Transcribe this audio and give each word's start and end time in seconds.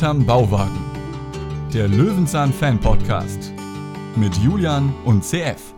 hinterm 0.00 0.24
Bauwagen. 0.24 0.80
Der 1.74 1.86
Löwenzahn 1.86 2.54
Fan 2.54 2.80
Podcast 2.80 3.52
mit 4.16 4.34
Julian 4.38 4.94
und 5.04 5.22
CF. 5.22 5.74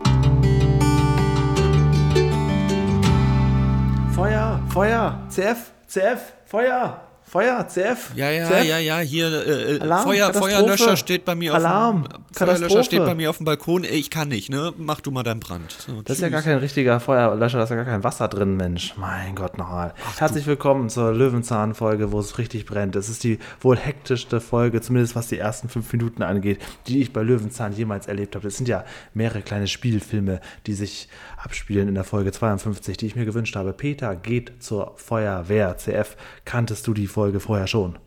Feuer, 4.15 4.61
Feuer, 4.69 5.19
CF, 5.27 5.73
CF, 5.87 6.33
Feuer. 6.45 7.01
Feuer, 7.33 7.67
CF. 7.67 8.11
Ja, 8.15 8.29
ja, 8.29 8.47
CF. 8.47 8.63
ja, 8.65 8.77
ja, 8.77 8.99
hier 8.99 9.25
äh, 9.47 9.79
Alarm, 9.79 10.03
Feuer. 10.03 10.31
Feuerlöscher 10.35 10.95
steht 10.95 11.25
bei 11.25 11.33
mir 11.33 11.55
Alarm, 11.55 12.03
auf 12.03 12.03
dem 12.03 12.11
Katastrophe. 12.11 12.45
Feuerlöscher 12.45 12.83
steht 12.83 13.05
bei 13.05 13.15
mir 13.15 13.31
auf 13.31 13.37
dem 13.37 13.45
Balkon. 13.47 13.83
Ich 13.85 14.11
kann 14.11 14.27
nicht, 14.27 14.51
ne? 14.51 14.71
Mach 14.77 15.01
du 15.01 15.09
mal 15.09 15.23
deinen 15.23 15.39
Brand. 15.39 15.71
So, 15.71 16.03
Das 16.03 16.17
ist 16.17 16.21
ja 16.21 16.27
tschüss. 16.27 16.31
gar 16.33 16.41
kein 16.43 16.57
richtiger 16.59 16.99
Feuerlöscher, 16.99 17.57
da 17.57 17.63
ist 17.63 17.71
ja 17.71 17.75
gar 17.75 17.85
kein 17.85 18.03
Wasser 18.03 18.27
drin, 18.27 18.55
Mensch. 18.55 18.93
Mein 18.97 19.33
Gott, 19.33 19.57
nochmal. 19.57 19.95
Herzlich 20.19 20.45
willkommen 20.45 20.89
zur 20.91 21.11
Löwenzahn-Folge, 21.11 22.11
wo 22.11 22.19
es 22.19 22.37
richtig 22.37 22.67
brennt. 22.67 22.95
Es 22.95 23.09
ist 23.09 23.23
die 23.23 23.39
wohl 23.61 23.77
hektischste 23.77 24.39
Folge, 24.39 24.81
zumindest 24.81 25.15
was 25.15 25.27
die 25.27 25.39
ersten 25.39 25.69
fünf 25.69 25.91
Minuten 25.91 26.21
angeht, 26.21 26.61
die 26.85 27.01
ich 27.01 27.13
bei 27.13 27.23
Löwenzahn 27.23 27.73
jemals 27.73 28.05
erlebt 28.05 28.35
habe. 28.35 28.47
Es 28.47 28.57
sind 28.57 28.67
ja 28.67 28.85
mehrere 29.15 29.41
kleine 29.41 29.65
Spielfilme, 29.65 30.39
die 30.67 30.75
sich 30.75 31.07
abspielen 31.43 31.87
in 31.87 31.95
der 31.95 32.03
Folge 32.03 32.31
52, 32.31 32.97
die 32.97 33.07
ich 33.07 33.15
mir 33.15 33.25
gewünscht 33.25 33.55
habe. 33.55 33.73
Peter 33.73 34.15
geht 34.15 34.63
zur 34.63 34.93
Feuerwehr. 34.97 35.77
CF, 35.77 36.15
kanntest 36.45 36.87
du 36.87 36.93
die 36.93 37.07
Folge 37.07 37.39
vorher 37.39 37.67
schon? 37.67 37.99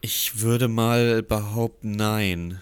Ich 0.00 0.40
würde 0.40 0.68
mal 0.68 1.22
behaupten, 1.22 1.92
nein. 1.92 2.60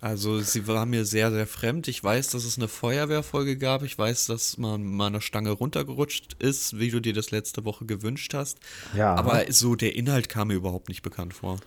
Also 0.00 0.38
sie 0.38 0.68
war 0.68 0.86
mir 0.86 1.04
sehr, 1.04 1.32
sehr 1.32 1.46
fremd. 1.46 1.88
Ich 1.88 2.02
weiß, 2.02 2.30
dass 2.30 2.44
es 2.44 2.56
eine 2.56 2.68
Feuerwehrfolge 2.68 3.56
gab. 3.56 3.82
Ich 3.82 3.98
weiß, 3.98 4.26
dass 4.26 4.56
man 4.56 4.84
mal 4.84 5.06
eine 5.06 5.20
Stange 5.20 5.50
runtergerutscht 5.50 6.34
ist, 6.38 6.78
wie 6.78 6.90
du 6.90 7.00
dir 7.00 7.12
das 7.12 7.32
letzte 7.32 7.64
Woche 7.64 7.84
gewünscht 7.84 8.32
hast. 8.32 8.58
Ja. 8.94 9.16
Aber 9.16 9.42
so 9.48 9.74
der 9.74 9.96
Inhalt 9.96 10.28
kam 10.28 10.48
mir 10.48 10.54
überhaupt 10.54 10.88
nicht 10.88 11.02
bekannt 11.02 11.34
vor. 11.34 11.58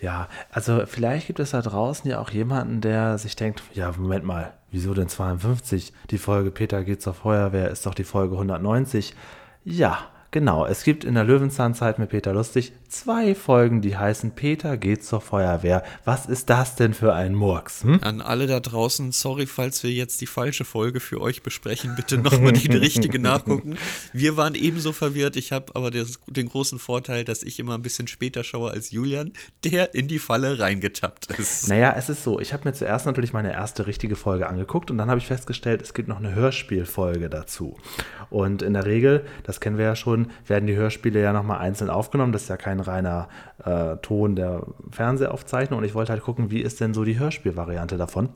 Ja, 0.00 0.28
also 0.50 0.84
vielleicht 0.86 1.26
gibt 1.26 1.40
es 1.40 1.50
da 1.50 1.60
draußen 1.60 2.08
ja 2.08 2.20
auch 2.20 2.30
jemanden, 2.30 2.80
der 2.80 3.18
sich 3.18 3.34
denkt, 3.34 3.62
ja, 3.74 3.92
Moment 3.96 4.24
mal, 4.24 4.52
wieso 4.70 4.94
denn 4.94 5.08
52? 5.08 5.92
Die 6.10 6.18
Folge 6.18 6.52
Peter 6.52 6.84
geht 6.84 7.02
zur 7.02 7.14
Feuerwehr 7.14 7.70
ist 7.70 7.84
doch 7.86 7.94
die 7.94 8.04
Folge 8.04 8.34
190. 8.34 9.14
Ja, 9.64 9.98
genau, 10.30 10.66
es 10.66 10.84
gibt 10.84 11.04
in 11.04 11.14
der 11.14 11.24
Löwenzahnzeit 11.24 11.98
mit 11.98 12.10
Peter 12.10 12.32
Lustig 12.32 12.72
zwei 12.92 13.34
Folgen, 13.34 13.80
die 13.80 13.96
heißen 13.96 14.32
Peter 14.32 14.76
geht 14.76 15.04
zur 15.04 15.20
Feuerwehr. 15.20 15.82
Was 16.04 16.26
ist 16.26 16.50
das 16.50 16.76
denn 16.76 16.92
für 16.92 17.14
ein 17.14 17.34
Murks? 17.34 17.84
Hm? 17.84 18.00
An 18.02 18.20
alle 18.20 18.46
da 18.46 18.60
draußen, 18.60 19.12
sorry, 19.12 19.46
falls 19.46 19.82
wir 19.82 19.90
jetzt 19.90 20.20
die 20.20 20.26
falsche 20.26 20.64
Folge 20.64 21.00
für 21.00 21.20
euch 21.20 21.42
besprechen, 21.42 21.94
bitte 21.96 22.18
nochmal 22.18 22.52
die 22.52 22.70
richtige 22.76 23.18
nachgucken. 23.18 23.76
Wir 24.12 24.36
waren 24.36 24.54
ebenso 24.54 24.92
verwirrt. 24.92 25.36
Ich 25.36 25.52
habe 25.52 25.74
aber 25.74 25.90
das, 25.90 26.20
den 26.26 26.48
großen 26.48 26.78
Vorteil, 26.78 27.24
dass 27.24 27.42
ich 27.42 27.58
immer 27.58 27.74
ein 27.74 27.82
bisschen 27.82 28.08
später 28.08 28.44
schaue 28.44 28.70
als 28.70 28.90
Julian, 28.90 29.32
der 29.64 29.94
in 29.94 30.06
die 30.06 30.18
Falle 30.18 30.58
reingetappt 30.58 31.30
ist. 31.38 31.68
Naja, 31.68 31.94
es 31.96 32.10
ist 32.10 32.22
so, 32.22 32.38
ich 32.40 32.52
habe 32.52 32.68
mir 32.68 32.74
zuerst 32.74 33.06
natürlich 33.06 33.32
meine 33.32 33.52
erste 33.52 33.86
richtige 33.86 34.16
Folge 34.16 34.48
angeguckt 34.48 34.90
und 34.90 34.98
dann 34.98 35.08
habe 35.08 35.18
ich 35.18 35.26
festgestellt, 35.26 35.80
es 35.80 35.94
gibt 35.94 36.08
noch 36.08 36.18
eine 36.18 36.34
Hörspielfolge 36.34 37.30
dazu. 37.30 37.78
Und 38.28 38.60
in 38.62 38.74
der 38.74 38.84
Regel, 38.84 39.24
das 39.44 39.60
kennen 39.60 39.78
wir 39.78 39.86
ja 39.86 39.96
schon, 39.96 40.30
werden 40.46 40.66
die 40.66 40.76
Hörspiele 40.76 41.20
ja 41.20 41.32
nochmal 41.32 41.58
einzeln 41.58 41.90
aufgenommen. 41.90 42.32
Das 42.32 42.42
ist 42.42 42.48
ja 42.48 42.56
kein 42.56 42.81
reiner 42.82 43.28
äh, 43.64 43.96
Ton 43.98 44.36
der 44.36 44.62
Fernsehaufzeichnung. 44.90 45.78
Und 45.78 45.84
ich 45.84 45.94
wollte 45.94 46.12
halt 46.12 46.22
gucken, 46.22 46.50
wie 46.50 46.60
ist 46.60 46.80
denn 46.80 46.94
so 46.94 47.04
die 47.04 47.18
Hörspielvariante 47.18 47.96
davon. 47.96 48.28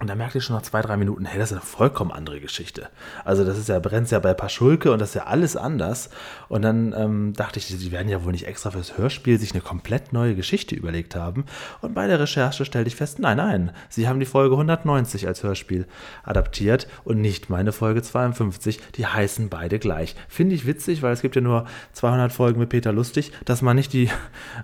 Und 0.00 0.08
da 0.08 0.14
merkte 0.14 0.38
ich 0.38 0.44
schon 0.44 0.56
nach 0.56 0.62
zwei, 0.62 0.80
drei 0.80 0.96
Minuten, 0.96 1.26
hey, 1.26 1.38
das 1.38 1.50
ist 1.50 1.58
eine 1.58 1.64
vollkommen 1.64 2.10
andere 2.10 2.40
Geschichte. 2.40 2.88
Also 3.24 3.44
das 3.44 3.58
ist 3.58 3.68
ja, 3.68 3.78
brennt 3.78 4.10
ja 4.10 4.18
bei 4.18 4.32
Paschulke 4.34 4.90
und 4.90 5.00
das 5.00 5.10
ist 5.10 5.14
ja 5.14 5.26
alles 5.26 5.54
anders. 5.54 6.10
Und 6.48 6.62
dann 6.62 6.94
ähm, 6.96 7.34
dachte 7.34 7.58
ich, 7.58 7.66
die 7.66 7.92
werden 7.92 8.08
ja 8.08 8.24
wohl 8.24 8.32
nicht 8.32 8.46
extra 8.46 8.70
fürs 8.70 8.96
Hörspiel 8.96 9.38
sich 9.38 9.52
eine 9.52 9.60
komplett 9.60 10.12
neue 10.12 10.34
Geschichte 10.34 10.74
überlegt 10.74 11.14
haben. 11.14 11.44
Und 11.82 11.94
bei 11.94 12.06
der 12.06 12.18
Recherche 12.18 12.64
stellte 12.64 12.88
ich 12.88 12.96
fest, 12.96 13.18
nein, 13.18 13.36
nein, 13.36 13.70
sie 13.90 14.08
haben 14.08 14.18
die 14.18 14.26
Folge 14.26 14.54
190 14.54 15.28
als 15.28 15.42
Hörspiel 15.42 15.86
adaptiert 16.24 16.88
und 17.04 17.20
nicht 17.20 17.50
meine 17.50 17.70
Folge 17.70 18.02
52. 18.02 18.80
Die 18.96 19.06
heißen 19.06 19.50
beide 19.50 19.78
gleich. 19.78 20.16
Finde 20.26 20.54
ich 20.54 20.66
witzig, 20.66 21.02
weil 21.02 21.12
es 21.12 21.22
gibt 21.22 21.36
ja 21.36 21.42
nur 21.42 21.66
200 21.92 22.32
Folgen 22.32 22.58
mit 22.58 22.70
Peter 22.70 22.92
Lustig, 22.92 23.30
dass 23.44 23.62
man 23.62 23.76
nicht 23.76 23.92
die 23.92 24.10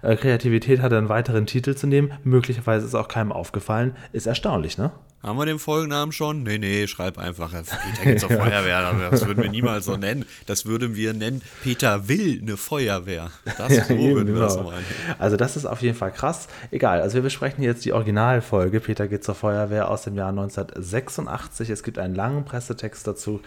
äh, 0.03 0.17
Kreativität 0.17 0.81
hatte, 0.81 0.97
einen 0.99 1.11
weiteren 1.11 1.47
Titel 1.47 1.77
zu 1.77 1.87
nehmen. 1.87 2.13
Möglicherweise 2.25 2.87
ist 2.87 2.95
auch 2.95 3.09
keinem 3.09 3.31
aufgefallen. 3.31 3.95
Ist 4.13 4.27
erstaunlich, 4.27 4.79
ne? 4.79 4.91
Haben 5.21 5.37
wir 5.37 5.47
den 5.47 5.59
Folgennamen 5.59 6.13
schon? 6.13 6.45
Nee, 6.45 6.59
nee, 6.59 6.87
schreib 6.87 7.19
einfach. 7.19 7.51
Peter 7.51 8.05
geht 8.05 8.21
zur 8.21 8.31
Feuerwehr. 8.31 9.11
Das 9.11 9.27
würden 9.27 9.43
wir 9.43 9.51
niemals 9.51 9.87
so 9.87 9.97
nennen. 9.97 10.25
Das 10.47 10.65
würden 10.65 10.95
wir 10.95 11.13
nennen, 11.13 11.43
Peter 11.63 12.07
will 12.07 12.41
eine 12.41 12.57
Feuerwehr. 12.57 13.33
Das 13.57 13.75
so 13.89 13.95
eben, 13.95 14.15
würden 14.15 14.35
wir 14.35 14.43
das 14.43 14.57
genau. 14.57 14.71
meinen. 14.71 14.85
Also 15.19 15.37
das 15.37 15.57
ist 15.57 15.67
auf 15.67 15.83
jeden 15.83 15.97
Fall 15.97 16.13
krass. 16.13 16.47
Egal, 16.71 17.01
also 17.01 17.15
wir 17.15 17.23
besprechen 17.23 17.65
jetzt 17.65 17.85
die 17.85 17.93
Originalfolge. 17.93 18.79
Peter 18.79 19.09
geht 19.09 19.25
zur 19.25 19.35
Feuerwehr 19.35 19.91
aus 19.91 20.03
dem 20.03 20.15
Jahr 20.15 20.29
1986. 20.29 21.69
Es 21.71 21.83
gibt 21.83 21.99
einen 21.99 22.15
langen 22.15 22.45
Pressetext 22.45 23.05
dazu. 23.05 23.41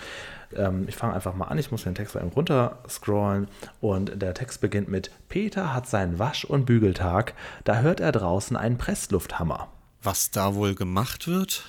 Ähm, 0.53 0.83
ich 0.89 0.97
fange 0.97 1.13
einfach 1.13 1.35
mal 1.35 1.45
an. 1.45 1.57
Ich 1.57 1.71
muss 1.71 1.83
den 1.83 1.95
Text 1.95 2.15
mal 2.15 2.21
eben 2.21 2.33
runter 2.33 2.79
scrollen. 2.89 3.47
Und 3.79 4.21
der 4.21 4.33
Text 4.33 4.59
beginnt 4.59 4.89
mit 4.89 5.09
Peter 5.29 5.73
hat 5.73 5.87
seinen 5.87 6.19
Wasch- 6.19 6.43
und 6.43 6.65
Bügeltag. 6.65 7.33
Da 7.63 7.79
hört 7.79 8.01
er 8.01 8.11
draußen 8.11 8.57
einen 8.57 8.77
Presslufthammer. 8.77 9.69
Was 10.03 10.31
da 10.31 10.55
wohl 10.55 10.73
gemacht 10.73 11.27
wird? 11.27 11.63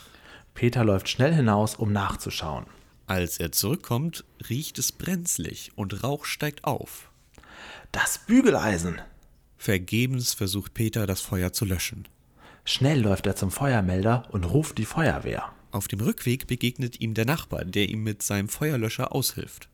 Peter 0.54 0.84
läuft 0.84 1.08
schnell 1.08 1.34
hinaus, 1.34 1.74
um 1.74 1.92
nachzuschauen. 1.92 2.64
Als 3.06 3.38
er 3.38 3.52
zurückkommt, 3.52 4.24
riecht 4.48 4.78
es 4.78 4.92
brenzlig 4.92 5.72
und 5.74 6.02
Rauch 6.02 6.24
steigt 6.24 6.64
auf. 6.64 7.10
Das 7.90 8.18
Bügeleisen! 8.18 9.00
Vergebens 9.58 10.32
versucht 10.32 10.72
Peter, 10.72 11.06
das 11.06 11.20
Feuer 11.20 11.52
zu 11.52 11.64
löschen. 11.64 12.08
Schnell 12.64 13.02
läuft 13.02 13.26
er 13.26 13.36
zum 13.36 13.50
Feuermelder 13.50 14.28
und 14.30 14.44
ruft 14.44 14.78
die 14.78 14.86
Feuerwehr. 14.86 15.52
Auf 15.70 15.88
dem 15.88 16.00
Rückweg 16.00 16.46
begegnet 16.46 17.00
ihm 17.00 17.14
der 17.14 17.26
Nachbar, 17.26 17.64
der 17.64 17.88
ihm 17.88 18.02
mit 18.02 18.22
seinem 18.22 18.48
Feuerlöscher 18.48 19.12
aushilft. 19.12 19.68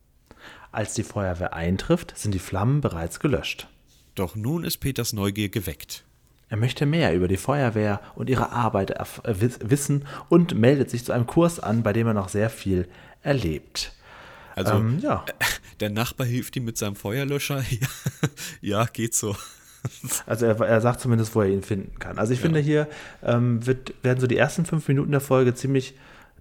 Als 0.71 0.93
die 0.93 1.03
Feuerwehr 1.03 1.53
eintrifft, 1.53 2.17
sind 2.17 2.33
die 2.33 2.39
Flammen 2.39 2.81
bereits 2.81 3.19
gelöscht. 3.19 3.67
Doch 4.15 4.35
nun 4.35 4.63
ist 4.63 4.77
Peters 4.77 5.13
Neugier 5.13 5.49
geweckt. 5.49 6.03
Er 6.49 6.57
möchte 6.57 6.85
mehr 6.85 7.13
über 7.15 7.27
die 7.27 7.37
Feuerwehr 7.37 8.01
und 8.15 8.29
ihre 8.29 8.51
Arbeit 8.51 8.91
äh, 8.91 9.05
wiss- 9.41 9.59
wissen 9.63 10.05
und 10.29 10.55
meldet 10.55 10.89
sich 10.89 11.05
zu 11.05 11.11
einem 11.11 11.27
Kurs 11.27 11.59
an, 11.59 11.83
bei 11.83 11.93
dem 11.93 12.07
er 12.07 12.13
noch 12.13 12.29
sehr 12.29 12.49
viel 12.49 12.87
erlebt. 13.21 13.93
Also, 14.55 14.73
Ähm, 14.73 14.99
ja. 15.01 15.23
der 15.79 15.89
Nachbar 15.89 16.25
hilft 16.27 16.55
ihm 16.55 16.65
mit 16.65 16.77
seinem 16.77 16.95
Feuerlöscher. 16.95 17.63
Ja, 18.61 18.79
ja 18.81 18.85
geht 18.85 19.13
so. 19.15 19.35
Also 20.25 20.45
er, 20.45 20.59
er 20.59 20.81
sagt 20.81 20.99
zumindest, 20.99 21.33
wo 21.35 21.41
er 21.41 21.47
ihn 21.49 21.63
finden 21.63 21.97
kann. 21.99 22.17
Also 22.17 22.33
ich 22.33 22.41
finde 22.41 22.59
hier 22.59 22.87
ähm, 23.23 23.65
wird, 23.65 23.93
werden 24.03 24.19
so 24.19 24.27
die 24.27 24.35
ersten 24.35 24.65
fünf 24.65 24.85
Minuten 24.89 25.11
der 25.11 25.21
Folge 25.21 25.55
ziemlich 25.55 25.93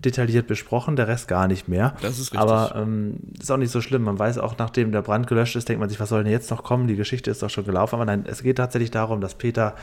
detailliert 0.04 0.46
besprochen, 0.46 0.96
der 0.96 1.08
Rest 1.08 1.28
gar 1.28 1.48
nicht 1.48 1.68
mehr. 1.68 1.94
Das 2.02 2.18
ist 2.18 2.32
richtig. 2.32 2.40
Aber 2.40 2.74
ähm, 2.76 3.18
ist 3.40 3.50
auch 3.50 3.56
nicht 3.56 3.72
so 3.72 3.80
schlimm. 3.80 4.02
Man 4.02 4.18
weiß 4.18 4.38
auch, 4.38 4.56
nachdem 4.58 4.92
der 4.92 5.02
Brand 5.02 5.26
gelöscht 5.26 5.56
ist, 5.56 5.68
denkt 5.68 5.80
man 5.80 5.88
sich, 5.88 5.98
was 6.00 6.08
soll 6.08 6.22
denn 6.22 6.32
jetzt 6.32 6.50
noch 6.50 6.62
kommen? 6.62 6.86
Die 6.86 6.96
Geschichte 6.96 7.30
ist 7.30 7.42
doch 7.42 7.50
schon 7.50 7.64
gelaufen. 7.64 7.96
Aber 7.96 8.04
nein, 8.04 8.24
es 8.26 8.42
geht 8.42 8.56
tatsächlich 8.56 8.90
darum, 8.90 9.20
dass 9.20 9.34
Peter 9.34 9.74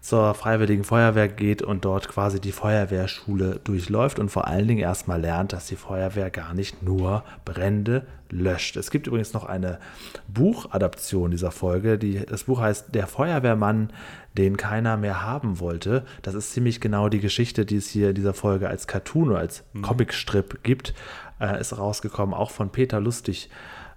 zur 0.00 0.34
Freiwilligen 0.34 0.84
Feuerwehr 0.84 1.28
geht 1.28 1.60
und 1.60 1.84
dort 1.84 2.08
quasi 2.08 2.40
die 2.40 2.52
Feuerwehrschule 2.52 3.60
durchläuft 3.64 4.20
und 4.20 4.28
vor 4.28 4.46
allen 4.46 4.68
Dingen 4.68 4.80
erstmal 4.80 5.20
lernt, 5.20 5.52
dass 5.52 5.66
die 5.66 5.76
Feuerwehr 5.76 6.30
gar 6.30 6.54
nicht 6.54 6.82
nur 6.82 7.24
Brände 7.44 8.06
löscht. 8.30 8.76
Es 8.76 8.90
gibt 8.90 9.06
übrigens 9.06 9.32
noch 9.32 9.44
eine 9.44 9.78
Buchadaption 10.28 11.30
dieser 11.30 11.50
Folge. 11.50 11.98
Die, 11.98 12.24
das 12.24 12.44
Buch 12.44 12.60
heißt 12.60 12.94
Der 12.94 13.06
Feuerwehrmann, 13.06 13.90
den 14.38 14.56
keiner 14.56 14.96
mehr 14.96 15.22
haben 15.22 15.58
wollte. 15.60 16.06
Das 16.22 16.34
ist 16.34 16.52
ziemlich 16.52 16.80
genau 16.80 17.08
die 17.08 17.20
Geschichte, 17.20 17.66
die 17.66 17.76
es 17.76 17.88
hier 17.88 18.10
in 18.10 18.14
dieser 18.14 18.34
Folge 18.34 18.68
als 18.68 18.86
Cartoon 18.86 19.30
oder 19.30 19.40
als 19.40 19.64
Comicstrip 19.82 20.62
gibt. 20.62 20.94
Äh, 21.40 21.60
ist 21.60 21.76
rausgekommen, 21.76 22.34
auch 22.34 22.50
von 22.50 22.70
Peter 22.70 23.00
Lustig 23.00 23.50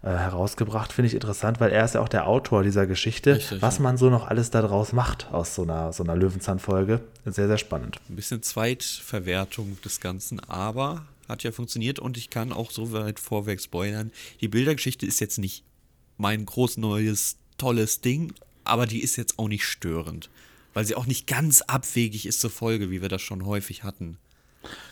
äh, 0.04 0.10
herausgebracht. 0.10 0.92
Finde 0.92 1.08
ich 1.08 1.14
interessant, 1.14 1.60
weil 1.60 1.72
er 1.72 1.86
ist 1.86 1.96
ja 1.96 2.02
auch 2.02 2.10
der 2.10 2.28
Autor 2.28 2.64
dieser 2.64 2.88
Geschichte. 2.88 3.36
Richtig, 3.36 3.62
was 3.62 3.78
ja. 3.78 3.84
man 3.84 3.98
so 3.98 4.10
noch 4.10 4.28
alles 4.28 4.50
daraus 4.50 4.94
macht 4.94 5.28
aus 5.32 5.56
so 5.56 5.62
einer, 5.62 5.94
so 5.94 6.04
einer 6.04 6.16
Löwenzahn-Folge. 6.16 7.02
Sehr, 7.26 7.48
sehr 7.48 7.58
spannend. 7.58 8.00
Ein 8.10 8.16
bisschen 8.16 8.42
Zweitverwertung 8.42 9.78
des 9.86 10.00
Ganzen, 10.00 10.40
aber 10.40 11.06
hat 11.30 11.44
ja 11.44 11.52
funktioniert 11.52 12.00
und 12.00 12.18
ich 12.18 12.30
kann 12.30 12.52
auch 12.52 12.72
so 12.72 12.92
weit 12.92 13.20
vorweg 13.20 13.62
spoilern. 13.62 14.12
Die 14.42 14.48
Bildergeschichte 14.48 15.06
ist 15.06 15.20
jetzt 15.20 15.38
nicht 15.38 15.64
mein 16.18 16.46
groß 16.46 16.78
neues, 16.78 17.38
tolles 17.58 18.02
Ding, 18.02 18.34
aber 18.72 18.86
die 18.86 19.04
ist 19.04 19.18
jetzt 19.18 19.38
auch 19.38 19.48
nicht 19.48 19.66
störend. 19.66 20.30
Weil 20.74 20.86
sie 20.86 20.96
auch 20.96 21.06
nicht 21.06 21.28
ganz 21.28 21.62
abwegig 21.62 22.26
ist 22.26 22.40
zur 22.40 22.50
Folge, 22.50 22.90
wie 22.90 23.02
wir 23.02 23.10
das 23.10 23.22
schon 23.22 23.46
häufig 23.46 23.84
hatten. 23.84 24.18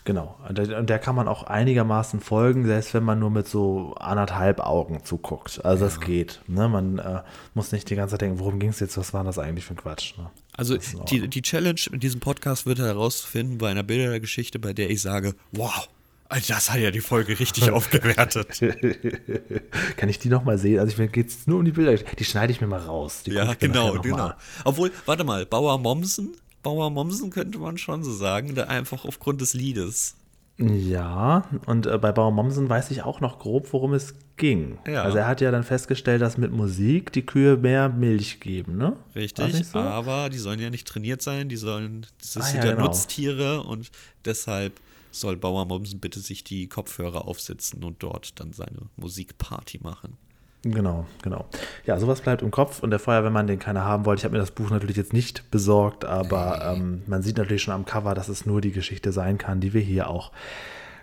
Genau. 0.04 0.38
Und 0.48 0.58
der, 0.58 0.82
der 0.82 0.98
kann 0.98 1.14
man 1.14 1.28
auch 1.28 1.44
einigermaßen 1.44 2.20
folgen, 2.20 2.66
selbst 2.66 2.92
wenn 2.92 3.04
man 3.04 3.18
nur 3.18 3.30
mit 3.30 3.46
so 3.46 3.94
anderthalb 3.94 4.60
Augen 4.60 5.04
zuguckt. 5.04 5.64
Also 5.64 5.86
es 5.86 6.00
geht. 6.00 6.40
Ne? 6.48 6.68
Man 6.68 6.98
äh, 6.98 7.22
muss 7.54 7.72
nicht 7.72 7.88
die 7.88 7.94
ganze 7.94 8.14
Zeit 8.14 8.22
denken, 8.22 8.40
worum 8.40 8.58
ging 8.58 8.70
es 8.70 8.80
jetzt, 8.80 8.98
was 8.98 9.14
war 9.14 9.24
das 9.24 9.38
eigentlich 9.38 9.64
für 9.64 9.74
ein 9.74 9.78
Quatsch. 9.78 10.18
Ne? 10.18 10.30
Also 10.52 10.76
Das 10.76 10.96
die, 11.08 11.28
die 11.28 11.42
Challenge 11.42 11.80
in 11.92 12.00
diesem 12.00 12.20
Podcast 12.20 12.66
wird 12.66 12.78
herauszufinden 12.78 13.58
bei 13.58 13.70
einer 13.70 13.84
Bildergeschichte, 13.84 14.58
bei 14.58 14.72
der 14.72 14.90
ich 14.90 15.00
sage, 15.00 15.34
wow, 15.52 15.88
Das 16.30 16.70
hat 16.70 16.78
ja 16.78 16.92
die 16.92 17.00
Folge 17.00 17.38
richtig 17.38 17.70
aufgewertet. 17.70 18.60
Kann 19.96 20.08
ich 20.08 20.20
die 20.20 20.28
nochmal 20.28 20.58
sehen? 20.58 20.78
Also 20.78 21.02
ich 21.02 21.12
geht 21.12 21.28
es 21.28 21.46
nur 21.48 21.58
um 21.58 21.64
die 21.64 21.72
Bilder. 21.72 21.96
Die 21.96 22.24
schneide 22.24 22.52
ich 22.52 22.60
mir 22.60 22.68
mal 22.68 22.78
raus. 22.78 23.24
Die 23.26 23.32
ja, 23.32 23.54
genau, 23.54 23.94
genau. 24.00 24.32
Obwohl, 24.64 24.92
warte 25.06 25.24
mal, 25.24 25.44
Bauer 25.44 25.78
Mommsen, 25.78 26.36
Bauer 26.62 26.90
Mommsen 26.90 27.30
könnte 27.30 27.58
man 27.58 27.78
schon 27.78 28.04
so 28.04 28.12
sagen, 28.12 28.54
da 28.54 28.64
einfach 28.64 29.04
aufgrund 29.04 29.40
des 29.40 29.54
Liedes. 29.54 30.14
Ja, 30.60 31.48
und 31.66 31.86
äh, 31.86 31.96
bei 31.96 32.12
Bauer 32.12 32.30
Mommsen 32.30 32.68
weiß 32.68 32.90
ich 32.90 33.02
auch 33.02 33.20
noch 33.20 33.38
grob, 33.38 33.72
worum 33.72 33.94
es 33.94 34.14
ging. 34.36 34.78
Ja. 34.86 35.02
Also 35.02 35.16
er 35.16 35.26
hat 35.26 35.40
ja 35.40 35.50
dann 35.50 35.64
festgestellt, 35.64 36.20
dass 36.20 36.36
mit 36.36 36.52
Musik 36.52 37.12
die 37.12 37.24
Kühe 37.24 37.56
mehr 37.56 37.88
Milch 37.88 38.40
geben, 38.40 38.76
ne? 38.76 38.94
Richtig, 39.14 39.66
so? 39.66 39.78
aber 39.78 40.28
die 40.28 40.38
sollen 40.38 40.60
ja 40.60 40.68
nicht 40.68 40.86
trainiert 40.86 41.22
sein, 41.22 41.48
die 41.48 41.56
sollen, 41.56 42.06
das 42.18 42.36
ah, 42.36 42.42
sind 42.42 42.62
ja, 42.62 42.72
genau. 42.72 42.84
Nutztiere 42.84 43.62
und 43.62 43.90
deshalb 44.26 44.74
soll 45.10 45.36
Bauer 45.36 45.66
Mommsen 45.66 46.00
bitte 46.00 46.20
sich 46.20 46.44
die 46.44 46.68
Kopfhörer 46.68 47.26
aufsetzen 47.26 47.84
und 47.84 48.02
dort 48.02 48.38
dann 48.40 48.52
seine 48.52 48.88
Musikparty 48.96 49.80
machen. 49.82 50.16
Genau, 50.62 51.06
genau. 51.22 51.46
Ja, 51.86 51.98
sowas 51.98 52.20
bleibt 52.20 52.42
im 52.42 52.50
Kopf 52.50 52.82
und 52.82 52.90
der 52.90 52.98
Feuerwehrmann, 52.98 53.46
den 53.46 53.58
keiner 53.58 53.84
haben 53.84 54.04
wollte. 54.04 54.20
Ich 54.20 54.24
habe 54.24 54.34
mir 54.34 54.40
das 54.40 54.50
Buch 54.50 54.68
natürlich 54.68 54.96
jetzt 54.96 55.14
nicht 55.14 55.50
besorgt, 55.50 56.04
aber 56.04 56.74
ähm, 56.76 57.02
man 57.06 57.22
sieht 57.22 57.38
natürlich 57.38 57.62
schon 57.62 57.72
am 57.72 57.86
Cover, 57.86 58.14
dass 58.14 58.28
es 58.28 58.44
nur 58.44 58.60
die 58.60 58.72
Geschichte 58.72 59.10
sein 59.10 59.38
kann, 59.38 59.60
die 59.60 59.72
wir 59.72 59.80
hier 59.80 60.10
auch 60.10 60.32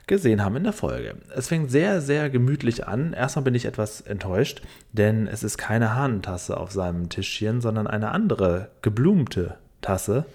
gesehen 0.05 0.43
haben 0.43 0.55
in 0.55 0.63
der 0.63 0.73
Folge. 0.73 1.15
Es 1.35 1.47
fängt 1.47 1.71
sehr, 1.71 2.01
sehr 2.01 2.29
gemütlich 2.29 2.87
an. 2.87 3.13
Erstmal 3.13 3.43
bin 3.43 3.55
ich 3.55 3.65
etwas 3.65 4.01
enttäuscht, 4.01 4.61
denn 4.93 5.27
es 5.27 5.43
ist 5.43 5.57
keine 5.57 5.95
Hahnentasse 5.95 6.57
auf 6.57 6.71
seinem 6.71 7.09
Tischchen, 7.09 7.59
sondern 7.59 7.87
eine 7.87 8.11
andere 8.11 8.69
geblumte 8.81 9.57
Tasse. 9.81 10.25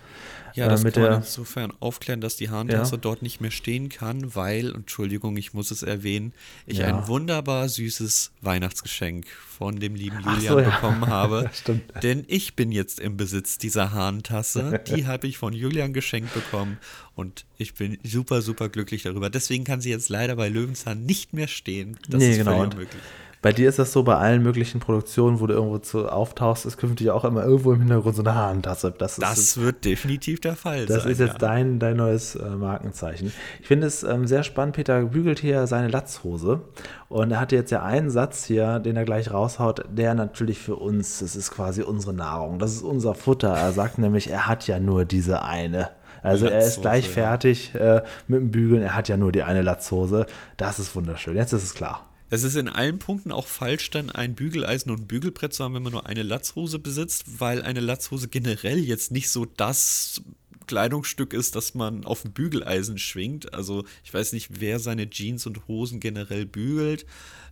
Ja, 0.54 0.68
das 0.68 0.84
äh, 0.84 0.90
kann 0.90 1.02
man 1.02 1.14
insofern 1.14 1.72
aufklären, 1.80 2.20
dass 2.20 2.36
die 2.36 2.50
Hahntasse 2.50 2.94
ja. 2.96 3.00
dort 3.00 3.22
nicht 3.22 3.40
mehr 3.40 3.50
stehen 3.50 3.88
kann, 3.88 4.34
weil, 4.34 4.74
Entschuldigung, 4.74 5.36
ich 5.36 5.54
muss 5.54 5.70
es 5.70 5.82
erwähnen, 5.82 6.32
ich 6.66 6.78
ja. 6.78 6.86
ein 6.86 7.08
wunderbar 7.08 7.68
süßes 7.68 8.32
Weihnachtsgeschenk 8.40 9.26
von 9.28 9.78
dem 9.78 9.94
lieben 9.94 10.18
Julian 10.18 10.40
so, 10.40 10.58
ja. 10.58 10.70
bekommen 10.70 11.06
habe. 11.06 11.50
Denn 12.02 12.24
ich 12.28 12.54
bin 12.54 12.72
jetzt 12.72 13.00
im 13.00 13.16
Besitz 13.16 13.58
dieser 13.58 13.92
Hahntasse. 13.92 14.80
Die 14.88 15.06
habe 15.06 15.26
ich 15.26 15.38
von 15.38 15.52
Julian 15.52 15.92
geschenkt 15.92 16.34
bekommen 16.34 16.78
und 17.14 17.44
ich 17.58 17.74
bin 17.74 17.98
super, 18.02 18.42
super 18.42 18.68
glücklich 18.68 19.02
darüber. 19.02 19.30
Deswegen 19.30 19.64
kann 19.64 19.80
sie 19.80 19.90
jetzt 19.90 20.08
leider 20.08 20.36
bei 20.36 20.48
Löwenzahn 20.48 21.04
nicht 21.04 21.32
mehr 21.32 21.48
stehen. 21.48 21.98
Das 22.08 22.20
nee, 22.20 22.32
ist 22.32 22.38
genau. 22.38 22.62
unmöglich. 22.62 23.02
Bei 23.42 23.52
dir 23.52 23.68
ist 23.68 23.80
das 23.80 23.92
so 23.92 24.04
bei 24.04 24.14
allen 24.14 24.40
möglichen 24.40 24.78
Produktionen, 24.78 25.40
wo 25.40 25.48
du 25.48 25.54
irgendwo 25.54 25.78
zu, 25.78 26.08
auftauchst, 26.08 26.64
ist 26.64 26.76
künftig 26.76 27.10
auch 27.10 27.24
immer 27.24 27.44
irgendwo 27.44 27.72
im 27.72 27.80
Hintergrund 27.80 28.14
so 28.14 28.22
eine 28.22 28.36
Haarentasse. 28.36 28.94
Das, 28.96 29.16
das 29.16 29.36
ist, 29.36 29.60
wird 29.60 29.84
definitiv 29.84 30.40
der 30.40 30.54
Fall 30.54 30.86
das 30.86 30.88
sein. 30.88 30.96
Das 30.96 31.12
ist 31.12 31.18
jetzt 31.18 31.32
ja. 31.42 31.48
dein, 31.48 31.80
dein 31.80 31.96
neues 31.96 32.36
äh, 32.36 32.48
Markenzeichen. 32.50 33.32
Ich 33.60 33.66
finde 33.66 33.88
es 33.88 34.04
ähm, 34.04 34.28
sehr 34.28 34.44
spannend. 34.44 34.76
Peter 34.76 35.02
bügelt 35.02 35.40
hier 35.40 35.66
seine 35.66 35.88
Latzhose 35.88 36.60
und 37.08 37.32
er 37.32 37.40
hat 37.40 37.50
jetzt 37.50 37.72
ja 37.72 37.82
einen 37.82 38.10
Satz 38.10 38.44
hier, 38.44 38.78
den 38.78 38.96
er 38.96 39.04
gleich 39.04 39.32
raushaut, 39.32 39.86
der 39.90 40.14
natürlich 40.14 40.60
für 40.60 40.76
uns, 40.76 41.18
das 41.18 41.34
ist 41.34 41.50
quasi 41.50 41.82
unsere 41.82 42.14
Nahrung, 42.14 42.60
das 42.60 42.74
ist 42.74 42.82
unser 42.82 43.16
Futter. 43.16 43.52
Er 43.52 43.72
sagt 43.72 43.98
nämlich, 43.98 44.30
er 44.30 44.46
hat 44.46 44.68
ja 44.68 44.78
nur 44.78 45.04
diese 45.04 45.42
eine. 45.42 45.90
Also 46.22 46.46
er 46.46 46.60
ist 46.60 46.82
gleich 46.82 47.08
fertig 47.08 47.74
äh, 47.74 48.02
mit 48.28 48.38
dem 48.38 48.50
Bügeln. 48.52 48.82
Er 48.82 48.94
hat 48.94 49.08
ja 49.08 49.16
nur 49.16 49.32
die 49.32 49.42
eine 49.42 49.62
Latzhose. 49.62 50.26
Das 50.56 50.78
ist 50.78 50.94
wunderschön. 50.94 51.34
Jetzt 51.34 51.52
ist 51.52 51.64
es 51.64 51.74
klar. 51.74 52.11
Es 52.32 52.44
ist 52.44 52.56
in 52.56 52.70
allen 52.70 52.98
Punkten 52.98 53.30
auch 53.30 53.46
falsch, 53.46 53.90
dann 53.90 54.08
ein 54.08 54.34
Bügeleisen 54.34 54.90
und 54.90 55.02
ein 55.02 55.06
Bügelbrett 55.06 55.52
zu 55.52 55.64
haben, 55.64 55.74
wenn 55.74 55.82
man 55.82 55.92
nur 55.92 56.06
eine 56.06 56.22
Latzhose 56.22 56.78
besitzt, 56.78 57.40
weil 57.40 57.60
eine 57.60 57.80
Latzhose 57.80 58.26
generell 58.26 58.78
jetzt 58.78 59.10
nicht 59.10 59.28
so 59.28 59.44
das 59.44 60.22
Kleidungsstück 60.66 61.34
ist, 61.34 61.56
das 61.56 61.74
man 61.74 62.06
auf 62.06 62.22
dem 62.22 62.32
Bügeleisen 62.32 62.96
schwingt. 62.96 63.52
Also 63.52 63.84
ich 64.02 64.14
weiß 64.14 64.32
nicht, 64.32 64.60
wer 64.60 64.78
seine 64.78 65.10
Jeans 65.10 65.46
und 65.46 65.68
Hosen 65.68 66.00
generell 66.00 66.46
bügelt. 66.46 67.04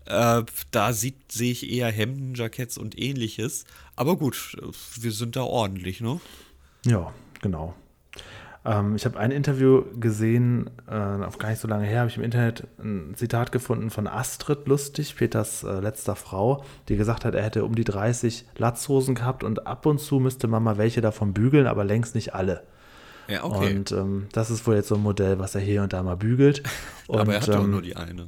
Äh, 0.06 0.44
da 0.70 0.92
sehe 0.94 1.12
ich 1.28 1.70
eher 1.70 1.92
Hemden, 1.92 2.34
Jacketts 2.34 2.78
und 2.78 2.98
ähnliches. 2.98 3.66
Aber 3.96 4.16
gut, 4.16 4.56
wir 4.98 5.12
sind 5.12 5.36
da 5.36 5.42
ordentlich, 5.42 6.00
ne? 6.00 6.22
Ja, 6.86 7.12
genau. 7.42 7.74
Ähm, 8.64 8.96
ich 8.96 9.04
habe 9.04 9.18
ein 9.18 9.30
Interview 9.30 9.84
gesehen, 9.98 10.70
äh, 10.88 10.94
auf 10.94 11.38
gar 11.38 11.50
nicht 11.50 11.60
so 11.60 11.68
lange 11.68 11.86
her, 11.86 12.00
habe 12.00 12.10
ich 12.10 12.16
im 12.16 12.22
Internet 12.22 12.66
ein 12.78 13.14
Zitat 13.16 13.52
gefunden 13.52 13.90
von 13.90 14.06
Astrid 14.06 14.68
Lustig, 14.68 15.16
Peters 15.16 15.62
äh, 15.62 15.80
letzter 15.80 16.16
Frau, 16.16 16.64
die 16.88 16.96
gesagt 16.96 17.24
hat, 17.24 17.34
er 17.34 17.42
hätte 17.42 17.64
um 17.64 17.74
die 17.74 17.84
30 17.84 18.46
Latzhosen 18.56 19.14
gehabt 19.14 19.44
und 19.44 19.66
ab 19.66 19.86
und 19.86 19.98
zu 19.98 20.20
müsste 20.20 20.46
man 20.46 20.62
mal 20.62 20.76
welche 20.76 21.00
davon 21.00 21.32
bügeln, 21.32 21.66
aber 21.66 21.84
längst 21.84 22.14
nicht 22.14 22.34
alle. 22.34 22.62
Ja, 23.28 23.44
okay. 23.44 23.76
Und 23.76 23.92
ähm, 23.92 24.26
das 24.32 24.50
ist 24.50 24.66
wohl 24.66 24.74
jetzt 24.74 24.88
so 24.88 24.96
ein 24.96 25.02
Modell, 25.02 25.38
was 25.38 25.54
er 25.54 25.60
hier 25.60 25.82
und 25.82 25.92
da 25.92 26.02
mal 26.02 26.16
bügelt. 26.16 26.62
Und, 27.06 27.20
aber 27.20 27.34
er 27.34 27.40
hat 27.40 27.48
ähm, 27.48 27.54
doch 27.54 27.66
nur 27.66 27.82
die 27.82 27.96
eine. 27.96 28.26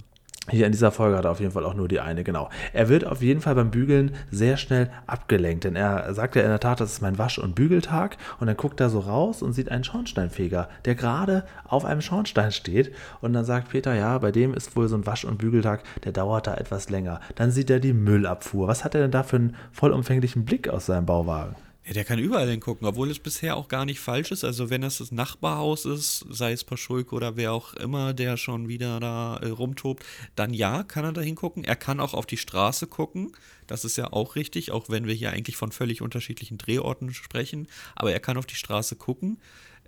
Hier 0.50 0.67
in 0.67 0.73
dieser 0.73 0.91
Folge 0.91 1.17
hat 1.17 1.25
er 1.25 1.31
auf 1.31 1.39
jeden 1.39 1.53
Fall 1.53 1.65
auch 1.65 1.75
nur 1.75 1.87
die 1.87 2.00
eine, 2.00 2.25
genau. 2.25 2.50
Er 2.73 2.89
wird 2.89 3.06
auf 3.06 3.23
jeden 3.23 3.41
Fall 3.41 3.55
beim 3.55 3.71
Bügeln 3.71 4.11
sehr 4.33 4.56
schnell 4.56 4.91
abgelenkt, 5.06 5.62
denn 5.62 5.77
er 5.77 6.12
sagt 6.15 6.35
ja 6.35 6.43
in 6.43 6.49
der 6.49 6.59
Tat, 6.59 6.81
das 6.81 6.94
ist 6.94 7.00
mein 7.00 7.17
Wasch- 7.17 7.39
und 7.39 7.55
Bügeltag 7.55 8.17
und 8.41 8.49
dann 8.49 8.56
guckt 8.56 8.81
er 8.81 8.91
so 8.91 8.99
raus 8.99 9.41
und 9.41 9.53
sieht 9.53 9.71
einen 9.71 9.85
Schornsteinfeger, 9.85 10.69
der 10.85 10.97
gerade 10.97 11.44
auf 11.65 11.85
einem 11.85 12.00
Schornstein 12.00 12.50
steht 12.50 12.93
und 13.21 13.35
dann 13.35 13.44
sagt 13.44 13.69
Peter, 13.69 13.94
ja, 13.94 14.19
bei 14.19 14.33
dem 14.33 14.53
ist 14.53 14.75
wohl 14.75 14.89
so 14.89 14.97
ein 14.97 15.06
Wasch- 15.06 15.25
und 15.25 15.39
Bügeltag, 15.39 15.85
der 16.03 16.11
dauert 16.11 16.49
da 16.49 16.56
etwas 16.56 16.91
länger. 16.91 17.21
Dann 17.37 17.53
sieht 17.53 17.71
er 17.71 17.79
die 17.79 17.93
Müllabfuhr. 17.93 18.67
Was 18.67 18.85
hat 18.85 18.97
er 18.97 19.03
denn 19.03 19.12
da 19.12 19.23
für 19.23 19.37
einen 19.37 19.56
vollumfänglichen 19.71 20.44
Blick 20.44 20.69
aus 20.69 20.87
seinem 20.87 21.06
Bauwagen? 21.06 21.55
Ja, 21.84 21.94
der 21.94 22.05
kann 22.05 22.20
überall 22.20 22.49
hingucken, 22.49 22.87
obwohl 22.87 23.11
es 23.11 23.19
bisher 23.19 23.56
auch 23.56 23.67
gar 23.67 23.84
nicht 23.84 23.99
falsch 23.99 24.31
ist. 24.31 24.44
Also 24.44 24.70
wenn 24.70 24.84
es 24.84 24.99
das 24.99 25.11
Nachbarhaus 25.11 25.84
ist, 25.84 26.25
sei 26.31 26.52
es 26.52 26.62
Paschulke 26.62 27.14
oder 27.14 27.37
wer 27.37 27.52
auch 27.52 27.75
immer, 27.75 28.14
der 28.14 28.37
schon 28.37 28.69
wieder 28.69 29.00
da 29.00 29.38
äh, 29.38 29.49
rumtobt, 29.49 30.05
dann 30.37 30.55
ja, 30.55 30.84
kann 30.84 31.05
er 31.05 31.12
da 31.12 31.20
hingucken. 31.20 31.64
Er 31.64 31.75
kann 31.75 31.99
auch 31.99 32.14
auf 32.14 32.26
die 32.26 32.37
Straße 32.37 32.87
gucken. 32.87 33.32
Das 33.67 33.84
ist 33.84 33.96
ja 33.96 34.12
auch 34.12 34.37
richtig, 34.37 34.70
auch 34.70 34.90
wenn 34.90 35.08
wir 35.08 35.14
hier 35.14 35.31
eigentlich 35.31 35.56
von 35.56 35.73
völlig 35.73 36.02
unterschiedlichen 36.02 36.56
Drehorten 36.56 37.12
sprechen. 37.12 37.67
Aber 37.96 38.12
er 38.12 38.20
kann 38.20 38.37
auf 38.37 38.46
die 38.46 38.55
Straße 38.55 38.94
gucken. 38.94 39.40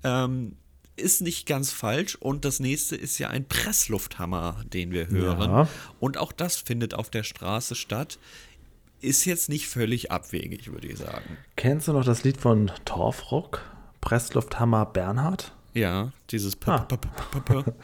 Ähm, 0.03 0.57
ist 0.97 1.23
nicht 1.23 1.47
ganz 1.47 1.71
falsch. 1.71 2.17
Und 2.17 2.45
das 2.45 2.59
nächste 2.59 2.97
ist 2.97 3.19
ja 3.19 3.29
ein 3.29 3.47
Presslufthammer, 3.47 4.65
den 4.73 4.91
wir 4.91 5.09
hören. 5.09 5.51
Ja. 5.51 5.69
Und 6.01 6.19
auch 6.19 6.33
das 6.33 6.57
findet 6.57 6.95
auf 6.95 7.11
der 7.11 7.23
Straße 7.23 7.75
statt 7.77 8.19
ist 9.05 9.25
jetzt 9.25 9.49
nicht 9.49 9.69
völlig 9.69 10.11
abwegig, 10.11 10.73
würde 10.73 10.89
ich 10.89 10.99
sagen. 10.99 11.37
Kennst 11.57 11.89
du 11.89 11.93
noch 11.93 12.05
das 12.05 12.25
Lied 12.25 12.39
von 12.39 12.71
Torfrock? 12.85 13.61
Presslufthammer 14.01 14.87
Bernhard? 14.87 15.53
Ja, 15.73 16.13
dieses 16.31 16.57
P 16.57 16.71
ah. 16.71 16.87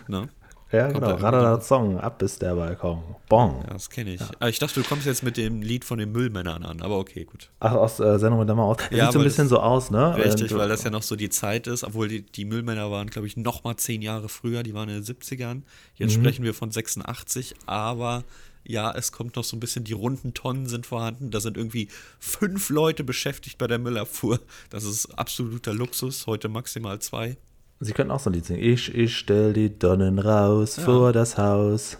ne? 0.09 0.29
Ja, 0.73 0.87
genau. 0.87 1.17
Radada 1.17 1.61
Song, 1.61 1.99
ab 1.99 2.23
ist 2.23 2.41
der 2.43 2.55
Balkon. 2.55 3.03
Bong. 3.29 3.65
Ja, 3.67 3.73
das 3.73 3.91
kenne 3.91 4.15
ich. 4.15 4.21
Ja. 4.21 4.47
Ich 4.47 4.61
dachte, 4.61 4.81
du 4.81 4.89
kommst 4.89 5.05
jetzt 5.05 5.25
mit 5.25 5.37
dem 5.37 5.63
Lied 5.63 5.85
von 5.85 5.99
den 5.99 6.13
Müllmännern 6.13 6.65
an, 6.65 6.81
aber 6.81 6.99
okay, 6.99 7.25
gut. 7.25 7.51
Ach, 7.59 7.73
aus 7.73 7.99
äh, 7.99 8.19
Sendung 8.21 8.39
mit 8.39 8.49
der 8.49 8.55
Maus. 8.55 8.77
Ja, 8.93 9.07
sieht 9.07 9.15
so 9.15 9.19
ein 9.19 9.25
bisschen 9.25 9.49
so 9.49 9.59
aus, 9.59 9.91
ne? 9.91 10.17
Richtig, 10.17 10.55
weil 10.55 10.69
das 10.69 10.85
ja 10.85 10.91
noch 10.91 11.03
so 11.03 11.17
die 11.17 11.29
Zeit 11.29 11.67
ist, 11.67 11.83
obwohl 11.83 12.07
die, 12.07 12.23
die 12.23 12.45
Müllmänner 12.45 12.89
waren, 12.93 13.11
glaube 13.11 13.27
ich, 13.27 13.37
noch 13.37 13.65
mal 13.65 13.77
zehn 13.79 14.01
Jahre 14.01 14.29
früher, 14.29 14.63
die 14.63 14.73
waren 14.73 14.89
in 14.89 15.03
den 15.03 15.05
70ern. 15.05 15.63
Jetzt 15.97 16.17
mhm. 16.17 16.21
sprechen 16.21 16.45
wir 16.45 16.55
von 16.55 16.71
86, 16.71 17.57
aber 17.67 18.23
ja, 18.65 18.93
es 18.93 19.13
kommt 19.13 19.37
noch 19.37 19.45
so 19.45 19.57
ein 19.57 19.61
bisschen, 19.61 19.85
die 19.85 19.93
runden 19.93 20.35
Tonnen 20.35 20.67
sind 20.67 20.87
vorhanden. 20.87 21.31
Da 21.31 21.41
sind 21.41 21.57
irgendwie 21.57 21.89
fünf 22.19 22.71
Leute 22.71 23.05
beschäftigt 23.05 23.59
bei 23.59 23.67
der 23.67 23.79
Müllabfuhr. 23.79 24.41
Das 24.71 24.85
ist 24.85 25.07
absoluter 25.19 25.75
Luxus, 25.75 26.27
heute 26.27 26.49
maximal 26.49 26.99
zwei. 27.01 27.37
Sie 27.81 27.93
können 27.93 28.11
auch 28.11 28.21
so 28.21 28.31
ein 28.31 28.35
Lied 28.35 28.45
singen. 28.45 28.63
Ich, 28.63 28.95
ich 28.95 29.17
stell 29.17 29.55
die 29.55 29.79
Donnen 29.79 30.19
raus 30.19 30.77
ja. 30.77 30.85
vor 30.85 31.13
das 31.13 31.39
Haus. 31.39 31.97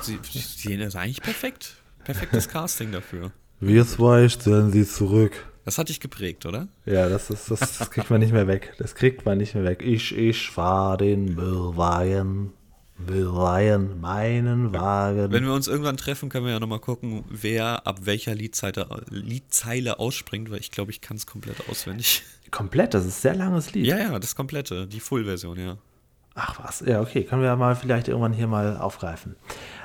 Sie, 0.00 0.18
sie 0.22 0.74
ist 0.74 0.96
eigentlich 0.96 1.20
perfekt. 1.20 1.76
Perfektes 2.04 2.48
Casting 2.48 2.92
dafür. 2.92 3.30
Wir 3.60 3.86
zwei 3.86 4.28
stellen 4.28 4.72
sie 4.72 4.86
zurück. 4.86 5.32
Das 5.64 5.78
hat 5.78 5.88
dich 5.88 6.00
geprägt, 6.00 6.46
oder? 6.46 6.66
Ja, 6.86 7.08
das, 7.08 7.30
ist, 7.30 7.50
das, 7.50 7.78
das 7.78 7.90
kriegt 7.90 8.10
man 8.10 8.18
nicht 8.20 8.32
mehr 8.32 8.48
weg. 8.48 8.74
Das 8.78 8.94
kriegt 8.94 9.24
man 9.24 9.38
nicht 9.38 9.54
mehr 9.54 9.64
weg. 9.64 9.82
Ich, 9.84 10.16
ich 10.16 10.50
fahr 10.50 10.96
den 10.96 11.34
Müllwagen 11.34 12.52
leihen 13.08 14.00
meinen 14.00 14.72
Wagen. 14.72 15.32
Wenn 15.32 15.44
wir 15.44 15.52
uns 15.52 15.68
irgendwann 15.68 15.96
treffen, 15.96 16.28
können 16.28 16.46
wir 16.46 16.52
ja 16.52 16.60
nochmal 16.60 16.80
gucken, 16.80 17.24
wer 17.28 17.86
ab 17.86 18.00
welcher 18.04 18.34
Liedzeile, 18.34 18.86
Liedzeile 19.10 19.98
ausspringt, 19.98 20.50
weil 20.50 20.60
ich 20.60 20.70
glaube, 20.70 20.90
ich 20.90 21.00
kann 21.00 21.16
es 21.16 21.26
komplett 21.26 21.68
auswendig. 21.68 22.22
Komplett? 22.50 22.94
Das 22.94 23.06
ist 23.06 23.18
ein 23.18 23.22
sehr 23.22 23.34
langes 23.34 23.72
Lied. 23.72 23.86
Ja, 23.86 23.98
ja, 23.98 24.18
das 24.18 24.36
komplette, 24.36 24.86
die 24.86 25.00
Full-Version, 25.00 25.58
ja. 25.58 25.78
Ach 26.34 26.62
was, 26.62 26.80
ja, 26.80 27.00
okay, 27.00 27.24
können 27.24 27.42
wir 27.42 27.48
ja 27.48 27.56
mal 27.56 27.76
vielleicht 27.76 28.08
irgendwann 28.08 28.32
hier 28.32 28.46
mal 28.46 28.76
aufgreifen. 28.78 29.36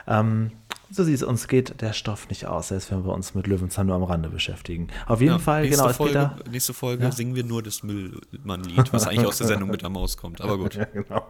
Ähm, 0.08 0.52
so 0.92 1.04
siehst 1.04 1.24
es, 1.24 1.28
uns 1.28 1.48
geht 1.48 1.82
der 1.82 1.94
Stoff 1.94 2.30
nicht 2.30 2.46
aus, 2.46 2.70
selbst 2.70 2.92
wenn 2.92 3.06
wir 3.06 3.14
uns 3.14 3.36
mit 3.36 3.48
Löwenzahn 3.48 3.88
nur 3.88 3.96
am 3.96 4.04
Rande 4.04 4.30
beschäftigen. 4.30 4.88
Auf 5.06 5.22
jeden 5.22 5.34
ja, 5.34 5.40
Fall, 5.40 5.68
genau. 5.68 5.90
Folge, 5.90 6.14
Peter, 6.14 6.52
nächste 6.52 6.74
Folge 6.74 7.04
ja? 7.04 7.12
singen 7.12 7.36
wir 7.36 7.44
nur 7.44 7.64
das 7.64 7.84
Müllmann-Lied, 7.84 8.94
was 8.94 9.08
eigentlich 9.08 9.28
aus 9.28 9.38
der 9.38 9.48
Sendung 9.48 9.70
mit 9.70 9.82
der 9.82 9.90
Maus 9.90 10.18
kommt. 10.18 10.42
Aber 10.42 10.58
gut. 10.58 10.76
Ja, 10.78 10.86
genau. 10.86 11.26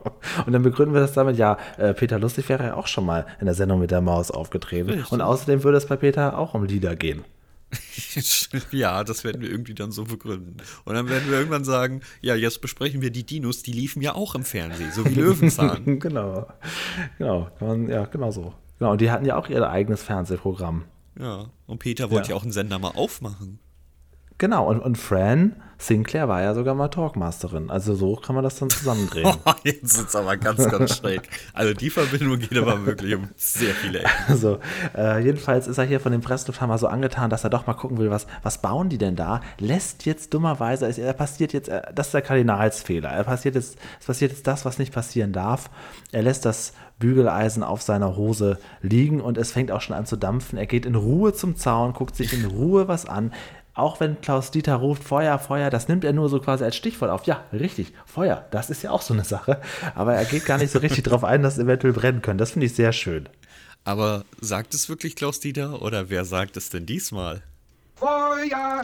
Und 0.45 0.51
dann 0.51 0.61
begründen 0.61 0.93
wir 0.93 0.99
das 0.99 1.13
damit, 1.13 1.37
ja, 1.37 1.57
äh, 1.77 1.93
Peter 1.93 2.19
Lustig 2.19 2.49
wäre 2.49 2.65
ja 2.65 2.73
auch 2.73 2.87
schon 2.87 3.05
mal 3.05 3.25
in 3.39 3.45
der 3.45 3.55
Sendung 3.55 3.79
mit 3.79 3.91
der 3.91 4.01
Maus 4.01 4.29
aufgetreten. 4.29 4.89
Richtig. 4.89 5.11
Und 5.11 5.21
außerdem 5.21 5.63
würde 5.63 5.77
es 5.77 5.85
bei 5.85 5.95
Peter 5.95 6.37
auch 6.37 6.53
um 6.53 6.65
Lieder 6.65 6.97
gehen. 6.97 7.23
ja, 8.71 9.03
das 9.03 9.23
werden 9.23 9.41
wir 9.41 9.49
irgendwie 9.49 9.73
dann 9.73 9.91
so 9.91 10.03
begründen. 10.03 10.57
Und 10.85 10.95
dann 10.95 11.09
werden 11.09 11.29
wir 11.29 11.37
irgendwann 11.37 11.63
sagen, 11.63 12.01
ja, 12.21 12.35
jetzt 12.35 12.61
besprechen 12.61 13.01
wir 13.01 13.11
die 13.11 13.25
Dinos, 13.25 13.63
die 13.63 13.71
liefen 13.71 14.01
ja 14.01 14.15
auch 14.15 14.35
im 14.35 14.43
Fernsehen, 14.43 14.91
so 14.91 15.05
wie 15.05 15.13
Löwenzahn. 15.15 15.99
genau. 15.99 16.47
Genau, 17.17 17.49
ja, 17.87 18.05
genau 18.05 18.31
so. 18.31 18.53
Genau, 18.79 18.91
und 18.91 19.01
die 19.01 19.11
hatten 19.11 19.25
ja 19.25 19.37
auch 19.37 19.49
ihr 19.49 19.67
eigenes 19.69 20.03
Fernsehprogramm. 20.03 20.85
Ja, 21.19 21.49
und 21.65 21.79
Peter 21.79 22.11
wollte 22.11 22.29
ja, 22.29 22.35
ja 22.35 22.35
auch 22.35 22.43
einen 22.43 22.51
Sender 22.51 22.77
mal 22.79 22.91
aufmachen. 22.95 23.59
Genau, 24.37 24.67
und, 24.67 24.79
und 24.79 24.97
Fran 24.97 25.55
Sinclair 25.79 26.27
war 26.27 26.41
ja 26.41 26.55
sogar 26.55 26.73
mal 26.73 26.87
Talkmasterin. 26.87 27.69
Also 27.69 27.93
so 27.93 28.15
kann 28.15 28.33
man 28.33 28.43
das 28.43 28.57
dann 28.57 28.69
zusammendrehen. 28.69 29.31
Jetzt 29.63 29.83
ist 29.83 30.09
es 30.09 30.15
aber 30.15 30.35
ganz, 30.37 30.67
ganz 30.69 30.97
schräg. 30.97 31.21
Also 31.53 31.73
die 31.73 31.89
Verbindung 31.89 32.39
geht 32.39 32.57
aber 32.57 32.85
wirklich 32.85 33.15
um 33.15 33.29
sehr 33.35 33.73
viele 33.75 33.99
Ecken. 33.99 34.09
Also, 34.27 34.59
äh, 34.95 35.23
jedenfalls 35.23 35.67
ist 35.67 35.77
er 35.77 35.85
hier 35.85 35.99
von 35.99 36.11
dem 36.11 36.21
Presslufthammer 36.21 36.77
so 36.77 36.87
angetan, 36.87 37.29
dass 37.29 37.43
er 37.43 37.51
doch 37.51 37.67
mal 37.67 37.73
gucken 37.73 37.97
will, 37.97 38.09
was, 38.09 38.25
was 38.41 38.61
bauen 38.61 38.89
die 38.89 38.97
denn 38.97 39.15
da? 39.15 39.41
Lässt 39.59 40.05
jetzt 40.05 40.33
dummerweise, 40.33 40.87
er 40.87 41.13
passiert 41.13 41.53
jetzt, 41.53 41.69
äh, 41.69 41.81
das 41.93 42.07
ist 42.07 42.13
der 42.13 42.21
Kardinalsfehler. 42.23 43.09
Er 43.09 43.23
passiert 43.23 43.55
jetzt, 43.55 43.77
es 43.99 44.05
passiert 44.07 44.31
jetzt 44.31 44.47
das, 44.47 44.65
was 44.65 44.79
nicht 44.79 44.93
passieren 44.93 45.31
darf. 45.31 45.69
Er 46.11 46.23
lässt 46.23 46.45
das 46.45 46.73
Bügeleisen 46.99 47.61
auf 47.61 47.83
seiner 47.83 48.15
Hose 48.15 48.57
liegen 48.81 49.21
und 49.21 49.37
es 49.37 49.51
fängt 49.51 49.71
auch 49.71 49.81
schon 49.81 49.95
an 49.95 50.07
zu 50.07 50.15
dampfen. 50.15 50.57
Er 50.57 50.65
geht 50.65 50.85
in 50.87 50.95
Ruhe 50.95 51.33
zum 51.33 51.55
Zaun, 51.55 51.93
guckt 51.93 52.15
sich 52.15 52.33
in 52.33 52.45
Ruhe 52.45 52.87
was 52.87 53.05
an 53.05 53.31
auch 53.77 53.99
wenn 53.99 54.19
Klaus 54.21 54.51
Dieter 54.51 54.75
ruft 54.75 55.03
Feuer, 55.03 55.37
Feuer, 55.39 55.69
das 55.69 55.87
nimmt 55.87 56.03
er 56.03 56.13
nur 56.13 56.29
so 56.29 56.39
quasi 56.39 56.63
als 56.63 56.75
Stichwort 56.75 57.11
auf. 57.11 57.25
Ja, 57.25 57.43
richtig, 57.53 57.93
Feuer, 58.05 58.45
das 58.51 58.69
ist 58.69 58.81
ja 58.81 58.91
auch 58.91 59.01
so 59.01 59.13
eine 59.13 59.23
Sache. 59.23 59.61
Aber 59.95 60.15
er 60.15 60.25
geht 60.25 60.45
gar 60.45 60.57
nicht 60.57 60.71
so 60.71 60.79
richtig 60.79 61.03
darauf 61.03 61.23
ein, 61.23 61.43
dass 61.43 61.57
es 61.57 61.63
eventuell 61.63 61.93
brennen 61.93 62.21
könnte. 62.21 62.41
Das 62.41 62.51
finde 62.51 62.65
ich 62.65 62.75
sehr 62.75 62.91
schön. 62.91 63.29
Aber 63.83 64.25
sagt 64.41 64.73
es 64.73 64.89
wirklich 64.89 65.15
Klaus 65.15 65.39
Dieter 65.39 65.81
oder 65.81 66.09
wer 66.09 66.25
sagt 66.25 66.57
es 66.57 66.69
denn 66.69 66.85
diesmal? 66.85 67.43
Feuer, 67.95 68.81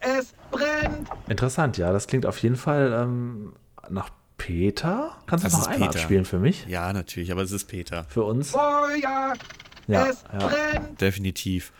es 0.00 0.32
brennt. 0.50 1.08
Interessant, 1.28 1.76
ja, 1.76 1.92
das 1.92 2.06
klingt 2.06 2.24
auf 2.24 2.38
jeden 2.38 2.56
Fall 2.56 2.92
ähm, 2.92 3.52
nach 3.90 4.10
Peter. 4.36 5.16
Kannst 5.26 5.44
du 5.44 5.50
das 5.50 5.58
noch 5.58 5.66
einmal 5.66 5.88
Peter. 5.88 6.00
abspielen 6.00 6.24
für 6.24 6.38
mich? 6.38 6.64
Ja, 6.66 6.92
natürlich, 6.92 7.32
aber 7.32 7.42
es 7.42 7.50
ist 7.50 7.66
Peter. 7.66 8.06
Für 8.08 8.22
uns? 8.22 8.52
Feuer, 8.52 9.34
ja, 9.88 10.06
es 10.06 10.24
ja. 10.32 10.46
brennt. 10.46 11.00
Definitiv. 11.00 11.72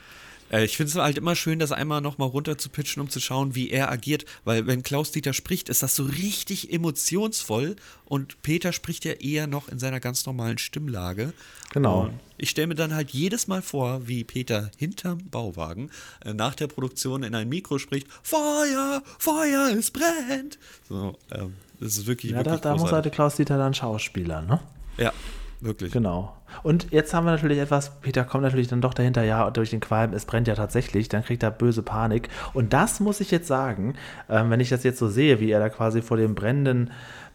Äh, 0.51 0.65
ich 0.65 0.77
finde 0.77 0.91
es 0.91 0.97
halt 0.97 1.19
immer 1.19 1.37
schön, 1.37 1.59
das 1.59 1.73
einmal 1.73 2.01
nochmal 2.01 2.29
runter 2.29 2.59
zu 2.59 2.69
pitchen, 2.69 3.03
um 3.03 3.11
zu 3.11 3.21
schauen, 3.21 3.55
wie 3.55 3.71
er 3.71 3.91
agiert. 3.91 4.25
Weil 4.45 4.67
wenn 4.67 4.83
Klaus 4.83 5.13
Dieter 5.13 5.33
spricht, 5.33 5.69
ist 5.69 5.83
das 5.83 5.95
so 5.95 6.05
richtig 6.05 6.73
emotionsvoll 6.73 7.77
und 8.05 8.43
Peter 8.43 8.73
spricht 8.73 9.05
ja 9.05 9.13
eher 9.13 9.47
noch 9.47 9.69
in 9.69 9.79
seiner 9.79 10.01
ganz 10.01 10.27
normalen 10.27 10.59
Stimmlage. 10.59 11.33
Genau. 11.73 12.05
Und 12.05 12.21
ich 12.37 12.51
stelle 12.51 12.69
mir 12.69 12.75
dann 12.75 12.95
halt 12.95 13.11
jedes 13.11 13.47
Mal 13.47 13.63
vor, 13.63 14.07
wie 14.09 14.25
Peter 14.25 14.71
hinterm 14.77 15.29
Bauwagen 15.31 15.91
äh, 16.25 16.33
nach 16.33 16.55
der 16.55 16.67
Produktion 16.67 17.23
in 17.23 17.35
ein 17.35 17.49
Mikro 17.49 17.79
spricht: 17.79 18.07
Feuer, 18.23 19.03
Feuer, 19.19 19.71
es 19.77 19.91
brennt. 19.91 20.59
So, 20.89 21.19
ähm, 21.31 21.55
das 21.81 21.99
ist 21.99 22.07
wirklich. 22.07 22.33
Ja, 22.33 22.39
wirklich 22.39 22.61
da, 22.61 22.75
da 22.75 22.77
muss 22.77 22.93
halt 22.93 23.11
Klaus 23.13 23.37
Dieter 23.37 23.59
dann 23.59 23.75
Schauspieler, 23.75 24.43
ne? 24.43 24.61
Ja, 24.97 25.13
Wirklich. 25.61 25.93
Genau. 25.93 26.37
Und 26.63 26.93
jetzt 26.93 27.13
haben 27.13 27.27
wir 27.27 27.33
natürlich 27.33 27.59
etwas, 27.59 28.01
Peter 28.01 28.25
kommt 28.25 28.45
natürlich 28.45 28.69
dann 28.69 28.81
doch 28.81 28.95
dahinter, 28.95 29.25
ja, 29.25 29.51
durch 29.51 29.71
den 29.71 29.81
Qualm, 29.81 30.13
es 30.13 30.25
brennt 30.25 30.49
ja 30.49 30.55
tatsächlich, 30.55 31.09
dann 31.09 31.25
kriegt 31.25 31.43
er 31.43 31.51
böse 31.51 31.83
Panik. 31.83 32.29
Und 32.55 32.73
das 32.73 33.01
muss 33.01 33.21
ich 33.21 33.31
jetzt 33.31 33.49
sagen, 33.49 33.95
ähm, 34.29 34.51
wenn 34.51 34.61
ich 34.61 34.69
das 34.69 34.85
jetzt 34.85 34.99
so 34.99 35.09
sehe, 35.09 35.41
wie 35.41 35.51
er 35.51 35.59
da 35.59 35.69
quasi 35.69 36.01
vor 36.01 36.17
dem 36.17 36.35
brennenden 36.35 36.91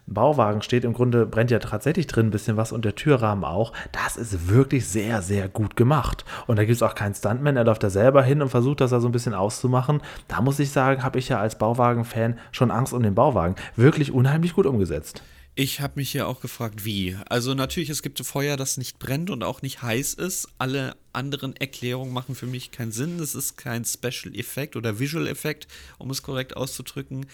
Bauwagen 0.06 0.62
steht, 0.62 0.84
im 0.84 0.94
Grunde 0.94 1.26
brennt 1.26 1.52
ja 1.52 1.60
tatsächlich 1.60 2.08
drin 2.08 2.28
ein 2.28 2.32
bisschen 2.32 2.58
was 2.58 2.72
und 2.72 2.84
der 2.84 2.96
Türrahmen 2.96 3.46
auch. 3.46 3.72
Das 3.92 4.18
ist 4.18 4.50
wirklich 4.50 4.88
sehr, 4.88 5.22
sehr 5.22 5.48
gut 5.48 5.76
gemacht. 5.76 6.26
Und 6.48 6.58
da 6.58 6.66
gibt 6.66 6.76
es 6.76 6.84
auch 6.84 6.96
keinen 6.96 7.16
Stuntman, 7.16 7.56
er 7.56 7.64
läuft 7.64 7.84
da 7.84 7.90
selber 7.90 8.24
hin 8.24 8.42
und 8.42 8.50
versucht 8.50 8.82
das 8.82 8.92
da 8.92 9.00
so 9.00 9.08
ein 9.08 9.14
bisschen 9.14 9.34
auszumachen. 9.34 10.02
Da 10.28 10.42
muss 10.42 10.60
ich 10.60 10.72
sagen, 10.72 11.04
habe 11.04 11.20
ich 11.20 11.30
ja 11.30 11.40
als 11.40 11.58
Bauwagen-Fan 11.58 12.38
schon 12.52 12.72
Angst 12.72 12.94
um 12.94 13.04
den 13.04 13.16
Bauwagen. 13.16 13.56
Wirklich 13.76 14.12
unheimlich 14.12 14.54
gut 14.54 14.66
umgesetzt. 14.66 15.24
Ich 15.56 15.82
habe 15.82 15.94
mich 15.98 16.12
hier 16.12 16.28
auch 16.28 16.42
gefragt, 16.42 16.84
wie. 16.84 17.16
Also 17.30 17.54
natürlich, 17.54 17.90
es 17.90 18.02
gibt 18.02 18.20
Feuer, 18.26 18.58
das 18.58 18.78
nicht 18.78 18.98
brennt 18.98 19.30
und 19.30 19.44
auch 19.44 19.62
nicht 19.62 19.84
heiß 19.84 20.16
ist. 20.16 20.48
Alle 20.58 20.96
anderen 21.14 21.56
Erklärungen 21.56 22.12
machen 22.12 22.34
für 22.34 22.48
mich 22.48 22.72
keinen 22.72 22.92
Sinn. 22.92 23.20
Es 23.20 23.36
ist 23.36 23.56
kein 23.56 23.86
Special 23.86 24.36
Effekt 24.36 24.76
oder 24.76 24.98
Visual 25.00 25.28
Effekt, 25.28 25.68
um 26.00 26.10
es 26.10 26.24
korrekt 26.24 26.58
auszudrücken. 26.58 27.28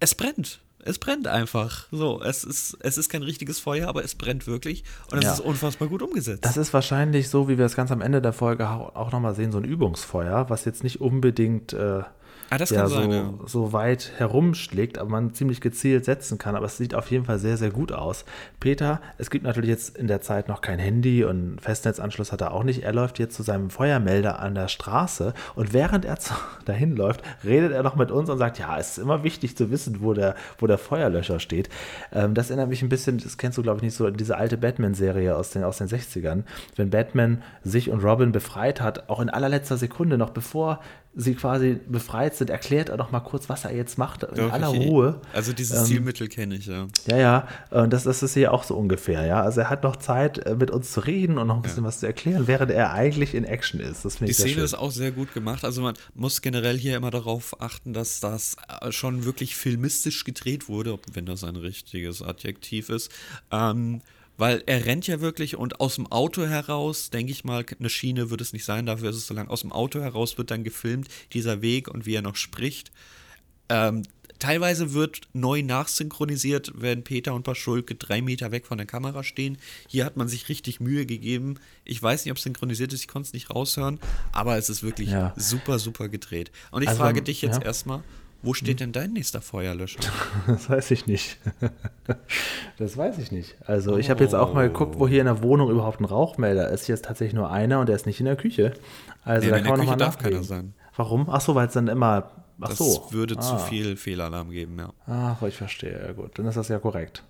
Es 0.00 0.16
brennt. 0.16 0.62
Es 0.80 0.98
brennt 0.98 1.28
einfach. 1.28 1.86
So, 1.92 2.20
es 2.22 2.42
ist, 2.42 2.76
es 2.80 2.98
ist 2.98 3.08
kein 3.08 3.22
richtiges 3.22 3.60
Feuer, 3.60 3.88
aber 3.88 4.04
es 4.04 4.16
brennt 4.16 4.48
wirklich. 4.48 4.82
Und 5.12 5.18
es 5.18 5.24
ja. 5.24 5.32
ist 5.34 5.40
unfassbar 5.40 5.86
gut 5.86 6.02
umgesetzt. 6.02 6.44
Das 6.44 6.56
ist 6.56 6.74
wahrscheinlich 6.74 7.28
so, 7.28 7.48
wie 7.48 7.56
wir 7.56 7.66
es 7.66 7.76
ganz 7.76 7.92
am 7.92 8.00
Ende 8.00 8.20
der 8.20 8.32
Folge 8.32 8.68
auch 8.68 9.12
nochmal 9.12 9.36
sehen, 9.36 9.52
so 9.52 9.58
ein 9.58 9.64
Übungsfeuer, 9.64 10.50
was 10.50 10.64
jetzt 10.64 10.82
nicht 10.82 11.00
unbedingt. 11.00 11.72
Äh 11.72 12.02
Ah, 12.54 12.58
das 12.58 12.70
ja, 12.70 12.86
so, 12.86 12.94
sein, 12.94 13.10
ja. 13.10 13.34
so 13.46 13.72
weit 13.72 14.12
herumschlägt, 14.16 14.98
aber 14.98 15.10
man 15.10 15.34
ziemlich 15.34 15.60
gezielt 15.60 16.04
setzen 16.04 16.38
kann. 16.38 16.54
Aber 16.54 16.66
es 16.66 16.76
sieht 16.76 16.94
auf 16.94 17.10
jeden 17.10 17.24
Fall 17.24 17.40
sehr, 17.40 17.56
sehr 17.56 17.70
gut 17.70 17.90
aus. 17.90 18.24
Peter, 18.60 19.00
es 19.18 19.30
gibt 19.30 19.44
natürlich 19.44 19.70
jetzt 19.70 19.98
in 19.98 20.06
der 20.06 20.20
Zeit 20.20 20.46
noch 20.46 20.60
kein 20.60 20.78
Handy 20.78 21.24
und 21.24 21.60
Festnetzanschluss 21.60 22.30
hat 22.30 22.42
er 22.42 22.52
auch 22.52 22.62
nicht. 22.62 22.84
Er 22.84 22.92
läuft 22.92 23.18
jetzt 23.18 23.34
zu 23.34 23.42
seinem 23.42 23.70
Feuermelder 23.70 24.38
an 24.38 24.54
der 24.54 24.68
Straße 24.68 25.34
und 25.56 25.72
während 25.72 26.04
er 26.04 26.16
dahin 26.64 26.94
läuft, 26.94 27.22
redet 27.42 27.72
er 27.72 27.82
noch 27.82 27.96
mit 27.96 28.12
uns 28.12 28.30
und 28.30 28.38
sagt, 28.38 28.60
ja, 28.60 28.78
es 28.78 28.90
ist 28.90 28.98
immer 28.98 29.24
wichtig 29.24 29.56
zu 29.56 29.72
wissen, 29.72 30.00
wo 30.00 30.14
der, 30.14 30.36
wo 30.58 30.68
der 30.68 30.78
Feuerlöscher 30.78 31.40
steht. 31.40 31.68
Ähm, 32.12 32.34
das 32.34 32.50
erinnert 32.50 32.68
mich 32.68 32.82
ein 32.82 32.88
bisschen, 32.88 33.18
das 33.18 33.36
kennst 33.36 33.58
du 33.58 33.62
glaube 33.64 33.78
ich 33.78 33.82
nicht 33.82 33.96
so, 33.96 34.08
diese 34.10 34.36
alte 34.36 34.58
Batman-Serie 34.58 35.34
aus 35.34 35.50
den, 35.50 35.64
aus 35.64 35.78
den 35.78 35.88
60ern. 35.88 36.44
Wenn 36.76 36.90
Batman 36.90 37.42
sich 37.64 37.90
und 37.90 38.04
Robin 38.04 38.30
befreit 38.30 38.80
hat, 38.80 39.08
auch 39.10 39.18
in 39.18 39.28
allerletzter 39.28 39.76
Sekunde, 39.76 40.18
noch 40.18 40.30
bevor 40.30 40.78
sie 41.16 41.34
quasi 41.34 41.78
befreit 41.88 42.34
sind, 42.34 42.50
erklärt 42.50 42.88
er 42.88 42.96
doch 42.96 43.10
mal 43.10 43.20
kurz, 43.20 43.48
was 43.48 43.64
er 43.64 43.74
jetzt 43.74 43.98
macht, 43.98 44.24
in 44.24 44.34
Doch, 44.34 44.52
aller 44.52 44.72
ich, 44.72 44.80
Ruhe. 44.80 45.20
Also 45.32 45.52
dieses 45.52 45.78
ähm, 45.80 45.86
Stilmittel 45.86 46.28
kenne 46.28 46.56
ich, 46.56 46.66
ja. 46.66 46.88
Ja, 47.06 47.16
ja, 47.16 47.48
und 47.70 47.92
das, 47.92 48.04
das 48.04 48.22
ist 48.22 48.34
hier 48.34 48.52
auch 48.52 48.64
so 48.64 48.76
ungefähr, 48.76 49.24
ja. 49.24 49.42
Also 49.42 49.60
er 49.60 49.70
hat 49.70 49.84
noch 49.84 49.96
Zeit, 49.96 50.38
äh, 50.38 50.56
mit 50.56 50.70
uns 50.70 50.92
zu 50.92 51.00
reden 51.00 51.38
und 51.38 51.46
noch 51.46 51.56
ein 51.56 51.62
bisschen 51.62 51.84
ja. 51.84 51.88
was 51.88 52.00
zu 52.00 52.06
erklären, 52.06 52.46
während 52.46 52.70
er 52.70 52.92
eigentlich 52.92 53.34
in 53.34 53.44
Action 53.44 53.80
ist. 53.80 54.04
Das 54.04 54.16
Die 54.16 54.24
ich 54.24 54.36
Szene 54.36 54.62
ist 54.62 54.74
auch 54.74 54.90
sehr 54.90 55.12
gut 55.12 55.32
gemacht. 55.34 55.64
Also 55.64 55.82
man 55.82 55.94
muss 56.14 56.42
generell 56.42 56.78
hier 56.78 56.96
immer 56.96 57.10
darauf 57.10 57.60
achten, 57.60 57.92
dass 57.92 58.20
das 58.20 58.56
äh, 58.80 58.90
schon 58.90 59.24
wirklich 59.24 59.56
filmistisch 59.56 60.24
gedreht 60.24 60.68
wurde, 60.68 60.98
wenn 61.12 61.26
das 61.26 61.44
ein 61.44 61.56
richtiges 61.56 62.22
Adjektiv 62.22 62.88
ist. 62.88 63.10
Ähm, 63.52 64.00
weil 64.36 64.62
er 64.66 64.84
rennt 64.86 65.06
ja 65.06 65.20
wirklich 65.20 65.56
und 65.56 65.80
aus 65.80 65.96
dem 65.96 66.06
Auto 66.06 66.46
heraus, 66.46 67.10
denke 67.10 67.32
ich 67.32 67.44
mal, 67.44 67.64
eine 67.78 67.90
Schiene 67.90 68.30
wird 68.30 68.40
es 68.40 68.52
nicht 68.52 68.64
sein, 68.64 68.86
dafür 68.86 69.10
ist 69.10 69.16
es 69.16 69.26
so 69.26 69.34
lang. 69.34 69.48
Aus 69.48 69.60
dem 69.60 69.72
Auto 69.72 70.00
heraus 70.00 70.38
wird 70.38 70.50
dann 70.50 70.64
gefilmt, 70.64 71.08
dieser 71.32 71.62
Weg 71.62 71.88
und 71.88 72.06
wie 72.06 72.14
er 72.14 72.22
noch 72.22 72.36
spricht. 72.36 72.90
Ähm, 73.68 74.02
teilweise 74.38 74.92
wird 74.92 75.22
neu 75.32 75.62
nachsynchronisiert, 75.62 76.72
wenn 76.74 77.04
Peter 77.04 77.34
und 77.34 77.44
Paschulke 77.44 77.94
drei 77.94 78.20
Meter 78.20 78.50
weg 78.50 78.66
von 78.66 78.78
der 78.78 78.86
Kamera 78.86 79.22
stehen. 79.22 79.58
Hier 79.88 80.04
hat 80.04 80.16
man 80.16 80.28
sich 80.28 80.48
richtig 80.48 80.80
Mühe 80.80 81.06
gegeben. 81.06 81.58
Ich 81.84 82.02
weiß 82.02 82.24
nicht, 82.24 82.32
ob 82.32 82.38
es 82.38 82.42
synchronisiert 82.42 82.92
ist, 82.92 83.00
ich 83.00 83.08
konnte 83.08 83.28
es 83.28 83.32
nicht 83.32 83.50
raushören, 83.50 83.98
aber 84.32 84.56
es 84.58 84.68
ist 84.68 84.82
wirklich 84.82 85.10
ja. 85.10 85.32
super, 85.36 85.78
super 85.78 86.08
gedreht. 86.08 86.50
Und 86.70 86.82
ich 86.82 86.88
also, 86.88 87.00
frage 87.00 87.22
dich 87.22 87.40
jetzt 87.42 87.60
ja. 87.60 87.62
erstmal, 87.62 88.02
wo 88.44 88.54
steht 88.54 88.80
denn 88.80 88.92
dein 88.92 89.12
nächster 89.12 89.40
Feuerlöscher? 89.40 90.00
Das 90.46 90.68
weiß 90.68 90.90
ich 90.90 91.06
nicht. 91.06 91.38
Das 92.76 92.96
weiß 92.96 93.18
ich 93.18 93.30
nicht. 93.30 93.54
Also 93.66 93.96
ich 93.96 94.10
habe 94.10 94.24
jetzt 94.24 94.34
auch 94.34 94.52
mal 94.52 94.68
geguckt, 94.68 94.98
wo 94.98 95.06
hier 95.06 95.20
in 95.20 95.26
der 95.26 95.42
Wohnung 95.42 95.70
überhaupt 95.70 96.00
ein 96.00 96.04
Rauchmelder 96.04 96.68
ist. 96.70 96.86
Hier 96.86 96.94
ist 96.96 97.04
tatsächlich 97.04 97.34
nur 97.34 97.50
einer 97.50 97.78
und 97.78 97.88
der 97.88 97.94
ist 97.94 98.04
nicht 98.04 98.18
in 98.18 98.26
der 98.26 98.34
Küche. 98.34 98.74
Also 99.24 99.46
nee, 99.46 99.52
da 99.52 99.60
kann 99.60 99.70
man 99.70 99.78
nochmal 99.78 99.96
darf 99.96 100.18
keiner 100.18 100.42
sein. 100.42 100.74
Warum? 100.96 101.28
Ach 101.30 101.40
so, 101.40 101.54
weil 101.54 101.68
es 101.68 101.72
dann 101.72 101.86
immer. 101.86 102.32
Ach 102.60 102.68
das 102.68 102.78
so. 102.78 103.06
würde 103.10 103.36
ah. 103.38 103.40
zu 103.40 103.58
viel 103.58 103.96
Fehlalarm 103.96 104.50
geben, 104.50 104.76
ja. 104.78 104.92
Ach, 105.06 105.42
ich 105.42 105.56
verstehe. 105.56 106.00
Ja 106.04 106.12
gut, 106.12 106.38
dann 106.38 106.46
ist 106.46 106.56
das 106.56 106.68
ja 106.68 106.80
korrekt. 106.80 107.22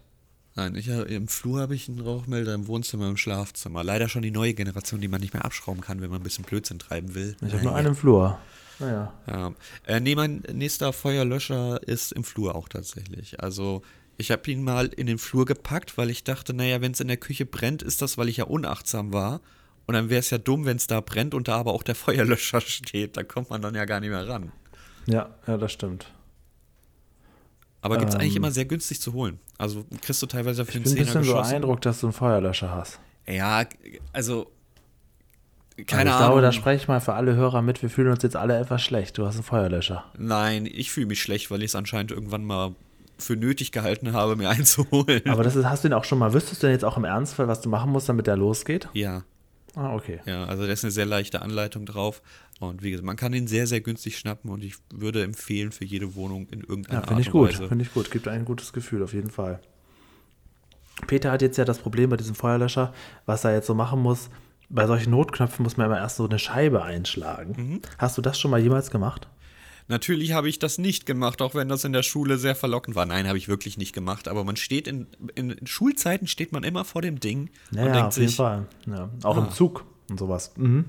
Nein, 0.57 0.77
ich, 0.77 0.89
im 0.89 1.27
Flur 1.27 1.61
habe 1.61 1.75
ich 1.75 1.89
einen 1.89 2.01
Rauchmelder, 2.01 2.55
im 2.55 2.69
Wohnzimmer, 2.69 3.09
im 3.09 3.17
Schlafzimmer. 3.17 3.83
Leider 3.83 4.09
schon 4.09 4.23
die 4.23 4.31
neue 4.31 4.55
Generation, 4.55 5.01
die 5.01 5.09
man 5.09 5.21
nicht 5.21 5.35
mehr 5.35 5.45
abschrauben 5.45 5.81
kann, 5.81 6.01
wenn 6.01 6.11
man 6.11 6.21
ein 6.21 6.23
bisschen 6.23 6.45
Blödsinn 6.45 6.79
treiben 6.79 7.15
will. 7.15 7.37
Ich 7.45 7.53
habe 7.53 7.65
nur 7.65 7.75
einen 7.75 7.89
im 7.89 7.97
Flur. 7.97 8.39
Naja. 8.79 9.13
Ja. 9.27 9.53
Äh, 9.87 10.01
nee, 10.01 10.15
mein 10.15 10.43
nächster 10.53 10.93
Feuerlöscher 10.93 11.81
ist 11.87 12.13
im 12.13 12.25
Flur 12.25 12.55
auch 12.55 12.69
tatsächlich. 12.69 13.41
Also 13.41 13.83
ich 14.17 14.31
habe 14.31 14.51
ihn 14.51 14.63
mal 14.63 14.87
in 14.87 15.07
den 15.07 15.19
Flur 15.19 15.45
gepackt, 15.45 15.99
weil 15.99 16.11
ich 16.11 16.25
dachte, 16.25 16.55
naja, 16.55 16.81
wenn 16.81 16.93
es 16.93 17.01
in 17.01 17.09
der 17.09 17.17
Küche 17.17 17.47
brennt, 17.47 17.83
ist 17.83 18.03
das, 18.03 18.19
weil 18.19 18.29
ich 18.29 18.39
ja 18.39 18.45
unachtsam 18.45 19.13
war. 19.13 19.41
Und 19.87 19.95
dann 19.95 20.09
wäre 20.09 20.21
es 20.21 20.31
ja 20.31 20.39
dumm, 20.39 20.65
wenn 20.65 20.77
es 20.77 20.87
da 20.87 21.01
brennt 21.01 21.35
und 21.35 21.49
da 21.49 21.57
aber 21.57 21.73
auch 21.73 21.83
der 21.83 21.95
Feuerlöscher 21.95 22.61
steht. 22.61 23.17
Da 23.17 23.23
kommt 23.23 23.51
man 23.51 23.63
dann 23.63 23.75
ja 23.75 23.85
gar 23.85 24.01
nicht 24.01 24.11
mehr 24.11 24.29
ran. 24.29 24.53
Ja, 25.07 25.35
ja, 25.47 25.57
das 25.57 25.73
stimmt. 25.73 26.07
Aber 27.83 27.99
gibt 27.99 28.09
es 28.09 28.15
ähm, 28.15 28.23
eigentlich 28.23 28.37
immer 28.37 28.51
sehr 28.51 28.65
günstig 28.65 29.01
zu 29.01 29.13
holen. 29.13 29.39
Also 29.59 29.85
kriegst 30.01 30.23
du 30.23 30.27
teilweise 30.27 30.65
für 30.65 30.77
einen 30.77 30.87
Zehner 30.87 31.03
Ich 31.03 31.09
bin 31.09 31.17
ein 31.17 31.23
bisschen 31.23 31.37
so 31.37 31.43
beeindruckt, 31.43 31.85
dass 31.85 32.01
du 32.01 32.07
einen 32.07 32.15
Feuerlöscher 32.15 32.71
hast. 32.71 32.99
Ja, 33.27 33.67
also 34.13 34.51
keine 35.87 36.03
also 36.03 36.09
ich 36.11 36.15
Ahnung. 36.15 36.27
glaube, 36.29 36.43
da 36.43 36.53
spreche 36.53 36.83
ich 36.83 36.89
mal 36.89 37.01
für 37.01 37.15
alle 37.15 37.35
Hörer 37.35 37.63
mit. 37.63 37.83
Wir 37.83 37.91
fühlen 37.91 38.11
uns 38.11 38.23
jetzt 38.23 38.37
alle 38.37 38.59
etwas 38.59 38.83
schlecht. 38.83 39.19
Du 39.19 39.27
hast 39.27 39.35
einen 39.35 39.43
Feuerlöscher. 39.45 40.05
Nein, 40.17 40.67
ich 40.67 40.91
fühle 40.91 41.07
mich 41.07 41.21
schlecht, 41.21 41.51
weil 41.51 41.61
ich 41.61 41.71
es 41.73 41.75
anscheinend 41.75 42.11
irgendwann 42.13 42.45
mal 42.45 42.75
für 43.19 43.37
nötig 43.37 43.73
gehalten 43.73 44.13
habe, 44.13 44.37
mir 44.37 44.49
einzuholen. 44.51 45.23
Aber 45.29 45.43
das 45.43 45.57
ist, 45.57 45.65
hast 45.67 45.85
du 45.85 45.89
ihn 45.89 45.95
auch 45.95 46.05
schon 46.05 46.19
mal, 46.19 46.33
wüsstest 46.33 46.63
du 46.63 46.67
denn 46.67 46.75
jetzt 46.75 46.85
auch 46.85 46.97
im 46.97 47.05
Ernstfall, 47.05 47.49
was 47.49 47.61
du 47.61 47.69
machen 47.69 47.91
musst, 47.91 48.09
damit 48.09 48.27
der 48.27 48.37
losgeht? 48.37 48.89
Ja. 48.93 49.23
Ah, 49.77 49.93
okay. 49.95 50.21
Ja, 50.25 50.45
also 50.45 50.65
da 50.67 50.73
ist 50.73 50.85
eine 50.85 50.93
sehr 50.93 51.07
leichte 51.07 51.43
Anleitung 51.43 51.85
drauf. 51.87 52.23
Und 52.61 52.85
wie 52.85 52.93
gesagt, 52.93 53.05
man 53.07 53.17
kann 53.17 53.33
ihn 53.33 53.49
sehr, 53.49 53.67
sehr 53.67 53.81
günstig 53.81 54.17
schnappen 54.17 54.49
und 54.51 54.63
ich 54.63 54.77
würde 54.93 55.25
empfehlen 55.25 55.73
für 55.73 55.85
jede 55.85 56.15
Wohnung 56.15 56.47
in 56.53 56.61
irgendeiner 56.61 56.95
Ja, 56.95 57.01
Art 57.01 57.09
finde 57.09 57.23
ich 57.23 57.27
und 57.29 57.33
gut. 57.33 57.49
Weise. 57.51 57.69
Finde 57.69 57.85
ich 57.85 57.93
gut. 57.93 58.11
Gibt 58.13 58.29
ein 58.29 58.45
gutes 58.45 58.73
Gefühl, 58.73 59.03
auf 59.03 59.13
jeden 59.13 59.31
Fall. 59.31 59.59
Peter 61.09 61.33
hat 61.33 61.43
jetzt 61.43 61.57
ja 61.57 61.65
das 61.65 61.79
Problem 61.79 62.11
bei 62.11 62.17
diesem 62.17 62.37
Feuerlöscher, 62.37 62.95
was 63.27 63.45
er 63.45 63.53
jetzt 63.55 63.67
so 63.67 63.75
machen 63.75 64.01
muss. 64.01 64.31
Bei 64.69 64.87
solchen 64.87 65.11
Notknöpfen 65.11 65.63
muss 65.63 65.77
man 65.77 65.87
immer 65.87 65.99
erst 65.99 66.17
so 66.17 66.25
eine 66.27 66.39
Scheibe 66.39 66.83
einschlagen. 66.83 67.55
Mhm. 67.57 67.81
Hast 67.99 68.17
du 68.19 68.23
das 68.23 68.39
schon 68.39 68.51
mal 68.51 68.61
jemals 68.61 68.91
gemacht? 68.91 69.29
Natürlich 69.87 70.33
habe 70.33 70.49
ich 70.49 70.59
das 70.59 70.79
nicht 70.79 71.05
gemacht, 71.05 71.43
auch 71.43 71.55
wenn 71.55 71.69
das 71.69 71.85
in 71.85 71.93
der 71.93 72.03
Schule 72.03 72.39
sehr 72.39 72.55
verlockend 72.57 72.97
war. 72.97 73.05
Nein, 73.05 73.29
habe 73.29 73.37
ich 73.37 73.49
wirklich 73.49 73.77
nicht 73.77 73.93
gemacht. 73.93 74.29
Aber 74.29 74.43
man 74.43 74.57
steht 74.57 74.89
in, 74.89 75.07
in, 75.35 75.55
Schulzeiten 75.67 76.27
steht 76.27 76.53
man 76.53 76.65
immer 76.65 76.85
vor 76.87 77.03
dem 77.03 77.21
Ding 77.21 77.51
und 77.71 77.77
Naja, 77.77 77.93
denkt 77.93 78.09
auf 78.09 78.17
jeden 78.17 78.29
sich, 78.29 78.37
Fall. 78.37 78.67
Ja. 78.87 79.11
Auch 79.23 79.37
Ah. 79.37 79.41
im 79.45 79.51
Zug 79.51 79.85
und 80.09 80.19
sowas. 80.19 80.53
Mhm. 80.57 80.87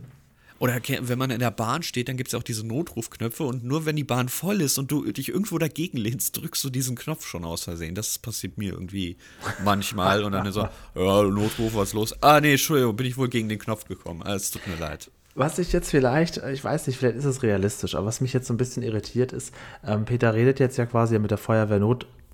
Oder 0.59 0.79
wenn 1.01 1.19
man 1.19 1.31
in 1.31 1.39
der 1.39 1.51
Bahn 1.51 1.83
steht, 1.83 2.07
dann 2.07 2.15
gibt 2.17 2.29
es 2.29 2.33
ja 2.33 2.39
auch 2.39 2.43
diese 2.43 2.65
Notrufknöpfe 2.65 3.43
und 3.43 3.63
nur 3.63 3.85
wenn 3.85 3.95
die 3.95 4.03
Bahn 4.03 4.29
voll 4.29 4.62
ist 4.62 4.77
und 4.77 4.89
du 4.89 5.12
dich 5.12 5.29
irgendwo 5.29 5.57
dagegen 5.57 5.97
lehnst, 5.97 6.38
drückst 6.38 6.63
du 6.63 6.69
diesen 6.69 6.95
Knopf 6.95 7.25
schon 7.25 7.43
aus 7.43 7.63
Versehen. 7.63 7.93
Das 7.95 8.17
passiert 8.17 8.57
mir 8.57 8.71
irgendwie 8.74 9.17
manchmal 9.63 10.24
und 10.24 10.31
dann 10.31 10.50
so, 10.51 10.62
ja, 10.95 11.24
Notruf, 11.24 11.75
was 11.75 11.89
ist 11.89 11.93
los? 11.93 12.15
Ah, 12.21 12.39
nee, 12.39 12.51
Entschuldigung, 12.51 12.95
bin 12.95 13.05
ich 13.05 13.17
wohl 13.17 13.27
gegen 13.27 13.50
den 13.50 13.59
Knopf 13.59 13.85
gekommen. 13.85 14.21
Ah, 14.24 14.35
Es 14.35 14.51
tut 14.51 14.65
mir 14.67 14.77
leid. 14.77 15.12
Was 15.38 15.59
ich 15.59 15.74
jetzt 15.74 15.89
vielleicht, 15.91 16.38
ich 16.38 16.63
weiß 16.63 16.88
nicht, 16.88 16.97
vielleicht 16.97 17.17
ist 17.17 17.25
es 17.25 17.43
realistisch, 17.43 17.93
aber 17.95 18.05
was 18.05 18.21
mich 18.21 18.31
jetzt 18.31 18.47
so 18.47 18.53
ein 18.53 18.57
bisschen 18.57 18.83
irritiert 18.83 19.33
ist, 19.33 19.53
ähm, 19.85 20.05
Peter 20.05 20.33
redet 20.33 20.62
jetzt 20.62 20.77
ja 20.77 20.85
quasi 20.85 21.19
mit 21.19 21.29
der 21.31 21.38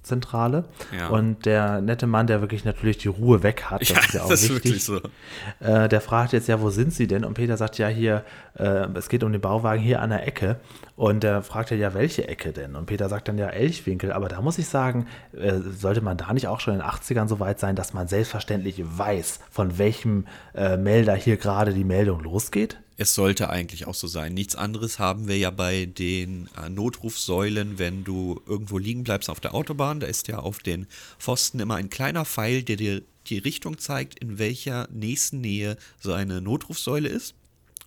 Feuerwehrnotzentrale 0.04 0.66
Ja. 0.98 1.08
und 1.10 1.46
der 1.46 1.82
nette 1.82 2.08
Mann, 2.08 2.28
der 2.28 2.42
wirklich 2.42 2.66
natürlich 2.66 2.98
die 2.98 3.08
Ruhe 3.08 3.44
weg 3.44 3.64
hat, 3.70 3.82
das 3.82 3.90
Ja, 3.90 4.00
ist 4.00 4.14
ja 4.14 4.22
auch 4.24 4.30
das 4.30 4.50
wichtig. 4.50 4.84
so. 4.84 5.00
Äh, 5.60 5.88
der 5.90 6.02
fragt 6.02 6.34
jetzt 6.34 6.48
ja, 6.48 6.62
wo 6.62 6.70
sind 6.70 6.94
Sie 6.94 7.08
denn? 7.08 7.24
Und 7.24 7.34
Peter 7.36 7.58
sagt 7.58 7.78
ja 7.78 7.88
hier, 7.88 8.24
äh, 8.58 8.64
es 8.96 9.10
geht 9.10 9.24
um 9.24 9.32
den 9.32 9.42
Bauwagen 9.42 9.82
hier 9.82 10.02
an 10.02 10.10
der 10.10 10.28
Ecke. 10.28 10.58
Und 10.96 11.24
der 11.24 11.42
fragt 11.42 11.72
ja, 11.72 11.78
ja, 11.78 11.94
welche 11.94 12.28
Ecke 12.28 12.52
denn? 12.52 12.76
Und 12.76 12.86
Peter 12.86 13.10
sagt 13.10 13.28
dann 13.28 13.38
ja 13.38 13.48
Elchwinkel. 13.48 14.12
Aber 14.12 14.28
da 14.28 14.42
muss 14.42 14.58
ich 14.58 14.68
sagen, 14.68 15.08
äh, 15.34 15.54
sollte 15.60 16.02
man 16.02 16.18
da 16.18 16.32
nicht 16.34 16.48
auch 16.48 16.60
schon 16.60 16.74
in 16.76 16.80
den 16.80 16.88
80ern 16.88 17.28
so 17.28 17.40
weit 17.40 17.60
sein, 17.60 17.76
dass 17.76 17.94
man 17.94 18.08
selbstverständlich 18.08 18.82
weiß, 18.84 19.40
von 19.50 19.78
welchem 19.78 20.26
äh, 20.54 20.78
Melder 20.78 21.16
hier 21.16 21.38
gerade 21.38 21.74
die 21.74 21.84
Meldung 21.84 22.22
losgeht? 22.22 22.78
Es 22.98 23.16
sollte 23.16 23.50
eigentlich 23.50 23.88
auch 23.88 23.96
so 23.96 24.08
sein. 24.08 24.34
Nichts 24.34 24.56
anderes 24.56 25.00
haben 25.00 25.28
wir 25.28 25.38
ja 25.38 25.50
bei 25.50 25.86
den 25.86 26.50
äh, 26.58 26.70
Notrufsäulen, 26.70 27.80
wenn 27.80 28.04
du 28.04 28.42
irgendwo 28.46 28.78
liegen 28.78 29.04
bleibst 29.04 29.30
auf 29.30 29.40
der 29.40 29.56
Autobahn. 29.56 30.00
Da 30.00 30.08
ist 30.08 30.28
ja 30.28 30.40
auf 30.40 30.60
den 30.60 30.88
Pfosten 31.18 31.60
immer 31.60 31.76
ein 31.76 31.90
kleiner 31.90 32.26
Pfeil, 32.26 32.64
der 32.64 32.76
dir 32.76 33.02
die 33.28 33.38
Richtung 33.38 33.78
zeigt, 33.78 34.20
in 34.20 34.38
welcher 34.40 34.88
nächsten 34.92 35.42
Nähe 35.42 35.78
so 36.00 36.14
eine 36.14 36.42
Notrufsäule 36.42 37.10
ist. 37.10 37.36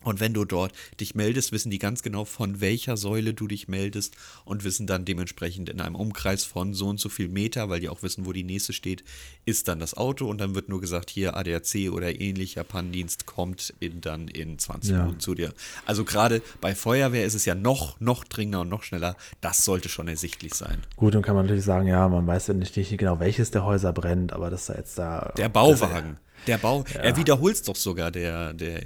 Und 0.04 0.20
wenn 0.20 0.32
du 0.34 0.44
dort 0.44 0.72
dich 1.00 1.14
meldest, 1.14 1.50
wissen 1.52 1.70
die 1.70 1.78
ganz 1.78 2.02
genau, 2.02 2.24
von 2.24 2.60
welcher 2.60 2.96
Säule 2.96 3.34
du 3.34 3.46
dich 3.48 3.68
meldest 3.68 4.14
und 4.44 4.64
wissen 4.64 4.86
dann 4.86 5.04
dementsprechend 5.04 5.68
in 5.68 5.80
einem 5.80 5.96
Umkreis 5.96 6.44
von 6.44 6.74
so 6.74 6.86
und 6.88 7.00
so 7.00 7.08
viel 7.08 7.28
Meter, 7.28 7.68
weil 7.68 7.80
die 7.80 7.88
auch 7.88 8.02
wissen, 8.02 8.26
wo 8.26 8.32
die 8.32 8.44
nächste 8.44 8.72
steht, 8.72 9.02
ist 9.44 9.68
dann 9.68 9.80
das 9.80 9.94
Auto 9.96 10.28
und 10.28 10.38
dann 10.38 10.54
wird 10.54 10.68
nur 10.68 10.80
gesagt, 10.80 11.10
hier 11.10 11.36
ADAC 11.36 11.90
oder 11.90 12.20
ähnlicher 12.20 12.64
Pannendienst 12.64 13.26
kommt 13.26 13.74
in, 13.80 14.00
dann 14.00 14.28
in 14.28 14.58
20 14.58 14.90
Ja. 14.92 14.98
Minuten 15.02 15.20
zu 15.20 15.34
dir. 15.34 15.52
Also 15.86 16.04
gerade 16.04 16.42
bei 16.60 16.74
Feuerwehr 16.74 17.24
ist 17.24 17.34
es 17.34 17.44
ja 17.44 17.54
noch, 17.54 17.98
noch 18.00 18.24
dringender 18.24 18.60
und 18.60 18.68
noch 18.68 18.82
schneller. 18.82 19.16
Das 19.40 19.64
sollte 19.64 19.88
schon 19.88 20.08
ersichtlich 20.08 20.54
sein. 20.54 20.78
Gut, 20.96 21.14
dann 21.14 21.22
kann 21.22 21.34
man 21.34 21.46
natürlich 21.46 21.64
sagen, 21.64 21.86
ja, 21.88 22.08
man 22.08 22.26
weiß 22.26 22.48
ja 22.48 22.54
nicht, 22.54 22.76
nicht 22.76 22.96
genau, 22.98 23.20
welches 23.20 23.50
der 23.50 23.64
Häuser 23.64 23.92
brennt, 23.92 24.32
aber 24.32 24.50
das 24.50 24.62
ist 24.62 24.68
ja 24.68 24.74
jetzt 24.76 24.98
da. 24.98 25.32
Der 25.36 25.48
Bauwagen. 25.48 26.18
Der 26.46 26.58
Bau, 26.58 26.84
er 26.94 27.16
wiederholt 27.16 27.54
es 27.54 27.62
doch 27.62 27.76
sogar, 27.76 28.10
der, 28.10 28.52
der 28.52 28.82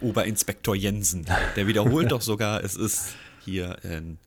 Oberinspektor 0.00 0.74
Jensen. 0.76 1.26
Der 1.56 1.66
wiederholt 1.66 2.12
doch 2.12 2.20
sogar, 2.22 2.62
es 2.62 2.76
ist 2.76 3.14
hier 3.44 3.76
in, 3.82 4.18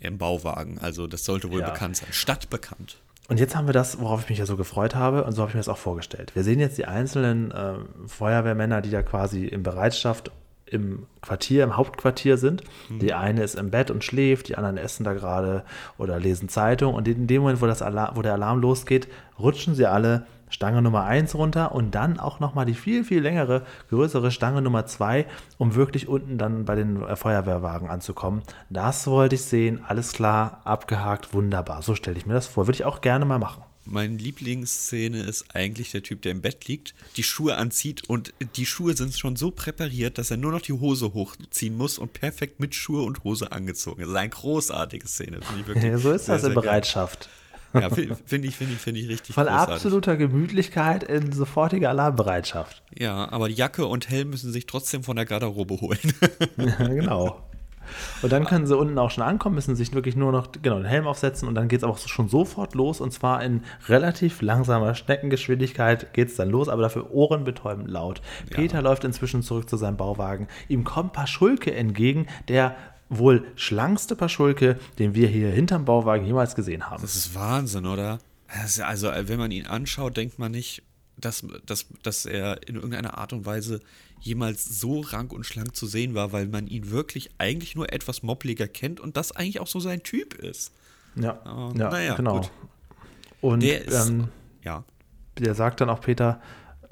im 0.00 0.18
Bauwagen. 0.18 0.78
Also 0.78 1.06
das 1.06 1.24
sollte 1.24 1.50
wohl 1.50 1.60
Ja. 1.60 1.70
bekannt 1.70 1.96
sein. 1.96 2.08
Stadtbekannt. 2.12 2.98
Und 3.28 3.40
jetzt 3.40 3.56
haben 3.56 3.66
wir 3.66 3.72
das, 3.72 3.98
worauf 4.00 4.22
ich 4.22 4.28
mich 4.28 4.38
ja 4.38 4.46
so 4.46 4.56
gefreut 4.56 4.94
habe, 4.94 5.24
und 5.24 5.32
so 5.32 5.42
habe 5.42 5.50
ich 5.50 5.54
mir 5.54 5.60
das 5.60 5.68
auch 5.68 5.78
vorgestellt. 5.78 6.30
Wir 6.34 6.44
sehen 6.44 6.60
jetzt 6.60 6.78
die 6.78 6.84
einzelnen 6.84 7.50
äh, 7.50 7.74
Feuerwehrmänner, 8.06 8.82
die 8.82 8.90
da 8.90 9.02
quasi 9.02 9.46
in 9.46 9.62
Bereitschaft 9.64 10.30
im 10.68 11.06
Quartier, 11.22 11.62
im 11.64 11.76
Hauptquartier 11.76 12.38
sind. 12.38 12.62
Die 12.90 13.14
eine 13.14 13.42
ist 13.44 13.54
im 13.54 13.70
Bett 13.70 13.90
und 13.90 14.02
schläft, 14.02 14.48
die 14.48 14.56
anderen 14.56 14.76
essen 14.78 15.04
da 15.04 15.12
gerade 15.12 15.64
oder 15.96 16.18
lesen 16.18 16.48
Zeitung. 16.48 16.94
Und 16.94 17.06
in 17.06 17.28
dem 17.28 17.42
Moment, 17.42 17.60
wo, 17.62 17.66
das 17.66 17.82
Alarm, 17.82 18.16
wo 18.16 18.22
der 18.22 18.32
Alarm 18.32 18.60
losgeht, 18.60 19.06
rutschen 19.38 19.76
sie 19.76 19.86
alle 19.86 20.26
Stange 20.48 20.82
Nummer 20.82 21.04
1 21.04 21.34
runter 21.34 21.72
und 21.72 21.94
dann 21.94 22.18
auch 22.18 22.40
nochmal 22.40 22.66
die 22.66 22.74
viel, 22.74 23.04
viel 23.04 23.20
längere, 23.20 23.64
größere 23.90 24.30
Stange 24.30 24.62
Nummer 24.62 24.86
2, 24.86 25.26
um 25.58 25.74
wirklich 25.74 26.08
unten 26.08 26.38
dann 26.38 26.64
bei 26.64 26.74
den 26.74 27.02
äh, 27.02 27.16
Feuerwehrwagen 27.16 27.88
anzukommen. 27.88 28.42
Das 28.70 29.06
wollte 29.06 29.34
ich 29.34 29.42
sehen, 29.42 29.80
alles 29.86 30.12
klar, 30.12 30.60
abgehakt, 30.64 31.34
wunderbar. 31.34 31.82
So 31.82 31.94
stelle 31.94 32.16
ich 32.16 32.26
mir 32.26 32.34
das 32.34 32.46
vor. 32.46 32.66
Würde 32.66 32.76
ich 32.76 32.84
auch 32.84 33.00
gerne 33.00 33.24
mal 33.24 33.38
machen. 33.38 33.62
Meine 33.88 34.16
Lieblingsszene 34.16 35.22
ist 35.22 35.54
eigentlich 35.54 35.92
der 35.92 36.02
Typ, 36.02 36.20
der 36.22 36.32
im 36.32 36.42
Bett 36.42 36.66
liegt, 36.66 36.94
die 37.16 37.22
Schuhe 37.22 37.56
anzieht 37.56 38.08
und 38.08 38.34
die 38.56 38.66
Schuhe 38.66 38.96
sind 38.96 39.16
schon 39.16 39.36
so 39.36 39.52
präpariert, 39.52 40.18
dass 40.18 40.32
er 40.32 40.38
nur 40.38 40.50
noch 40.50 40.60
die 40.60 40.72
Hose 40.72 41.14
hochziehen 41.14 41.76
muss 41.76 41.96
und 41.96 42.12
perfekt 42.12 42.58
mit 42.58 42.74
Schuhe 42.74 43.04
und 43.04 43.22
Hose 43.22 43.52
angezogen 43.52 44.00
ist. 44.00 44.06
Das 44.08 44.14
ist 44.14 44.20
eine 44.20 44.30
großartige 44.30 45.06
Szene. 45.06 45.38
so 45.98 46.10
ist 46.10 46.26
sehr, 46.26 46.34
das 46.34 46.44
in 46.44 46.52
sehr 46.52 46.62
geil. 46.62 46.82
Ja, 47.80 47.90
finde 47.90 48.16
find 48.24 48.44
ich, 48.44 48.56
finde 48.56 48.74
ich, 48.74 48.80
finde 48.80 49.00
ich 49.00 49.08
richtig 49.08 49.34
Von 49.34 49.46
großartig. 49.46 49.74
absoluter 49.74 50.16
Gemütlichkeit 50.16 51.04
in 51.04 51.32
sofortiger 51.32 51.90
Alarmbereitschaft. 51.90 52.82
Ja, 52.96 53.30
aber 53.30 53.48
Jacke 53.48 53.86
und 53.86 54.08
Helm 54.08 54.30
müssen 54.30 54.52
sich 54.52 54.66
trotzdem 54.66 55.02
von 55.02 55.16
der 55.16 55.26
Garderobe 55.26 55.80
holen. 55.80 55.98
Ja, 56.56 56.88
genau. 56.88 57.42
Und 58.22 58.32
dann 58.32 58.44
können 58.44 58.66
sie 58.66 58.76
unten 58.76 58.98
auch 58.98 59.10
schon 59.10 59.22
ankommen, 59.22 59.54
müssen 59.54 59.76
sich 59.76 59.94
wirklich 59.94 60.16
nur 60.16 60.32
noch 60.32 60.48
genau, 60.62 60.76
den 60.76 60.84
Helm 60.84 61.06
aufsetzen 61.06 61.48
und 61.48 61.54
dann 61.54 61.68
geht 61.68 61.78
es 61.80 61.84
auch 61.84 61.98
schon 61.98 62.28
sofort 62.28 62.74
los 62.74 63.00
und 63.00 63.12
zwar 63.12 63.42
in 63.42 63.62
relativ 63.88 64.42
langsamer 64.42 64.94
Schneckengeschwindigkeit 64.94 66.12
geht 66.12 66.28
es 66.28 66.36
dann 66.36 66.50
los, 66.50 66.68
aber 66.68 66.82
dafür 66.82 67.10
ohrenbetäubend 67.12 67.88
laut. 67.88 68.20
Peter 68.50 68.82
läuft 68.82 69.04
inzwischen 69.04 69.42
zurück 69.42 69.68
zu 69.68 69.76
seinem 69.76 69.96
Bauwagen. 69.96 70.48
Ihm 70.68 70.84
kommt 70.84 71.12
Paschulke 71.12 71.74
entgegen, 71.74 72.26
der 72.48 72.76
wohl 73.08 73.44
schlankste 73.54 74.16
Paschulke, 74.16 74.78
den 74.98 75.14
wir 75.14 75.28
hier 75.28 75.50
hinterm 75.50 75.84
Bauwagen 75.84 76.26
jemals 76.26 76.54
gesehen 76.54 76.88
haben. 76.90 77.02
Das 77.02 77.16
ist 77.16 77.34
Wahnsinn, 77.34 77.86
oder? 77.86 78.18
Also, 78.82 79.08
wenn 79.08 79.38
man 79.38 79.50
ihn 79.50 79.66
anschaut, 79.66 80.16
denkt 80.16 80.38
man 80.38 80.52
nicht, 80.52 80.82
dass, 81.16 81.44
dass, 81.64 81.86
dass 82.02 82.26
er 82.26 82.68
in 82.68 82.76
irgendeiner 82.76 83.18
Art 83.18 83.32
und 83.32 83.46
Weise 83.46 83.80
jemals 84.20 84.80
so 84.80 85.00
rank 85.00 85.32
und 85.32 85.44
schlank 85.44 85.74
zu 85.76 85.86
sehen 85.86 86.14
war, 86.14 86.32
weil 86.32 86.46
man 86.46 86.66
ihn 86.66 86.90
wirklich 86.90 87.30
eigentlich 87.38 87.74
nur 87.74 87.92
etwas 87.92 88.22
moppliger 88.22 88.68
kennt 88.68 89.00
und 89.00 89.16
das 89.16 89.32
eigentlich 89.32 89.60
auch 89.60 89.66
so 89.66 89.80
sein 89.80 90.02
Typ 90.02 90.34
ist. 90.34 90.72
Ja, 91.16 91.40
Aber 91.44 91.74
ja 91.76 91.90
naja, 91.90 92.14
genau. 92.14 92.40
gut. 92.40 92.50
Und 93.40 93.62
Der 93.62 93.84
ist, 93.84 94.08
ähm, 94.08 94.28
ja, 94.62 94.84
der 95.38 95.54
sagt 95.54 95.80
dann 95.80 95.90
auch 95.90 96.00
Peter, 96.00 96.40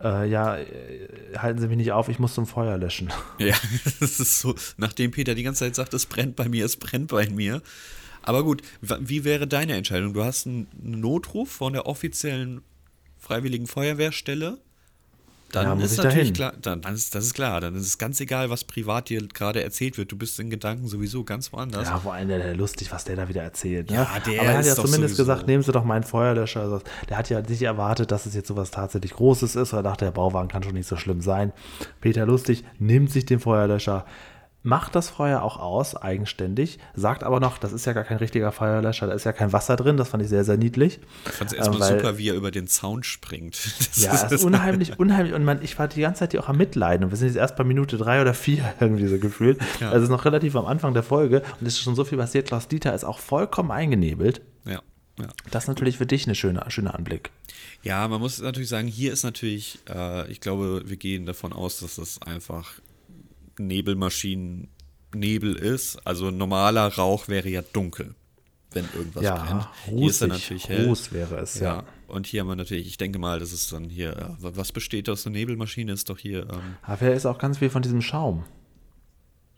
äh, 0.04 0.28
ja, 0.28 0.58
äh, 0.58 1.08
halten 1.36 1.60
Sie 1.60 1.66
mich 1.66 1.78
nicht 1.78 1.92
auf, 1.92 2.08
ich 2.08 2.18
muss 2.18 2.34
zum 2.34 2.46
Feuer 2.46 2.76
löschen. 2.76 3.10
Ja, 3.38 3.56
das 4.00 4.20
ist 4.20 4.38
so, 4.38 4.54
nachdem 4.76 5.10
Peter 5.10 5.34
die 5.34 5.42
ganze 5.42 5.64
Zeit 5.64 5.74
sagt, 5.74 5.94
es 5.94 6.06
brennt 6.06 6.36
bei 6.36 6.48
mir, 6.48 6.64
es 6.64 6.76
brennt 6.76 7.08
bei 7.08 7.28
mir. 7.28 7.62
Aber 8.22 8.42
gut, 8.42 8.62
wie 8.80 9.24
wäre 9.24 9.46
deine 9.46 9.74
Entscheidung? 9.74 10.14
Du 10.14 10.24
hast 10.24 10.46
einen 10.46 10.68
Notruf 10.80 11.50
von 11.50 11.72
der 11.72 11.86
offiziellen 11.86 12.62
Freiwilligen 13.18 13.66
Feuerwehrstelle. 13.66 14.58
Dann 15.54 15.78
Ja, 15.78 15.84
ist 15.84 15.92
ich 15.92 15.98
natürlich 15.98 16.32
dahin. 16.32 16.34
klar, 16.34 16.52
dann, 16.60 16.80
dann 16.80 16.94
ist, 16.94 17.14
das 17.14 17.24
ist 17.26 17.34
klar, 17.34 17.60
dann 17.60 17.74
ist 17.74 17.86
es 17.86 17.98
ganz 17.98 18.20
egal, 18.20 18.50
was 18.50 18.64
privat 18.64 19.08
dir 19.08 19.26
gerade 19.28 19.62
erzählt 19.62 19.96
wird. 19.98 20.10
Du 20.12 20.16
bist 20.16 20.38
in 20.40 20.50
Gedanken 20.50 20.88
sowieso 20.88 21.24
ganz 21.24 21.52
woanders. 21.52 21.88
Ja, 21.88 21.98
vor 21.98 22.14
allem 22.14 22.28
der, 22.28 22.38
der 22.38 22.54
lustig, 22.56 22.90
was 22.92 23.04
der 23.04 23.16
da 23.16 23.28
wieder 23.28 23.42
erzählt. 23.42 23.90
Ne? 23.90 23.96
Ja, 23.96 24.18
der 24.26 24.40
Aber 24.40 24.50
er 24.50 24.58
hat 24.58 24.66
ja 24.66 24.74
zumindest 24.74 25.16
sowieso- 25.16 25.22
gesagt, 25.32 25.46
nehmen 25.46 25.62
Sie 25.62 25.72
doch 25.72 25.84
meinen 25.84 26.02
Feuerlöscher. 26.04 26.80
Der 27.08 27.16
hat 27.18 27.30
ja 27.30 27.40
nicht 27.40 27.62
erwartet, 27.62 28.10
dass 28.10 28.26
es 28.26 28.34
jetzt 28.34 28.48
sowas 28.48 28.70
tatsächlich 28.70 29.12
Großes 29.12 29.56
ist. 29.56 29.72
Er 29.72 29.82
dachte, 29.82 30.04
der 30.04 30.12
Bauwagen 30.12 30.48
kann 30.48 30.62
schon 30.62 30.74
nicht 30.74 30.88
so 30.88 30.96
schlimm 30.96 31.20
sein. 31.20 31.52
Peter 32.00 32.26
Lustig 32.26 32.64
nimmt 32.78 33.10
sich 33.10 33.24
den 33.26 33.40
Feuerlöscher, 33.40 34.04
macht 34.64 34.94
das 34.96 35.10
Feuer 35.10 35.42
auch 35.42 35.58
aus, 35.58 35.94
eigenständig, 35.94 36.78
sagt 36.94 37.22
aber 37.22 37.38
noch, 37.38 37.58
das 37.58 37.72
ist 37.72 37.84
ja 37.84 37.92
gar 37.92 38.02
kein 38.02 38.16
richtiger 38.16 38.50
Feuerlöscher, 38.50 39.06
da 39.06 39.12
ist 39.12 39.24
ja 39.24 39.32
kein 39.32 39.52
Wasser 39.52 39.76
drin. 39.76 39.96
Das 39.98 40.08
fand 40.08 40.22
ich 40.22 40.30
sehr, 40.30 40.42
sehr 40.42 40.56
niedlich. 40.56 40.98
ich 41.26 41.32
fand 41.32 41.52
es 41.52 41.56
erstmal 41.56 41.80
weil- 41.80 41.98
super, 42.00 42.18
wie 42.18 42.30
er 42.30 42.34
über 42.34 42.50
den 42.50 42.66
Zaun 42.66 43.04
springt. 43.04 43.54
Das 43.94 44.02
Ja, 44.02 44.14
es 44.14 44.32
ist 44.32 44.44
unheimlich, 44.44 44.98
unheimlich. 44.98 45.34
Und 45.34 45.44
man, 45.44 45.62
ich 45.62 45.78
war 45.78 45.86
die 45.86 46.00
ganze 46.00 46.20
Zeit 46.20 46.32
hier 46.32 46.42
auch 46.42 46.48
am 46.48 46.56
Mitleiden. 46.56 47.04
Und 47.04 47.10
wir 47.10 47.16
sind 47.18 47.28
jetzt 47.28 47.36
erst 47.36 47.54
bei 47.56 47.62
Minute 47.64 47.96
drei 47.98 48.20
oder 48.22 48.32
vier 48.34 48.64
irgendwie 48.80 49.06
so 49.06 49.18
gefühlt. 49.18 49.60
Ja. 49.80 49.88
Also 49.88 49.98
es 49.98 50.02
ist 50.04 50.10
noch 50.10 50.24
relativ 50.24 50.56
am 50.56 50.64
Anfang 50.66 50.94
der 50.94 51.02
Folge 51.02 51.42
und 51.60 51.66
es 51.66 51.74
ist 51.74 51.80
schon 51.80 51.94
so 51.94 52.04
viel 52.04 52.18
passiert. 52.18 52.48
Klaus 52.48 52.66
Dieter 52.66 52.94
ist 52.94 53.04
auch 53.04 53.18
vollkommen 53.18 53.70
eingenebelt. 53.70 54.40
ja, 54.64 54.80
ja. 55.18 55.28
Das 55.50 55.64
ist 55.64 55.68
natürlich 55.68 55.98
für 55.98 56.06
dich 56.06 56.26
ein 56.26 56.34
schöner, 56.34 56.68
schöner 56.70 56.94
Anblick. 56.96 57.30
Ja, 57.82 58.08
man 58.08 58.20
muss 58.20 58.40
natürlich 58.40 58.68
sagen, 58.70 58.88
hier 58.88 59.12
ist 59.12 59.22
natürlich, 59.22 59.78
äh, 59.88 60.26
ich 60.30 60.40
glaube, 60.40 60.82
wir 60.86 60.96
gehen 60.96 61.26
davon 61.26 61.52
aus, 61.52 61.78
dass 61.80 61.96
das 61.96 62.20
einfach 62.22 62.72
Nebelmaschinen 63.58 64.68
Nebel 65.14 65.54
ist. 65.54 65.96
Also 66.06 66.30
normaler 66.30 66.88
Rauch 66.94 67.28
wäre 67.28 67.48
ja 67.48 67.62
dunkel, 67.72 68.14
wenn 68.72 68.84
irgendwas 68.94 69.22
brennt. 69.22 69.62
Ja, 69.62 69.72
Hier 69.86 70.10
ist 70.10 70.20
er 70.20 70.28
natürlich 70.28 70.68
hell. 70.68 70.86
Ruß 70.86 71.12
wäre 71.12 71.36
es, 71.36 71.58
ja. 71.60 71.76
Ja. 71.76 71.84
Und 72.06 72.26
hier 72.26 72.40
haben 72.40 72.48
wir 72.48 72.56
natürlich, 72.56 72.86
ich 72.86 72.96
denke 72.96 73.18
mal, 73.18 73.38
das 73.38 73.52
ist 73.52 73.72
dann 73.72 73.88
hier, 73.88 74.16
äh, 74.16 74.26
was 74.38 74.72
besteht 74.72 75.08
aus 75.08 75.22
der 75.22 75.32
Nebelmaschine? 75.32 75.92
Ist 75.92 76.10
doch 76.10 76.18
hier. 76.18 76.42
Ähm, 76.50 76.76
Aber 76.82 77.12
ist 77.12 77.26
auch 77.26 77.38
ganz 77.38 77.58
viel 77.58 77.70
von 77.70 77.82
diesem 77.82 78.02
Schaum. 78.02 78.44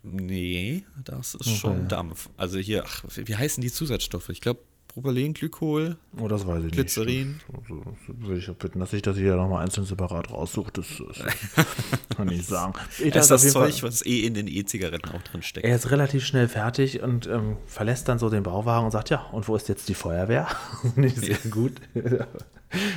Nee, 0.02 0.85
das 1.04 1.35
ist 1.35 1.48
okay. 1.48 1.56
schon 1.56 1.88
Dampf. 1.88 2.30
Also 2.37 2.59
hier, 2.59 2.85
ach, 2.87 3.04
wie 3.16 3.35
heißen 3.35 3.61
die 3.61 3.72
Zusatzstoffe? 3.72 4.28
Ich 4.28 4.40
glaube, 4.40 4.61
Propylenglykol. 4.96 5.98
Oh, 6.18 6.26
das 6.26 6.46
weiß 6.46 6.64
ich 6.64 6.72
Glycerin. 6.72 7.32
nicht. 7.32 8.16
Glycerin. 8.16 8.38
Ich 8.38 8.50
bitten, 8.56 8.80
dass 8.80 8.94
ich 8.94 9.02
das 9.02 9.18
hier 9.18 9.37
nochmal 9.37 9.62
einzeln 9.62 9.85
separat 9.85 10.30
raussucht. 10.30 10.78
Das, 10.78 10.87
das 11.06 11.66
kann 12.16 12.30
ich 12.30 12.46
sagen. 12.46 12.72
Ich 12.98 13.14
ist 13.14 13.30
das 13.30 13.52
Zeug, 13.52 13.74
Fall, 13.74 13.82
was 13.82 14.06
eh 14.06 14.20
in 14.20 14.32
den 14.32 14.48
E-Zigaretten 14.48 15.11
auch 15.11 15.20
drin 15.20 15.42
steckt. 15.42 15.66
Er 15.66 15.76
ist 15.76 15.90
relativ 15.90 16.24
schnell 16.24 16.48
fertig 16.48 17.02
und 17.02 17.26
ähm, 17.26 17.59
verlässt 17.66 18.09
dann 18.09 18.18
so 18.18 18.30
den 18.30 18.42
Bauwagen 18.42 18.87
und 18.87 18.90
sagt, 18.90 19.11
ja, 19.11 19.20
und 19.32 19.46
wo 19.48 19.54
ist 19.54 19.68
jetzt 19.68 19.90
die 19.90 19.94
Feuerwehr? 19.94 20.48
nicht 20.96 21.16
sehr 21.20 21.37
gut. 21.50 21.74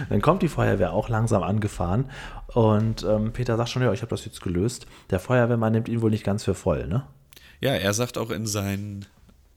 dann 0.08 0.22
kommt 0.22 0.42
die 0.42 0.48
Feuerwehr 0.48 0.94
auch 0.94 1.10
langsam 1.10 1.44
angefahren 1.44 2.10
und 2.54 3.04
ähm, 3.04 3.34
Peter 3.34 3.58
sagt 3.58 3.72
schon, 3.72 3.82
ja, 3.82 3.92
ich 3.92 4.04
habe 4.04 4.10
das 4.12 4.24
jetzt 4.24 4.40
gelöst. 4.40 4.88
Der 5.10 5.20
Feuerwehrmann 5.20 5.74
nimmt 5.74 5.90
ihn 5.90 6.02
wohl 6.02 6.12
nicht 6.12 6.24
ganz 6.24 6.46
für 6.46 6.54
voll, 6.54 6.88
ne? 6.88 7.06
Ja, 7.60 7.74
er 7.74 7.94
sagt 7.94 8.18
auch 8.18 8.32
in 8.32 8.48
seinen 8.48 9.06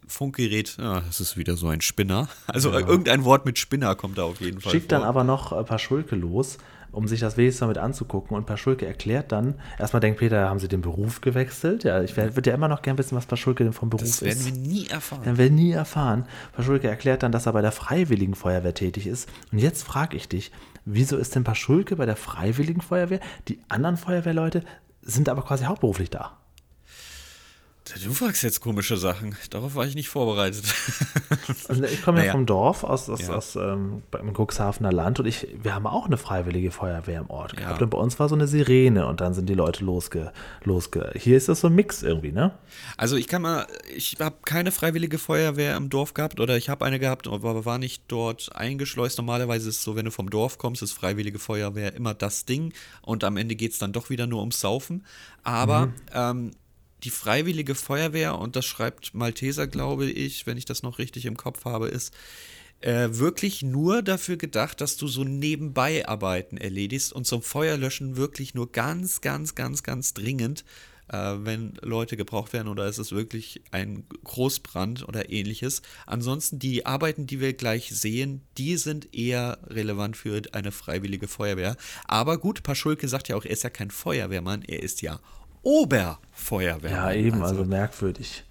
Funkgerät, 0.07 0.77
ja, 0.79 1.01
das 1.01 1.21
ist 1.21 1.37
wieder 1.37 1.57
so 1.57 1.69
ein 1.69 1.81
Spinner. 1.81 2.29
Also 2.47 2.71
ja. 2.71 2.81
irgendein 2.81 3.25
Wort 3.25 3.47
mit 3.47 3.59
Spinner 3.59 3.95
kommt 3.95 4.19
da 4.19 4.25
auf 4.25 4.41
jeden 4.41 4.61
Fall. 4.61 4.73
Schickt 4.73 4.91
vor. 4.91 4.99
dann 4.99 5.09
aber 5.09 5.25
noch 5.25 5.53
ein 5.53 5.65
paar 5.65 5.79
Schulke 5.79 6.17
los, 6.17 6.59
um 6.91 7.09
sich 7.09 7.21
das 7.21 7.37
wenigstens 7.37 7.69
mit 7.69 7.79
anzugucken. 7.79 8.37
Und 8.37 8.47
Paschulke 8.47 8.87
erklärt 8.87 9.33
dann, 9.33 9.55
erstmal 9.79 10.01
denkt 10.01 10.19
Peter, 10.19 10.49
haben 10.49 10.59
sie 10.59 10.69
den 10.69 10.83
Beruf 10.83 11.21
gewechselt? 11.21 11.85
Ja, 11.85 12.03
ich 12.03 12.17
würde 12.17 12.51
ja 12.51 12.55
immer 12.55 12.69
noch 12.69 12.83
gern 12.83 12.99
wissen, 12.99 13.17
was 13.17 13.27
Paschulke 13.27 13.65
denn 13.65 13.73
vom 13.73 13.91
Beruf 13.91 14.05
ist. 14.05 14.23
Das 14.23 14.29
werden 14.29 14.39
ist. 14.39 14.47
wir 14.47 14.53
nie 14.53 14.87
erfahren. 14.89 15.23
Dann 15.25 15.39
werden 15.39 15.57
wir 15.57 15.65
nie 15.65 15.73
erfahren. 15.73 16.27
Paschulke 16.53 16.89
erklärt 16.89 17.23
dann, 17.23 17.33
dass 17.33 17.47
er 17.47 17.53
bei 17.53 17.63
der 17.63 17.73
Freiwilligen 17.73 18.35
Feuerwehr 18.35 18.75
tätig 18.75 19.07
ist. 19.07 19.29
Und 19.51 19.59
jetzt 19.59 19.83
frage 19.83 20.17
ich 20.17 20.29
dich, 20.29 20.53
wieso 20.85 21.17
ist 21.17 21.35
denn 21.35 21.45
Paschulke 21.45 21.97
bei 21.97 22.07
der 22.07 22.17
Freiwilligen 22.17 22.81
Feuerwehr? 22.81 23.21
Die 23.49 23.61
anderen 23.69 23.97
Feuerwehrleute 23.97 24.63
sind 25.01 25.29
aber 25.29 25.43
quasi 25.43 25.65
hauptberuflich 25.65 26.11
da. 26.11 26.42
Du 28.03 28.13
fragst 28.13 28.43
jetzt 28.43 28.61
komische 28.61 28.97
Sachen. 28.97 29.37
Darauf 29.51 29.75
war 29.75 29.87
ich 29.87 29.95
nicht 29.95 30.09
vorbereitet. 30.09 30.65
Also 31.69 31.85
ich 31.85 32.03
komme 32.03 32.19
naja. 32.19 32.29
ja 32.29 32.33
vom 32.33 32.47
Dorf 32.47 32.85
aus, 32.85 33.09
aus, 33.09 33.23
ja. 33.23 33.31
aus 33.31 33.57
ähm, 33.57 34.03
im 34.19 34.35
Cuxhavener 34.35 34.93
Land 34.93 35.21
und 35.21 35.27
ich, 35.27 35.47
wir 35.63 35.75
haben 35.75 35.87
auch 35.87 36.07
eine 36.07 36.17
freiwillige 36.17 36.71
Feuerwehr 36.71 37.21
im 37.21 37.31
Ort 37.31 37.57
gehabt. 37.57 37.79
Ja. 37.79 37.85
Und 37.85 37.91
bei 37.91 37.99
uns 37.99 38.19
war 38.19 38.29
so 38.29 38.35
eine 38.35 38.47
Sirene 38.47 39.07
und 39.07 39.21
dann 39.21 39.35
sind 39.35 39.49
die 39.49 39.55
Leute 39.55 39.85
losge, 39.85 40.33
losge. 40.65 41.13
Hier 41.17 41.37
ist 41.37 41.49
das 41.49 41.61
so 41.61 41.69
ein 41.69 41.75
Mix 41.75 42.03
irgendwie, 42.03 42.33
ne? 42.33 42.53
Also 42.97 43.17
ich 43.17 43.29
kann 43.29 43.43
mal, 43.43 43.67
ich 43.95 44.17
habe 44.21 44.37
keine 44.45 44.73
freiwillige 44.73 45.19
Feuerwehr 45.19 45.77
im 45.77 45.89
Dorf 45.89 46.15
gehabt 46.15 46.41
oder 46.41 46.57
ich 46.57 46.69
habe 46.69 46.85
eine 46.85 46.99
gehabt, 46.99 47.29
aber 47.29 47.65
war 47.65 47.79
nicht 47.79 48.05
dort 48.09 48.55
eingeschleust. 48.55 49.19
Normalerweise 49.19 49.69
ist 49.69 49.77
es 49.77 49.83
so, 49.83 49.97
wenn 49.97 50.05
du 50.05 50.11
vom 50.11 50.31
Dorf 50.31 50.59
kommst, 50.59 50.83
ist 50.83 50.93
freiwillige 50.93 51.39
Feuerwehr 51.39 51.95
immer 51.95 52.15
das 52.15 52.45
Ding 52.45 52.73
und 53.03 53.25
am 53.25 53.37
Ende 53.37 53.57
geht 53.57 53.73
es 53.73 53.79
dann 53.79 53.93
doch 53.93 54.11
wieder 54.11 54.27
nur 54.27 54.41
ums 54.41 54.61
Saufen. 54.61 55.05
Aber 55.45 55.87
mhm. 55.87 55.93
ähm, 56.15 56.51
die 57.05 57.11
Freiwillige 57.11 57.75
Feuerwehr, 57.75 58.39
und 58.39 58.57
das 58.57 58.65
schreibt 58.65 59.15
Malteser, 59.15 59.67
glaube 59.67 60.07
ich, 60.07 60.47
wenn 60.47 60.57
ich 60.57 60.65
das 60.65 60.83
noch 60.83 60.99
richtig 60.99 61.27
im 61.27 61.37
Kopf 61.37 61.65
habe, 61.65 61.89
ist 61.89 62.13
äh, 62.83 63.09
wirklich 63.13 63.63
nur 63.63 64.03
dafür 64.03 64.37
gedacht, 64.37 64.81
dass 64.81 64.97
du 64.97 65.07
so 65.09 65.25
nebenbei 65.25 66.07
Arbeiten 66.07 66.57
erledigst 66.57 67.13
und 67.13 67.27
zum 67.27 67.43
Feuerlöschen 67.43 68.17
wirklich 68.17 68.55
nur 68.55 68.71
ganz, 68.71 69.21
ganz, 69.21 69.55
ganz, 69.55 69.83
ganz 69.83 70.15
dringend, 70.15 70.65
äh, 71.09 71.35
wenn 71.39 71.75
Leute 71.83 72.17
gebraucht 72.17 72.53
werden 72.53 72.69
oder 72.69 72.87
ist 72.89 72.99
es 72.99 73.13
wirklich 73.13 73.63
ein 73.71 74.05
Großbrand 74.25 75.07
oder 75.07 75.31
ähnliches. 75.31 75.83
Ansonsten 76.07 76.59
die 76.59 76.85
Arbeiten, 76.85 77.27
die 77.27 77.41
wir 77.41 77.53
gleich 77.53 77.91
sehen, 77.91 78.43
die 78.59 78.77
sind 78.77 79.15
eher 79.15 79.59
relevant 79.67 80.17
für 80.17 80.43
eine 80.53 80.73
freiwillige 80.73 81.29
Feuerwehr. 81.29 81.77
Aber 82.07 82.39
gut, 82.39 82.63
Paschulke 82.63 83.07
sagt 83.07 83.29
ja 83.29 83.37
auch, 83.37 83.45
er 83.45 83.53
ist 83.53 83.63
ja 83.63 83.71
kein 83.71 83.91
Feuerwehrmann, 83.91 84.63
er 84.63 84.83
ist 84.83 85.03
ja 85.03 85.21
Oberfeuerwehrmann. 85.63 86.91
Ja, 86.91 87.13
eben, 87.13 87.43
also, 87.43 87.57
also 87.57 87.65
merkwürdig. 87.65 88.45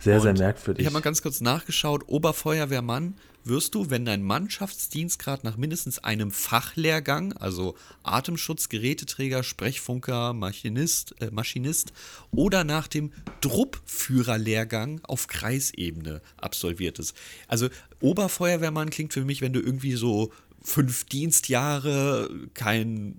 Sehr, 0.00 0.20
sehr 0.20 0.34
merkwürdig. 0.34 0.82
Ich 0.82 0.86
habe 0.86 0.94
mal 0.94 1.00
ganz 1.00 1.22
kurz 1.22 1.40
nachgeschaut. 1.40 2.04
Oberfeuerwehrmann 2.06 3.14
wirst 3.44 3.74
du, 3.74 3.90
wenn 3.90 4.04
dein 4.04 4.22
Mannschaftsdienstgrad 4.22 5.44
nach 5.44 5.56
mindestens 5.56 5.98
einem 6.00 6.30
Fachlehrgang, 6.30 7.32
also 7.34 7.76
Atemschutz, 8.02 8.68
Geräteträger, 8.68 9.42
Sprechfunker, 9.42 10.32
Maschinist, 10.32 11.14
äh, 11.20 11.30
Maschinist 11.30 11.92
oder 12.32 12.64
nach 12.64 12.88
dem 12.88 13.12
Druppführerlehrgang 13.40 15.00
auf 15.04 15.28
Kreisebene 15.28 16.22
absolviert 16.36 16.98
ist. 16.98 17.16
Also 17.46 17.68
Oberfeuerwehrmann 18.00 18.90
klingt 18.90 19.12
für 19.12 19.24
mich, 19.24 19.40
wenn 19.40 19.52
du 19.52 19.60
irgendwie 19.60 19.94
so 19.94 20.32
fünf 20.62 21.04
Dienstjahre, 21.04 22.28
kein 22.54 23.16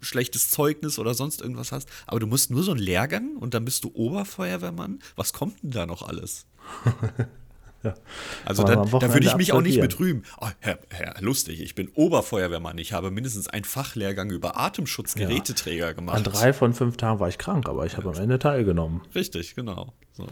schlechtes 0.00 0.50
Zeugnis 0.50 0.98
oder 0.98 1.14
sonst 1.14 1.40
irgendwas 1.40 1.72
hast, 1.72 1.88
aber 2.06 2.20
du 2.20 2.26
musst 2.26 2.50
nur 2.50 2.62
so 2.62 2.72
einen 2.72 2.80
Lehrgang 2.80 3.36
und 3.36 3.54
dann 3.54 3.64
bist 3.64 3.84
du 3.84 3.90
Oberfeuerwehrmann. 3.94 5.00
Was 5.16 5.32
kommt 5.32 5.62
denn 5.62 5.70
da 5.70 5.86
noch 5.86 6.02
alles? 6.02 6.46
ja. 7.82 7.94
Also 8.44 8.64
dann, 8.64 8.90
da 8.90 9.12
würde 9.12 9.26
ich 9.26 9.36
mich 9.36 9.52
auch 9.52 9.62
nicht 9.62 9.80
mit 9.80 9.98
rühmen. 9.98 10.24
Oh, 10.40 10.48
Herr, 10.60 10.78
Herr, 10.90 11.20
lustig, 11.20 11.60
ich 11.60 11.74
bin 11.74 11.88
Oberfeuerwehrmann. 11.88 12.78
Ich 12.78 12.92
habe 12.92 13.10
mindestens 13.10 13.48
einen 13.48 13.64
Fachlehrgang 13.64 14.30
über 14.30 14.58
Atemschutzgeräteträger 14.58 15.86
ja. 15.86 15.92
gemacht. 15.92 16.16
An 16.16 16.24
drei 16.24 16.52
von 16.52 16.74
fünf 16.74 16.96
Tagen 16.96 17.20
war 17.20 17.28
ich 17.28 17.38
krank, 17.38 17.68
aber 17.68 17.86
ich 17.86 17.96
habe 17.96 18.08
am 18.08 18.16
Ende 18.16 18.38
teilgenommen. 18.38 19.02
Richtig, 19.14 19.54
genau. 19.54 19.92
So. 20.12 20.26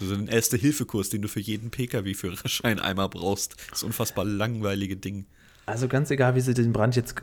Also 0.00 0.14
ein 0.14 0.26
Erste-Hilfe-Kurs, 0.26 1.10
den 1.10 1.22
du 1.22 1.28
für 1.28 1.40
jeden 1.40 1.70
Pkw-Führerschein 1.70 2.80
einmal 2.80 3.08
brauchst. 3.08 3.56
Das 3.70 3.82
unfassbar 3.82 4.24
langweilige 4.24 4.96
Ding. 4.96 5.26
Also 5.66 5.88
ganz 5.88 6.10
egal, 6.10 6.34
wie 6.34 6.42
sie 6.42 6.52
den 6.52 6.74
Brand 6.74 6.94
jetzt 6.94 7.22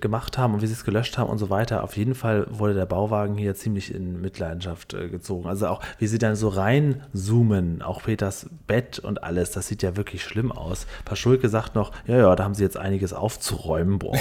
gemacht 0.00 0.38
haben 0.38 0.54
und 0.54 0.62
wie 0.62 0.66
sie 0.66 0.74
es 0.74 0.84
gelöscht 0.84 1.18
haben 1.18 1.28
und 1.28 1.38
so 1.38 1.50
weiter, 1.50 1.82
auf 1.82 1.96
jeden 1.96 2.14
Fall 2.14 2.46
wurde 2.48 2.74
der 2.74 2.86
Bauwagen 2.86 3.36
hier 3.36 3.56
ziemlich 3.56 3.92
in 3.92 4.20
Mitleidenschaft 4.20 4.94
äh, 4.94 5.08
gezogen. 5.08 5.48
Also 5.48 5.66
auch, 5.66 5.82
wie 5.98 6.06
sie 6.06 6.18
dann 6.18 6.36
so 6.36 6.48
reinzoomen, 6.48 7.82
auch 7.82 8.04
Peters 8.04 8.46
Bett 8.68 9.00
und 9.00 9.24
alles, 9.24 9.50
das 9.50 9.66
sieht 9.66 9.82
ja 9.82 9.96
wirklich 9.96 10.22
schlimm 10.22 10.52
aus. 10.52 10.86
Paschulke 11.04 11.48
sagt 11.48 11.74
noch, 11.74 11.92
ja, 12.06 12.16
ja, 12.16 12.36
da 12.36 12.44
haben 12.44 12.54
sie 12.54 12.62
jetzt 12.62 12.76
einiges 12.76 13.12
aufzuräumen. 13.12 13.98
Boah. 13.98 14.16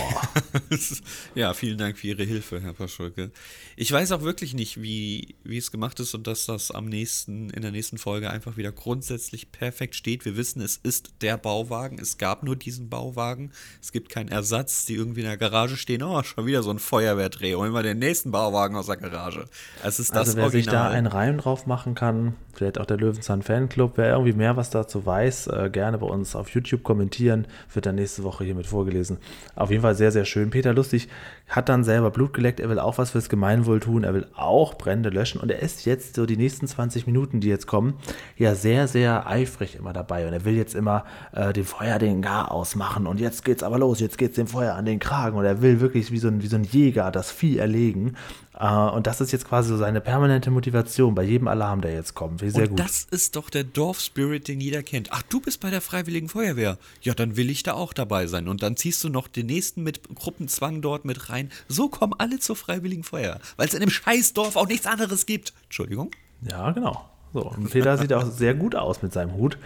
ja, 1.35 1.53
vielen 1.53 1.77
Dank 1.77 1.99
für 1.99 2.07
Ihre 2.07 2.23
Hilfe, 2.23 2.61
Herr 2.61 2.73
Paschulke. 2.73 3.29
Ich 3.75 3.91
weiß 3.91 4.11
auch 4.13 4.23
wirklich 4.23 4.55
nicht, 4.55 4.81
wie, 4.81 5.35
wie 5.43 5.57
es 5.57 5.71
gemacht 5.71 5.99
ist 5.99 6.15
und 6.15 6.25
dass 6.25 6.47
das 6.47 6.71
am 6.71 6.85
nächsten, 6.85 7.51
in 7.51 7.61
der 7.61 7.71
nächsten 7.71 7.99
Folge 7.99 8.31
einfach 8.31 8.57
wieder 8.57 8.71
grundsätzlich 8.71 9.51
perfekt 9.51 9.93
steht. 9.95 10.25
Wir 10.25 10.35
wissen, 10.37 10.59
es 10.61 10.77
ist 10.77 11.21
der 11.21 11.37
Bauwagen. 11.37 11.99
Es 11.99 12.17
gab 12.17 12.41
nur 12.41 12.55
diesen 12.55 12.89
Bauwagen. 12.89 13.51
Es 13.81 13.91
gibt 13.91 14.09
keinen 14.09 14.29
Ersatz, 14.29 14.85
die 14.85 14.95
irgendwie 14.95 15.21
in 15.21 15.27
der 15.27 15.37
Garage 15.37 15.77
stehen. 15.77 16.03
Oh, 16.03 16.21
schon 16.23 16.45
wieder 16.45 16.63
so 16.63 16.69
ein 16.69 16.79
Feuerwehrdreh. 16.79 17.55
Holen 17.55 17.73
wir 17.73 17.81
den 17.81 17.99
nächsten 17.99 18.31
Bauwagen 18.31 18.75
aus 18.75 18.87
der 18.87 18.97
Garage. 18.97 19.45
Es 19.83 19.99
ist 19.99 20.11
das 20.11 20.29
also 20.29 20.37
wer 20.37 20.43
Original. 20.45 20.63
sich 20.63 20.65
da 20.71 20.89
einen 20.89 21.07
Reim 21.07 21.37
drauf 21.37 21.65
machen 21.65 21.95
kann, 21.95 22.35
vielleicht 22.53 22.79
auch 22.79 22.85
der 22.85 22.97
Löwenzahn 22.97 23.41
Fanclub, 23.41 23.93
wer 23.95 24.11
irgendwie 24.11 24.33
mehr 24.33 24.57
was 24.57 24.69
dazu 24.69 25.05
weiß, 25.05 25.47
äh, 25.47 25.69
gerne 25.71 25.97
bei 25.97 26.07
uns 26.07 26.35
auf 26.35 26.49
YouTube 26.49 26.83
kommentieren, 26.83 27.47
wird 27.73 27.85
dann 27.85 27.95
nächste 27.95 28.23
Woche 28.23 28.43
hiermit 28.43 28.67
vorgelesen. 28.67 29.17
Auf 29.55 29.71
jeden 29.71 29.81
Fall 29.81 29.95
sehr, 29.95 30.11
sehr 30.11 30.25
schön. 30.25 30.49
Peter 30.49 30.73
Lustig 30.73 31.07
hat 31.47 31.69
dann 31.69 31.83
selber 31.83 32.11
Blut 32.11 32.33
geleckt, 32.33 32.59
er 32.59 32.69
will 32.69 32.79
auch 32.79 32.97
was 32.97 33.11
fürs 33.11 33.29
Gemeinwohl 33.29 33.79
tun, 33.79 34.03
er 34.03 34.13
will 34.13 34.27
auch 34.35 34.75
Brände 34.75 35.09
löschen 35.09 35.41
und 35.41 35.49
er 35.49 35.61
ist 35.61 35.85
jetzt 35.85 36.15
so 36.15 36.25
die 36.25 36.37
nächsten 36.37 36.67
20 36.67 37.07
Minuten, 37.07 37.39
die 37.39 37.47
jetzt 37.47 37.65
kommen, 37.65 37.95
ja 38.37 38.55
sehr, 38.55 38.87
sehr 38.87 39.25
eifrig 39.27 39.75
immer 39.75 39.93
dabei 39.93 40.27
und 40.27 40.33
er 40.33 40.45
will 40.45 40.55
jetzt 40.55 40.75
immer 40.75 41.05
äh, 41.31 41.53
dem 41.53 41.65
Feuer 41.65 41.97
den 41.97 42.21
Gar 42.21 42.51
ausmachen 42.51 43.07
und 43.07 43.19
jetzt 43.19 43.45
geht's 43.49 43.63
aber 43.63 43.79
los, 43.79 43.99
jetzt 43.99 44.19
geht's 44.19 44.35
dem 44.35 44.45
Feuer 44.47 44.75
an 44.75 44.85
den 44.85 44.99
Kragen 44.99 45.35
und 45.37 45.43
er 45.43 45.61
will 45.63 45.79
wirklich 45.81 46.11
wie 46.11 46.19
so 46.19 46.27
ein, 46.27 46.43
wie 46.43 46.47
so 46.47 46.55
ein 46.55 46.63
Jäger 46.63 47.11
das 47.11 47.31
Vieh 47.31 47.57
erlegen 47.57 48.15
Uh, 48.61 48.89
und 48.93 49.07
das 49.07 49.21
ist 49.21 49.31
jetzt 49.31 49.47
quasi 49.47 49.69
so 49.69 49.77
seine 49.77 50.01
permanente 50.01 50.51
Motivation 50.51 51.15
bei 51.15 51.23
jedem 51.23 51.47
Alarm, 51.47 51.79
der 51.79 51.93
jetzt 51.93 52.13
kommt. 52.13 52.41
Sehr 52.41 52.63
und 52.63 52.69
gut. 52.71 52.79
das 52.79 53.07
ist 53.09 53.37
doch 53.37 53.49
der 53.49 53.63
Dorfspirit, 53.63 54.49
den 54.49 54.59
jeder 54.59 54.83
kennt. 54.83 55.13
Ach, 55.13 55.21
du 55.21 55.39
bist 55.39 55.61
bei 55.61 55.69
der 55.69 55.79
Freiwilligen 55.79 56.27
Feuerwehr. 56.27 56.77
Ja, 57.01 57.13
dann 57.13 57.37
will 57.37 57.49
ich 57.49 57.63
da 57.63 57.73
auch 57.73 57.93
dabei 57.93 58.27
sein. 58.27 58.49
Und 58.49 58.61
dann 58.61 58.75
ziehst 58.75 59.01
du 59.01 59.07
noch 59.07 59.29
den 59.29 59.45
nächsten 59.45 59.81
mit 59.81 60.13
Gruppenzwang 60.13 60.81
dort 60.81 61.05
mit 61.05 61.29
rein. 61.29 61.49
So 61.69 61.87
kommen 61.87 62.13
alle 62.17 62.39
zur 62.39 62.57
Freiwilligen 62.57 63.03
Feuerwehr. 63.03 63.39
Weil 63.55 63.69
es 63.69 63.73
in 63.73 63.79
dem 63.79 63.89
Scheißdorf 63.89 64.57
auch 64.57 64.67
nichts 64.67 64.87
anderes 64.87 65.25
gibt. 65.25 65.53
Entschuldigung? 65.63 66.11
Ja, 66.41 66.71
genau. 66.71 67.08
So, 67.33 67.41
und 67.41 67.69
Peter 67.69 67.97
sieht 67.97 68.11
auch 68.13 68.25
sehr 68.25 68.55
gut 68.55 68.75
aus 68.75 69.01
mit 69.01 69.13
seinem 69.13 69.33
Hut. 69.33 69.57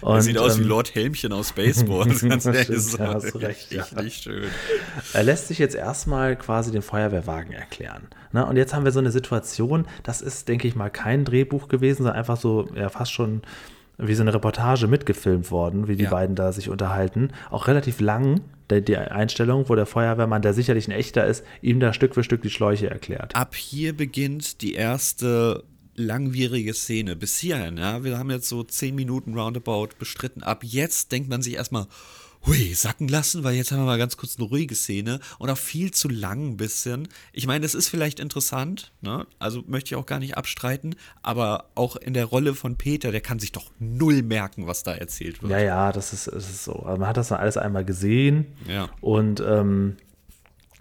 Und, 0.00 0.14
er 0.14 0.22
sieht 0.22 0.38
aus 0.38 0.56
ähm, 0.56 0.64
wie 0.64 0.68
Lord 0.68 0.94
Helmchen 0.94 1.32
aus 1.32 1.50
Spaceballs. 1.50 2.20
Ganz 2.28 2.46
ehrlich, 2.46 2.70
ist 2.70 2.98
ja, 2.98 3.14
hast 3.14 3.34
recht, 3.36 3.72
ja. 3.72 3.84
nicht 4.02 4.22
schön. 4.22 4.48
Er 5.12 5.22
lässt 5.22 5.48
sich 5.48 5.58
jetzt 5.58 5.74
erstmal 5.74 6.36
quasi 6.36 6.70
den 6.70 6.82
Feuerwehrwagen 6.82 7.52
erklären. 7.52 8.08
Ne? 8.32 8.46
Und 8.46 8.56
jetzt 8.56 8.74
haben 8.74 8.84
wir 8.84 8.92
so 8.92 9.00
eine 9.00 9.10
Situation, 9.10 9.86
das 10.02 10.22
ist, 10.22 10.48
denke 10.48 10.66
ich 10.66 10.76
mal, 10.76 10.90
kein 10.90 11.24
Drehbuch 11.24 11.68
gewesen, 11.68 11.98
sondern 11.98 12.16
einfach 12.16 12.38
so, 12.38 12.68
ja, 12.74 12.88
fast 12.88 13.12
schon 13.12 13.42
wie 13.98 14.14
so 14.14 14.22
eine 14.22 14.32
Reportage 14.32 14.86
mitgefilmt 14.86 15.50
worden, 15.50 15.86
wie 15.88 15.96
die 15.96 16.04
ja. 16.04 16.10
beiden 16.10 16.34
da 16.34 16.52
sich 16.52 16.70
unterhalten. 16.70 17.32
Auch 17.50 17.68
relativ 17.68 18.00
lang, 18.00 18.40
die 18.70 18.96
Einstellung, 18.96 19.68
wo 19.68 19.74
der 19.74 19.84
Feuerwehrmann, 19.84 20.42
der 20.42 20.54
sicherlich 20.54 20.88
ein 20.88 20.92
echter 20.92 21.26
ist, 21.26 21.44
ihm 21.60 21.80
da 21.80 21.92
Stück 21.92 22.14
für 22.14 22.24
Stück 22.24 22.40
die 22.42 22.50
Schläuche 22.50 22.88
erklärt. 22.88 23.36
Ab 23.36 23.54
hier 23.54 23.94
beginnt 23.94 24.62
die 24.62 24.74
erste 24.74 25.64
langwierige 26.00 26.74
Szene. 26.74 27.16
Bis 27.16 27.38
hierhin, 27.38 27.76
ja, 27.78 28.02
wir 28.04 28.18
haben 28.18 28.30
jetzt 28.30 28.48
so 28.48 28.62
zehn 28.62 28.94
Minuten 28.94 29.38
roundabout 29.38 29.90
bestritten. 29.98 30.42
Ab 30.42 30.64
jetzt 30.64 31.12
denkt 31.12 31.28
man 31.28 31.42
sich 31.42 31.54
erstmal, 31.54 31.86
hui, 32.46 32.72
sacken 32.72 33.06
lassen, 33.08 33.44
weil 33.44 33.54
jetzt 33.54 33.70
haben 33.70 33.80
wir 33.80 33.84
mal 33.84 33.98
ganz 33.98 34.16
kurz 34.16 34.36
eine 34.38 34.48
ruhige 34.48 34.74
Szene 34.74 35.20
und 35.38 35.50
auch 35.50 35.58
viel 35.58 35.90
zu 35.90 36.08
lang 36.08 36.52
ein 36.52 36.56
bisschen. 36.56 37.08
Ich 37.34 37.46
meine, 37.46 37.60
das 37.62 37.74
ist 37.74 37.88
vielleicht 37.88 38.18
interessant, 38.18 38.92
ne? 39.02 39.26
Also 39.38 39.62
möchte 39.66 39.88
ich 39.88 39.96
auch 39.96 40.06
gar 40.06 40.18
nicht 40.20 40.38
abstreiten, 40.38 40.94
aber 41.22 41.66
auch 41.74 41.96
in 41.96 42.14
der 42.14 42.24
Rolle 42.24 42.54
von 42.54 42.76
Peter, 42.76 43.12
der 43.12 43.20
kann 43.20 43.38
sich 43.38 43.52
doch 43.52 43.70
null 43.78 44.22
merken, 44.22 44.66
was 44.66 44.82
da 44.82 44.94
erzählt 44.94 45.42
wird. 45.42 45.52
Ja, 45.52 45.58
ja, 45.60 45.92
das 45.92 46.14
ist, 46.14 46.28
das 46.28 46.48
ist 46.48 46.64
so. 46.64 46.82
Man 46.86 47.06
hat 47.06 47.18
das 47.18 47.28
dann 47.28 47.40
alles 47.40 47.58
einmal 47.58 47.84
gesehen 47.84 48.46
Ja. 48.66 48.88
und 49.02 49.40
ähm, 49.40 49.96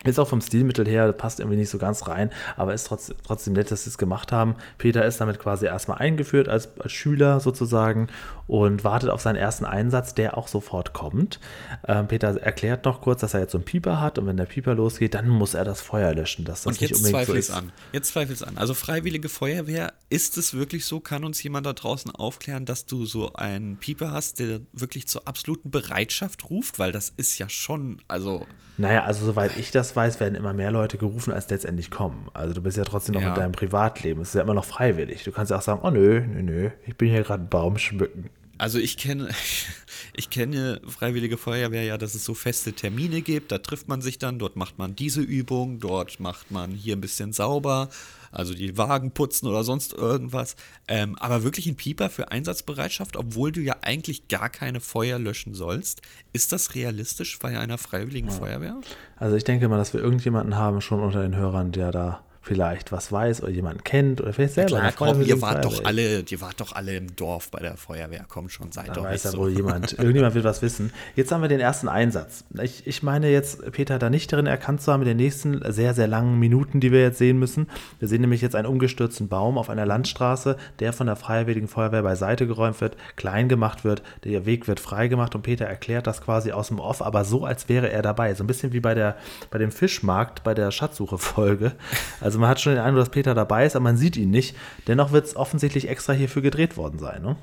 ist 0.04 0.20
auch 0.20 0.28
vom 0.28 0.42
Stilmittel 0.42 0.88
her, 0.88 1.12
passt 1.12 1.40
irgendwie 1.40 1.58
nicht 1.58 1.70
so 1.70 1.78
ganz 1.78 2.08
rein, 2.08 2.30
aber 2.56 2.74
ist 2.74 2.88
trotz, 2.88 3.14
trotzdem 3.26 3.54
nett, 3.54 3.70
dass 3.72 3.84
sie 3.84 3.90
es 3.90 3.98
gemacht 3.98 4.32
haben. 4.32 4.56
Peter 4.78 5.06
ist 5.06 5.20
damit 5.20 5.40
quasi 5.40 5.66
erstmal 5.66 5.98
eingeführt 5.98 6.48
als, 6.48 6.70
als 6.80 6.92
Schüler 6.92 7.40
sozusagen 7.40 8.08
und 8.48 8.84
wartet 8.84 9.10
auf 9.10 9.22
seinen 9.22 9.36
ersten 9.36 9.66
Einsatz, 9.66 10.16
der 10.16 10.38
auch 10.38 10.48
sofort 10.48 10.94
kommt. 10.94 11.40
Ähm, 11.88 12.08
Peter 12.08 12.40
erklärt 12.42 12.86
noch 12.86 13.02
kurz, 13.02 13.22
dass 13.22 13.34
er 13.34 13.42
jetzt 13.42 13.52
so 13.52 13.58
einen 13.58 13.66
Pieper 13.66 14.00
hat 14.00 14.18
und 14.18 14.26
wenn 14.26 14.38
der 14.38 14.46
Pieper 14.46 14.74
losgeht, 14.74 15.14
dann 15.14 15.28
muss 15.28 15.54
er 15.54 15.66
das 15.66 15.82
Feuer 15.82 16.14
löschen. 16.14 16.46
Dass 16.46 16.64
das 16.64 16.78
Und 16.78 16.82
jetzt 16.82 17.04
so 17.04 17.18
ist. 17.18 17.50
es 17.50 17.52
an. 17.52 17.72
Jetzt 17.92 18.14
zweifle 18.14 18.34
ich 18.34 18.42
es 18.42 18.48
an. 18.48 18.58
Also 18.58 18.74
Freiwillige 18.74 19.30
Feuerwehr, 19.30 19.94
ist 20.10 20.38
es 20.38 20.54
wirklich 20.54 20.86
so? 20.86 21.00
Kann 21.00 21.24
uns 21.24 21.44
jemand 21.44 21.66
da 21.66 21.74
draußen 21.74 22.12
aufklären, 22.12 22.66
dass 22.66 22.86
du 22.86 23.06
so 23.06 23.34
einen 23.34 23.78
Pieper 23.78 24.12
hast, 24.12 24.40
der 24.40 24.62
wirklich 24.72 25.08
zur 25.08 25.28
absoluten 25.28 25.72
Bereitschaft 25.72 26.50
ruft? 26.50 26.80
Weil 26.80 26.92
das 26.92 27.14
ist 27.18 27.38
ja 27.38 27.50
schon, 27.50 28.02
also 28.08 28.46
Naja, 28.80 29.04
also 29.04 29.26
soweit 29.26 29.58
ich 29.58 29.72
das 29.72 29.94
weiß, 29.96 30.22
werden 30.22 30.36
immer 30.36 30.54
mehr 30.54 30.72
Leute 30.72 30.98
gerufen, 30.98 31.34
als 31.34 31.50
letztendlich 31.50 31.92
kommen. 31.92 32.30
Also 32.34 32.54
du 32.54 32.62
bist 32.62 32.78
ja 32.78 32.86
trotzdem 32.86 33.16
noch 33.16 33.22
Ja. 33.22 33.30
in 33.30 33.36
deinem 33.36 33.52
Privatleben. 33.52 34.22
Es 34.22 34.30
ist 34.30 34.36
ja 34.36 34.42
immer 34.42 34.54
noch 34.54 34.64
freiwillig. 34.64 35.24
Du 35.26 35.34
kannst 35.34 35.52
ja 35.52 35.58
auch 35.58 35.62
sagen, 35.62 35.82
oh 35.84 35.90
nö, 35.92 36.22
nö, 36.22 36.42
nö, 36.42 36.70
ich 36.88 36.96
bin 36.96 37.10
hier 37.10 37.24
gerade 37.24 37.42
einen 37.42 37.50
Baum 37.50 37.78
schmücken. 37.78 38.30
Also 38.58 38.80
ich 38.80 38.96
kenne, 38.98 39.28
ich 40.16 40.30
kenne 40.30 40.80
Freiwillige 40.88 41.38
Feuerwehr 41.38 41.84
ja, 41.84 41.98
dass 41.98 42.16
es 42.16 42.24
so 42.24 42.34
feste 42.34 42.72
Termine 42.74 43.22
gibt, 43.22 43.52
da 43.52 43.58
trifft 43.58 43.90
man 43.90 44.02
sich 44.02 44.18
dann, 44.18 44.40
dort 44.40 44.56
macht 44.56 44.78
man 44.80 44.96
diese 44.96 45.22
Übung, 45.22 45.80
dort 45.80 46.20
macht 46.22 46.50
man 46.50 46.72
hier 46.72 46.96
ein 46.96 47.02
bisschen 47.02 47.34
sauber, 47.34 47.90
also 48.32 48.54
die 48.54 48.78
Wagen 48.78 49.12
putzen 49.12 49.48
oder 49.48 49.64
sonst 49.64 49.94
irgendwas. 49.94 50.56
Ähm, 50.88 51.18
aber 51.20 51.44
wirklich 51.44 51.68
ein 51.68 51.76
Pieper 51.76 52.10
für 52.10 52.32
Einsatzbereitschaft, 52.32 53.16
obwohl 53.18 53.52
du 53.52 53.62
ja 53.62 53.78
eigentlich 53.82 54.28
gar 54.28 54.50
keine 54.50 54.80
Feuer 54.80 55.20
löschen 55.20 55.54
sollst. 55.54 56.02
Ist 56.34 56.52
das 56.52 56.76
realistisch 56.76 57.38
bei 57.40 57.58
einer 57.58 57.78
Freiwilligen 57.78 58.30
Feuerwehr? 58.30 58.80
Also 59.18 59.36
ich 59.36 59.44
denke 59.44 59.68
mal, 59.68 59.78
dass 59.78 59.94
wir 59.94 60.02
irgendjemanden 60.02 60.56
haben 60.56 60.82
schon 60.82 61.02
unter 61.02 61.22
den 61.22 61.36
Hörern, 61.36 61.72
der 61.72 61.92
da 61.92 62.24
vielleicht 62.42 62.92
was 62.92 63.12
weiß 63.12 63.44
oder 63.44 63.52
jemanden 63.52 63.84
kennt 63.84 64.22
oder 64.22 64.34
vielleicht 64.34 64.54
selber. 64.54 64.70
Klar, 64.70 64.82
eine 64.84 64.92
komm, 64.94 65.22
ihr 65.22 65.42
wart 65.42 65.66
doch 65.66 65.84
alle, 65.84 66.22
ihr 66.22 66.42
wart 66.42 66.60
doch 66.62 66.74
alle 66.74 66.96
im 66.96 67.16
Dorf 67.16 67.52
bei 67.52 67.60
der 67.60 67.76
Feuerwehr, 67.76 68.26
kommt 68.28 68.52
schon, 68.52 68.72
seid 68.72 68.90
Da 68.90 68.94
doch 68.94 69.04
weiß 69.04 69.12
nicht 69.12 69.26
ja 69.26 69.32
so. 69.32 69.38
wohl 69.40 69.52
jemand. 69.52 69.94
Irgendjemand 69.98 70.36
wird 70.36 70.46
was 70.46 70.62
wissen. 70.62 70.94
Jetzt 71.16 71.32
haben 71.32 71.42
wir 71.42 71.50
den 71.50 71.60
ersten 71.60 71.88
Einsatz. 71.88 72.46
Ich, 72.62 72.88
ich 72.88 73.04
meine 73.04 73.30
jetzt, 73.30 73.72
Peter 73.72 74.00
da 74.00 74.10
nicht 74.10 74.32
darin 74.32 74.46
erkannt 74.46 74.82
zu 74.82 74.92
haben, 74.92 75.02
in 75.02 75.08
den 75.10 75.18
nächsten 75.18 75.60
sehr, 75.72 75.94
sehr 75.94 76.08
langen 76.08 76.40
Minuten, 76.40 76.80
die 76.80 76.92
wir 76.92 77.02
jetzt 77.02 77.18
sehen 77.18 77.40
müssen. 77.40 77.68
Wir 78.00 78.08
sehen 78.08 78.22
nämlich 78.22 78.42
jetzt 78.42 78.56
einen 78.56 78.68
umgestürzten 78.68 79.28
Baum 79.28 79.58
auf 79.58 79.70
einer 79.70 79.86
Landstraße, 79.86 80.56
der 80.80 80.94
von 80.94 81.08
der 81.08 81.18
Freiwilligen 81.18 81.68
Feuerwehr 81.68 82.04
beiseite 82.04 82.48
geräumt 82.48 82.80
wird, 82.80 82.96
klein 83.18 83.50
gemacht 83.50 83.84
wird, 83.84 84.02
der 84.24 84.46
Weg 84.46 84.68
wird 84.68 84.80
freigemacht 84.80 85.36
und 85.36 85.42
Peter 85.42 85.66
erklärt 85.66 86.08
das 86.08 86.22
quasi 86.22 86.52
aus 86.52 86.70
dem 86.70 86.80
Off, 86.80 87.02
aber 87.02 87.26
so, 87.26 87.46
als 87.46 87.68
wäre 87.68 87.92
er 87.92 88.02
dabei. 88.02 88.34
So 88.34 88.44
ein 88.44 88.48
bisschen 88.48 88.72
wie 88.72 88.80
bei, 88.80 88.94
der, 88.96 89.18
bei 89.52 89.60
dem 89.60 89.72
Fischmarkt, 89.72 90.44
bei 90.44 90.54
der 90.54 90.72
Schatzsuche-Folge. 90.72 91.74
Also 92.22 92.29
man 92.38 92.50
hat 92.50 92.62
schon 92.62 92.74
den 92.74 92.82
Eindruck, 92.82 93.06
dass 93.06 93.10
Peter 93.10 93.34
dabei 93.34 93.66
ist, 93.66 93.76
aber 93.76 93.84
man 93.84 93.98
sieht 93.98 94.18
ihn 94.18 94.30
nicht. 94.30 94.56
Dennoch 94.88 95.12
wird 95.12 95.26
es 95.26 95.36
offensichtlich 95.36 95.88
extra 95.88 96.14
hierfür 96.14 96.42
gedreht 96.44 96.78
worden 96.78 97.00
sein, 97.00 97.22
ne? 97.22 97.36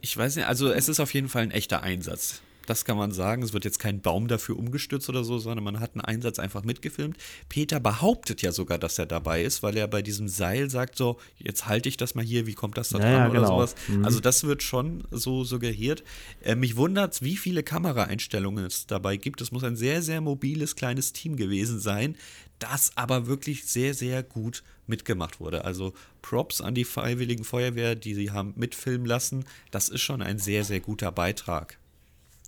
Ich 0.00 0.16
weiß 0.16 0.36
nicht, 0.36 0.46
also 0.46 0.70
es 0.70 0.88
ist 0.88 1.00
auf 1.00 1.12
jeden 1.12 1.28
Fall 1.28 1.42
ein 1.42 1.50
echter 1.50 1.82
Einsatz. 1.82 2.40
Das 2.66 2.84
kann 2.84 2.98
man 2.98 3.12
sagen. 3.12 3.42
Es 3.42 3.54
wird 3.54 3.64
jetzt 3.64 3.78
kein 3.78 4.02
Baum 4.02 4.28
dafür 4.28 4.58
umgestürzt 4.58 5.08
oder 5.08 5.24
so, 5.24 5.38
sondern 5.38 5.64
man 5.64 5.80
hat 5.80 5.94
einen 5.94 6.02
Einsatz 6.02 6.38
einfach 6.38 6.64
mitgefilmt. 6.64 7.16
Peter 7.48 7.80
behauptet 7.80 8.42
ja 8.42 8.52
sogar, 8.52 8.76
dass 8.78 8.98
er 8.98 9.06
dabei 9.06 9.42
ist, 9.42 9.62
weil 9.62 9.74
er 9.78 9.88
bei 9.88 10.02
diesem 10.02 10.28
Seil 10.28 10.68
sagt 10.68 10.98
so, 10.98 11.16
jetzt 11.38 11.66
halte 11.66 11.88
ich 11.88 11.96
das 11.96 12.14
mal 12.14 12.22
hier, 12.22 12.46
wie 12.46 12.52
kommt 12.52 12.76
das 12.76 12.90
da 12.90 12.98
Ja, 12.98 13.04
dran 13.04 13.12
ja, 13.12 13.30
oder 13.30 13.40
genau. 13.40 13.56
sowas. 13.56 13.74
Also 14.02 14.20
das 14.20 14.44
wird 14.44 14.62
schon 14.62 15.02
so 15.10 15.44
suggeriert. 15.44 16.04
Äh, 16.42 16.56
mich 16.56 16.76
wundert, 16.76 17.22
wie 17.22 17.38
viele 17.38 17.62
Kameraeinstellungen 17.62 18.66
es 18.66 18.86
dabei 18.86 19.16
gibt. 19.16 19.40
Es 19.40 19.50
muss 19.50 19.64
ein 19.64 19.76
sehr, 19.76 20.02
sehr 20.02 20.20
mobiles 20.20 20.76
kleines 20.76 21.14
Team 21.14 21.36
gewesen 21.36 21.80
sein, 21.80 22.16
das 22.58 22.92
aber 22.96 23.26
wirklich 23.26 23.66
sehr, 23.66 23.94
sehr 23.94 24.22
gut 24.22 24.62
mitgemacht 24.86 25.40
wurde. 25.40 25.64
Also 25.64 25.92
Props 26.22 26.60
an 26.60 26.74
die 26.74 26.84
Freiwilligen 26.84 27.44
Feuerwehr, 27.44 27.94
die 27.94 28.14
sie 28.14 28.30
haben 28.30 28.54
mitfilmen 28.56 29.06
lassen. 29.06 29.44
Das 29.70 29.88
ist 29.88 30.00
schon 30.02 30.22
ein 30.22 30.38
sehr, 30.38 30.64
sehr 30.64 30.80
guter 30.80 31.12
Beitrag. 31.12 31.78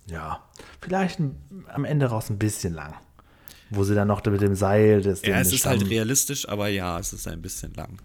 Ja, 0.07 0.43
vielleicht 0.81 1.19
am 1.67 1.85
Ende 1.85 2.07
raus 2.07 2.29
ein 2.29 2.39
bisschen 2.39 2.73
lang. 2.73 2.95
Wo 3.69 3.83
sie 3.83 3.95
dann 3.95 4.07
noch 4.09 4.25
mit 4.25 4.41
dem 4.41 4.55
Seil 4.55 5.01
des 5.01 5.21
Ja, 5.21 5.39
es 5.39 5.53
ist 5.53 5.59
Stamm- 5.61 5.79
halt 5.79 5.89
realistisch, 5.89 6.49
aber 6.49 6.67
ja, 6.67 6.99
es 6.99 7.13
ist 7.13 7.27
ein 7.27 7.41
bisschen 7.41 7.73
lang. 7.75 8.01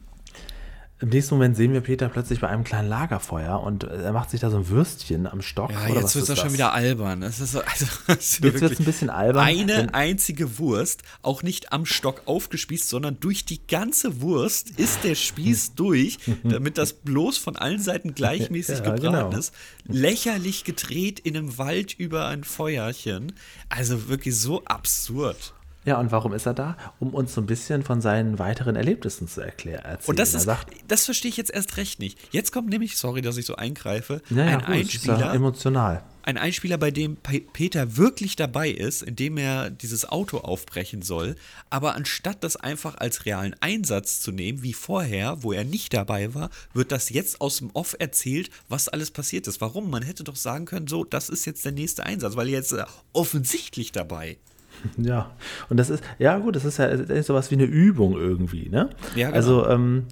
Im 0.99 1.11
nächsten 1.11 1.35
Moment 1.35 1.57
sehen 1.57 1.75
wir 1.75 1.83
Peter 1.83 2.09
plötzlich 2.09 2.41
bei 2.41 2.49
einem 2.49 2.65
kleinen 2.65 2.89
Lagerfeuer 2.89 3.63
und 3.63 3.85
äh, 3.85 4.05
er 4.05 4.13
macht 4.13 4.31
sich 4.31 4.41
da 4.41 4.49
so 4.49 4.57
ein 4.57 4.69
Würstchen 4.71 5.27
am 5.27 5.43
Stock. 5.43 5.71
Ja, 5.71 5.89
jetzt 5.89 6.17
wird 6.17 6.27
es 6.27 6.39
schon 6.39 6.55
wieder 6.55 6.73
albern. 6.73 7.21
Das 7.21 7.39
ist 7.39 7.53
so, 7.53 7.61
also, 7.61 7.85
das 8.07 8.17
Jetzt 8.17 8.43
wird's 8.43 8.61
wirklich 8.63 8.81
ein 8.81 8.87
bisschen 8.87 9.11
albern, 9.11 9.45
Eine 9.45 9.93
einzige 9.93 10.59
Wurst, 10.59 11.03
auch 11.21 11.43
nicht 11.43 11.71
am 11.71 11.85
Stock 11.85 12.23
aufgespießt, 12.25 12.89
sondern 12.89 13.21
durch 13.21 13.45
die 13.45 13.67
ganze 13.67 14.23
Wurst 14.23 14.71
ist 14.71 15.05
der 15.05 15.17
Spieß 15.17 15.75
durch, 15.77 16.17
damit 16.45 16.79
das 16.79 16.93
bloß 17.05 17.37
von 17.37 17.57
allen 17.57 17.81
Seiten 17.81 18.15
gleichmäßig 18.15 18.79
Ja, 18.79 18.85
gebraten 18.95 19.31
genau. 19.31 19.39
ist. 19.39 19.53
Lächerlich 19.85 20.65
gedreht 20.65 21.21
in 21.21 21.37
einem 21.37 21.59
Wald 21.59 21.93
über 21.93 22.27
ein 22.27 22.43
Feuerchen. 22.43 23.35
Also 23.69 24.09
wirklich 24.09 24.35
so 24.35 24.65
absurd. 24.65 25.53
Ja, 25.87 26.01
und 26.01 26.11
warum 26.11 26.33
ist 26.35 26.47
er 26.47 26.53
da? 26.53 26.77
Um 26.99 27.15
uns 27.15 27.33
so 27.33 27.41
ein 27.41 27.47
bisschen 27.47 27.85
von 27.85 28.01
seinen 28.01 28.41
weiteren 28.41 28.75
Erlebnissen 28.75 29.29
zu 29.29 29.41
erklären. 29.41 29.85
Erzählen. 29.85 30.11
Und 30.11 30.19
das 30.19 30.35
er 30.35 30.39
ist, 30.41 30.45
sagt, 30.45 30.75
das 30.89 31.05
verstehe 31.05 31.29
ich 31.29 31.37
jetzt 31.37 31.53
erst 31.55 31.77
recht 31.77 32.01
nicht. 32.01 32.19
Jetzt 32.33 32.51
kommt 32.53 32.69
nämlich, 32.69 32.97
sorry, 32.97 33.23
dass 33.23 33.37
ich 33.37 33.47
so 33.47 33.55
eingreife, 33.55 34.21
naja, 34.29 34.59
ein 34.59 34.83
gut, 34.83 34.95
ist 34.95 35.07
ja 35.07 35.15
Einspieler. 35.15 35.35
emotional. 35.35 36.03
Ein 36.25 36.39
Einspieler, 36.39 36.77
bei 36.77 36.91
dem 36.91 37.15
Pe 37.15 37.41
Peter 37.41 37.97
wirklich 37.97 38.35
dabei 38.35 38.69
ist, 38.69 39.03
indem 39.03 39.39
er 39.39 39.71
dieses 39.71 40.09
Auto 40.09 40.39
aufbrechen 40.39 41.03
soll, 41.03 41.37
aber 41.71 41.95
anstatt 41.95 42.43
das 42.43 42.57
einfach 42.57 42.97
als 42.97 43.27
realen 43.27 43.55
Einsatz 43.61 44.21
zu 44.21 44.33
nehmen, 44.33 44.65
wie 44.65 44.73
vorher, 44.73 45.45
wo 45.45 45.53
er 45.53 45.63
nicht 45.63 45.95
dabei 45.95 46.35
war, 46.35 46.51
wird 46.75 46.91
das 46.91 47.11
jetzt 47.11 47.41
aus 47.41 47.59
dem 47.59 47.71
Off 47.75 47.95
erzählt, 48.01 48.51
was 48.69 48.89
alles 48.89 49.13
passiert 49.13 49.47
ist. 49.47 49.61
Warum? 49.61 49.89
Man 49.89 50.03
hätte 50.03 50.25
doch 50.25 50.35
sagen 50.35 50.65
können, 50.65 50.89
so, 50.89 51.05
das 51.05 51.29
ist 51.29 51.45
jetzt 51.45 51.65
der 51.65 51.71
nächste 51.71 52.05
Einsatz, 52.05 52.35
weil 52.35 52.49
jetzt 52.49 52.73
äh, 52.73 52.85
offensichtlich 53.13 53.93
dabei. 53.93 54.37
Ja, 54.97 55.31
und 55.69 55.77
das 55.79 55.91
ist, 55.91 56.03
ja 56.19 56.39
gut, 56.39 56.57
das 56.57 56.65
ist 56.65 56.79
ja 56.79 56.89
das 56.97 57.09
ist 57.11 57.27
sowas 57.27 57.51
wie 57.51 57.55
eine 57.55 57.65
Übung 57.65 58.17
irgendwie, 58.19 58.69
ne? 58.69 58.91
Ja, 59.15 59.27
genau. 59.27 59.37
Also, 59.37 59.69
ähm, 59.69 60.07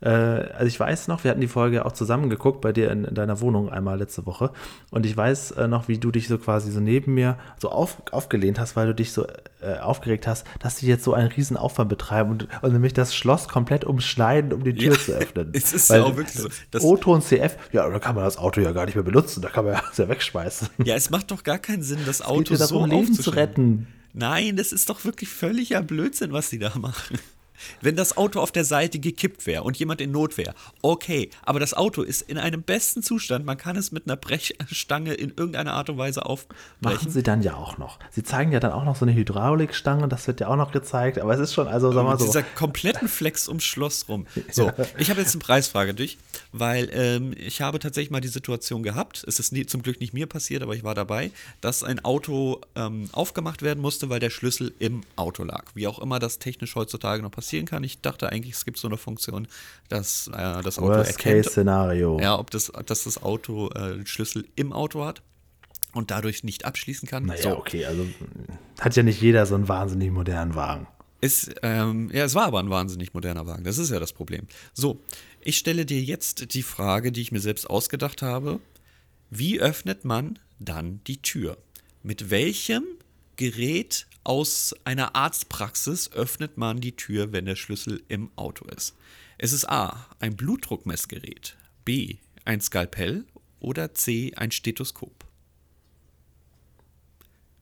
äh, 0.00 0.08
also 0.08 0.66
ich 0.66 0.78
weiß 0.78 1.08
noch, 1.08 1.24
wir 1.24 1.30
hatten 1.30 1.40
die 1.40 1.48
Folge 1.48 1.84
auch 1.84 1.92
zusammen 1.92 2.30
geguckt 2.30 2.60
bei 2.60 2.72
dir 2.72 2.90
in, 2.90 3.04
in 3.04 3.14
deiner 3.14 3.40
Wohnung 3.40 3.68
einmal 3.68 3.98
letzte 3.98 4.26
Woche 4.26 4.50
und 4.90 5.04
ich 5.04 5.16
weiß 5.16 5.52
äh, 5.52 5.68
noch, 5.68 5.88
wie 5.88 5.98
du 5.98 6.10
dich 6.10 6.28
so 6.28 6.38
quasi 6.38 6.70
so 6.70 6.80
neben 6.80 7.14
mir 7.14 7.36
so 7.58 7.70
auf, 7.70 7.98
aufgelehnt 8.10 8.58
hast, 8.58 8.76
weil 8.76 8.86
du 8.86 8.94
dich 8.94 9.12
so 9.12 9.26
äh, 9.60 9.78
aufgeregt 9.78 10.26
hast, 10.26 10.46
dass 10.60 10.76
die 10.76 10.86
jetzt 10.86 11.04
so 11.04 11.12
einen 11.12 11.28
riesen 11.28 11.56
Aufwand 11.56 11.90
betreiben 11.90 12.30
und, 12.30 12.48
und 12.62 12.72
nämlich 12.72 12.94
das 12.94 13.14
Schloss 13.14 13.48
komplett 13.48 13.84
umschneiden, 13.84 14.52
um 14.52 14.64
die 14.64 14.74
Tür 14.74 14.94
Ja, 14.94 14.98
zu 14.98 15.12
öffnen. 15.12 15.50
es 15.52 15.72
ist 15.72 15.90
Weil 15.90 16.00
ja 16.00 16.06
auch 16.06 16.16
wirklich 16.16 16.38
so. 16.38 16.48
Und 17.10 17.22
CF, 17.22 17.56
ja, 17.72 17.88
da 17.88 17.98
kann 17.98 18.14
man 18.14 18.24
das 18.24 18.38
Auto 18.38 18.60
ja 18.60 18.72
gar 18.72 18.86
nicht 18.86 18.94
mehr 18.94 19.04
benutzen, 19.04 19.42
da 19.42 19.48
kann 19.50 19.64
man 19.64 19.74
ja, 19.74 19.82
ja 19.96 20.08
wegschmeißen. 20.08 20.68
Ja, 20.84 20.94
es 20.94 21.10
macht 21.10 21.30
doch 21.30 21.42
gar 21.42 21.58
keinen 21.58 21.82
Sinn, 21.82 21.98
das 22.06 22.20
Es 22.20 22.22
Auto 22.22 22.38
geht 22.38 22.60
ja 22.60 22.66
darum, 22.66 22.88
so 22.88 22.96
Leben 22.96 23.14
zu 23.14 23.30
retten. 23.30 23.86
Nein, 24.12 24.56
das 24.56 24.72
ist 24.72 24.88
doch 24.90 25.04
wirklich 25.04 25.28
völliger 25.28 25.82
Blödsinn, 25.82 26.32
was 26.32 26.50
die 26.50 26.58
da 26.58 26.76
machen. 26.78 27.18
Wenn 27.80 27.96
das 27.96 28.16
Auto 28.16 28.40
auf 28.40 28.52
der 28.52 28.64
Seite 28.64 28.98
gekippt 28.98 29.46
wäre 29.46 29.62
und 29.62 29.76
jemand 29.76 30.00
in 30.00 30.10
Not 30.10 30.38
wäre, 30.38 30.54
okay, 30.82 31.30
aber 31.42 31.60
das 31.60 31.74
Auto 31.74 32.02
ist 32.02 32.22
in 32.22 32.38
einem 32.38 32.62
besten 32.62 33.02
Zustand, 33.02 33.44
man 33.44 33.58
kann 33.58 33.76
es 33.76 33.92
mit 33.92 34.06
einer 34.06 34.16
Brechstange 34.16 35.14
in 35.14 35.30
irgendeiner 35.36 35.74
Art 35.74 35.90
und 35.90 35.98
Weise 35.98 36.20
Machen 36.20 36.30
aufbrechen. 36.30 37.10
sie 37.10 37.22
dann 37.22 37.42
ja 37.42 37.54
auch 37.54 37.78
noch. 37.78 37.98
Sie 38.10 38.22
zeigen 38.22 38.52
ja 38.52 38.60
dann 38.60 38.72
auch 38.72 38.84
noch 38.84 38.96
so 38.96 39.04
eine 39.04 39.14
Hydraulikstange, 39.14 40.08
das 40.08 40.26
wird 40.26 40.40
ja 40.40 40.48
auch 40.48 40.56
noch 40.56 40.72
gezeigt, 40.72 41.18
aber 41.18 41.34
es 41.34 41.40
ist 41.40 41.54
schon, 41.54 41.68
also 41.68 41.92
sag 41.92 42.04
mal 42.04 42.12
Mit 42.12 42.20
so. 42.20 42.26
dieser 42.26 42.42
kompletten 42.42 43.08
Flex 43.08 43.48
ums 43.48 43.64
Schloss 43.64 44.08
rum. 44.08 44.26
So, 44.50 44.70
ich 44.98 45.10
habe 45.10 45.20
jetzt 45.20 45.34
eine 45.34 45.40
Preisfrage 45.40 45.94
durch, 45.94 46.18
weil 46.52 46.90
ähm, 46.92 47.34
ich 47.36 47.60
habe 47.62 47.78
tatsächlich 47.78 48.10
mal 48.10 48.20
die 48.20 48.28
Situation 48.28 48.82
gehabt, 48.82 49.24
es 49.26 49.38
ist 49.38 49.52
nie, 49.52 49.66
zum 49.66 49.82
Glück 49.82 50.00
nicht 50.00 50.12
mir 50.12 50.26
passiert, 50.26 50.62
aber 50.62 50.74
ich 50.74 50.84
war 50.84 50.94
dabei, 50.94 51.30
dass 51.60 51.82
ein 51.82 52.04
Auto 52.04 52.60
ähm, 52.74 53.08
aufgemacht 53.12 53.62
werden 53.62 53.80
musste, 53.80 54.10
weil 54.10 54.20
der 54.20 54.30
Schlüssel 54.30 54.72
im 54.78 55.02
Auto 55.16 55.44
lag. 55.44 55.64
Wie 55.74 55.86
auch 55.86 55.98
immer 55.98 56.18
das 56.18 56.38
technisch 56.38 56.74
heutzutage 56.74 57.22
noch 57.22 57.30
passieren 57.50 57.66
kann. 57.66 57.82
Ich 57.82 58.00
dachte 58.00 58.30
eigentlich, 58.30 58.54
es 58.54 58.64
gibt 58.64 58.78
so 58.78 58.86
eine 58.86 58.96
Funktion, 58.96 59.48
dass 59.88 60.28
äh, 60.28 60.62
das 60.62 60.78
Auto 60.78 60.92
erkennt, 60.92 61.16
Worst-Case-Szenario. 61.16 62.20
ja, 62.20 62.38
ob 62.38 62.50
das, 62.50 62.70
dass 62.86 63.04
das 63.04 63.22
Auto 63.22 63.70
äh, 63.70 63.96
den 63.96 64.06
Schlüssel 64.06 64.46
im 64.54 64.72
Auto 64.72 65.04
hat 65.04 65.22
und 65.92 66.12
dadurch 66.12 66.44
nicht 66.44 66.64
abschließen 66.64 67.08
kann. 67.08 67.26
Naja, 67.26 67.42
so, 67.42 67.58
okay, 67.58 67.86
also 67.86 68.06
hat 68.78 68.94
ja 68.94 69.02
nicht 69.02 69.20
jeder 69.20 69.46
so 69.46 69.56
einen 69.56 69.68
wahnsinnig 69.68 70.12
modernen 70.12 70.54
Wagen. 70.54 70.86
Ist, 71.20 71.54
ähm, 71.62 72.08
ja, 72.12 72.24
es 72.24 72.34
war 72.34 72.44
aber 72.46 72.60
ein 72.60 72.70
wahnsinnig 72.70 73.12
moderner 73.12 73.46
Wagen. 73.46 73.64
Das 73.64 73.76
ist 73.76 73.90
ja 73.90 73.98
das 73.98 74.12
Problem. 74.12 74.46
So, 74.72 75.02
ich 75.40 75.58
stelle 75.58 75.84
dir 75.84 76.00
jetzt 76.00 76.54
die 76.54 76.62
Frage, 76.62 77.10
die 77.10 77.20
ich 77.20 77.32
mir 77.32 77.40
selbst 77.40 77.68
ausgedacht 77.68 78.22
habe. 78.22 78.60
Wie 79.28 79.60
öffnet 79.60 80.04
man 80.04 80.38
dann 80.60 81.00
die 81.06 81.20
Tür? 81.20 81.58
Mit 82.02 82.30
welchem 82.30 82.84
Gerät 83.40 84.06
aus 84.22 84.74
einer 84.84 85.16
Arztpraxis 85.16 86.12
öffnet 86.12 86.58
man 86.58 86.78
die 86.78 86.94
Tür, 86.94 87.32
wenn 87.32 87.46
der 87.46 87.56
Schlüssel 87.56 88.02
im 88.08 88.30
Auto 88.36 88.66
ist? 88.66 88.98
Es 89.38 89.54
ist 89.54 89.66
A, 89.66 90.08
ein 90.18 90.36
Blutdruckmessgerät, 90.36 91.56
B, 91.86 92.16
ein 92.44 92.60
Skalpell 92.60 93.24
oder 93.58 93.94
C, 93.94 94.34
ein 94.36 94.50
Stethoskop. 94.50 95.24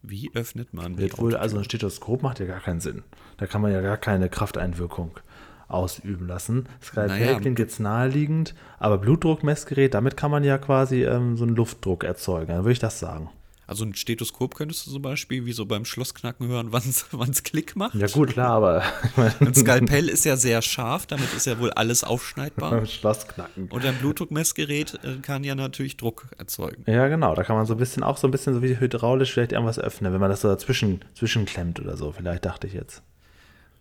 Wie 0.03 0.33
öffnet 0.35 0.75
man 0.75 0.97
die 0.97 1.17
wohl, 1.17 1.37
also 1.37 1.59
ein 1.59 1.65
Stethoskop 1.65 2.25
macht 2.25 2.41
ja 2.41 2.47
gar 2.47 2.59
keinen 2.59 2.81
Sinn. 2.81 3.05
Da 3.37 3.47
kann 3.47 3.63
man 3.63 3.71
ja 3.71 3.81
gar 3.81 3.99
keine 3.99 4.29
Krafteinwirkung 4.29 5.21
ausüben 5.69 6.27
lassen. 6.27 6.67
Skalpell 6.83 7.21
Naja, 7.21 7.39
klingt 7.39 7.61
jetzt 7.61 7.79
naheliegend, 7.79 8.57
aber 8.81 8.99
Blutdruckmessgerät, 8.99 9.95
damit 9.95 10.17
kann 10.17 10.33
man 10.33 10.43
ja 10.43 10.59
quasi 10.59 11.05
ähm, 11.05 11.37
so 11.37 11.45
einen 11.45 11.55
Luftdruck 11.55 12.03
erzeugen. 12.03 12.49
Dann 12.49 12.65
würde 12.65 12.73
ich 12.73 12.81
das 12.81 12.99
sagen. 12.99 13.31
Also 13.69 13.85
ein 13.85 13.95
Stethoskop 13.95 14.55
könntest 14.55 14.87
du 14.87 14.93
zum 14.93 15.03
Beispiel 15.03 15.45
wie 15.45 15.53
so 15.53 15.67
beim 15.67 15.85
Schlossknacken 15.85 16.49
hören, 16.49 16.73
wann 16.73 17.31
es 17.31 17.43
Klick 17.43 17.77
macht. 17.77 17.95
Ja 17.95 18.07
gut, 18.07 18.31
klar, 18.31 18.51
aber 18.53 18.83
Ein 19.41 19.55
Skalpell 19.55 20.09
ist 20.09 20.25
ja 20.25 20.39
sehr 20.39 20.63
scharf, 20.63 21.07
damit 21.07 21.35
ist 21.35 21.45
ja 21.45 21.61
wohl 21.61 21.71
alles 21.73 22.03
aufschneidbar. 22.03 22.71
beim 22.71 22.87
Schlossknacken. 22.87 23.69
Und 23.69 23.85
ein 23.85 23.95
Blutdruckmessgerät 23.97 24.99
äh, 25.05 25.17
kann 25.21 25.45
ja 25.45 25.55
natürlich 25.55 25.99
Druck 25.99 26.29
erzeugen. 26.39 26.83
Ja, 26.87 27.09
genau. 27.09 27.35
Da 27.35 27.45
kann 27.45 27.57
man 27.57 27.67
so 27.67 27.75
ein 27.75 27.79
bisschen, 27.79 28.03
auch 28.03 28.17
so 28.17 28.27
ein 28.27 28.31
bisschen 28.31 28.55
so 28.55 28.63
wie 28.63 28.81
hydraulisch 28.81 29.35
vielleicht 29.35 29.53
irgendwas 29.53 29.79
öffnen, 29.79 30.15
wenn 30.15 30.21
man 30.21 30.31
das 30.31 30.41
so 30.41 30.49
dazwischen 30.49 31.05
zwischenklemmt 31.15 31.79
oder 31.79 31.99
so. 31.99 32.13
Vielleicht 32.13 32.47
dachte 32.47 32.67
ich 32.67 32.73
jetzt. 32.73 33.03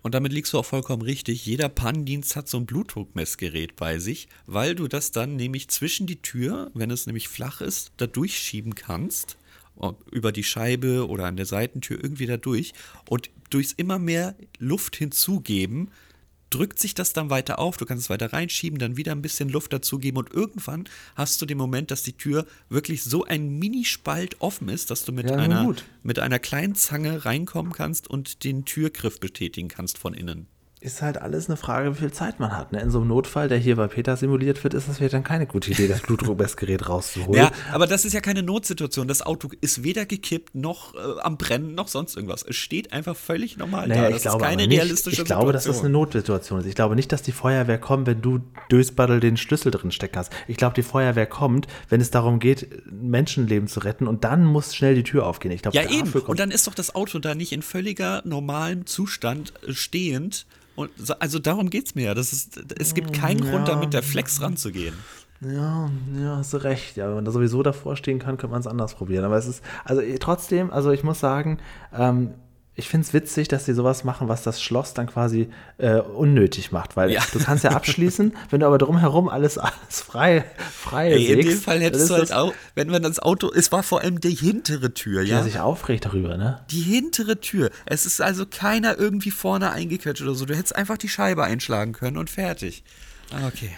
Und 0.02 0.16
damit 0.16 0.34
liegst 0.34 0.52
du 0.52 0.60
auch 0.60 0.66
vollkommen 0.66 1.02
richtig. 1.02 1.46
Jeder 1.46 1.70
Pannendienst 1.70 2.36
hat 2.36 2.50
so 2.50 2.58
ein 2.58 2.66
Blutdruckmessgerät 2.66 3.78
bei 3.78 4.00
sich, 4.00 4.28
weil 4.46 4.76
du 4.76 4.88
das 4.90 5.12
dann 5.12 5.38
nämlich 5.38 5.70
zwischen 5.70 6.08
die 6.08 6.22
Tür, 6.22 6.72
wenn 6.74 6.92
es 6.92 7.08
nämlich 7.08 7.30
flach 7.30 7.62
ist, 7.62 7.94
da 7.98 8.06
durchschieben 8.06 8.76
kannst. 8.76 9.38
Über 10.12 10.32
die 10.32 10.44
Scheibe 10.44 11.08
oder 11.08 11.26
an 11.26 11.38
der 11.38 11.46
Seitentür 11.46 12.02
irgendwie 12.02 12.26
da 12.26 12.38
durch. 12.38 12.74
Und 13.10 13.30
durchs 13.50 13.72
immer 13.72 14.00
mehr 14.00 14.36
Luft 14.60 14.96
hinzugeben, 14.96 15.92
drückt 16.50 16.80
sich 16.80 16.94
das 16.94 17.14
dann 17.14 17.30
weiter 17.30 17.60
auf. 17.60 17.78
Du 17.78 17.86
kannst 17.86 18.06
es 18.06 18.10
weiter 18.10 18.32
reinschieben, 18.34 18.80
dann 18.80 18.98
wieder 18.98 19.12
ein 19.12 19.22
bisschen 19.22 19.50
Luft 19.50 19.74
dazugeben. 19.74 20.18
Und 20.18 20.34
irgendwann 20.34 20.86
hast 21.16 21.42
du 21.42 21.46
den 21.46 21.58
Moment, 21.58 21.92
dass 21.92 22.04
die 22.04 22.14
Tür 22.14 22.46
wirklich 22.70 23.04
so 23.04 23.26
ein 23.26 23.60
Minispalt 23.60 24.40
offen 24.40 24.70
ist, 24.70 24.90
dass 24.90 25.06
du 25.06 25.12
mit, 25.12 25.30
Ja, 25.30 25.36
einer, 25.36 25.66
gut. 25.66 25.84
mit 26.04 26.20
einer 26.20 26.40
kleinen 26.40 26.76
Zange 26.76 27.26
reinkommen 27.26 27.74
kannst 27.74 28.10
und 28.10 28.44
den 28.44 28.66
Türgriff 28.66 29.20
betätigen 29.20 29.68
kannst 29.68 29.98
von 29.98 30.14
innen. 30.14 30.48
Ist 30.80 31.02
halt 31.02 31.20
alles 31.20 31.48
eine 31.50 31.58
Frage, 31.58 31.96
wie 31.96 32.00
viel 32.00 32.12
Zeit 32.12 32.40
man 32.40 32.56
hat. 32.56 32.72
Ne? 32.72 32.80
In 32.80 32.92
so 32.92 33.00
einem 33.00 33.08
Notfall, 33.08 33.48
der 33.48 33.58
hier 33.58 33.78
bei 33.78 33.88
Peter 33.88 34.16
simuliert 34.16 34.64
wird, 34.64 34.76
ist 34.76 34.88
das 34.88 34.98
vielleicht 34.98 35.14
dann 35.16 35.24
keine 35.24 35.48
gute 35.48 35.72
Idee, 35.72 35.88
das 35.88 36.02
Blutdruckmessgerät 36.02 36.88
rauszuholen. 36.88 37.34
Ja, 37.42 37.52
aber 37.72 37.88
das 37.88 38.06
ist 38.06 38.14
ja 38.14 38.22
keine 38.22 38.44
Notsituation. 38.44 39.08
Das 39.08 39.24
Auto 39.24 39.50
ist 39.60 39.84
weder 39.84 40.06
gekippt 40.06 40.54
noch 40.54 40.94
äh, 40.94 40.98
am 41.22 41.38
Brennen 41.38 41.74
noch 41.74 41.88
sonst 41.88 42.16
irgendwas. 42.16 42.44
Es 42.44 42.56
steht 42.56 42.94
einfach 42.94 43.16
völlig 43.16 43.58
normal 43.58 43.88
Naja, 43.88 44.02
da. 44.04 44.08
ich 44.10 44.14
Das 44.16 44.22
glaube 44.24 44.38
ist 44.44 44.50
keine 44.50 44.68
nicht, 44.68 44.80
realistische 44.80 45.22
Ich 45.24 45.26
glaube, 45.28 45.52
dass 45.52 45.64
Situation. 45.64 45.84
das 45.84 45.86
eine 45.86 45.94
Notsituation 45.94 46.60
ist. 46.60 46.66
Ich 46.68 46.76
glaube 46.76 46.96
nicht, 46.96 47.12
dass 47.12 47.24
die 47.24 47.32
Feuerwehr 47.32 47.80
kommt, 47.80 48.06
wenn 48.06 48.22
du 48.22 48.40
Dösbaddel 48.72 49.20
den 49.20 49.38
Schlüssel 49.38 49.72
drin 49.72 49.92
stecken 49.92 50.18
hast. 50.20 50.32
Ich 50.48 50.58
glaube, 50.58 50.76
die 50.76 50.84
Feuerwehr 50.84 51.26
kommt, 51.26 51.66
wenn 51.90 52.02
es 52.02 52.12
darum 52.12 52.40
geht, 52.40 52.68
Menschenleben 52.92 53.68
zu 53.68 53.80
retten 53.80 54.06
und 54.08 54.24
dann 54.24 54.46
muss 54.46 54.76
schnell 54.76 54.94
die 54.94 55.04
Tür 55.04 55.26
aufgehen. 55.26 55.52
Ich 55.52 55.64
glaube, 55.64 55.76
ja, 55.76 55.90
eben. 55.90 56.12
Und 56.12 56.40
dann 56.40 56.52
ist 56.52 56.68
doch 56.68 56.76
das 56.76 56.94
Auto 56.94 57.18
da 57.18 57.34
nicht 57.34 57.52
in 57.52 57.64
völliger 57.64 58.22
normalem 58.26 58.86
Zustand 58.86 59.54
äh, 59.68 59.74
stehend. 59.74 60.46
Und 60.78 60.92
so, 60.96 61.16
also 61.16 61.40
darum 61.40 61.72
geht's 61.72 61.96
mir 61.96 62.06
ja. 62.06 62.14
Das 62.14 62.32
ist, 62.32 62.60
es 62.80 62.94
gibt 62.94 63.12
keinen 63.12 63.42
Grund, 63.42 63.68
da 63.68 63.76
mit 63.76 63.96
der 63.96 64.04
Flex 64.04 64.42
ranzugehen. 64.42 64.94
Ja, 65.42 65.90
ja, 66.16 66.38
hast 66.38 66.54
du 66.54 66.58
recht. 66.58 66.98
Ja, 66.98 67.08
wenn 67.08 67.16
man 67.16 67.26
da 67.26 67.32
sowieso 67.32 67.64
davor 67.64 67.96
stehen 67.96 68.20
kann, 68.20 68.38
könnte 68.38 68.52
man 68.52 68.60
es 68.60 68.68
anders 68.68 68.94
probieren. 68.94 69.26
Aber 69.26 69.38
es 69.38 69.48
ist, 69.48 69.64
also 69.86 70.02
eh, 70.02 70.20
trotzdem, 70.20 70.70
also 70.70 70.92
ich 70.92 71.04
muss 71.04 71.20
sagen, 71.20 71.58
ähm, 71.98 72.36
ich 72.80 72.88
finde 72.90 73.06
es 73.08 73.14
witzig, 73.14 73.48
dass 73.48 73.66
sie 73.66 73.74
sowas 73.74 74.04
machen, 74.04 74.28
was 74.30 74.44
das 74.44 74.62
Schloss 74.62 74.94
dann 74.94 75.08
quasi 75.08 75.50
äh, 75.80 75.96
unnötig 76.00 76.72
macht, 76.72 76.96
weil 76.96 77.10
Ja. 77.12 77.24
du 77.34 77.40
kannst 77.40 77.64
ja 77.64 77.72
abschließen, 77.72 78.34
wenn 78.52 78.60
du 78.60 78.68
aber 78.68 78.78
drumherum 78.78 79.28
alles, 79.30 79.58
alles 79.58 80.02
frei, 80.06 80.46
frei 80.72 81.12
Ey, 81.12 81.26
in 81.34 81.42
dem 81.42 81.58
Fall 81.60 81.82
hättest 81.82 82.10
du 82.12 82.14
halt 82.14 82.32
auch, 82.32 82.54
wenn 82.76 82.90
man 82.90 83.02
das 83.02 83.18
Auto, 83.20 83.52
es 83.52 83.72
war 83.72 83.82
vor 83.82 84.02
allem 84.02 84.22
die 84.22 84.36
hintere 84.36 84.94
Tür, 84.94 85.22
der 85.26 85.38
ja. 85.38 85.44
sich 85.44 85.60
aufregt 85.60 86.06
darüber, 86.06 86.38
ne? 86.38 86.62
Die 86.70 86.82
hintere 86.82 87.40
Tür. 87.42 87.72
Es 87.88 88.06
ist 88.06 88.22
also 88.22 88.46
keiner 88.46 88.98
irgendwie 89.00 89.32
vorne 89.32 89.72
eingequetscht 89.72 90.22
oder 90.22 90.36
so. 90.36 90.46
Du 90.46 90.56
hättest 90.56 90.76
einfach 90.76 90.98
die 91.00 91.10
Scheibe 91.10 91.44
einschlagen 91.44 91.94
können 91.94 92.18
und 92.18 92.30
fertig. 92.30 92.84
Ah, 93.32 93.48
Okay. 93.48 93.72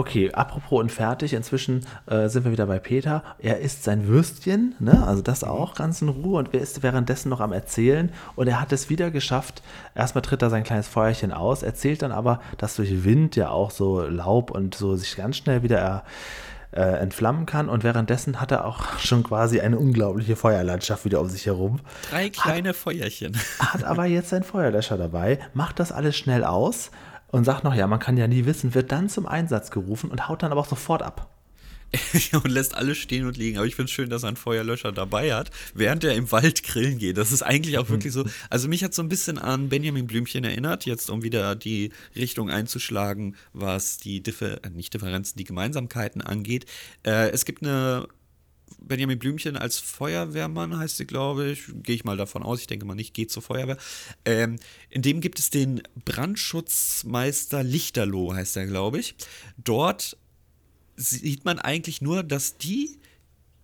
Okay, 0.00 0.32
apropos 0.32 0.80
und 0.80 0.90
fertig, 0.90 1.34
inzwischen 1.34 1.84
äh, 2.06 2.26
sind 2.28 2.46
wir 2.46 2.52
wieder 2.52 2.64
bei 2.64 2.78
Peter. 2.78 3.22
Er 3.38 3.58
isst 3.58 3.84
sein 3.84 4.08
Würstchen, 4.08 4.74
ne? 4.78 5.06
also 5.06 5.20
das 5.20 5.44
auch 5.44 5.74
ganz 5.74 6.00
in 6.00 6.08
Ruhe 6.08 6.38
und 6.38 6.54
er 6.54 6.62
ist 6.62 6.82
währenddessen 6.82 7.28
noch 7.28 7.40
am 7.40 7.52
Erzählen 7.52 8.10
und 8.34 8.48
er 8.48 8.62
hat 8.62 8.72
es 8.72 8.88
wieder 8.88 9.10
geschafft. 9.10 9.62
Erstmal 9.94 10.22
tritt 10.22 10.40
er 10.40 10.48
sein 10.48 10.64
kleines 10.64 10.88
Feuerchen 10.88 11.32
aus, 11.32 11.62
erzählt 11.62 12.00
dann 12.00 12.12
aber, 12.12 12.40
dass 12.56 12.76
durch 12.76 13.04
Wind 13.04 13.36
ja 13.36 13.50
auch 13.50 13.70
so 13.70 14.00
Laub 14.00 14.50
und 14.50 14.74
so 14.74 14.96
sich 14.96 15.16
ganz 15.16 15.36
schnell 15.36 15.62
wieder 15.62 16.02
äh, 16.72 16.80
entflammen 16.80 17.44
kann 17.44 17.68
und 17.68 17.84
währenddessen 17.84 18.40
hat 18.40 18.52
er 18.52 18.64
auch 18.64 18.98
schon 19.00 19.22
quasi 19.22 19.60
eine 19.60 19.78
unglaubliche 19.78 20.34
Feuerlandschaft 20.34 21.04
wieder 21.04 21.20
um 21.20 21.28
sich 21.28 21.44
herum. 21.44 21.80
Drei 22.08 22.30
kleine 22.30 22.72
Feuerchen. 22.72 23.36
Hat 23.58 23.84
aber 23.84 24.06
jetzt 24.06 24.30
seinen 24.30 24.44
Feuerlöscher 24.44 24.96
dabei, 24.96 25.40
macht 25.52 25.78
das 25.78 25.92
alles 25.92 26.16
schnell 26.16 26.44
aus 26.44 26.90
und 27.30 27.44
sagt 27.44 27.64
noch, 27.64 27.74
ja, 27.74 27.86
man 27.86 27.98
kann 27.98 28.16
ja 28.16 28.26
nie 28.26 28.44
wissen, 28.44 28.74
wird 28.74 28.92
dann 28.92 29.08
zum 29.08 29.26
Einsatz 29.26 29.70
gerufen 29.70 30.10
und 30.10 30.28
haut 30.28 30.42
dann 30.42 30.52
aber 30.52 30.60
auch 30.60 30.66
sofort 30.66 31.02
ab. 31.02 31.30
und 32.32 32.48
lässt 32.48 32.76
alles 32.76 32.98
stehen 32.98 33.26
und 33.26 33.36
liegen. 33.36 33.58
Aber 33.58 33.66
ich 33.66 33.74
finde 33.74 33.86
es 33.86 33.90
schön, 33.90 34.10
dass 34.10 34.22
er 34.22 34.28
einen 34.28 34.36
Feuerlöscher 34.36 34.92
dabei 34.92 35.34
hat, 35.34 35.50
während 35.74 36.04
er 36.04 36.14
im 36.14 36.30
Wald 36.30 36.62
grillen 36.62 36.98
geht. 36.98 37.16
Das 37.16 37.32
ist 37.32 37.42
eigentlich 37.42 37.78
auch 37.78 37.88
wirklich 37.88 38.12
so. 38.12 38.24
Also 38.48 38.68
mich 38.68 38.84
hat 38.84 38.94
so 38.94 39.02
ein 39.02 39.08
bisschen 39.08 39.38
an 39.38 39.68
Benjamin 39.68 40.06
Blümchen 40.06 40.44
erinnert, 40.44 40.86
jetzt 40.86 41.10
um 41.10 41.22
wieder 41.22 41.56
die 41.56 41.90
Richtung 42.14 42.48
einzuschlagen, 42.48 43.36
was 43.52 43.98
die 43.98 44.22
Differ 44.22 44.64
äh, 44.64 44.70
nicht 44.70 44.94
Differenzen, 44.94 45.36
die 45.36 45.44
Gemeinsamkeiten 45.44 46.22
angeht. 46.22 46.66
Äh, 47.04 47.30
es 47.30 47.44
gibt 47.44 47.62
eine 47.62 48.06
Benjamin 48.82 49.18
Blümchen 49.18 49.56
als 49.56 49.78
Feuerwehrmann 49.78 50.76
heißt 50.76 50.96
sie, 50.96 51.06
glaube 51.06 51.50
ich. 51.50 51.64
Gehe 51.82 51.94
ich 51.94 52.04
mal 52.04 52.16
davon 52.16 52.42
aus. 52.42 52.60
Ich 52.60 52.66
denke 52.66 52.86
mal 52.86 52.94
nicht, 52.94 53.14
geht 53.14 53.30
zur 53.30 53.42
Feuerwehr. 53.42 53.76
Ähm, 54.24 54.56
in 54.88 55.02
dem 55.02 55.20
gibt 55.20 55.38
es 55.38 55.50
den 55.50 55.82
Brandschutzmeister 56.04 57.62
Lichterloh, 57.62 58.34
heißt 58.34 58.56
er, 58.56 58.66
glaube 58.66 58.98
ich. 58.98 59.14
Dort 59.56 60.16
sieht 60.96 61.44
man 61.44 61.58
eigentlich 61.58 62.02
nur, 62.02 62.22
dass 62.22 62.58
die 62.58 62.98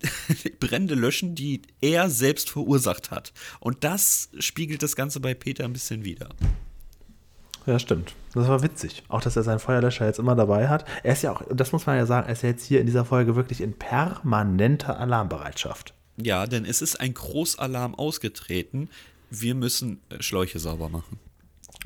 Brände 0.60 0.94
löschen, 0.94 1.34
die 1.34 1.62
er 1.80 2.10
selbst 2.10 2.50
verursacht 2.50 3.10
hat. 3.10 3.32
Und 3.60 3.84
das 3.84 4.30
spiegelt 4.38 4.82
das 4.82 4.96
Ganze 4.96 5.20
bei 5.20 5.34
Peter 5.34 5.64
ein 5.64 5.72
bisschen 5.72 6.04
wider. 6.04 6.28
Ja, 7.66 7.80
stimmt. 7.80 8.14
Das 8.32 8.46
war 8.46 8.62
witzig. 8.62 9.02
Auch, 9.08 9.20
dass 9.20 9.36
er 9.36 9.42
seinen 9.42 9.58
Feuerlöscher 9.58 10.06
jetzt 10.06 10.20
immer 10.20 10.36
dabei 10.36 10.68
hat. 10.68 10.84
Er 11.02 11.12
ist 11.12 11.22
ja 11.22 11.32
auch, 11.32 11.42
das 11.50 11.72
muss 11.72 11.86
man 11.86 11.96
ja 11.96 12.06
sagen, 12.06 12.28
er 12.28 12.32
ist 12.32 12.42
ja 12.42 12.50
jetzt 12.50 12.64
hier 12.64 12.80
in 12.80 12.86
dieser 12.86 13.04
Folge 13.04 13.34
wirklich 13.34 13.60
in 13.60 13.72
permanenter 13.72 15.00
Alarmbereitschaft. 15.00 15.92
Ja, 16.16 16.46
denn 16.46 16.64
es 16.64 16.80
ist 16.80 17.00
ein 17.00 17.12
Großalarm 17.12 17.94
ausgetreten. 17.96 18.88
Wir 19.30 19.54
müssen 19.54 20.00
äh, 20.08 20.22
Schläuche 20.22 20.60
sauber 20.60 20.88
machen. 20.88 21.18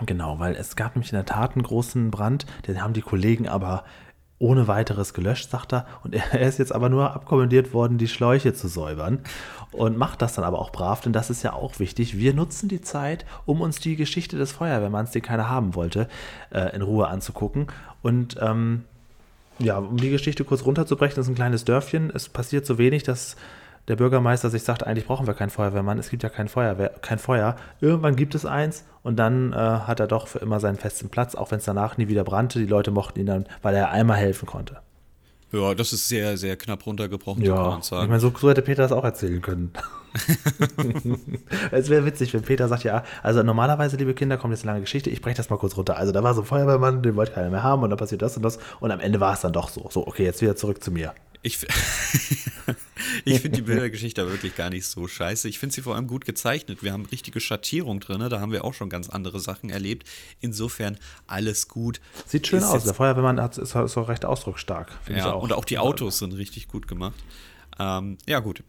Genau, 0.07 0.39
weil 0.39 0.55
es 0.55 0.77
gab 0.77 0.95
nämlich 0.95 1.13
in 1.13 1.17
der 1.17 1.27
Tat 1.27 1.55
einen 1.55 1.63
großen 1.63 2.11
Brand, 2.11 2.47
den 2.67 2.83
haben 2.83 2.95
die 2.95 3.01
Kollegen 3.01 3.49
aber 3.49 3.85
ohne 4.41 4.67
weiteres 4.67 5.15
gelöscht, 5.15 5.51
sagt 5.51 5.73
er. 5.73 5.87
Und 6.03 6.15
er 6.15 6.41
ist 6.41 6.59
jetzt 6.59 6.75
aber 6.75 6.89
nur 6.89 7.13
abkommandiert 7.13 7.73
worden, 7.73 7.99
die 7.99 8.09
Schläuche 8.09 8.53
zu 8.53 8.67
säubern. 8.67 9.21
Und 9.71 9.97
macht 9.97 10.21
das 10.21 10.35
dann 10.35 10.45
aber 10.45 10.59
auch 10.59 10.73
brav, 10.73 11.03
denn 11.03 11.13
das 11.13 11.31
ist 11.31 11.45
ja 11.45 11.53
auch 11.53 11.79
wichtig. 11.79 12.19
Wir 12.19 12.35
nutzen 12.35 12.69
die 12.69 12.81
Zeit, 12.81 13.25
um 13.47 13.61
uns 13.61 13.79
die 13.79 13.95
Geschichte 13.95 14.37
des 14.37 14.51
Feuerwehrmanns, 14.51 15.13
den 15.13 15.23
keiner 15.23 15.49
haben 15.49 15.77
wollte, 15.77 16.09
äh, 16.53 16.75
in 16.75 16.83
Ruhe 16.83 17.07
anzugucken. 17.07 17.69
Und 18.03 18.37
ähm, 18.41 18.85
ja, 19.61 19.79
um 19.79 19.99
die 19.99 20.11
Geschichte 20.11 20.45
kurz 20.45 20.65
runterzubrechen, 20.65 21.17
das 21.17 21.27
ist 21.27 21.33
ein 21.33 21.37
kleines 21.37 21.65
Dörfchen. 21.65 22.11
Es 22.13 22.29
passiert 22.29 22.67
so 22.67 22.79
wenig, 22.79 23.05
dass 23.05 23.37
der 23.91 23.97
Bürgermeister 23.97 24.51
sich 24.51 24.63
sagt, 24.63 24.87
eigentlich 24.87 25.05
brauchen 25.07 25.27
wir 25.27 25.35
keinen 25.35 25.51
Feuerwehrmann, 25.51 25.99
es 25.99 26.11
gibt 26.11 26.23
ja 26.23 26.29
kein, 26.29 26.49
Feuerwehr, 26.49 26.91
kein 27.03 27.19
Feuer. 27.19 27.57
Irgendwann 27.81 28.15
gibt 28.15 28.37
es 28.37 28.47
eins 28.47 28.85
und 29.03 29.17
dann 29.19 29.53
äh, 29.53 29.57
hat 29.57 29.99
er 29.99 30.07
doch 30.07 30.29
für 30.29 30.39
immer 30.39 30.61
seinen 30.61 30.77
festen 30.77 31.09
Platz, 31.09 31.35
auch 31.35 31.51
wenn 31.51 31.59
es 31.59 31.65
danach 31.65 31.99
nie 31.99 32.07
wieder 32.07 32.23
brannte. 32.23 32.61
Die 32.61 32.67
Leute 32.67 32.93
mochten 32.93 33.19
ihn 33.19 33.27
dann, 33.27 33.47
weil 33.63 33.75
er 33.75 33.91
einmal 33.91 34.17
helfen 34.17 34.47
konnte. 34.47 34.77
Ja, 35.53 35.75
das 35.75 35.93
ist 35.93 36.07
sehr, 36.07 36.37
sehr 36.37 36.57
knapp 36.57 36.87
runtergebrochen, 36.87 37.45
so 37.45 37.53
kann 37.53 37.65
Ja, 37.65 37.71
man 37.71 37.79
ich 37.81 37.85
sagen. 37.85 38.09
meine, 38.09 38.21
so, 38.21 38.33
so 38.39 38.49
hätte 38.49 38.63
Peter 38.63 38.85
das 38.85 38.93
auch 38.93 39.03
erzählen 39.03 39.43
können. 39.43 39.73
es 41.73 41.89
wäre 41.91 42.05
witzig, 42.05 42.33
wenn 42.33 42.43
Peter 42.43 42.69
sagt, 42.69 42.85
ja, 42.85 43.03
also 43.25 43.43
normalerweise, 43.43 43.97
liebe 43.97 44.15
Kinder, 44.15 44.37
kommt 44.37 44.55
jetzt 44.55 44.63
eine 44.63 44.71
lange 44.73 44.83
Geschichte, 44.83 45.11
ich 45.11 45.21
breche 45.21 45.37
das 45.37 45.51
mal 45.51 45.57
kurz 45.57 45.77
runter. 45.77 45.97
Also 45.97 46.13
da 46.13 46.23
war 46.23 46.35
so 46.35 46.43
ein 46.43 46.47
Feuerwehrmann, 46.47 47.03
den 47.03 47.17
wollte 47.17 47.33
keiner 47.33 47.51
mehr 47.51 47.65
haben 47.65 47.83
und 47.83 47.91
dann 47.91 47.99
passiert 47.99 48.23
das 48.23 48.37
und 48.37 48.45
das 48.45 48.61
und 48.79 48.93
am 48.93 49.01
Ende 49.01 49.19
war 49.19 49.33
es 49.33 49.41
dann 49.41 49.53
doch 49.53 49.69
so. 49.69 49.89
So, 49.91 50.07
okay, 50.07 50.25
jetzt 50.25 50.41
wieder 50.41 50.55
zurück 50.55 50.83
zu 50.85 50.93
mir. 50.93 51.13
Ich, 51.43 51.59
ich 53.25 53.41
finde 53.41 53.57
die 53.57 53.63
Bildergeschichte 53.63 54.29
wirklich 54.31 54.57
gar 54.57 54.69
nicht 54.69 54.87
so 54.87 55.09
scheiße. 55.09 55.49
Ich 55.49 55.59
finde 55.59 55.75
sie 55.75 55.83
vor 55.83 55.95
allem 55.95 56.07
gut 56.07 56.25
gezeichnet. 56.25 56.83
Wir 56.83 56.93
haben 56.93 57.07
richtige 57.07 57.41
Schattierung 57.41 58.01
drin. 58.01 58.29
Da 58.29 58.41
haben 58.41 58.53
wir 58.53 58.65
auch 58.65 58.75
schon 58.75 58.91
ganz 58.91 59.09
andere 59.09 59.41
Sachen 59.41 59.71
erlebt. 59.71 60.07
Insofern 60.41 60.99
alles 61.27 61.69
gut. 61.69 62.01
Sieht 62.27 62.47
schön 62.47 62.59
Ist 62.59 62.67
aus. 62.67 62.85
Der 62.85 62.95
Feuerwehrmann 62.95 63.41
hat, 63.41 63.57
ist, 63.57 63.75
ist 63.75 63.97
auch 63.97 64.09
recht 64.09 64.25
ausdrucksstark. 64.25 64.93
Ja, 65.09 65.17
ich 65.17 65.23
auch. 65.25 65.43
und 65.43 65.53
auch 65.53 65.65
die 65.65 65.79
Autos 65.79 66.19
sind 66.19 66.33
richtig 66.35 66.69
gut 66.69 66.87
gemacht. 66.87 67.19
Ähm, 67.79 68.19
ja, 68.27 68.41
gut. 68.41 68.63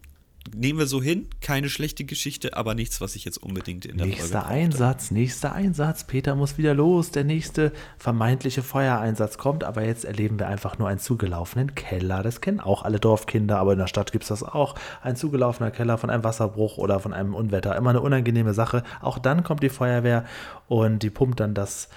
Nehmen 0.54 0.80
wir 0.80 0.88
so 0.88 1.02
hin, 1.02 1.28
keine 1.42 1.70
schlechte 1.70 2.04
Geschichte, 2.04 2.58
aber 2.58 2.76
nichts, 2.76 3.00
was 3.02 3.16
ich 3.16 3.26
jetzt 3.26 3.38
unbedingt 3.38 3.86
in 3.86 3.98
der 3.98 4.08
nächster 4.08 4.42
Folge 4.42 4.48
Einsatz, 4.48 5.12
nächster 5.12 5.54
Einsatz. 5.54 6.06
Peter 6.06 6.36
muss 6.36 6.58
wieder 6.58 6.74
los. 6.74 7.12
Der 7.12 7.24
nächste 7.24 7.72
vermeintliche 7.98 8.64
Feuereinsatz 8.64 9.38
kommt, 9.38 9.64
aber 9.64 9.84
jetzt 9.84 10.06
erleben 10.06 10.40
wir 10.40 10.48
einfach 10.48 10.78
nur 10.78 10.88
einen 10.88 11.00
zugelaufenen 11.00 11.76
Keller. 11.76 12.24
Das 12.24 12.42
kennen 12.42 12.60
auch 12.60 12.84
alle 12.84 13.00
Dorfkinder, 13.00 13.58
aber 13.60 13.74
in 13.74 13.80
der 13.80 13.88
Stadt 13.88 14.12
gibt 14.12 14.24
es 14.24 14.30
das 14.30 14.44
auch. 14.44 14.76
Ein 15.02 15.16
zugelaufener 15.16 15.72
Keller 15.72 15.98
von 15.98 16.10
einem 16.10 16.24
Wasserbruch 16.24 16.78
oder 16.78 17.00
von 17.00 17.14
einem 17.14 17.36
Unwetter. 17.36 17.76
Immer 17.76 17.92
eine 17.92 18.02
unangenehme 18.02 18.54
Sache. 18.54 18.84
Auch 19.02 19.20
dann 19.20 19.44
kommt 19.44 19.64
die 19.64 19.70
Feuerwehr 19.70 20.26
und 20.68 21.04
die 21.04 21.10
pumpt 21.10 21.40
dann 21.40 21.54
das 21.54 21.90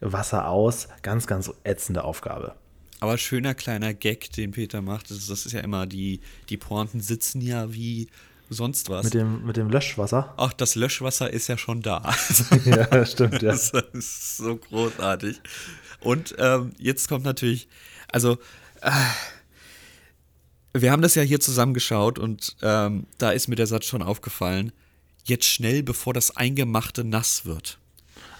Wasser 0.00 0.48
aus. 0.48 0.88
Ganz, 1.02 1.26
ganz 1.26 1.52
ätzende 1.64 2.04
Aufgabe. 2.04 2.54
Aber 3.00 3.16
schöner 3.16 3.54
kleiner 3.54 3.94
Gag, 3.94 4.30
den 4.32 4.52
Peter 4.52 4.82
macht, 4.82 5.10
das 5.10 5.28
ist, 5.28 5.52
ja 5.52 5.60
immer, 5.60 5.86
die, 5.86 6.20
die 6.50 6.58
Pointen 6.58 7.00
sitzen 7.00 7.40
ja 7.40 7.72
wie 7.72 8.08
sonst 8.50 8.90
was. 8.90 9.04
Mit 9.04 9.14
dem, 9.14 9.44
mit 9.46 9.56
dem 9.56 9.70
Löschwasser? 9.70 10.34
Ach, 10.36 10.52
das 10.52 10.74
Löschwasser 10.74 11.32
ist 11.32 11.48
ja 11.48 11.56
schon 11.56 11.80
da. 11.80 12.14
ja, 12.64 13.06
stimmt, 13.06 13.40
ja. 13.42 13.52
Das 13.52 13.72
ist 13.92 14.36
so 14.36 14.56
großartig. 14.56 15.40
Und 16.00 16.34
ähm, 16.38 16.72
jetzt 16.78 17.08
kommt 17.08 17.24
natürlich, 17.24 17.68
also, 18.08 18.38
äh, 18.82 18.90
wir 20.72 20.92
haben 20.92 21.02
das 21.02 21.14
ja 21.14 21.22
hier 21.22 21.40
zusammengeschaut 21.40 22.18
und 22.18 22.56
ähm, 22.62 23.06
da 23.18 23.30
ist 23.30 23.48
mir 23.48 23.56
der 23.56 23.66
Satz 23.66 23.86
schon 23.86 24.02
aufgefallen. 24.02 24.72
Jetzt 25.24 25.46
schnell, 25.46 25.82
bevor 25.82 26.14
das 26.14 26.36
Eingemachte 26.36 27.02
nass 27.02 27.44
wird. 27.44 27.79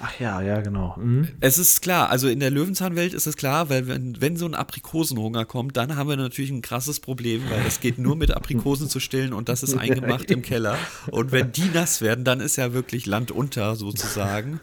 Ach 0.02 0.18
ja, 0.18 0.40
ja, 0.40 0.60
genau. 0.62 0.96
Mhm. 0.98 1.28
Es 1.40 1.58
ist 1.58 1.82
klar, 1.82 2.08
also 2.08 2.28
in 2.28 2.40
der 2.40 2.50
Löwenzahnwelt 2.50 3.12
ist 3.12 3.26
es 3.26 3.36
klar, 3.36 3.68
weil 3.68 3.86
wenn, 3.86 4.18
wenn 4.20 4.36
so 4.36 4.46
ein 4.46 4.54
Aprikosenhunger 4.54 5.44
kommt, 5.44 5.76
dann 5.76 5.94
haben 5.96 6.08
wir 6.08 6.16
natürlich 6.16 6.50
ein 6.50 6.62
krasses 6.62 7.00
Problem, 7.00 7.42
weil 7.50 7.66
es 7.66 7.80
geht 7.80 7.98
nur 7.98 8.16
mit 8.16 8.30
Aprikosen 8.30 8.88
zu 8.88 8.98
stillen 8.98 9.34
und 9.34 9.50
das 9.50 9.62
ist 9.62 9.76
eingemacht 9.76 10.30
im 10.30 10.40
Keller. 10.40 10.78
Und 11.10 11.32
wenn 11.32 11.52
die 11.52 11.68
nass 11.74 12.00
werden, 12.00 12.24
dann 12.24 12.40
ist 12.40 12.56
ja 12.56 12.72
wirklich 12.72 13.04
Land 13.04 13.30
unter 13.30 13.76
sozusagen, 13.76 14.60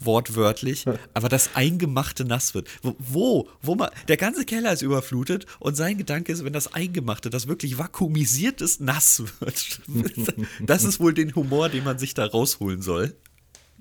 wortwörtlich. 0.00 0.84
Aber 1.14 1.28
das 1.28 1.50
Eingemachte 1.54 2.24
nass 2.24 2.54
wird. 2.54 2.68
Wo, 2.82 3.48
wo, 3.60 3.74
man, 3.76 3.90
der 4.08 4.16
ganze 4.16 4.44
Keller 4.44 4.72
ist 4.72 4.82
überflutet 4.82 5.46
und 5.60 5.76
sein 5.76 5.96
Gedanke 5.96 6.32
ist, 6.32 6.44
wenn 6.44 6.52
das 6.52 6.74
Eingemachte, 6.74 7.30
das 7.30 7.46
wirklich 7.46 7.78
vakuumisiert 7.78 8.60
ist, 8.60 8.80
nass 8.80 9.22
wird. 9.40 9.80
Das 10.60 10.84
ist 10.84 11.00
wohl 11.00 11.14
den 11.14 11.34
Humor, 11.34 11.68
den 11.68 11.84
man 11.84 11.98
sich 11.98 12.14
da 12.14 12.24
rausholen 12.24 12.82
soll 12.82 13.14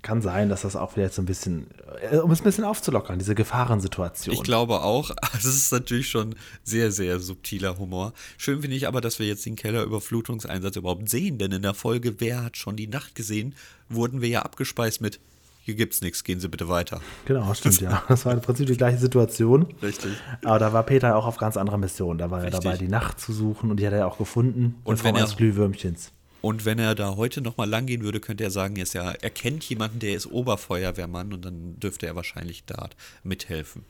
kann 0.02 0.22
sein, 0.22 0.50
dass 0.50 0.62
das 0.62 0.76
auch 0.76 0.96
wieder 0.96 1.06
jetzt 1.06 1.16
so 1.16 1.22
ein 1.22 1.26
bisschen, 1.26 1.68
äh, 2.12 2.18
um 2.18 2.32
es 2.32 2.42
ein 2.42 2.44
bisschen 2.44 2.64
aufzulockern, 2.64 3.20
diese 3.20 3.36
Gefahrensituation. 3.36 4.34
Ich 4.34 4.44
glaube 4.44 4.82
auch. 4.82 5.12
Es 5.34 5.46
ist 5.46 5.72
natürlich 5.72 6.10
schon 6.10 6.36
sehr, 6.64 6.92
sehr 6.92 7.20
subtiler 7.20 7.78
Humor. 7.78 8.14
Schön 8.38 8.62
finde 8.62 8.76
ich 8.76 8.88
aber, 8.88 9.02
dass 9.02 9.18
wir 9.18 9.26
jetzt 9.26 9.46
den 9.46 9.56
Kellerüberflutungseinsatz 9.56 10.76
überhaupt 10.76 11.10
sehen, 11.10 11.38
denn 11.38 11.52
in 11.52 11.62
der 11.62 11.74
Folge 11.74 12.20
Wer 12.20 12.44
hat 12.44 12.58
schon 12.58 12.76
die 12.76 12.88
Nacht 12.88 13.16
gesehen, 13.16 13.56
wurden 13.90 14.22
wir 14.22 14.30
ja 14.30 14.42
abgespeist 14.44 15.02
mit 15.02 15.20
hier 15.64 15.76
gibt's 15.76 16.02
nichts, 16.02 16.24
gehen 16.24 16.40
Sie 16.40 16.50
bitte 16.50 16.70
weiter. 16.70 17.02
Genau, 17.26 17.54
stimmt, 17.54 17.82
ja. 17.82 18.04
Das 18.08 18.26
war 18.26 18.34
im 18.34 18.42
Prinzip 18.42 18.66
die 18.66 18.78
gleiche 18.78 18.98
Situation. 18.98 19.68
Richtig. 19.82 20.12
Aber 20.44 20.58
da 20.58 20.74
war 20.74 20.84
Peter 20.84 21.16
auch 21.16 21.28
auf 21.28 21.38
ganz 21.38 21.56
anderer 21.56 21.78
Mission. 21.78 22.18
Da 22.18 22.32
war 22.32 22.42
Richtig. 22.42 22.56
er 22.56 22.62
dabei, 22.62 22.78
die 22.78 22.88
Nacht 22.88 23.20
zu 23.20 23.32
suchen 23.32 23.70
und 23.70 23.80
die 23.80 23.86
hat 23.86 23.94
er 23.94 24.08
auch 24.08 24.18
gefunden. 24.18 24.76
Und 24.84 25.04
wenn 25.04 25.16
er, 25.16 25.28
Glühwürmchens. 25.28 26.12
Und 26.42 26.66
wenn 26.66 26.80
er 26.80 26.96
da 26.96 27.16
heute 27.16 27.42
nochmal 27.42 27.70
lang 27.70 27.86
gehen 27.86 28.04
würde, 28.04 28.20
könnte 28.20 28.44
er 28.44 28.52
sagen, 28.52 28.76
er, 28.76 28.84
ist 28.84 28.94
ja, 28.94 29.12
er 29.12 29.30
kennt 29.30 29.64
jemanden, 29.66 30.00
der 30.00 30.16
ist 30.16 30.28
Oberfeuerwehrmann 30.28 31.34
und 31.34 31.46
dann 31.46 31.80
dürfte 31.80 32.08
er 32.08 32.16
wahrscheinlich 32.16 32.66
da 32.66 32.90
mithelfen. 33.24 33.86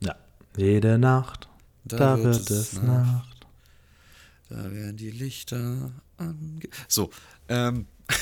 Ja. 0.00 0.14
Jede 0.56 0.98
Nacht, 0.98 1.48
da, 1.84 1.96
da 1.96 2.16
wird, 2.18 2.26
wird, 2.26 2.50
es 2.50 2.74
Nacht. 2.74 2.86
Nacht. 2.86 3.46
Da 4.50 4.72
werden 4.72 4.96
die 4.96 5.10
Lichter 5.10 5.92
ange... 6.16 6.68
So, 6.86 7.10
ähm... 7.48 7.86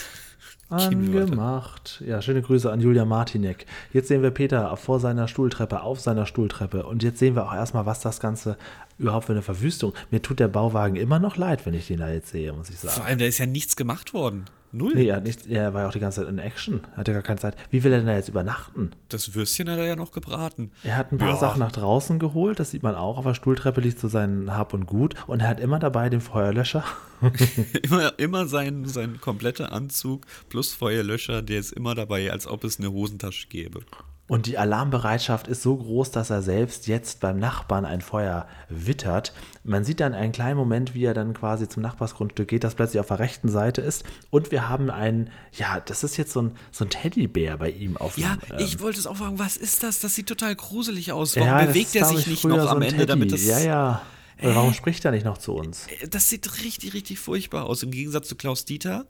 Angemacht. 0.68 2.02
Ja, 2.04 2.20
schöne 2.20 2.42
Grüße 2.42 2.72
an 2.72 2.80
Julia 2.80 3.04
Martinek. 3.04 3.66
Jetzt 3.92 4.08
sehen 4.08 4.22
wir 4.22 4.32
Peter 4.32 4.76
vor 4.76 4.98
seiner 4.98 5.28
Stuhltreppe, 5.28 5.82
auf 5.82 6.00
seiner 6.00 6.26
Stuhltreppe. 6.26 6.84
Und 6.84 7.04
jetzt 7.04 7.20
sehen 7.20 7.36
wir 7.36 7.46
auch 7.46 7.54
erstmal, 7.54 7.86
was 7.86 8.00
das 8.00 8.18
Ganze 8.18 8.56
überhaupt 8.98 9.26
für 9.26 9.32
eine 9.32 9.42
Verwüstung. 9.42 9.92
Mir 10.10 10.22
tut 10.22 10.40
der 10.40 10.48
Bauwagen 10.48 10.96
immer 10.96 11.18
noch 11.18 11.36
leid, 11.36 11.66
wenn 11.66 11.74
ich 11.74 11.86
den 11.86 11.98
da 11.98 12.10
jetzt 12.10 12.30
sehe, 12.30 12.52
muss 12.52 12.70
ich 12.70 12.78
sagen. 12.78 12.94
Vor 12.94 13.04
allem, 13.04 13.18
da 13.18 13.24
ist 13.26 13.38
ja 13.38 13.46
nichts 13.46 13.76
gemacht 13.76 14.14
worden. 14.14 14.46
Null. 14.72 14.92
Nee, 14.94 15.06
er, 15.06 15.20
nicht, 15.20 15.46
er 15.46 15.72
war 15.72 15.82
ja 15.82 15.88
auch 15.88 15.92
die 15.92 16.00
ganze 16.00 16.20
Zeit 16.20 16.28
in 16.28 16.38
Action. 16.38 16.80
Hatte 16.96 17.12
gar 17.12 17.22
keine 17.22 17.38
Zeit. 17.38 17.56
Wie 17.70 17.82
will 17.82 17.92
er 17.92 17.98
denn 17.98 18.08
da 18.08 18.14
jetzt 18.14 18.28
übernachten? 18.28 18.90
Das 19.08 19.34
Würstchen 19.34 19.70
hat 19.70 19.78
er 19.78 19.86
ja 19.86 19.96
noch 19.96 20.12
gebraten. 20.12 20.70
Er 20.82 20.96
hat 20.96 21.12
ein 21.12 21.18
paar 21.18 21.30
ja. 21.30 21.36
Sachen 21.36 21.60
nach 21.60 21.72
draußen 21.72 22.18
geholt. 22.18 22.58
Das 22.58 22.72
sieht 22.72 22.82
man 22.82 22.94
auch. 22.94 23.16
Auf 23.16 23.24
der 23.24 23.34
Stuhltreppe 23.34 23.80
liegt 23.80 23.98
so 23.98 24.08
sein 24.08 24.54
Hab 24.54 24.74
und 24.74 24.86
Gut. 24.86 25.14
Und 25.26 25.40
er 25.40 25.48
hat 25.48 25.60
immer 25.60 25.78
dabei 25.78 26.10
den 26.10 26.20
Feuerlöscher. 26.20 26.84
immer 27.82 28.18
immer 28.18 28.46
sein, 28.46 28.84
sein 28.84 29.18
kompletter 29.20 29.72
Anzug 29.72 30.26
plus 30.48 30.74
Feuerlöscher. 30.74 31.42
Der 31.42 31.60
ist 31.60 31.72
immer 31.72 31.94
dabei, 31.94 32.30
als 32.30 32.46
ob 32.46 32.64
es 32.64 32.78
eine 32.78 32.92
Hosentasche 32.92 33.48
gäbe. 33.48 33.80
Und 34.28 34.46
die 34.46 34.58
Alarmbereitschaft 34.58 35.46
ist 35.46 35.62
so 35.62 35.76
groß, 35.76 36.10
dass 36.10 36.30
er 36.30 36.42
selbst 36.42 36.88
jetzt 36.88 37.20
beim 37.20 37.38
Nachbarn 37.38 37.84
ein 37.84 38.00
Feuer 38.00 38.48
wittert. 38.68 39.32
Man 39.62 39.84
sieht 39.84 40.00
dann 40.00 40.14
einen 40.14 40.32
kleinen 40.32 40.56
Moment, 40.56 40.94
wie 40.94 41.04
er 41.04 41.14
dann 41.14 41.32
quasi 41.32 41.68
zum 41.68 41.84
Nachbarsgrundstück 41.84 42.48
geht, 42.48 42.64
das 42.64 42.74
plötzlich 42.74 42.98
auf 42.98 43.06
der 43.06 43.20
rechten 43.20 43.48
Seite 43.48 43.82
ist. 43.82 44.04
Und 44.30 44.50
wir 44.50 44.68
haben 44.68 44.90
einen, 44.90 45.30
ja, 45.52 45.78
das 45.78 46.02
ist 46.02 46.16
jetzt 46.16 46.32
so 46.32 46.42
ein, 46.42 46.56
so 46.72 46.84
ein 46.84 46.90
Teddybär 46.90 47.56
bei 47.58 47.70
ihm 47.70 47.96
auf 47.96 48.18
Ja, 48.18 48.36
dem, 48.36 48.58
ähm, 48.58 48.64
ich 48.64 48.80
wollte 48.80 48.98
es 48.98 49.06
auch 49.06 49.16
fragen, 49.16 49.38
was 49.38 49.56
ist 49.56 49.84
das? 49.84 50.00
Das 50.00 50.16
sieht 50.16 50.26
total 50.26 50.56
gruselig 50.56 51.12
aus. 51.12 51.36
Warum 51.36 51.48
ja, 51.48 51.64
bewegt 51.64 51.94
er 51.94 52.06
sich 52.06 52.26
nicht 52.26 52.44
noch 52.44 52.60
so 52.60 52.68
am 52.68 52.82
Ende, 52.82 53.06
damit 53.06 53.30
das. 53.30 53.44
Ja, 53.44 53.60
ja. 53.60 54.02
Äh, 54.38 54.54
Warum 54.54 54.74
spricht 54.74 55.04
er 55.04 55.12
nicht 55.12 55.24
noch 55.24 55.38
zu 55.38 55.54
uns? 55.54 55.86
Äh, 55.86 56.08
das 56.08 56.28
sieht 56.28 56.64
richtig, 56.64 56.94
richtig 56.94 57.20
furchtbar 57.20 57.66
aus. 57.66 57.84
Im 57.84 57.92
Gegensatz 57.92 58.28
zu 58.28 58.34
Klaus 58.34 58.64
Dieter 58.64 59.06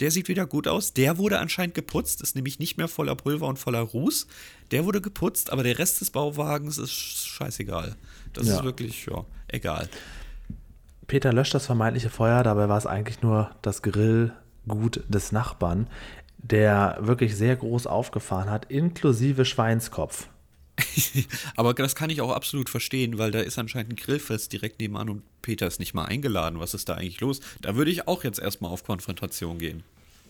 der 0.00 0.10
sieht 0.10 0.28
wieder 0.28 0.46
gut 0.46 0.68
aus. 0.68 0.94
Der 0.94 1.18
wurde 1.18 1.38
anscheinend 1.38 1.74
geputzt, 1.74 2.22
ist 2.22 2.36
nämlich 2.36 2.58
nicht 2.58 2.78
mehr 2.78 2.88
voller 2.88 3.14
Pulver 3.14 3.46
und 3.46 3.58
voller 3.58 3.80
Ruß. 3.80 4.26
Der 4.70 4.84
wurde 4.84 5.00
geputzt, 5.00 5.50
aber 5.50 5.62
der 5.62 5.78
Rest 5.78 6.00
des 6.00 6.10
Bauwagens 6.10 6.78
ist 6.78 6.92
scheißegal. 6.92 7.96
Das 8.32 8.46
ja. 8.46 8.56
ist 8.56 8.64
wirklich, 8.64 9.06
ja, 9.06 9.24
egal. 9.48 9.88
Peter 11.06 11.32
löscht 11.32 11.54
das 11.54 11.66
vermeintliche 11.66 12.10
Feuer, 12.10 12.42
dabei 12.42 12.68
war 12.68 12.78
es 12.78 12.86
eigentlich 12.86 13.22
nur 13.22 13.50
das 13.62 13.82
Grillgut 13.82 15.02
des 15.08 15.32
Nachbarn, 15.32 15.88
der 16.36 16.98
wirklich 17.00 17.34
sehr 17.34 17.56
groß 17.56 17.86
aufgefahren 17.86 18.50
hat, 18.50 18.70
inklusive 18.70 19.44
Schweinskopf. 19.44 20.28
Aber 21.56 21.74
das 21.74 21.94
kann 21.94 22.10
ich 22.10 22.20
auch 22.20 22.32
absolut 22.32 22.68
verstehen, 22.68 23.18
weil 23.18 23.30
da 23.30 23.40
ist 23.40 23.58
anscheinend 23.58 23.92
ein 23.92 23.96
Grillfest 23.96 24.52
direkt 24.52 24.80
nebenan 24.80 25.08
und 25.10 25.22
Peter 25.42 25.66
ist 25.66 25.80
nicht 25.80 25.94
mal 25.94 26.04
eingeladen. 26.04 26.60
Was 26.60 26.74
ist 26.74 26.88
da 26.88 26.94
eigentlich 26.94 27.20
los? 27.20 27.40
Da 27.60 27.76
würde 27.76 27.90
ich 27.90 28.08
auch 28.08 28.24
jetzt 28.24 28.38
erstmal 28.38 28.70
auf 28.70 28.84
Konfrontation 28.84 29.58
gehen. 29.58 29.82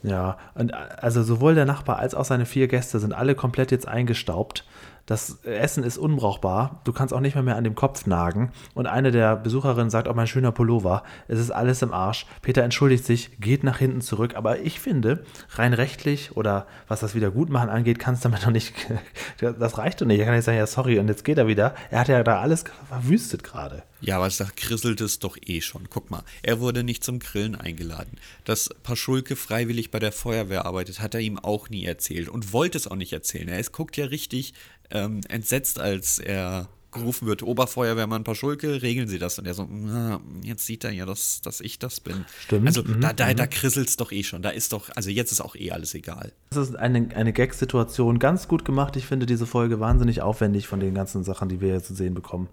Ja, 0.03 0.39
und 0.55 0.73
also 0.73 1.23
sowohl 1.23 1.55
der 1.55 1.65
Nachbar 1.65 1.99
als 1.99 2.15
auch 2.15 2.25
seine 2.25 2.47
vier 2.47 2.69
Gäste 2.69 3.01
sind 3.01 3.13
alle 3.13 3.35
komplett 3.35 3.73
jetzt 3.73 3.89
eingestaubt. 3.89 4.65
Das 5.09 5.43
Essen 5.43 5.85
ist 5.85 5.97
unbrauchbar. 5.97 6.83
Du 6.85 6.93
kannst 6.93 7.15
auch 7.15 7.21
nicht 7.21 7.35
mehr, 7.35 7.43
mehr 7.43 7.57
an 7.57 7.65
dem 7.65 7.75
Kopf 7.75 8.05
nagen. 8.05 8.53
Und 8.75 8.87
eine 8.87 9.11
der 9.11 9.37
Besucherinnen 9.37 9.89
sagt, 9.89 10.07
oh, 10.07 10.13
mein 10.13 10.27
schöner 10.27 10.53
Pullover, 10.53 11.03
es 11.29 11.39
ist 11.39 11.51
alles 11.51 11.81
im 11.81 11.95
Arsch. 11.95 12.27
Peter 12.43 12.63
entschuldigt 12.63 13.07
sich, 13.07 13.41
geht 13.41 13.65
nach 13.65 13.79
hinten 13.79 14.03
zurück. 14.03 14.37
Aber 14.37 14.59
ich 14.59 14.81
finde, 14.81 15.25
rein 15.53 15.73
rechtlich 15.73 16.37
oder 16.37 16.67
was 16.89 17.01
das 17.01 17.15
Wiedergutmachen 17.15 17.71
angeht, 17.71 17.99
kann 17.99 18.13
es 18.13 18.21
damit 18.21 18.43
noch 18.45 18.53
nicht. 18.53 18.75
Das 19.41 19.79
reicht 19.79 20.01
doch 20.01 20.07
nicht. 20.07 20.19
Er 20.19 20.27
kann 20.27 20.35
nicht 20.35 20.45
sagen, 20.45 20.59
ja, 20.59 20.67
sorry, 20.67 20.99
und 20.99 21.09
jetzt 21.09 21.25
geht 21.25 21.39
er 21.39 21.47
wieder. 21.47 21.75
Er 21.91 22.01
hat 22.01 22.09
ja 22.09 22.23
da 22.23 22.41
alles 22.41 22.65
verwüstet 22.89 23.45
gerade. 23.45 23.83
Ja, 24.01 24.17
aber 24.17 24.29
da 24.29 24.45
krisselt 24.55 25.01
es 25.01 25.19
doch 25.19 25.37
eh 25.45 25.61
schon. 25.61 25.89
Guck 25.91 26.11
mal, 26.11 26.23
er 26.43 26.61
wurde 26.61 26.85
nicht 26.85 27.03
zum 27.03 27.19
Grillen 27.19 27.57
eingeladen. 27.57 28.19
Dass 28.45 28.71
Paschulke 28.83 29.35
freiwillig 29.35 29.91
bei 29.91 29.99
der 29.99 30.13
Feuerwehr 30.13 30.67
arbeitet, 30.67 31.01
hat 31.01 31.15
er 31.15 31.21
ihm 31.21 31.39
auch 31.39 31.69
nie 31.69 31.85
erzählt 31.85 32.29
und 32.29 32.53
wollte 32.53 32.79
es 32.79 32.87
auch 32.87 32.97
nicht 32.97 33.13
erzählen. 33.13 33.49
Er 33.49 33.59
ist, 33.59 33.73
guckt 33.73 33.97
ja 33.97 34.07
richtig 34.07 34.55
ähm, 34.91 35.21
entsetzt, 35.29 35.81
als 35.81 36.19
er 36.19 36.69
gerufen 36.91 37.27
wird, 37.27 37.43
Oberfeuerwehrmann 37.43 38.25
Paschulke, 38.25 38.83
regeln 38.83 39.09
Sie 39.09 39.19
das? 39.19 39.39
Und 39.39 39.47
er 39.47 39.55
so, 39.55 39.69
na, 39.71 40.21
jetzt 40.43 40.65
sieht 40.65 40.85
er 40.85 40.91
ja, 40.91 41.07
dass, 41.07 41.41
dass 41.41 41.61
ich 41.61 41.79
das 41.79 42.01
bin. 42.01 42.25
Stimmt. 42.41 42.67
Also 42.67 42.83
mhm. 42.83 43.01
da, 43.01 43.13
da, 43.13 43.33
da 43.35 43.45
mhm. 43.45 43.51
krisselt 43.51 43.89
es 43.89 43.97
doch 43.97 44.11
eh 44.13 44.23
schon. 44.23 44.43
Da 44.43 44.51
ist 44.51 44.73
doch, 44.73 44.91
also 44.95 45.11
jetzt 45.11 45.33
ist 45.33 45.41
auch 45.41 45.55
eh 45.55 45.71
alles 45.71 45.95
egal. 45.95 46.33
Das 46.51 46.69
ist 46.69 46.77
eine, 46.77 47.09
eine 47.15 47.33
Gag-Situation, 47.33 48.19
ganz 48.19 48.49
gut 48.49 48.65
gemacht. 48.65 48.97
Ich 48.97 49.07
finde 49.07 49.27
diese 49.27 49.47
Folge 49.47 49.81
wahnsinnig 49.81 50.23
aufwendig 50.23 50.67
von 50.67 50.81
den 50.81 50.95
ganzen 50.95 51.25
Sachen, 51.25 51.49
die 51.49 51.61
wir 51.61 51.69
hier 51.69 51.83
zu 51.83 51.95
sehen 51.95 52.15
bekommen. 52.15 52.49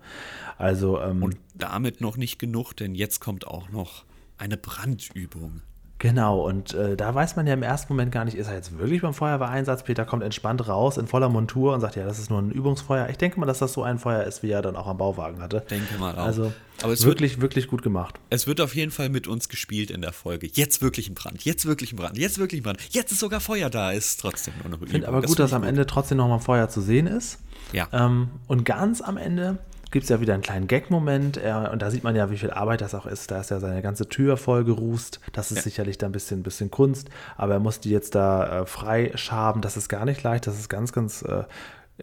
Also, 0.57 0.99
ähm, 1.01 1.23
Und 1.23 1.37
damit 1.53 2.01
noch 2.01 2.17
nicht 2.17 2.37
genug, 2.39 2.73
denn 2.73 2.95
jetzt 2.95 3.19
kommt 3.19 3.47
auch 3.47 3.69
noch 3.69 4.05
eine 4.37 4.57
Brandübung. 4.57 5.61
Genau, 5.97 6.45
und 6.45 6.73
äh, 6.73 6.97
da 6.97 7.15
weiß 7.15 7.37
man 7.37 7.47
ja 7.47 7.53
im 7.53 7.63
ersten 7.63 7.93
Moment 7.93 8.11
gar 8.11 8.25
nicht, 8.25 8.35
ist 8.35 8.47
er 8.47 8.55
jetzt 8.55 8.77
wirklich 8.77 9.01
beim 9.01 9.13
Feuerwehreinsatz? 9.13 9.83
Peter 9.83 10.03
kommt 10.03 10.23
entspannt 10.23 10.67
raus 10.67 10.97
in 10.97 11.07
voller 11.07 11.29
Montur 11.29 11.73
und 11.73 11.79
sagt, 11.79 11.95
ja, 11.95 12.03
das 12.03 12.19
ist 12.19 12.29
nur 12.29 12.39
ein 12.41 12.51
Übungsfeuer. 12.51 13.07
Ich 13.09 13.17
denke 13.17 13.39
mal, 13.39 13.45
dass 13.45 13.59
das 13.59 13.71
so 13.71 13.81
ein 13.81 13.97
Feuer 13.97 14.23
ist, 14.23 14.43
wie 14.43 14.51
er 14.51 14.61
dann 14.61 14.75
auch 14.75 14.87
am 14.87 14.97
Bauwagen 14.97 15.41
hatte. 15.41 15.63
Denke 15.69 15.97
mal 15.97 16.13
auch. 16.15 16.25
Also 16.25 16.51
Aber 16.83 16.91
es 16.91 17.05
wirklich, 17.05 17.33
wird, 17.35 17.43
wirklich 17.43 17.67
gut 17.69 17.81
gemacht. 17.81 18.19
Es 18.29 18.45
wird 18.45 18.59
auf 18.59 18.75
jeden 18.75 18.91
Fall 18.91 19.07
mit 19.07 19.27
uns 19.27 19.47
gespielt 19.47 19.89
in 19.89 20.01
der 20.01 20.11
Folge. 20.11 20.49
Jetzt 20.51 20.81
wirklich 20.81 21.09
ein 21.09 21.15
Brand, 21.15 21.45
jetzt 21.45 21.65
wirklich 21.65 21.93
ein 21.93 21.95
Brand, 21.95 22.17
jetzt 22.17 22.39
wirklich 22.39 22.59
ein 22.59 22.63
Brand. 22.63 22.81
Jetzt 22.89 23.13
ist 23.13 23.21
sogar 23.21 23.39
Feuer 23.39 23.69
da, 23.69 23.91
ist 23.91 24.19
trotzdem 24.19 24.53
nur 24.57 24.65
eine 24.65 24.83
Ich 24.83 24.91
finde 24.91 25.07
aber 25.07 25.21
gut, 25.21 25.39
das 25.39 25.51
dass 25.51 25.53
am 25.53 25.61
gut. 25.61 25.69
Ende 25.69 25.85
trotzdem 25.85 26.17
nochmal 26.17 26.39
Feuer 26.39 26.67
zu 26.67 26.81
sehen 26.81 27.07
ist. 27.07 27.39
Ja. 27.71 27.87
Ähm, 27.93 28.29
und 28.47 28.65
ganz 28.65 29.01
am 29.01 29.15
Ende 29.15 29.59
gibt 29.91 30.03
es 30.03 30.09
ja 30.09 30.19
wieder 30.21 30.33
einen 30.33 30.43
kleinen 30.43 30.67
Gag-Moment. 30.67 31.37
Und 31.71 31.81
da 31.81 31.91
sieht 31.91 32.03
man 32.03 32.15
ja, 32.15 32.29
wie 32.31 32.37
viel 32.37 32.51
Arbeit 32.51 32.81
das 32.81 32.95
auch 32.95 33.05
ist. 33.05 33.31
Da 33.31 33.39
ist 33.39 33.51
ja 33.51 33.59
seine 33.59 33.81
ganze 33.81 34.09
Tür 34.09 34.37
voll 34.37 34.63
gerußt. 34.63 35.19
Das 35.33 35.51
ist 35.51 35.57
ja. 35.57 35.63
sicherlich 35.63 35.97
da 35.97 36.07
ein 36.07 36.11
bisschen, 36.11 36.43
bisschen 36.43 36.71
Kunst. 36.71 37.09
Aber 37.37 37.53
er 37.53 37.59
muss 37.59 37.79
die 37.79 37.91
jetzt 37.91 38.15
da 38.15 38.61
äh, 38.61 38.65
freischaben. 38.65 39.61
Das 39.61 39.77
ist 39.77 39.89
gar 39.89 40.05
nicht 40.05 40.23
leicht. 40.23 40.47
Das 40.47 40.59
ist 40.59 40.69
ganz, 40.69 40.91
ganz 40.91 41.21
äh, 41.21 41.43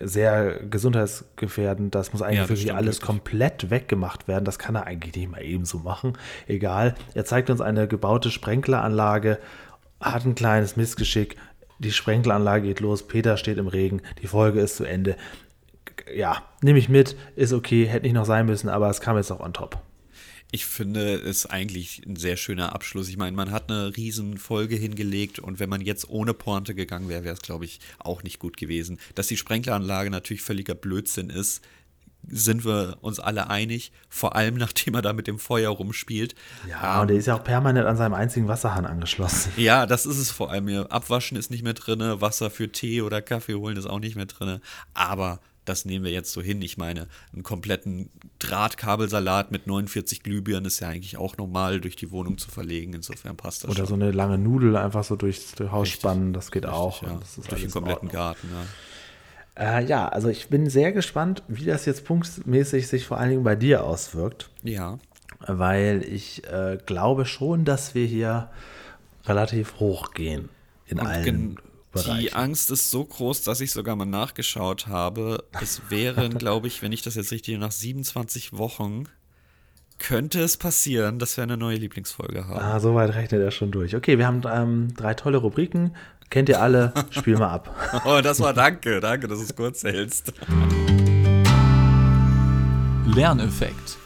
sehr 0.00 0.60
gesundheitsgefährdend. 0.60 1.94
Das 1.94 2.12
muss 2.12 2.22
eigentlich 2.22 2.36
ja, 2.36 2.42
das 2.42 2.50
wirklich 2.50 2.74
alles 2.74 2.96
wirklich. 2.96 3.06
komplett 3.06 3.70
weggemacht 3.70 4.28
werden. 4.28 4.44
Das 4.44 4.58
kann 4.58 4.74
er 4.74 4.86
eigentlich 4.86 5.14
nicht 5.14 5.30
mal 5.30 5.42
ebenso 5.42 5.78
machen. 5.78 6.14
Egal. 6.46 6.94
Er 7.14 7.24
zeigt 7.24 7.50
uns 7.50 7.60
eine 7.60 7.88
gebaute 7.88 8.30
Sprenkleranlage, 8.30 9.38
hat 10.00 10.24
ein 10.24 10.34
kleines 10.34 10.76
Missgeschick. 10.76 11.36
Die 11.78 11.92
Sprenkleranlage 11.92 12.68
geht 12.68 12.80
los. 12.80 13.06
Peter 13.06 13.36
steht 13.36 13.58
im 13.58 13.66
Regen. 13.66 14.02
Die 14.22 14.28
Folge 14.28 14.60
ist 14.60 14.76
zu 14.76 14.84
Ende. 14.84 15.16
Ja, 16.14 16.42
nehme 16.62 16.78
ich 16.78 16.88
mit. 16.88 17.16
Ist 17.36 17.52
okay. 17.52 17.86
Hätte 17.86 18.06
nicht 18.06 18.14
noch 18.14 18.24
sein 18.24 18.46
müssen, 18.46 18.68
aber 18.68 18.88
es 18.90 19.00
kam 19.00 19.16
jetzt 19.16 19.30
auch 19.30 19.40
on 19.40 19.52
top. 19.52 19.82
Ich 20.54 20.66
finde 20.66 21.14
es 21.14 21.46
eigentlich 21.46 22.02
ein 22.06 22.16
sehr 22.16 22.36
schöner 22.36 22.74
Abschluss. 22.74 23.08
Ich 23.08 23.16
meine, 23.16 23.34
man 23.34 23.50
hat 23.50 23.70
eine 23.70 23.96
riesen 23.96 24.36
Folge 24.36 24.76
hingelegt 24.76 25.38
und 25.38 25.58
wenn 25.60 25.70
man 25.70 25.80
jetzt 25.80 26.10
ohne 26.10 26.34
Pointe 26.34 26.74
gegangen 26.74 27.08
wäre, 27.08 27.24
wäre 27.24 27.34
es, 27.34 27.40
glaube 27.40 27.64
ich, 27.64 27.80
auch 27.98 28.22
nicht 28.22 28.38
gut 28.38 28.58
gewesen. 28.58 28.98
Dass 29.14 29.28
die 29.28 29.38
Sprenkleranlage 29.38 30.10
natürlich 30.10 30.42
völliger 30.42 30.74
Blödsinn 30.74 31.30
ist, 31.30 31.62
sind 32.28 32.64
wir 32.64 32.98
uns 33.00 33.18
alle 33.18 33.48
einig, 33.48 33.92
vor 34.08 34.36
allem 34.36 34.56
nachdem 34.56 34.94
er 34.94 35.02
da 35.02 35.12
mit 35.12 35.26
dem 35.26 35.38
Feuer 35.38 35.70
rumspielt. 35.70 36.34
Ja, 36.68 36.96
ähm, 36.96 37.00
und 37.02 37.08
der 37.08 37.16
ist 37.16 37.26
ja 37.26 37.34
auch 37.36 37.44
permanent 37.44 37.86
an 37.86 37.96
seinem 37.96 38.14
einzigen 38.14 38.48
Wasserhahn 38.48 38.86
angeschlossen. 38.86 39.52
Ja, 39.56 39.86
das 39.86 40.06
ist 40.06 40.18
es 40.18 40.30
vor 40.30 40.50
allem. 40.50 40.68
Abwaschen 40.68 41.36
ist 41.36 41.50
nicht 41.50 41.64
mehr 41.64 41.74
drin, 41.74 42.00
Wasser 42.20 42.50
für 42.50 42.70
Tee 42.70 43.02
oder 43.02 43.22
Kaffee 43.22 43.54
holen 43.54 43.76
ist 43.76 43.86
auch 43.86 44.00
nicht 44.00 44.16
mehr 44.16 44.26
drin. 44.26 44.60
Aber 44.94 45.40
das 45.64 45.84
nehmen 45.84 46.04
wir 46.04 46.12
jetzt 46.12 46.32
so 46.32 46.42
hin. 46.42 46.60
Ich 46.62 46.76
meine, 46.76 47.06
einen 47.32 47.42
kompletten 47.42 48.10
Drahtkabelsalat 48.38 49.52
mit 49.52 49.66
49 49.66 50.22
Glühbirnen 50.22 50.64
ist 50.64 50.80
ja 50.80 50.88
eigentlich 50.88 51.16
auch 51.16 51.36
normal 51.36 51.80
durch 51.80 51.96
die 51.96 52.10
Wohnung 52.10 52.38
zu 52.38 52.50
verlegen. 52.50 52.94
Insofern 52.94 53.36
passt 53.36 53.64
das 53.64 53.70
Oder 53.70 53.78
schon. 53.80 53.86
so 53.86 53.94
eine 53.94 54.10
lange 54.10 54.38
Nudel 54.38 54.76
einfach 54.76 55.04
so 55.04 55.16
durchs 55.16 55.54
Haus 55.60 55.86
Richtig. 55.86 56.00
spannen, 56.00 56.32
das 56.32 56.50
geht 56.50 56.64
Richtig, 56.64 56.78
auch. 56.78 57.02
Ja. 57.02 57.18
Das 57.20 57.46
durch 57.48 57.62
den 57.62 57.70
kompletten 57.70 58.08
Garten, 58.08 58.48
ja. 58.50 58.66
Äh, 59.54 59.84
ja, 59.84 60.08
also 60.08 60.28
ich 60.28 60.48
bin 60.48 60.70
sehr 60.70 60.92
gespannt, 60.92 61.42
wie 61.46 61.66
das 61.66 61.84
jetzt 61.84 62.04
punktmäßig 62.06 62.88
sich 62.88 63.06
vor 63.06 63.18
allen 63.18 63.30
Dingen 63.30 63.44
bei 63.44 63.54
dir 63.54 63.84
auswirkt. 63.84 64.50
Ja. 64.62 64.98
Weil 65.40 66.02
ich 66.08 66.44
äh, 66.48 66.78
glaube 66.86 67.26
schon, 67.26 67.64
dass 67.64 67.94
wir 67.94 68.06
hier 68.06 68.50
relativ 69.26 69.78
hoch 69.78 70.12
gehen 70.12 70.48
in 70.86 71.00
Und 71.00 71.06
allen 71.06 71.58
Bereichen. 71.92 72.20
Die 72.20 72.32
Angst 72.32 72.70
ist 72.70 72.90
so 72.90 73.04
groß, 73.04 73.42
dass 73.42 73.60
ich 73.60 73.70
sogar 73.70 73.96
mal 73.96 74.06
nachgeschaut 74.06 74.86
habe. 74.86 75.44
Es 75.60 75.82
wären, 75.90 76.38
glaube 76.38 76.66
ich, 76.66 76.82
wenn 76.82 76.92
ich 76.92 77.02
das 77.02 77.14
jetzt 77.14 77.32
richtig 77.32 77.58
nach 77.58 77.72
27 77.72 78.56
Wochen 78.56 79.04
könnte 79.98 80.40
es 80.40 80.56
passieren, 80.56 81.20
dass 81.20 81.36
wir 81.36 81.44
eine 81.44 81.56
neue 81.56 81.76
Lieblingsfolge 81.76 82.48
haben. 82.48 82.58
Ah, 82.58 82.80
so 82.80 82.94
weit 82.94 83.14
rechnet 83.14 83.40
er 83.40 83.52
schon 83.52 83.70
durch. 83.70 83.94
Okay, 83.94 84.18
wir 84.18 84.26
haben 84.26 84.42
ähm, 84.52 84.94
drei 84.96 85.14
tolle 85.14 85.38
Rubriken. 85.38 85.94
Kennt 86.28 86.48
ihr 86.48 86.60
alle? 86.60 86.92
Spiel 87.10 87.36
mal 87.36 87.50
ab. 87.50 88.02
oh, 88.04 88.20
das 88.20 88.40
war 88.40 88.52
danke. 88.52 89.00
Danke, 89.00 89.28
dass 89.28 89.38
du 89.38 89.44
es 89.44 89.54
kurz 89.54 89.84
hältst. 89.84 90.32
Lerneffekt. 93.14 93.98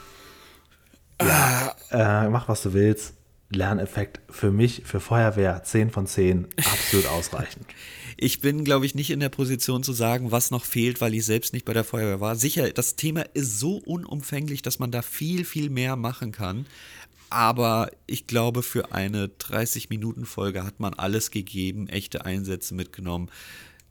Ja, 1.22 1.74
äh, 1.91 2.28
mach, 2.28 2.49
was 2.49 2.62
du 2.62 2.74
willst. 2.74 3.16
Lerneffekt 3.51 4.20
für 4.28 4.51
mich, 4.51 4.82
für 4.84 5.01
Feuerwehr 5.01 5.62
10 5.62 5.90
von 5.90 6.07
10, 6.07 6.49
absolut 6.57 7.07
ausreichend. 7.07 7.66
Ich 8.18 8.40
bin, 8.40 8.64
glaube 8.64 8.86
ich, 8.86 8.94
nicht 8.94 9.11
in 9.11 9.20
der 9.20 9.28
Position 9.28 9.82
zu 9.82 9.92
sagen, 9.92 10.32
was 10.32 10.51
noch 10.51 10.64
fehlt, 10.64 11.03
weil 11.03 11.12
ich 11.12 11.26
selbst 11.26 11.53
nicht 11.53 11.66
bei 11.66 11.74
der 11.74 11.84
Feuerwehr 11.84 12.18
war. 12.18 12.34
Sicher, 12.34 12.70
das 12.70 12.97
Thema 12.97 13.26
ist 13.34 13.61
so 13.61 13.76
unumfänglich, 13.76 14.62
dass 14.62 14.78
man 14.78 14.90
da 14.90 15.03
viel, 15.03 15.44
viel 15.44 15.68
mehr 15.68 15.97
machen 15.97 16.32
kann. 16.32 16.64
Aber 17.28 17.90
ich 18.07 18.26
glaube, 18.26 18.62
für 18.62 18.92
eine 18.92 19.26
30-Minuten-Folge 19.26 20.64
hat 20.64 20.80
man 20.80 20.94
alles 20.94 21.30
gegeben, 21.30 21.88
echte 21.88 22.24
Einsätze 22.24 22.74
mitgenommen. 22.74 23.30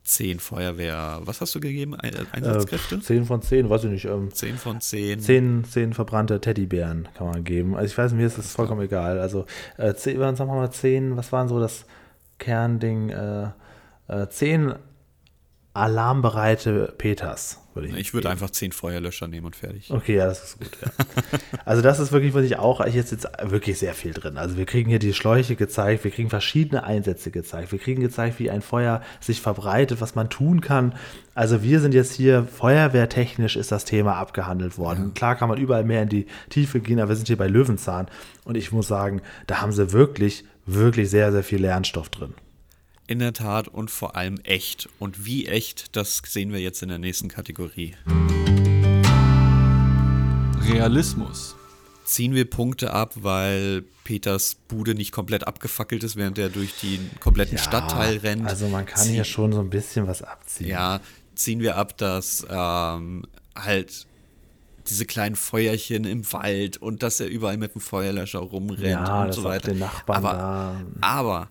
10 0.05 0.39
Feuerwehr. 0.39 1.19
Was 1.23 1.41
hast 1.41 1.53
du 1.55 1.59
gegeben? 1.59 1.95
Einsatzkräfte? 1.95 2.95
Äh, 2.95 2.99
10 3.01 3.25
von 3.25 3.41
10, 3.41 3.69
weiß 3.69 3.83
ich 3.85 3.89
nicht. 3.89 4.05
Ähm, 4.05 4.31
10 4.31 4.57
von 4.57 4.79
10. 4.79 5.19
10, 5.19 5.65
10 5.65 5.93
verbrannte 5.93 6.39
Teddybären 6.39 7.09
kann 7.15 7.27
man 7.27 7.43
geben. 7.43 7.75
Also 7.75 7.87
ich 7.87 7.97
weiß, 7.97 8.13
mir 8.13 8.27
ist 8.27 8.37
das 8.37 8.51
vollkommen 8.51 8.81
egal. 8.81 9.19
Also 9.19 9.45
äh, 9.77 9.93
10, 9.93 10.19
sagen 10.19 10.49
wir 10.49 10.55
mal 10.55 10.71
10, 10.71 11.17
was 11.17 11.31
waren 11.31 11.47
so 11.47 11.59
das 11.59 11.85
Kernding? 12.37 13.09
Äh, 13.09 13.49
äh, 14.07 14.29
10 14.29 14.75
alarmbereite 15.75 16.93
Peters. 16.97 17.59
Würde 17.75 17.89
ich 17.89 17.95
ich 17.97 18.13
würde 18.13 18.29
einfach 18.29 18.49
zehn 18.49 18.71
Feuerlöscher 18.71 19.27
nehmen 19.27 19.47
und 19.47 19.55
fertig. 19.57 19.91
Okay, 19.91 20.15
ja, 20.15 20.27
das 20.27 20.43
ist 20.43 20.59
gut. 20.59 20.71
Ja. 20.81 21.39
also 21.65 21.81
das 21.81 21.99
ist 21.99 22.13
wirklich, 22.13 22.33
was 22.33 22.45
ich 22.45 22.57
auch, 22.57 22.85
jetzt 22.85 23.11
jetzt 23.11 23.27
wirklich 23.43 23.77
sehr 23.77 23.93
viel 23.93 24.13
drin. 24.13 24.37
Also 24.37 24.55
wir 24.55 24.65
kriegen 24.65 24.89
hier 24.89 24.99
die 24.99 25.13
Schläuche 25.13 25.57
gezeigt, 25.57 26.05
wir 26.05 26.11
kriegen 26.11 26.29
verschiedene 26.29 26.85
Einsätze 26.85 27.31
gezeigt, 27.31 27.73
wir 27.73 27.79
kriegen 27.79 28.01
gezeigt, 28.01 28.39
wie 28.39 28.49
ein 28.49 28.61
Feuer 28.61 29.01
sich 29.19 29.41
verbreitet, 29.41 29.99
was 29.99 30.15
man 30.15 30.29
tun 30.29 30.61
kann. 30.61 30.95
Also 31.33 31.63
wir 31.63 31.81
sind 31.81 31.93
jetzt 31.93 32.13
hier, 32.13 32.45
feuerwehrtechnisch 32.45 33.57
ist 33.57 33.73
das 33.73 33.83
Thema 33.83 34.15
abgehandelt 34.15 34.77
worden. 34.77 35.07
Ja. 35.07 35.11
Klar 35.13 35.35
kann 35.35 35.49
man 35.49 35.57
überall 35.57 35.83
mehr 35.83 36.03
in 36.03 36.09
die 36.09 36.27
Tiefe 36.49 36.79
gehen, 36.79 37.01
aber 37.01 37.09
wir 37.09 37.15
sind 37.17 37.27
hier 37.27 37.37
bei 37.37 37.47
Löwenzahn 37.47 38.07
und 38.45 38.55
ich 38.55 38.71
muss 38.71 38.87
sagen, 38.87 39.21
da 39.47 39.59
haben 39.61 39.73
sie 39.73 39.91
wirklich, 39.91 40.45
wirklich 40.65 41.09
sehr, 41.09 41.33
sehr 41.33 41.43
viel 41.43 41.59
Lernstoff 41.59 42.07
drin. 42.07 42.33
In 43.07 43.19
der 43.19 43.33
Tat 43.33 43.67
und 43.67 43.91
vor 43.91 44.15
allem 44.15 44.39
echt. 44.43 44.89
Und 44.97 45.25
wie 45.25 45.45
echt, 45.45 45.95
das 45.95 46.23
sehen 46.25 46.51
wir 46.51 46.59
jetzt 46.59 46.81
in 46.81 46.89
der 46.89 46.97
nächsten 46.97 47.27
Kategorie. 47.27 47.93
Realismus. 50.67 51.55
Ziehen 52.03 52.33
wir 52.33 52.49
Punkte 52.49 52.93
ab, 52.93 53.13
weil 53.17 53.83
Peters 54.05 54.55
Bude 54.67 54.95
nicht 54.95 55.11
komplett 55.11 55.45
abgefackelt 55.45 56.03
ist, 56.03 56.15
während 56.15 56.39
er 56.39 56.49
durch 56.49 56.79
den 56.79 57.11
kompletten 57.19 57.57
ja, 57.57 57.63
Stadtteil 57.63 58.17
rennt. 58.17 58.47
Also 58.47 58.67
man 58.69 58.87
kann 58.87 59.03
Zieh 59.03 59.13
hier 59.13 59.23
schon 59.23 59.53
so 59.53 59.59
ein 59.59 59.69
bisschen 59.69 60.07
was 60.07 60.23
abziehen. 60.23 60.67
Ja, 60.67 60.99
ziehen 61.35 61.59
wir 61.59 61.77
ab, 61.77 61.95
dass 61.97 62.45
ähm, 62.49 63.27
halt 63.55 64.07
diese 64.87 65.05
kleinen 65.05 65.35
Feuerchen 65.35 66.05
im 66.05 66.31
Wald 66.33 66.77
und 66.77 67.03
dass 67.03 67.19
er 67.19 67.27
überall 67.27 67.57
mit 67.57 67.75
dem 67.75 67.81
Feuerlöscher 67.81 68.39
rumrennt 68.39 69.07
ja, 69.07 69.25
und 69.25 69.33
so 69.33 69.43
weiter. 69.43 69.69
Den 69.69 69.79
Nachbarn 69.79 70.25
aber, 70.25 70.33
da. 70.33 70.85
aber 71.01 71.49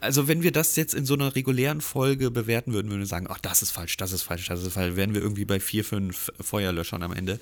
also 0.00 0.28
wenn 0.28 0.42
wir 0.42 0.52
das 0.52 0.76
jetzt 0.76 0.94
in 0.94 1.04
so 1.04 1.14
einer 1.14 1.34
regulären 1.34 1.80
Folge 1.80 2.30
bewerten 2.30 2.72
würden, 2.72 2.90
würden 2.90 3.00
wir 3.00 3.06
sagen, 3.06 3.26
ach, 3.28 3.38
das 3.40 3.62
ist 3.62 3.70
falsch, 3.70 3.96
das 3.96 4.12
ist 4.12 4.22
falsch, 4.22 4.46
das 4.46 4.62
ist 4.62 4.74
falsch, 4.74 4.96
wären 4.96 5.14
wir 5.14 5.22
irgendwie 5.22 5.44
bei 5.44 5.60
vier, 5.60 5.84
fünf 5.84 6.30
Feuerlöschern 6.40 7.02
am 7.02 7.12
Ende. 7.12 7.40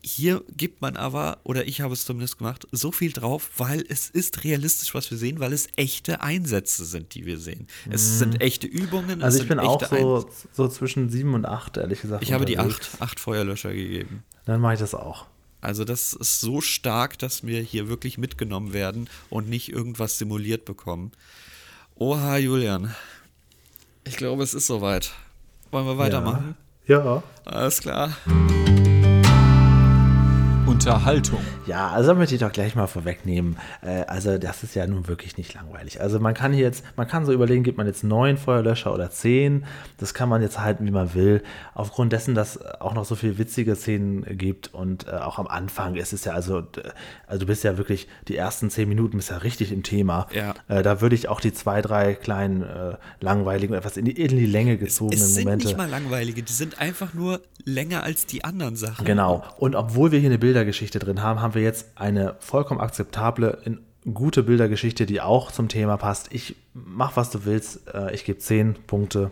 Hier 0.00 0.44
gibt 0.56 0.80
man 0.80 0.96
aber, 0.96 1.38
oder 1.42 1.66
ich 1.66 1.80
habe 1.80 1.92
es 1.92 2.04
zumindest 2.04 2.38
gemacht, 2.38 2.66
so 2.70 2.92
viel 2.92 3.12
drauf, 3.12 3.50
weil 3.56 3.84
es 3.88 4.08
ist 4.08 4.44
realistisch, 4.44 4.94
was 4.94 5.10
wir 5.10 5.18
sehen, 5.18 5.40
weil 5.40 5.52
es 5.52 5.66
echte 5.76 6.20
Einsätze 6.20 6.84
sind, 6.84 7.14
die 7.14 7.26
wir 7.26 7.38
sehen. 7.38 7.66
Es 7.90 8.08
mhm. 8.08 8.18
sind 8.18 8.40
echte 8.40 8.68
Übungen. 8.68 9.22
Also 9.22 9.42
ich 9.42 9.48
bin 9.48 9.58
auch 9.58 9.84
so, 9.84 10.30
so 10.52 10.68
zwischen 10.68 11.10
sieben 11.10 11.34
und 11.34 11.44
acht, 11.46 11.76
ehrlich 11.76 12.00
gesagt. 12.00 12.22
Ich 12.22 12.32
habe 12.32 12.44
die 12.44 12.58
acht, 12.58 12.88
acht 13.00 13.18
Feuerlöscher 13.18 13.74
gegeben. 13.74 14.22
Dann 14.44 14.60
mache 14.60 14.74
ich 14.74 14.80
das 14.80 14.94
auch. 14.94 15.26
Also 15.60 15.84
das 15.84 16.12
ist 16.12 16.40
so 16.40 16.60
stark, 16.60 17.18
dass 17.18 17.44
wir 17.44 17.60
hier 17.60 17.88
wirklich 17.88 18.16
mitgenommen 18.18 18.72
werden 18.72 19.10
und 19.28 19.48
nicht 19.48 19.72
irgendwas 19.72 20.16
simuliert 20.16 20.64
bekommen. 20.64 21.10
Oha, 22.00 22.36
Julian. 22.36 22.94
Ich 24.04 24.16
glaube, 24.16 24.44
es 24.44 24.54
ist 24.54 24.68
soweit. 24.68 25.10
Wollen 25.72 25.84
wir 25.84 25.98
weitermachen? 25.98 26.56
Ja. 26.86 27.04
ja. 27.04 27.22
Alles 27.44 27.80
klar. 27.80 28.16
Unterhaltung. 30.78 31.40
Ja, 31.66 31.88
also 31.88 32.14
möchte 32.14 32.36
ich 32.36 32.40
doch 32.40 32.52
gleich 32.52 32.76
mal 32.76 32.86
vorwegnehmen. 32.86 33.56
Äh, 33.82 34.04
also 34.06 34.38
das 34.38 34.62
ist 34.62 34.76
ja 34.76 34.86
nun 34.86 35.08
wirklich 35.08 35.36
nicht 35.36 35.52
langweilig. 35.54 36.00
Also 36.00 36.20
man 36.20 36.34
kann 36.34 36.52
hier 36.52 36.62
jetzt, 36.62 36.84
man 36.96 37.08
kann 37.08 37.26
so 37.26 37.32
überlegen, 37.32 37.64
gibt 37.64 37.76
man 37.78 37.86
jetzt 37.88 38.04
neun 38.04 38.38
Feuerlöscher 38.38 38.94
oder 38.94 39.10
zehn. 39.10 39.64
Das 39.98 40.14
kann 40.14 40.28
man 40.28 40.40
jetzt 40.40 40.60
halten, 40.60 40.86
wie 40.86 40.92
man 40.92 41.14
will. 41.14 41.42
Aufgrund 41.74 42.12
dessen, 42.12 42.36
dass 42.36 42.64
auch 42.80 42.94
noch 42.94 43.04
so 43.04 43.16
viele 43.16 43.38
witzige 43.38 43.74
Szenen 43.74 44.24
gibt 44.38 44.72
und 44.72 45.08
äh, 45.08 45.10
auch 45.10 45.38
am 45.40 45.48
Anfang 45.48 45.96
ist 45.96 46.12
es 46.12 46.24
ja 46.24 46.32
also, 46.32 46.62
also 47.26 47.40
du 47.40 47.46
bist 47.46 47.64
ja 47.64 47.76
wirklich 47.76 48.06
die 48.28 48.36
ersten 48.36 48.70
zehn 48.70 48.88
Minuten 48.88 49.16
bist 49.16 49.30
ja 49.30 49.38
richtig 49.38 49.72
im 49.72 49.82
Thema. 49.82 50.28
Ja. 50.32 50.54
Äh, 50.68 50.82
da 50.82 51.00
würde 51.00 51.16
ich 51.16 51.28
auch 51.28 51.40
die 51.40 51.52
zwei, 51.52 51.82
drei 51.82 52.14
kleinen 52.14 52.64
langweiligen, 53.20 53.74
etwas 53.74 53.96
in 53.96 54.04
die, 54.04 54.12
in 54.12 54.36
die 54.36 54.46
Länge 54.46 54.78
gezogenen 54.78 55.20
es, 55.20 55.30
es 55.30 55.38
Momente. 55.38 55.66
sind 55.66 55.76
nicht 55.76 55.76
mal 55.76 55.90
langweilige, 55.90 56.42
die 56.42 56.52
sind 56.52 56.80
einfach 56.80 57.14
nur 57.14 57.40
länger 57.64 58.04
als 58.04 58.26
die 58.26 58.44
anderen 58.44 58.76
Sachen. 58.76 59.04
Genau. 59.04 59.44
Und 59.58 59.74
obwohl 59.74 60.12
wir 60.12 60.18
hier 60.18 60.28
eine 60.28 60.38
Bildergeschichte 60.38 60.68
drin 60.86 61.22
haben, 61.22 61.40
haben 61.40 61.54
wir 61.54 61.62
jetzt 61.62 61.86
eine 61.96 62.36
vollkommen 62.40 62.80
akzeptable, 62.80 63.58
gute 64.14 64.42
Bildergeschichte, 64.42 65.06
die 65.06 65.20
auch 65.20 65.52
zum 65.52 65.68
Thema 65.68 65.96
passt. 65.96 66.28
Ich 66.32 66.56
mach, 66.74 67.16
was 67.16 67.30
du 67.30 67.44
willst. 67.44 67.88
Äh, 67.92 68.14
ich 68.14 68.24
gebe 68.24 68.38
zehn 68.38 68.74
Punkte, 68.86 69.30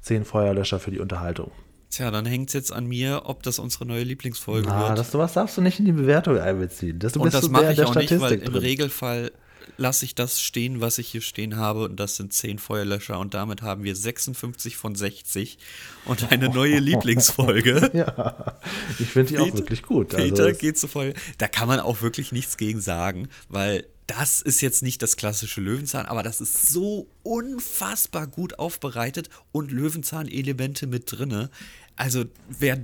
zehn 0.00 0.24
Feuerlöscher 0.24 0.80
für 0.80 0.90
die 0.90 0.98
Unterhaltung. 0.98 1.50
Tja, 1.90 2.10
dann 2.10 2.24
hängt 2.24 2.48
es 2.48 2.54
jetzt 2.54 2.72
an 2.72 2.86
mir, 2.86 3.22
ob 3.26 3.42
das 3.42 3.58
unsere 3.58 3.84
neue 3.84 4.02
Lieblingsfolge 4.02 4.70
ah, 4.70 4.88
wird. 4.88 4.98
Das, 4.98 5.12
was 5.14 5.34
darfst 5.34 5.58
du 5.58 5.60
nicht 5.60 5.78
in 5.78 5.84
die 5.84 5.92
Bewertung 5.92 6.38
einbeziehen. 6.38 6.98
Das, 6.98 7.14
Und 7.16 7.34
das 7.34 7.50
mache 7.50 7.72
ich 7.72 7.82
auch 7.82 7.94
nicht, 7.94 8.18
weil 8.18 8.38
im 8.38 8.54
Regelfall 8.54 9.30
lasse 9.76 10.04
ich 10.04 10.14
das 10.14 10.40
stehen, 10.40 10.80
was 10.80 10.98
ich 10.98 11.08
hier 11.08 11.20
stehen 11.20 11.56
habe. 11.56 11.84
Und 11.84 11.96
das 11.96 12.16
sind 12.16 12.32
10 12.32 12.58
Feuerlöscher. 12.58 13.18
Und 13.18 13.34
damit 13.34 13.62
haben 13.62 13.84
wir 13.84 13.96
56 13.96 14.76
von 14.76 14.94
60 14.94 15.58
und 16.04 16.30
eine 16.30 16.48
neue 16.48 16.78
Lieblingsfolge. 16.80 17.90
ja, 17.94 18.56
ich 18.98 19.08
finde 19.08 19.32
die 19.32 19.38
auch 19.38 19.54
wirklich 19.54 19.82
gut. 19.82 20.14
Also 20.14 20.28
Peter 20.28 20.52
geht 20.52 20.78
zu 20.78 20.88
Feuer. 20.88 21.14
Da 21.38 21.48
kann 21.48 21.68
man 21.68 21.80
auch 21.80 22.02
wirklich 22.02 22.32
nichts 22.32 22.56
gegen 22.56 22.80
sagen, 22.80 23.28
weil 23.48 23.86
das 24.06 24.42
ist 24.42 24.60
jetzt 24.60 24.82
nicht 24.82 25.00
das 25.00 25.16
klassische 25.16 25.60
Löwenzahn, 25.60 26.06
aber 26.06 26.22
das 26.22 26.40
ist 26.40 26.68
so 26.68 27.06
unfassbar 27.22 28.26
gut 28.26 28.58
aufbereitet 28.58 29.30
und 29.52 29.70
Löwenzahn-Elemente 29.70 30.86
mit 30.86 31.04
drinne. 31.06 31.50
Also 31.96 32.24
wer, 32.48 32.80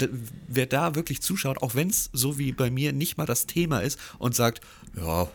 wer 0.46 0.66
da 0.66 0.94
wirklich 0.94 1.20
zuschaut, 1.20 1.62
auch 1.62 1.74
wenn 1.74 1.90
es 1.90 2.10
so 2.12 2.38
wie 2.38 2.52
bei 2.52 2.70
mir 2.70 2.92
nicht 2.92 3.16
mal 3.16 3.26
das 3.26 3.46
Thema 3.46 3.80
ist 3.80 3.98
und 4.18 4.34
sagt, 4.34 4.60
ja, 4.96 5.28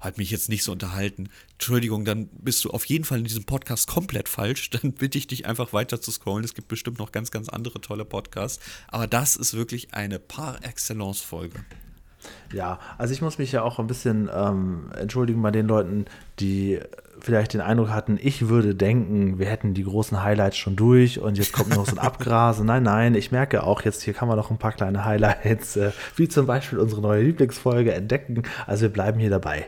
hat 0.00 0.18
mich 0.18 0.30
jetzt 0.30 0.48
nicht 0.48 0.62
so 0.62 0.72
unterhalten. 0.72 1.28
Entschuldigung, 1.52 2.04
dann 2.04 2.28
bist 2.32 2.64
du 2.64 2.70
auf 2.70 2.84
jeden 2.84 3.04
Fall 3.04 3.18
in 3.18 3.24
diesem 3.24 3.44
Podcast 3.44 3.88
komplett 3.88 4.28
falsch. 4.28 4.70
Dann 4.76 4.92
bitte 4.92 5.18
ich 5.18 5.26
dich 5.26 5.46
einfach 5.46 5.72
weiter 5.72 6.00
zu 6.00 6.10
scrollen. 6.10 6.44
Es 6.44 6.54
gibt 6.54 6.68
bestimmt 6.68 6.98
noch 6.98 7.12
ganz, 7.12 7.30
ganz 7.30 7.48
andere 7.48 7.80
tolle 7.80 8.04
Podcasts. 8.04 8.62
Aber 8.88 9.06
das 9.06 9.36
ist 9.36 9.54
wirklich 9.54 9.94
eine 9.94 10.18
par 10.18 10.64
excellence 10.64 11.20
Folge. 11.20 11.64
Ja, 12.52 12.78
also 12.98 13.12
ich 13.12 13.22
muss 13.22 13.38
mich 13.38 13.52
ja 13.52 13.62
auch 13.62 13.78
ein 13.78 13.86
bisschen 13.86 14.28
ähm, 14.34 14.90
entschuldigen 14.96 15.42
bei 15.42 15.50
den 15.50 15.66
Leuten, 15.66 16.06
die 16.40 16.80
vielleicht 17.20 17.54
den 17.54 17.60
Eindruck 17.60 17.90
hatten, 17.90 18.18
ich 18.20 18.48
würde 18.48 18.74
denken, 18.74 19.38
wir 19.38 19.46
hätten 19.46 19.74
die 19.74 19.84
großen 19.84 20.22
Highlights 20.22 20.56
schon 20.56 20.76
durch 20.76 21.18
und 21.18 21.38
jetzt 21.38 21.52
kommt 21.52 21.70
noch 21.70 21.86
so 21.86 21.92
ein 21.92 21.98
Abgrasen. 22.06 22.66
Nein, 22.66 22.82
nein, 22.82 23.14
ich 23.14 23.32
merke 23.32 23.62
auch, 23.62 23.82
jetzt 23.82 24.02
hier 24.02 24.14
kann 24.14 24.28
man 24.28 24.36
noch 24.36 24.50
ein 24.50 24.58
paar 24.58 24.72
kleine 24.72 25.04
Highlights, 25.04 25.76
äh, 25.76 25.92
wie 26.16 26.28
zum 26.28 26.46
Beispiel 26.46 26.78
unsere 26.78 27.00
neue 27.00 27.22
Lieblingsfolge 27.22 27.92
entdecken. 27.92 28.42
Also 28.66 28.82
wir 28.82 28.90
bleiben 28.90 29.18
hier 29.18 29.30
dabei. 29.30 29.66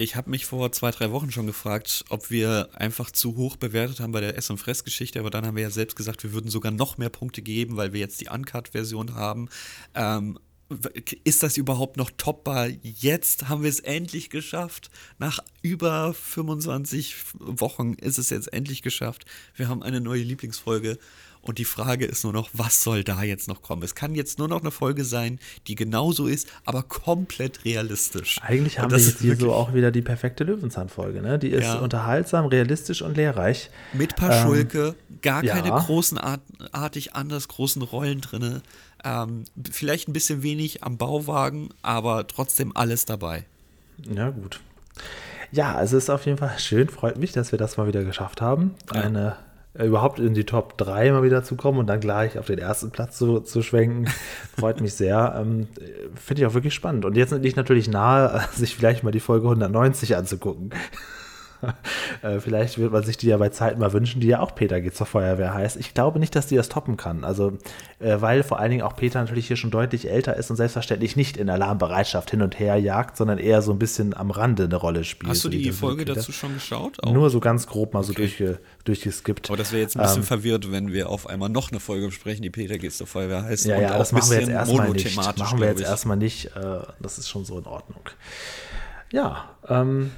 Ich 0.00 0.14
habe 0.14 0.30
mich 0.30 0.46
vor 0.46 0.70
zwei, 0.70 0.92
drei 0.92 1.10
Wochen 1.10 1.32
schon 1.32 1.48
gefragt, 1.48 2.04
ob 2.08 2.30
wir 2.30 2.68
einfach 2.74 3.10
zu 3.10 3.34
hoch 3.34 3.56
bewertet 3.56 3.98
haben 3.98 4.12
bei 4.12 4.20
der 4.20 4.36
Ess- 4.36 4.48
und 4.48 4.58
Fress-Geschichte, 4.58 5.18
aber 5.18 5.30
dann 5.30 5.44
haben 5.44 5.56
wir 5.56 5.64
ja 5.64 5.70
selbst 5.70 5.96
gesagt, 5.96 6.22
wir 6.22 6.32
würden 6.32 6.52
sogar 6.52 6.70
noch 6.70 6.98
mehr 6.98 7.08
Punkte 7.08 7.42
geben, 7.42 7.76
weil 7.76 7.92
wir 7.92 7.98
jetzt 7.98 8.20
die 8.20 8.28
Uncut-Version 8.28 9.16
haben. 9.16 9.48
Ähm, 9.96 10.38
ist 11.24 11.42
das 11.42 11.56
überhaupt 11.56 11.96
noch 11.96 12.12
toppbar? 12.16 12.68
Jetzt 12.82 13.48
haben 13.48 13.62
wir 13.64 13.70
es 13.70 13.80
endlich 13.80 14.30
geschafft. 14.30 14.90
Nach 15.18 15.40
über 15.62 16.14
25 16.14 17.16
Wochen 17.34 17.94
ist 17.94 18.18
es 18.18 18.30
jetzt 18.30 18.52
endlich 18.52 18.82
geschafft. 18.82 19.24
Wir 19.56 19.68
haben 19.68 19.82
eine 19.82 20.00
neue 20.00 20.22
Lieblingsfolge. 20.22 20.98
Und 21.48 21.56
die 21.56 21.64
Frage 21.64 22.04
ist 22.04 22.24
nur 22.24 22.34
noch, 22.34 22.50
was 22.52 22.82
soll 22.82 23.02
da 23.04 23.22
jetzt 23.22 23.48
noch 23.48 23.62
kommen? 23.62 23.82
Es 23.82 23.94
kann 23.94 24.14
jetzt 24.14 24.38
nur 24.38 24.48
noch 24.48 24.60
eine 24.60 24.70
Folge 24.70 25.02
sein, 25.02 25.38
die 25.66 25.76
genauso 25.76 26.26
ist, 26.26 26.46
aber 26.66 26.82
komplett 26.82 27.64
realistisch. 27.64 28.38
Eigentlich 28.42 28.78
haben 28.78 28.90
wir 28.90 28.98
jetzt 28.98 29.20
hier 29.20 29.34
so 29.34 29.54
auch 29.54 29.72
wieder 29.72 29.90
die 29.90 30.02
perfekte 30.02 30.44
Löwenzahn-Folge. 30.44 31.22
Ne? 31.22 31.38
Die 31.38 31.48
ist 31.48 31.64
ja. 31.64 31.78
unterhaltsam, 31.78 32.44
realistisch 32.44 33.00
und 33.00 33.16
lehrreich. 33.16 33.70
Mit 33.94 34.14
Paschulke, 34.14 34.88
ähm, 35.08 35.20
gar 35.22 35.42
keine 35.42 35.68
ja. 35.68 35.78
großen, 35.78 36.20
artig 36.70 37.14
anders 37.14 37.48
großen 37.48 37.80
Rollen 37.80 38.20
drin. 38.20 38.60
Ähm, 39.02 39.44
vielleicht 39.72 40.06
ein 40.06 40.12
bisschen 40.12 40.42
wenig 40.42 40.84
am 40.84 40.98
Bauwagen, 40.98 41.70
aber 41.80 42.26
trotzdem 42.26 42.76
alles 42.76 43.06
dabei. 43.06 43.46
Ja, 44.14 44.28
gut. 44.28 44.60
Ja, 45.50 45.80
es 45.80 45.94
ist 45.94 46.10
auf 46.10 46.26
jeden 46.26 46.36
Fall 46.36 46.58
schön, 46.58 46.90
freut 46.90 47.16
mich, 47.16 47.32
dass 47.32 47.52
wir 47.52 47.58
das 47.58 47.78
mal 47.78 47.86
wieder 47.86 48.04
geschafft 48.04 48.42
haben. 48.42 48.74
Ja. 48.92 49.00
Eine 49.00 49.36
überhaupt 49.84 50.18
in 50.18 50.34
die 50.34 50.44
Top 50.44 50.76
3 50.78 51.12
mal 51.12 51.22
wieder 51.22 51.44
zu 51.44 51.56
kommen 51.56 51.78
und 51.78 51.86
dann 51.86 52.00
gleich 52.00 52.38
auf 52.38 52.46
den 52.46 52.58
ersten 52.58 52.90
Platz 52.90 53.16
zu, 53.16 53.40
zu 53.40 53.62
schwenken. 53.62 54.06
Freut 54.58 54.80
mich 54.80 54.94
sehr. 54.94 55.34
Ähm, 55.38 55.68
Finde 56.14 56.42
ich 56.42 56.46
auch 56.46 56.54
wirklich 56.54 56.74
spannend. 56.74 57.04
Und 57.04 57.16
jetzt 57.16 57.32
liegt 57.32 57.56
natürlich 57.56 57.88
nahe, 57.88 58.44
sich 58.52 58.74
vielleicht 58.76 59.04
mal 59.04 59.10
die 59.10 59.20
Folge 59.20 59.46
190 59.46 60.16
anzugucken. 60.16 60.70
Äh, 62.22 62.40
vielleicht 62.40 62.78
wird 62.78 62.90
man 62.90 63.04
sich 63.04 63.16
die 63.16 63.28
ja 63.28 63.36
bei 63.36 63.50
Zeit 63.50 63.78
mal 63.78 63.92
wünschen, 63.92 64.20
die 64.20 64.26
ja 64.26 64.40
auch 64.40 64.54
Peter 64.54 64.80
geht 64.80 64.96
zur 64.96 65.06
Feuerwehr 65.06 65.54
heißt. 65.54 65.76
Ich 65.76 65.94
glaube 65.94 66.18
nicht, 66.18 66.34
dass 66.34 66.48
die 66.48 66.56
das 66.56 66.68
toppen 66.68 66.96
kann. 66.96 67.22
Also, 67.22 67.58
äh, 68.00 68.20
weil 68.20 68.42
vor 68.42 68.58
allen 68.58 68.70
Dingen 68.70 68.82
auch 68.82 68.96
Peter 68.96 69.20
natürlich 69.20 69.46
hier 69.46 69.56
schon 69.56 69.70
deutlich 69.70 70.10
älter 70.10 70.36
ist 70.36 70.50
und 70.50 70.56
selbstverständlich 70.56 71.14
nicht 71.14 71.36
in 71.36 71.48
Alarmbereitschaft 71.48 72.30
hin 72.30 72.42
und 72.42 72.58
her 72.58 72.76
jagt, 72.76 73.16
sondern 73.16 73.38
eher 73.38 73.62
so 73.62 73.72
ein 73.72 73.78
bisschen 73.78 74.16
am 74.16 74.32
Rande 74.32 74.64
eine 74.64 74.76
Rolle 74.76 75.04
spielt. 75.04 75.30
Hast 75.30 75.44
du 75.44 75.48
die 75.48 75.70
Folge 75.70 76.04
dazu 76.04 76.32
schon 76.32 76.54
geschaut? 76.54 77.02
Auch? 77.04 77.12
Nur 77.12 77.30
so 77.30 77.38
ganz 77.38 77.68
grob 77.68 77.94
mal 77.94 78.02
so 78.02 78.12
okay. 78.12 78.22
durchge, 78.22 78.58
durchgeskippt. 78.84 79.48
Aber 79.48 79.56
das 79.56 79.70
wäre 79.70 79.82
jetzt 79.82 79.96
ein 79.96 80.02
bisschen 80.02 80.22
ähm, 80.22 80.26
verwirrt, 80.26 80.72
wenn 80.72 80.92
wir 80.92 81.08
auf 81.08 81.28
einmal 81.28 81.50
noch 81.50 81.70
eine 81.70 81.78
Folge 81.78 82.06
besprechen, 82.06 82.42
die 82.42 82.50
Peter 82.50 82.78
geht 82.78 82.94
zur 82.94 83.06
Feuerwehr 83.06 83.44
heißt. 83.44 83.66
Ja, 83.66 83.80
ja, 83.80 83.96
das 83.96 84.10
machen 84.10 84.30
wir 84.30 84.40
jetzt 84.40 84.48
erstmal 84.48 84.90
nicht. 84.90 85.16
Machen 85.16 85.60
wir 85.60 85.68
jetzt 85.68 85.82
erstmal 85.82 86.16
nicht. 86.16 86.46
Äh, 86.56 86.80
das 87.00 87.18
ist 87.18 87.28
schon 87.28 87.44
so 87.44 87.58
in 87.58 87.66
Ordnung. 87.66 88.02
Ja, 89.12 89.50
ähm, 89.68 90.10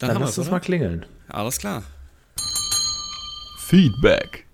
dann, 0.00 0.14
dann 0.14 0.22
lass 0.22 0.38
uns 0.38 0.50
mal 0.50 0.60
klingeln. 0.60 1.06
Alles 1.28 1.58
klar. 1.58 1.84
Feedback. 3.58 4.46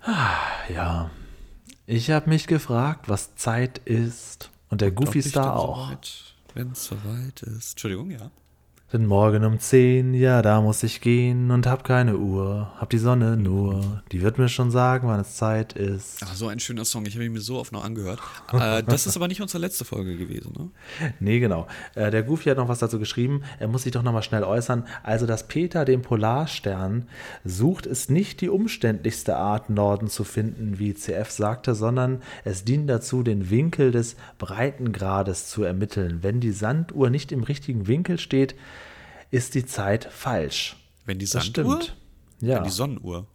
Ah, 0.00 0.38
ja. 0.72 1.10
Ich 1.86 2.10
habe 2.10 2.30
mich 2.30 2.46
gefragt, 2.46 3.08
was 3.08 3.34
Zeit 3.36 3.78
ist. 3.78 4.50
Und 4.70 4.80
der 4.80 4.90
Goofy 4.90 5.20
Star 5.20 5.56
auch. 5.56 5.92
Wenn 6.54 6.72
es 6.72 6.86
soweit 6.86 7.42
ist. 7.42 7.72
Entschuldigung, 7.72 8.10
ja. 8.10 8.30
Denn 8.94 9.06
morgen 9.06 9.44
um 9.44 9.58
zehn, 9.58 10.14
ja, 10.14 10.40
da 10.40 10.60
muss 10.60 10.84
ich 10.84 11.00
gehen 11.00 11.50
und 11.50 11.66
hab 11.66 11.82
keine 11.82 12.16
Uhr, 12.16 12.70
hab 12.78 12.90
die 12.90 12.98
Sonne 12.98 13.36
nur. 13.36 14.04
Die 14.12 14.22
wird 14.22 14.38
mir 14.38 14.48
schon 14.48 14.70
sagen, 14.70 15.08
wann 15.08 15.18
es 15.18 15.34
Zeit 15.34 15.72
ist. 15.72 16.20
Ach, 16.24 16.32
so 16.36 16.46
ein 16.46 16.60
schöner 16.60 16.84
Song, 16.84 17.04
ich 17.04 17.14
habe 17.14 17.24
ihn 17.24 17.32
mir 17.32 17.40
so 17.40 17.58
oft 17.58 17.72
noch 17.72 17.82
angehört. 17.82 18.20
äh, 18.52 18.84
das 18.84 19.08
ist 19.08 19.16
aber 19.16 19.26
nicht 19.26 19.42
unsere 19.42 19.58
letzte 19.58 19.84
Folge 19.84 20.16
gewesen, 20.16 20.52
ne? 20.56 20.70
Nee, 21.18 21.40
genau. 21.40 21.66
Äh, 21.96 22.12
der 22.12 22.22
Goofy 22.22 22.50
hat 22.50 22.56
noch 22.56 22.68
was 22.68 22.78
dazu 22.78 23.00
geschrieben, 23.00 23.42
er 23.58 23.66
muss 23.66 23.82
sich 23.82 23.90
doch 23.90 24.04
nochmal 24.04 24.22
schnell 24.22 24.44
äußern. 24.44 24.86
Also, 25.02 25.26
dass 25.26 25.48
Peter 25.48 25.84
den 25.84 26.00
Polarstern 26.02 27.08
sucht, 27.44 27.86
ist 27.86 28.12
nicht 28.12 28.42
die 28.42 28.48
umständlichste 28.48 29.34
Art, 29.36 29.70
Norden 29.70 30.06
zu 30.06 30.22
finden, 30.22 30.78
wie 30.78 30.94
CF 30.94 31.32
sagte, 31.32 31.74
sondern 31.74 32.22
es 32.44 32.64
dient 32.64 32.88
dazu, 32.88 33.24
den 33.24 33.50
Winkel 33.50 33.90
des 33.90 34.14
Breitengrades 34.38 35.48
zu 35.48 35.64
ermitteln. 35.64 36.20
Wenn 36.22 36.38
die 36.38 36.52
Sanduhr 36.52 37.10
nicht 37.10 37.32
im 37.32 37.42
richtigen 37.42 37.88
Winkel 37.88 38.20
steht, 38.20 38.54
ist 39.30 39.54
die 39.54 39.66
Zeit 39.66 40.08
falsch. 40.10 40.76
Wenn 41.04 41.18
die 41.18 41.26
Sanduhr? 41.26 41.64
Das 41.64 41.84
stimmt. 41.84 41.96
Ja. 42.40 42.56
Wenn 42.56 42.64
die 42.64 42.70
Sonnenuhr. 42.70 43.26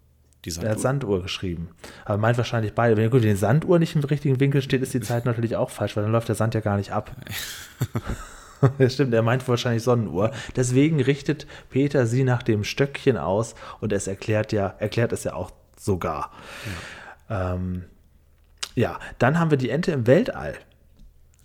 Die 0.46 0.52
Sanduhr. 0.52 0.70
Er 0.70 0.76
hat 0.76 0.82
Sanduhr 0.82 1.22
geschrieben. 1.22 1.70
Aber 2.06 2.18
meint 2.18 2.38
wahrscheinlich 2.38 2.74
beide. 2.74 2.96
Wenn 2.98 3.22
die 3.22 3.36
Sanduhr 3.36 3.80
nicht 3.80 3.96
im 3.96 4.04
richtigen 4.04 4.40
Winkel 4.40 4.62
steht, 4.62 4.82
ist 4.82 4.94
die 4.94 5.02
Zeit 5.02 5.26
natürlich 5.26 5.56
auch 5.56 5.70
falsch, 5.70 5.96
weil 5.96 6.04
dann 6.04 6.12
läuft 6.12 6.30
der 6.30 6.36
Sand 6.36 6.54
ja 6.54 6.62
gar 6.62 6.78
nicht 6.78 6.92
ab. 6.92 7.16
Das 8.78 8.94
stimmt, 8.94 9.14
er 9.14 9.22
meint 9.22 9.48
wahrscheinlich 9.48 9.84
Sonnenuhr. 9.84 10.32
Deswegen 10.56 11.00
richtet 11.00 11.48
Peter 11.70 12.06
sie 12.06 12.26
nach 12.26 12.44
dem 12.44 12.64
Stöckchen 12.64 13.18
aus 13.18 13.56
und 13.80 13.94
es 13.94 14.08
erklärt 14.08 14.52
ja, 14.52 14.76
erklärt 14.80 15.14
es 15.14 15.24
ja 15.24 15.34
auch 15.34 15.52
sogar. 15.78 16.32
Ja, 17.30 17.54
ähm, 17.54 17.86
ja 18.76 19.00
dann 19.18 19.40
haben 19.40 19.50
wir 19.50 19.58
die 19.58 19.70
Ente 19.70 19.92
im 19.92 20.08
Weltall 20.08 20.56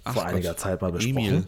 Ach 0.03 0.15
vor 0.15 0.25
Gott. 0.25 0.33
einiger 0.33 0.57
Zeit 0.57 0.83
mal 0.83 0.91
besprochen. 0.91 1.19
Emil. 1.19 1.47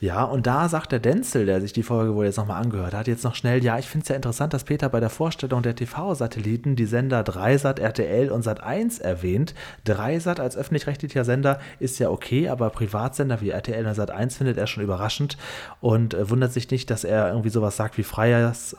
Ja, 0.00 0.24
und 0.24 0.46
da 0.46 0.68
sagt 0.68 0.92
der 0.92 0.98
Denzel, 0.98 1.46
der 1.46 1.60
sich 1.60 1.72
die 1.72 1.82
Folge 1.82 2.14
wohl 2.14 2.24
jetzt 2.24 2.36
nochmal 2.36 2.62
angehört 2.62 2.94
hat, 2.94 3.06
jetzt 3.06 3.24
noch 3.24 3.34
schnell, 3.34 3.62
ja, 3.62 3.78
ich 3.78 3.86
finde 3.86 4.04
es 4.04 4.08
ja 4.08 4.16
interessant, 4.16 4.54
dass 4.54 4.64
Peter 4.64 4.88
bei 4.88 5.00
der 5.00 5.10
Vorstellung 5.10 5.62
der 5.62 5.74
TV-Satelliten 5.74 6.76
die 6.76 6.86
Sender 6.86 7.22
Dreisat, 7.22 7.78
RTL 7.78 8.30
und 8.30 8.44
Sat1 8.44 9.02
erwähnt. 9.02 9.54
Dreisat 9.84 10.40
als 10.40 10.56
öffentlich-rechtlicher 10.56 11.24
Sender 11.24 11.60
ist 11.78 11.98
ja 11.98 12.10
okay, 12.10 12.48
aber 12.48 12.70
Privatsender 12.70 13.40
wie 13.40 13.50
RTL 13.50 13.86
und 13.86 13.96
Sat1 13.96 14.38
findet 14.38 14.58
er 14.58 14.66
schon 14.66 14.82
überraschend 14.82 15.36
und 15.80 16.14
äh, 16.14 16.30
wundert 16.30 16.52
sich 16.52 16.70
nicht, 16.70 16.90
dass 16.90 17.04
er 17.04 17.28
irgendwie 17.28 17.50
sowas 17.50 17.76
sagt 17.76 17.98
wie 17.98 18.02
freies, 18.02 18.76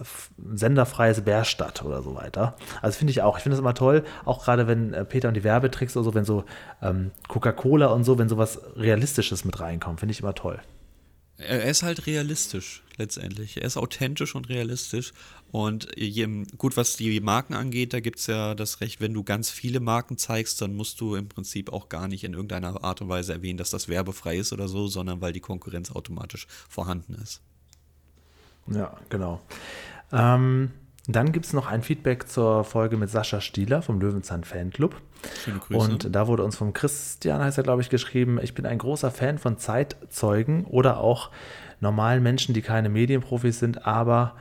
senderfreies 0.54 1.22
Bärstadt 1.22 1.84
oder 1.84 2.02
so 2.02 2.16
weiter. 2.16 2.56
Also 2.82 2.98
finde 2.98 3.12
ich 3.12 3.22
auch, 3.22 3.38
ich 3.38 3.44
finde 3.44 3.56
es 3.56 3.60
immer 3.60 3.74
toll, 3.74 4.04
auch 4.26 4.44
gerade 4.44 4.68
wenn 4.68 4.94
äh, 4.94 5.06
Peter 5.06 5.28
und 5.28 5.36
die 5.36 5.44
Werbetricks 5.44 5.96
oder 5.96 6.04
so, 6.04 6.14
wenn 6.14 6.26
so 6.26 6.44
ähm, 6.82 7.12
Coca-Cola 7.28 7.88
und 7.88 8.04
so, 8.04 8.18
wenn 8.18 8.30
sowas 8.30 8.60
Realistisches 8.76 9.46
mit 9.46 9.60
reinkommt, 9.60 10.00
finde 10.00 10.12
ich 10.14 10.22
immer 10.22 10.34
toll. 10.34 10.60
Er 11.48 11.64
ist 11.64 11.84
halt 11.84 12.08
realistisch 12.08 12.84
letztendlich. 12.98 13.58
Er 13.58 13.64
ist 13.64 13.78
authentisch 13.78 14.36
und 14.36 14.50
realistisch. 14.50 15.14
Und 15.52 15.90
gut, 16.58 16.78
was 16.78 16.96
die 16.96 17.20
Marken 17.20 17.54
angeht, 17.54 17.94
da 17.94 18.00
gibt 18.00 18.20
es 18.20 18.28
ja 18.28 18.56
das 18.56 18.80
Recht, 18.80 19.02
wenn 19.02 19.14
du 19.14 19.24
ganz 19.24 19.50
viele 19.50 19.80
Marken 19.80 20.18
zeigst, 20.18 20.62
dann 20.62 20.76
musst 20.76 21.02
du 21.02 21.16
im 21.16 21.28
Prinzip 21.28 21.74
auch 21.74 21.90
gar 21.90 22.08
nicht 22.08 22.24
in 22.24 22.34
irgendeiner 22.34 22.84
Art 22.84 23.02
und 23.02 23.10
Weise 23.10 23.34
erwähnen, 23.34 23.58
dass 23.58 23.70
das 23.70 23.90
werbefrei 23.90 24.38
ist 24.38 24.54
oder 24.54 24.68
so, 24.68 24.88
sondern 24.88 25.20
weil 25.20 25.34
die 25.34 25.42
Konkurrenz 25.42 25.92
automatisch 25.92 26.48
vorhanden 26.70 27.16
ist. 27.16 27.42
Ja, 28.68 28.96
genau. 29.10 29.42
Ähm, 30.14 30.72
dann 31.08 31.32
gibt 31.32 31.48
es 31.48 31.54
noch 31.54 31.68
ein 31.68 31.82
Feedback 31.82 32.30
zur 32.30 32.64
Folge 32.64 32.96
mit 32.96 33.10
Sascha 33.10 33.42
Stieler 33.42 33.82
vom 33.82 34.00
Löwenzahn 34.00 34.44
Fanclub. 34.44 35.02
Schöne 35.44 35.60
Grüße. 35.60 35.80
Und 35.80 36.16
da 36.16 36.28
wurde 36.28 36.44
uns 36.44 36.56
vom 36.56 36.74
Christian, 36.74 37.42
heißt 37.42 37.58
er, 37.58 37.64
glaube 37.64 37.82
ich, 37.82 37.90
geschrieben, 37.90 38.40
ich 38.42 38.54
bin 38.54 38.66
ein 38.66 38.78
großer 38.78 39.12
Fan 39.12 39.38
von 39.38 39.58
Zeitzeugen 39.58 40.66
oder 40.66 41.00
auch 41.00 41.30
normalen 41.80 42.24
Menschen, 42.24 42.54
die 42.54 42.62
keine 42.62 42.90
Medienprofis 42.90 43.60
sind, 43.60 43.86
aber 43.86 44.36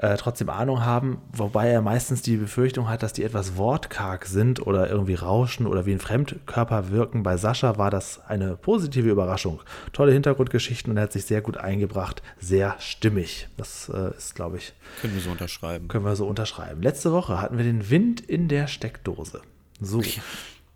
äh, 0.00 0.16
trotzdem 0.16 0.48
Ahnung 0.48 0.84
haben, 0.84 1.18
wobei 1.30 1.68
er 1.68 1.82
meistens 1.82 2.22
die 2.22 2.36
Befürchtung 2.36 2.88
hat, 2.88 3.02
dass 3.02 3.12
die 3.12 3.22
etwas 3.22 3.56
wortkarg 3.56 4.24
sind 4.24 4.66
oder 4.66 4.88
irgendwie 4.88 5.14
rauschen 5.14 5.66
oder 5.66 5.84
wie 5.84 5.92
ein 5.92 6.00
Fremdkörper 6.00 6.90
wirken. 6.90 7.22
Bei 7.22 7.36
Sascha 7.36 7.76
war 7.76 7.90
das 7.90 8.18
eine 8.26 8.56
positive 8.56 9.10
Überraschung. 9.10 9.60
Tolle 9.92 10.12
Hintergrundgeschichten 10.12 10.90
und 10.90 10.96
er 10.96 11.02
hat 11.04 11.12
sich 11.12 11.26
sehr 11.26 11.42
gut 11.42 11.58
eingebracht, 11.58 12.22
sehr 12.38 12.76
stimmig. 12.78 13.48
Das 13.58 13.90
äh, 13.94 14.16
ist, 14.16 14.34
glaube 14.34 14.56
ich. 14.56 14.72
Können 15.02 15.14
wir 15.14 15.20
so 15.20 15.30
unterschreiben. 15.30 15.88
Können 15.88 16.06
wir 16.06 16.16
so 16.16 16.26
unterschreiben. 16.26 16.80
Letzte 16.80 17.12
Woche 17.12 17.40
hatten 17.40 17.58
wir 17.58 17.64
den 17.64 17.90
Wind 17.90 18.22
in 18.22 18.48
der 18.48 18.68
Steckdose. 18.68 19.42
So. 19.80 20.02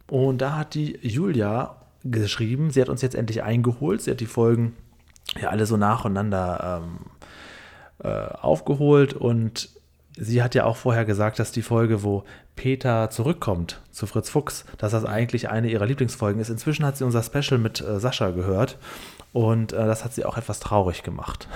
Und 0.08 0.38
da 0.38 0.56
hat 0.56 0.74
die 0.74 0.98
Julia 1.02 1.76
geschrieben, 2.04 2.70
sie 2.70 2.80
hat 2.80 2.88
uns 2.88 3.02
jetzt 3.02 3.14
endlich 3.14 3.42
eingeholt. 3.42 4.02
Sie 4.02 4.10
hat 4.10 4.20
die 4.20 4.26
Folgen 4.26 4.74
ja 5.40 5.50
alle 5.50 5.66
so 5.66 5.76
nacheinander 5.76 6.82
ähm, 6.82 6.98
äh, 7.98 8.08
aufgeholt 8.08 9.14
und 9.14 9.70
sie 10.16 10.42
hat 10.42 10.54
ja 10.54 10.64
auch 10.64 10.76
vorher 10.76 11.04
gesagt, 11.04 11.38
dass 11.38 11.52
die 11.52 11.62
Folge, 11.62 12.02
wo 12.02 12.24
Peter 12.56 13.10
zurückkommt 13.10 13.80
zu 13.90 14.06
Fritz 14.06 14.28
Fuchs, 14.28 14.64
dass 14.78 14.92
das 14.92 15.04
eigentlich 15.04 15.48
eine 15.48 15.68
ihrer 15.68 15.86
Lieblingsfolgen 15.86 16.40
ist. 16.40 16.50
Inzwischen 16.50 16.84
hat 16.84 16.96
sie 16.96 17.04
unser 17.04 17.22
Special 17.22 17.58
mit 17.58 17.80
äh, 17.80 17.98
Sascha 17.98 18.30
gehört 18.30 18.78
und 19.32 19.72
äh, 19.72 19.86
das 19.86 20.04
hat 20.04 20.14
sie 20.14 20.24
auch 20.24 20.36
etwas 20.36 20.60
traurig 20.60 21.02
gemacht. 21.02 21.48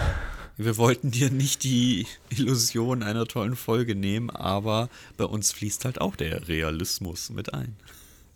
Wir 0.58 0.76
wollten 0.76 1.12
dir 1.12 1.30
nicht 1.30 1.62
die 1.62 2.06
Illusion 2.30 3.02
einer 3.04 3.26
tollen 3.26 3.54
Folge 3.54 3.94
nehmen, 3.94 4.28
aber 4.28 4.88
bei 5.16 5.24
uns 5.24 5.52
fließt 5.52 5.84
halt 5.84 6.00
auch 6.00 6.16
der 6.16 6.48
Realismus 6.48 7.30
mit 7.30 7.54
ein. 7.54 7.76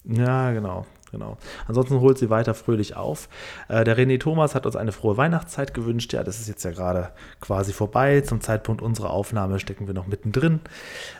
Ja, 0.04 0.52
genau 0.52 0.86
genau. 1.12 1.38
Ansonsten 1.68 2.00
holt 2.00 2.18
sie 2.18 2.30
weiter 2.30 2.54
fröhlich 2.54 2.96
auf. 2.96 3.28
Äh, 3.68 3.84
der 3.84 3.96
René 3.96 4.18
Thomas 4.18 4.54
hat 4.54 4.66
uns 4.66 4.74
eine 4.74 4.90
frohe 4.92 5.16
Weihnachtszeit 5.16 5.74
gewünscht. 5.74 6.12
Ja, 6.12 6.24
das 6.24 6.40
ist 6.40 6.48
jetzt 6.48 6.64
ja 6.64 6.72
gerade 6.72 7.10
quasi 7.40 7.72
vorbei. 7.72 8.22
Zum 8.22 8.40
Zeitpunkt 8.40 8.82
unserer 8.82 9.10
Aufnahme 9.10 9.60
stecken 9.60 9.86
wir 9.86 9.94
noch 9.94 10.06
mittendrin. 10.06 10.60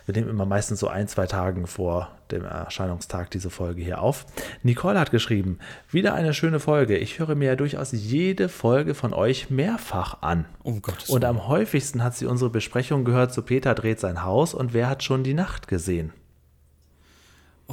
Wir 0.07 0.14
nehmen 0.14 0.28
immer 0.28 0.47
meistens 0.47 0.80
so 0.80 0.88
ein, 0.88 1.07
zwei 1.07 1.26
Tagen 1.26 1.66
vor 1.66 2.11
dem 2.32 2.45
Erscheinungstag 2.45 3.30
diese 3.30 3.51
Folge 3.51 3.82
hier 3.82 4.01
auf. 4.01 4.26
Nicole 4.62 4.99
hat 4.99 5.11
geschrieben, 5.11 5.59
wieder 5.90 6.14
eine 6.14 6.34
schöne 6.34 6.61
Folge. 6.61 6.97
Ich 6.97 7.18
höre 7.18 7.34
mir 7.34 7.49
ja 7.49 7.57
durchaus 7.57 7.93
jede 7.93 8.49
Folge 8.49 8.95
von 8.95 9.12
euch 9.12 9.51
mehrfach 9.51 10.22
an. 10.22 10.47
Um 10.62 10.82
Gottes 10.82 11.11
Und 11.11 11.24
am 11.24 11.47
häufigsten 11.47 12.03
hat 12.03 12.14
sie 12.16 12.26
unsere 12.26 12.51
Besprechung 12.51 13.05
gehört 13.05 13.32
zu 13.32 13.43
Peter 13.43 13.74
dreht 13.74 14.01
sein 14.01 14.24
Haus 14.24 14.55
und 14.55 14.72
wer 14.72 14.88
hat 14.88 15.03
schon 15.03 15.22
die 15.22 15.34
Nacht 15.34 15.68
gesehen. 15.68 16.12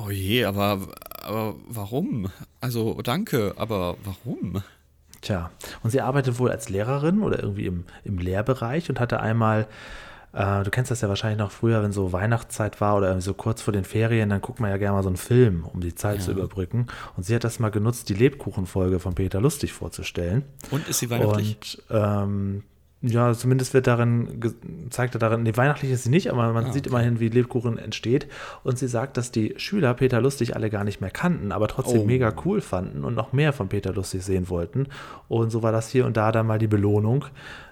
Oh 0.02 0.10
je, 0.10 0.45
aber, 0.45 0.80
aber 1.24 1.56
warum? 1.68 2.30
Also 2.62 3.02
danke, 3.02 3.54
aber 3.58 3.97
warum? 4.04 4.64
Tja, 5.22 5.52
und 5.84 5.89
sie 5.89 6.00
arbeitet 6.00 6.39
wohl 6.39 6.52
als 6.52 6.70
Lehrerin 6.70 7.22
oder 7.22 7.41
irgendwie 7.41 7.66
im, 7.66 7.84
im 8.06 8.18
Lehrbereich 8.18 8.89
und 8.89 9.02
hatte 9.02 9.20
einmal, 9.20 9.68
äh, 10.32 10.64
du 10.64 10.72
kennst 10.72 10.89
das 10.89 11.02
ja 11.02 11.10
wahrscheinlich 11.10 11.39
noch 11.39 11.52
früher, 11.52 11.84
wenn 11.84 11.91
so 11.91 12.14
Weihnachtszeit 12.14 12.80
war 12.80 12.95
oder 12.95 13.08
irgendwie 13.08 13.26
so 13.26 13.34
kurz 13.34 13.62
vor 13.62 13.74
den 13.74 13.84
Ferien, 13.84 14.30
dann 14.30 14.39
guckt 14.39 14.62
man 14.62 14.70
ja 14.70 14.78
gerne 14.78 14.95
mal 14.95 15.04
so 15.04 15.10
einen 15.10 15.18
Film, 15.18 15.66
um 15.66 15.82
die 15.82 15.95
Zeit 15.95 16.20
ja. 16.20 16.26
zu 16.26 16.32
überbrücken. 16.32 16.88
Und 17.18 17.24
sie 17.24 17.36
hat 17.36 17.43
das 17.43 17.60
mal 17.60 17.70
genutzt, 17.70 18.08
die 18.08 18.14
Lebkuchenfolge 18.14 19.00
von 19.00 19.16
Peter 19.16 19.41
Lustig 19.41 19.74
vorzustellen. 19.74 20.43
Und 20.72 20.88
ist 20.88 21.00
sie 21.00 21.10
weihnachtlich? 21.10 21.78
Und 21.89 21.97
ähm, 21.97 22.64
ja, 23.02 23.34
zumindest 23.34 23.74
wird 23.74 23.88
darin, 23.88 24.41
zeigt 24.89 25.16
er 25.16 25.20
darin, 25.20 25.43
nee, 25.43 25.56
weihnachtlich 25.56 25.91
ist 25.91 26.04
sie 26.04 26.10
nicht, 26.10 26.30
aber 26.30 26.52
man 26.52 26.66
ah, 26.66 26.74
sieht 26.74 26.88
immerhin, 26.88 27.22
wie 27.22 27.30
Lebkuchen 27.30 27.78
entsteht. 27.78 28.28
Und 28.64 28.78
sie 28.78 28.89
sagt, 28.89 29.16
dass 29.16 29.32
die 29.32 29.54
Schüler 29.58 29.93
Peter 29.93 30.20
Lustig 30.20 30.56
alle 30.56 30.70
gar 30.70 30.84
nicht 30.84 31.00
mehr 31.00 31.10
kannten, 31.10 31.54
aber 31.54 31.70
trotzdem 31.70 32.02
oh. 32.02 32.06
mega 32.06 32.34
cool 32.43 32.60
fanden 32.60 33.06
und 33.06 33.16
noch 33.16 33.32
mehr 33.32 33.54
von 33.54 33.70
Peter 33.70 33.93
Lustig 33.93 34.24
sehen 34.24 34.50
wollten. 34.50 34.88
Und 35.30 35.50
so 35.50 35.64
war 35.64 35.72
das 35.72 35.89
hier 35.89 36.06
und 36.06 36.18
da 36.18 36.34
dann 36.34 36.45
mal 36.45 36.60
die 36.60 36.68
Belohnung. 36.68 37.26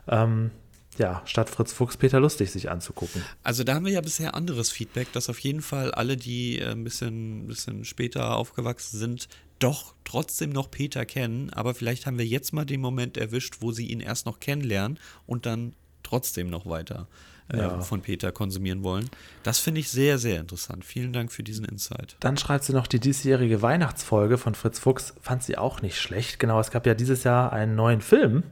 Ähm, 0.07 0.51
ja, 0.97 1.21
statt 1.25 1.49
Fritz 1.49 1.73
Fuchs 1.73 1.97
Peter 1.97 2.19
Lustig 2.19 2.49
sich 2.51 2.71
anzugucken. 2.71 3.21
Also 3.43 3.63
da 3.63 3.75
haben 3.75 3.85
wir 3.85 3.91
ja 3.91 4.01
bisher 4.01 4.33
anderes 4.33 4.71
Feedback, 4.71 5.11
dass 5.11 5.29
auf 5.29 5.39
jeden 5.39 5.61
Fall 5.61 5.91
alle, 5.91 6.15
die 6.17 6.59
äh, 6.59 6.71
ein 6.71 6.83
bisschen, 6.83 7.47
bisschen 7.47 7.83
später 7.85 8.35
aufgewachsen 8.35 8.97
sind, 8.97 9.27
doch 9.59 9.93
trotzdem 10.03 10.51
noch 10.51 10.71
Peter 10.71 11.05
kennen, 11.05 11.51
aber 11.51 11.73
vielleicht 11.73 12.05
haben 12.05 12.17
wir 12.17 12.25
jetzt 12.25 12.53
mal 12.53 12.65
den 12.65 12.81
Moment 12.81 13.17
erwischt, 13.17 13.57
wo 13.59 13.71
sie 13.71 13.87
ihn 13.87 13.99
erst 13.99 14.25
noch 14.25 14.39
kennenlernen 14.39 14.99
und 15.25 15.45
dann 15.45 15.73
trotzdem 16.03 16.49
noch 16.49 16.65
weiter 16.65 17.07
äh, 17.51 17.57
ja. 17.57 17.81
von 17.81 18.01
Peter 18.01 18.31
konsumieren 18.31 18.83
wollen. 18.83 19.09
Das 19.43 19.59
finde 19.59 19.79
ich 19.79 19.89
sehr, 19.89 20.17
sehr 20.17 20.39
interessant. 20.39 20.85
Vielen 20.85 21.13
Dank 21.13 21.31
für 21.31 21.43
diesen 21.43 21.65
Insight. 21.65 22.17
Dann 22.19 22.37
schreibt 22.37 22.63
sie 22.63 22.73
noch, 22.73 22.87
die 22.87 22.99
diesjährige 22.99 23.61
Weihnachtsfolge 23.61 24.37
von 24.37 24.55
Fritz 24.55 24.79
Fuchs 24.79 25.13
fand 25.21 25.43
sie 25.43 25.57
auch 25.57 25.81
nicht 25.81 25.99
schlecht. 25.99 26.39
Genau, 26.39 26.59
es 26.59 26.71
gab 26.71 26.85
ja 26.85 26.93
dieses 26.93 27.23
Jahr 27.23 27.53
einen 27.53 27.75
neuen 27.75 28.01
Film, 28.01 28.43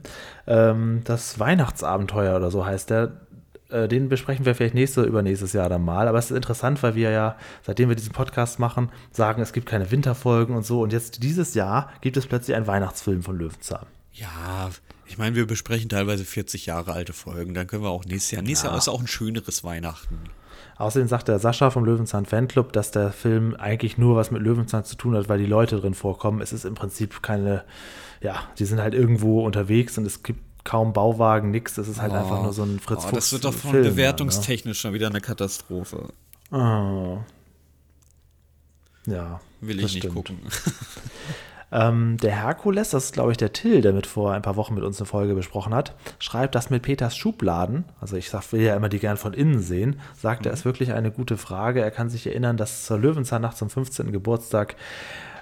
ähm, 0.46 1.02
das 1.04 1.38
Weihnachtsabenteuer 1.38 2.36
oder 2.36 2.50
so 2.50 2.64
heißt 2.64 2.90
der 2.90 3.25
äh, 3.70 3.88
den 3.88 4.08
besprechen 4.08 4.44
wir 4.44 4.54
vielleicht 4.54 4.74
nächste, 4.74 5.02
übernächstes 5.02 5.52
Jahr 5.52 5.68
dann 5.68 5.84
mal. 5.84 6.08
Aber 6.08 6.18
es 6.18 6.30
ist 6.30 6.36
interessant, 6.36 6.82
weil 6.82 6.94
wir 6.94 7.10
ja, 7.10 7.36
seitdem 7.62 7.88
wir 7.88 7.96
diesen 7.96 8.12
Podcast 8.12 8.58
machen, 8.58 8.90
sagen, 9.10 9.42
es 9.42 9.52
gibt 9.52 9.66
keine 9.66 9.90
Winterfolgen 9.90 10.54
und 10.54 10.64
so. 10.64 10.80
Und 10.80 10.92
jetzt 10.92 11.22
dieses 11.22 11.54
Jahr 11.54 11.90
gibt 12.00 12.16
es 12.16 12.26
plötzlich 12.26 12.56
einen 12.56 12.66
Weihnachtsfilm 12.66 13.22
von 13.22 13.36
Löwenzahn. 13.38 13.86
Ja, 14.12 14.70
ich 15.06 15.18
meine, 15.18 15.36
wir 15.36 15.46
besprechen 15.46 15.88
teilweise 15.88 16.24
40 16.24 16.66
Jahre 16.66 16.92
alte 16.92 17.12
Folgen. 17.12 17.54
Dann 17.54 17.66
können 17.66 17.82
wir 17.82 17.90
auch 17.90 18.04
nächstes 18.04 18.32
Jahr. 18.32 18.42
Nächstes 18.42 18.64
ja. 18.64 18.70
Jahr 18.70 18.78
ist 18.78 18.88
auch 18.88 19.00
ein 19.00 19.06
schöneres 19.06 19.62
Weihnachten. 19.62 20.18
Außerdem 20.78 21.08
sagt 21.08 21.28
der 21.28 21.38
Sascha 21.38 21.70
vom 21.70 21.84
Löwenzahn 21.84 22.26
Fanclub, 22.26 22.72
dass 22.72 22.90
der 22.90 23.10
Film 23.10 23.54
eigentlich 23.56 23.96
nur 23.96 24.16
was 24.16 24.30
mit 24.30 24.42
Löwenzahn 24.42 24.84
zu 24.84 24.96
tun 24.96 25.16
hat, 25.16 25.28
weil 25.28 25.38
die 25.38 25.46
Leute 25.46 25.80
drin 25.80 25.94
vorkommen. 25.94 26.40
Es 26.40 26.52
ist 26.52 26.64
im 26.64 26.74
Prinzip 26.74 27.22
keine, 27.22 27.64
ja, 28.20 28.36
die 28.58 28.66
sind 28.66 28.80
halt 28.80 28.92
irgendwo 28.92 29.44
unterwegs 29.44 29.96
und 29.96 30.06
es 30.06 30.22
gibt 30.22 30.40
kaum 30.66 30.92
Bauwagen, 30.92 31.50
nix. 31.50 31.74
Das 31.74 31.88
ist 31.88 32.02
halt 32.02 32.12
oh, 32.12 32.16
einfach 32.16 32.42
nur 32.42 32.52
so 32.52 32.64
ein 32.64 32.78
Fritz 32.78 33.06
oh, 33.08 33.14
Das 33.14 33.32
wird 33.32 33.44
doch 33.44 33.54
von 33.54 33.70
Film, 33.70 33.84
bewertungstechnisch 33.84 34.64
ja, 34.64 34.68
ne? 34.68 34.74
schon 34.74 34.92
wieder 34.92 35.06
eine 35.06 35.22
Katastrophe. 35.22 36.08
Oh. 36.50 37.18
Ja. 39.06 39.40
Will 39.60 39.80
ich 39.80 39.94
nicht 39.94 40.12
gucken. 40.12 40.38
ähm, 41.72 42.18
der 42.18 42.42
Herkules, 42.42 42.90
das 42.90 43.06
ist 43.06 43.12
glaube 43.14 43.30
ich 43.30 43.38
der 43.38 43.52
Till, 43.52 43.80
der 43.80 43.92
mit 43.92 44.06
vor 44.06 44.32
ein 44.32 44.42
paar 44.42 44.56
Wochen 44.56 44.74
mit 44.74 44.84
uns 44.84 45.00
eine 45.00 45.06
Folge 45.06 45.34
besprochen 45.34 45.72
hat, 45.72 45.94
schreibt, 46.18 46.54
dass 46.54 46.68
mit 46.68 46.82
Peters 46.82 47.16
Schubladen, 47.16 47.84
also 48.00 48.16
ich 48.16 48.28
sag, 48.28 48.52
will 48.52 48.60
ja 48.60 48.76
immer 48.76 48.88
die 48.88 48.98
gern 48.98 49.16
von 49.16 49.32
innen 49.32 49.60
sehen, 49.60 50.00
sagt 50.20 50.42
mhm. 50.42 50.48
er, 50.48 50.52
ist 50.52 50.64
wirklich 50.64 50.92
eine 50.92 51.10
gute 51.10 51.36
Frage. 51.36 51.80
Er 51.80 51.92
kann 51.92 52.10
sich 52.10 52.26
erinnern, 52.26 52.56
dass 52.56 52.84
zur 52.84 52.98
Löwenzahnnacht 52.98 53.56
zum 53.56 53.70
15. 53.70 54.12
Geburtstag 54.12 54.74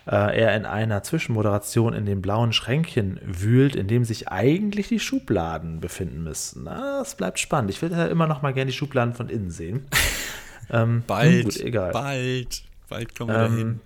äh, 0.06 0.40
er 0.40 0.56
in 0.56 0.66
einer 0.66 1.02
Zwischenmoderation 1.02 1.94
in 1.94 2.04
den 2.04 2.20
blauen 2.20 2.52
Schränkchen 2.52 3.20
wühlt, 3.22 3.74
in 3.74 3.88
dem 3.88 4.04
sich 4.04 4.28
eigentlich 4.28 4.88
die 4.88 5.00
Schubladen 5.00 5.80
befinden 5.80 6.22
müssten. 6.22 6.64
Na, 6.64 6.98
das 6.98 7.14
bleibt 7.14 7.38
spannend. 7.38 7.70
Ich 7.70 7.80
will 7.80 7.90
ja 7.90 8.06
immer 8.06 8.26
noch 8.26 8.42
mal 8.42 8.52
gerne 8.52 8.70
die 8.70 8.76
Schubladen 8.76 9.14
von 9.14 9.28
innen 9.28 9.50
sehen. 9.50 9.86
ähm, 10.70 11.02
bald, 11.06 11.44
gut, 11.44 11.60
egal. 11.60 11.92
bald, 11.92 12.62
bald 12.88 13.14
kommen 13.16 13.30
wir 13.30 13.44
ähm, 13.44 13.52
dahin. 13.52 13.80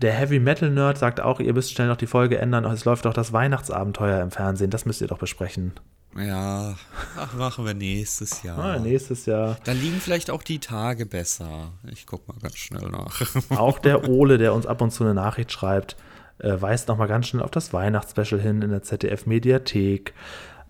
Der 0.00 0.12
Heavy 0.12 0.38
Metal 0.38 0.70
Nerd 0.70 0.96
sagt 0.96 1.20
auch, 1.20 1.40
ihr 1.40 1.52
müsst 1.52 1.72
schnell 1.72 1.88
noch 1.88 1.96
die 1.96 2.06
Folge 2.06 2.38
ändern. 2.38 2.64
Es 2.66 2.84
läuft 2.84 3.04
doch 3.04 3.14
das 3.14 3.32
Weihnachtsabenteuer 3.32 4.22
im 4.22 4.30
Fernsehen. 4.30 4.70
Das 4.70 4.86
müsst 4.86 5.00
ihr 5.00 5.08
doch 5.08 5.18
besprechen. 5.18 5.72
Ja, 6.16 6.76
ach, 7.16 7.34
machen 7.34 7.64
wir 7.64 7.74
nächstes 7.74 8.42
Jahr. 8.42 8.58
Ah, 8.58 8.78
nächstes 8.78 9.26
Jahr. 9.26 9.58
Da 9.64 9.72
liegen 9.72 10.00
vielleicht 10.00 10.30
auch 10.30 10.42
die 10.42 10.58
Tage 10.58 11.06
besser. 11.06 11.72
Ich 11.92 12.06
guck 12.06 12.26
mal 12.26 12.36
ganz 12.40 12.56
schnell 12.56 12.88
nach. 12.88 13.20
Auch 13.50 13.78
der 13.78 14.08
Ole, 14.08 14.38
der 14.38 14.54
uns 14.54 14.66
ab 14.66 14.80
und 14.80 14.90
zu 14.90 15.04
eine 15.04 15.14
Nachricht 15.14 15.52
schreibt, 15.52 15.96
äh, 16.38 16.60
weist 16.60 16.88
nochmal 16.88 17.08
ganz 17.08 17.28
schnell 17.28 17.42
auf 17.42 17.50
das 17.50 17.72
Weihnachtsspecial 17.72 18.40
hin 18.40 18.62
in 18.62 18.70
der 18.70 18.82
ZDF-Mediathek. 18.82 20.14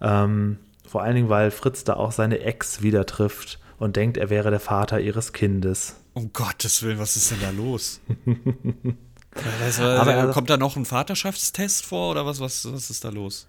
Ähm, 0.00 0.58
vor 0.86 1.02
allen 1.02 1.14
Dingen, 1.14 1.28
weil 1.28 1.50
Fritz 1.50 1.84
da 1.84 1.94
auch 1.94 2.12
seine 2.12 2.40
Ex 2.40 2.82
wieder 2.82 3.06
trifft 3.06 3.58
und 3.78 3.96
denkt, 3.96 4.16
er 4.16 4.30
wäre 4.30 4.50
der 4.50 4.60
Vater 4.60 5.00
ihres 5.00 5.32
Kindes. 5.32 5.96
Um 6.14 6.32
Gottes 6.32 6.82
Willen, 6.82 6.98
was 6.98 7.16
ist 7.16 7.30
denn 7.30 7.40
da 7.40 7.50
los? 7.50 8.00
also, 9.62 9.82
Aber, 9.82 10.30
kommt 10.32 10.50
da 10.50 10.56
noch 10.56 10.76
ein 10.76 10.84
Vaterschaftstest 10.84 11.86
vor 11.86 12.10
oder 12.10 12.26
was, 12.26 12.40
was, 12.40 12.70
was 12.72 12.90
ist 12.90 13.04
da 13.04 13.10
los? 13.10 13.46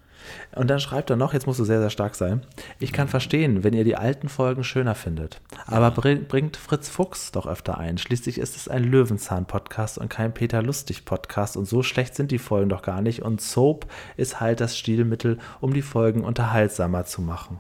Und 0.56 0.70
dann 0.70 0.80
schreibt 0.80 1.10
er 1.10 1.16
noch, 1.16 1.34
jetzt 1.34 1.48
musst 1.48 1.60
du 1.60 1.64
sehr, 1.64 1.80
sehr 1.80 1.90
stark 1.90 2.16
sein. 2.16 2.42
Ich 2.80 2.94
kann 2.94 3.08
verstehen, 3.08 3.64
wenn 3.64 3.74
ihr 3.74 3.84
die 3.84 3.96
alten 3.96 4.30
Folgen 4.30 4.64
schöner 4.64 4.96
findet. 4.96 5.42
Aber 5.66 5.92
bring, 5.92 6.28
bringt 6.28 6.58
Fritz 6.58 6.90
Fuchs 6.90 7.32
doch 7.32 7.48
öfter 7.48 7.78
ein. 7.78 7.98
Schließlich 7.98 8.38
ist 8.38 8.56
es 8.56 8.68
ein 8.68 8.84
Löwenzahn-Podcast 8.84 9.98
und 9.98 10.10
kein 10.10 10.34
Peter 10.34 10.62
Lustig-Podcast. 10.62 11.58
Und 11.58 11.66
so 11.66 11.84
schlecht 11.84 12.16
sind 12.16 12.32
die 12.32 12.40
Folgen 12.40 12.70
doch 12.70 12.82
gar 12.82 13.02
nicht. 13.02 13.22
Und 13.22 13.42
Soap 13.42 13.86
ist 14.18 14.40
halt 14.40 14.60
das 14.60 14.78
Stilmittel, 14.78 15.38
um 15.62 15.74
die 15.74 15.82
Folgen 15.82 16.24
unterhaltsamer 16.24 17.06
zu 17.06 17.22
machen 17.22 17.60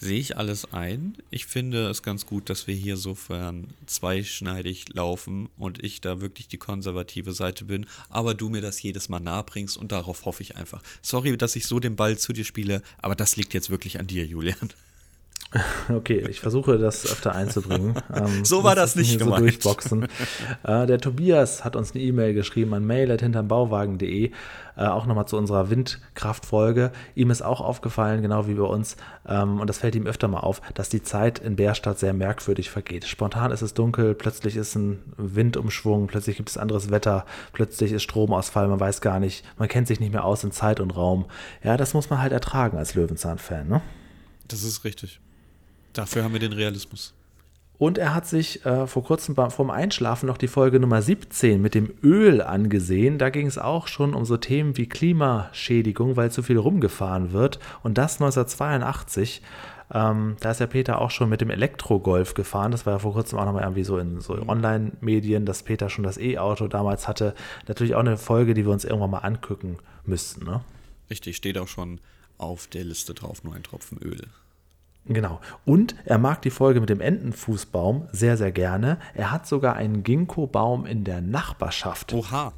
sehe 0.00 0.18
ich 0.18 0.36
alles 0.38 0.72
ein. 0.72 1.16
Ich 1.30 1.46
finde 1.46 1.88
es 1.88 2.02
ganz 2.02 2.24
gut, 2.24 2.48
dass 2.48 2.66
wir 2.66 2.74
hier 2.74 2.96
sofern 2.96 3.68
zweischneidig 3.86 4.94
laufen 4.94 5.50
und 5.58 5.84
ich 5.84 6.00
da 6.00 6.20
wirklich 6.20 6.48
die 6.48 6.56
konservative 6.56 7.32
Seite 7.32 7.66
bin, 7.66 7.86
aber 8.08 8.34
du 8.34 8.48
mir 8.48 8.62
das 8.62 8.82
jedes 8.82 9.10
Mal 9.10 9.20
nahebringst 9.20 9.76
und 9.76 9.92
darauf 9.92 10.24
hoffe 10.24 10.42
ich 10.42 10.56
einfach. 10.56 10.82
Sorry, 11.02 11.36
dass 11.36 11.54
ich 11.54 11.66
so 11.66 11.80
den 11.80 11.96
Ball 11.96 12.16
zu 12.16 12.32
dir 12.32 12.44
spiele, 12.44 12.82
aber 12.98 13.14
das 13.14 13.36
liegt 13.36 13.52
jetzt 13.52 13.68
wirklich 13.68 14.00
an 14.00 14.06
dir, 14.06 14.24
Julian. 14.24 14.70
Okay, 15.88 16.24
ich 16.28 16.38
versuche 16.40 16.78
das 16.78 17.10
öfter 17.10 17.34
einzubringen. 17.34 17.94
Ähm, 18.14 18.44
so 18.44 18.64
war 18.64 18.74
das 18.74 18.96
nicht 18.96 19.18
gemeint. 19.18 19.36
So 19.36 19.42
durchboxen. 19.42 20.08
äh, 20.64 20.86
der 20.86 20.98
Tobias 20.98 21.64
hat 21.64 21.76
uns 21.76 21.92
eine 21.92 22.02
E-Mail 22.02 22.34
geschrieben 22.34 22.74
an 22.74 22.84
mail.hintermbauwagen.de, 22.84 24.32
äh, 24.80 24.86
auch 24.86 25.04
nochmal 25.04 25.26
zu 25.26 25.36
unserer 25.36 25.68
Windkraftfolge. 25.68 26.90
Ihm 27.14 27.30
ist 27.30 27.42
auch 27.42 27.60
aufgefallen, 27.60 28.22
genau 28.22 28.46
wie 28.46 28.54
bei 28.54 28.64
uns, 28.64 28.96
ähm, 29.28 29.60
und 29.60 29.66
das 29.66 29.78
fällt 29.78 29.94
ihm 29.94 30.06
öfter 30.06 30.26
mal 30.26 30.40
auf, 30.40 30.62
dass 30.72 30.88
die 30.88 31.02
Zeit 31.02 31.38
in 31.38 31.56
Bärstadt 31.56 31.98
sehr 31.98 32.14
merkwürdig 32.14 32.70
vergeht. 32.70 33.04
Spontan 33.04 33.52
ist 33.52 33.60
es 33.60 33.74
dunkel, 33.74 34.14
plötzlich 34.14 34.56
ist 34.56 34.74
ein 34.76 35.02
Windumschwung, 35.18 36.06
plötzlich 36.06 36.38
gibt 36.38 36.48
es 36.48 36.56
anderes 36.56 36.90
Wetter, 36.90 37.26
plötzlich 37.52 37.92
ist 37.92 38.02
Stromausfall, 38.04 38.68
man 38.68 38.80
weiß 38.80 39.02
gar 39.02 39.20
nicht, 39.20 39.44
man 39.58 39.68
kennt 39.68 39.86
sich 39.86 40.00
nicht 40.00 40.12
mehr 40.12 40.24
aus 40.24 40.42
in 40.44 40.50
Zeit 40.50 40.80
und 40.80 40.96
Raum. 40.96 41.26
Ja, 41.62 41.76
das 41.76 41.92
muss 41.92 42.08
man 42.08 42.22
halt 42.22 42.32
ertragen 42.32 42.78
als 42.78 42.94
Löwenzahn-Fan, 42.94 43.68
ne? 43.68 43.82
Das 44.48 44.62
ist 44.62 44.84
richtig. 44.84 45.20
Dafür 45.92 46.24
haben 46.24 46.32
wir 46.32 46.40
den 46.40 46.54
Realismus. 46.54 47.12
Und 47.80 47.96
er 47.96 48.14
hat 48.14 48.26
sich 48.26 48.66
äh, 48.66 48.86
vor 48.86 49.02
kurzem 49.04 49.34
vorm 49.34 49.70
Einschlafen 49.70 50.26
noch 50.26 50.36
die 50.36 50.48
Folge 50.48 50.78
Nummer 50.78 51.00
17 51.00 51.62
mit 51.62 51.74
dem 51.74 51.90
Öl 52.02 52.42
angesehen. 52.42 53.16
Da 53.16 53.30
ging 53.30 53.46
es 53.46 53.56
auch 53.56 53.88
schon 53.88 54.12
um 54.12 54.26
so 54.26 54.36
Themen 54.36 54.76
wie 54.76 54.86
Klimaschädigung, 54.86 56.14
weil 56.14 56.30
zu 56.30 56.42
viel 56.42 56.58
rumgefahren 56.58 57.32
wird. 57.32 57.58
Und 57.82 57.96
das 57.96 58.20
1982. 58.20 59.40
Ähm, 59.94 60.36
da 60.40 60.50
ist 60.50 60.60
ja 60.60 60.66
Peter 60.66 61.00
auch 61.00 61.10
schon 61.10 61.30
mit 61.30 61.40
dem 61.40 61.48
Elektrogolf 61.48 62.34
gefahren. 62.34 62.70
Das 62.70 62.84
war 62.84 62.92
ja 62.92 62.98
vor 62.98 63.14
kurzem 63.14 63.38
auch 63.38 63.46
nochmal 63.46 63.62
irgendwie 63.62 63.84
so 63.84 63.96
in 63.96 64.20
so 64.20 64.34
Online-Medien, 64.34 65.46
dass 65.46 65.62
Peter 65.62 65.88
schon 65.88 66.04
das 66.04 66.18
E-Auto 66.18 66.68
damals 66.68 67.08
hatte. 67.08 67.34
Natürlich 67.66 67.94
auch 67.94 68.00
eine 68.00 68.18
Folge, 68.18 68.52
die 68.52 68.66
wir 68.66 68.72
uns 68.72 68.84
irgendwann 68.84 69.10
mal 69.10 69.20
angucken 69.20 69.78
müssten. 70.04 70.44
Ne? 70.44 70.60
Richtig, 71.08 71.34
steht 71.34 71.56
auch 71.56 71.68
schon 71.68 71.98
auf 72.36 72.66
der 72.66 72.84
Liste 72.84 73.14
drauf, 73.14 73.42
nur 73.42 73.54
ein 73.54 73.62
Tropfen 73.62 73.96
Öl. 74.02 74.26
Genau. 75.06 75.40
Und 75.64 75.94
er 76.04 76.18
mag 76.18 76.42
die 76.42 76.50
Folge 76.50 76.80
mit 76.80 76.88
dem 76.88 77.00
Entenfußbaum 77.00 78.08
sehr, 78.12 78.36
sehr 78.36 78.52
gerne. 78.52 78.98
Er 79.14 79.30
hat 79.30 79.46
sogar 79.46 79.74
einen 79.76 80.02
Ginkgo-Baum 80.02 80.86
in 80.86 81.04
der 81.04 81.20
Nachbarschaft. 81.20 82.12
Oha. 82.12 82.52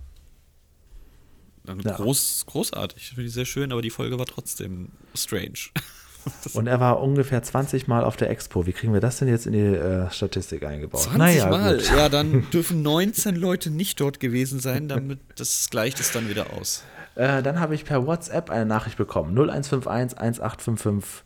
Ja. 1.67 1.93
Groß, 1.95 2.45
großartig. 2.47 3.11
Finde 3.11 3.25
ich 3.25 3.33
sehr 3.33 3.45
schön, 3.45 3.73
aber 3.73 3.83
die 3.83 3.91
Folge 3.91 4.19
war 4.19 4.27
trotzdem 4.27 4.89
strange. 5.15 5.71
Und 6.53 6.67
er 6.67 6.79
war 6.79 7.01
ungefähr 7.01 7.43
20 7.43 7.89
Mal 7.89 8.05
auf 8.05 8.17
der 8.17 8.31
Expo. 8.31 8.67
Wie 8.67 8.73
kriegen 8.73 8.93
wir 8.93 9.01
das 9.01 9.19
denn 9.19 9.29
jetzt 9.29 9.47
in 9.47 9.53
die 9.53 9.59
äh, 9.59 10.11
Statistik 10.11 10.65
eingebaut? 10.65 11.03
20 11.03 11.19
naja, 11.19 11.47
Mal? 11.49 11.77
Gut. 11.77 11.91
Ja, 11.91 12.09
dann 12.09 12.49
dürfen 12.53 12.83
19 12.83 13.35
Leute 13.35 13.71
nicht 13.71 14.01
dort 14.01 14.21
gewesen 14.21 14.61
sein, 14.61 14.89
damit 14.89 15.19
das 15.37 15.69
gleicht 15.71 15.99
es 16.01 16.13
dann 16.13 16.29
wieder 16.29 16.53
aus. 16.53 16.85
Äh, 17.15 17.43
dann 17.43 17.61
habe 17.61 17.75
ich 17.75 17.85
per 17.85 18.07
WhatsApp 18.07 18.51
eine 18.51 18.67
Nachricht 18.67 18.97
bekommen. 18.97 19.33
0151 19.33 20.19
1855 20.19 21.25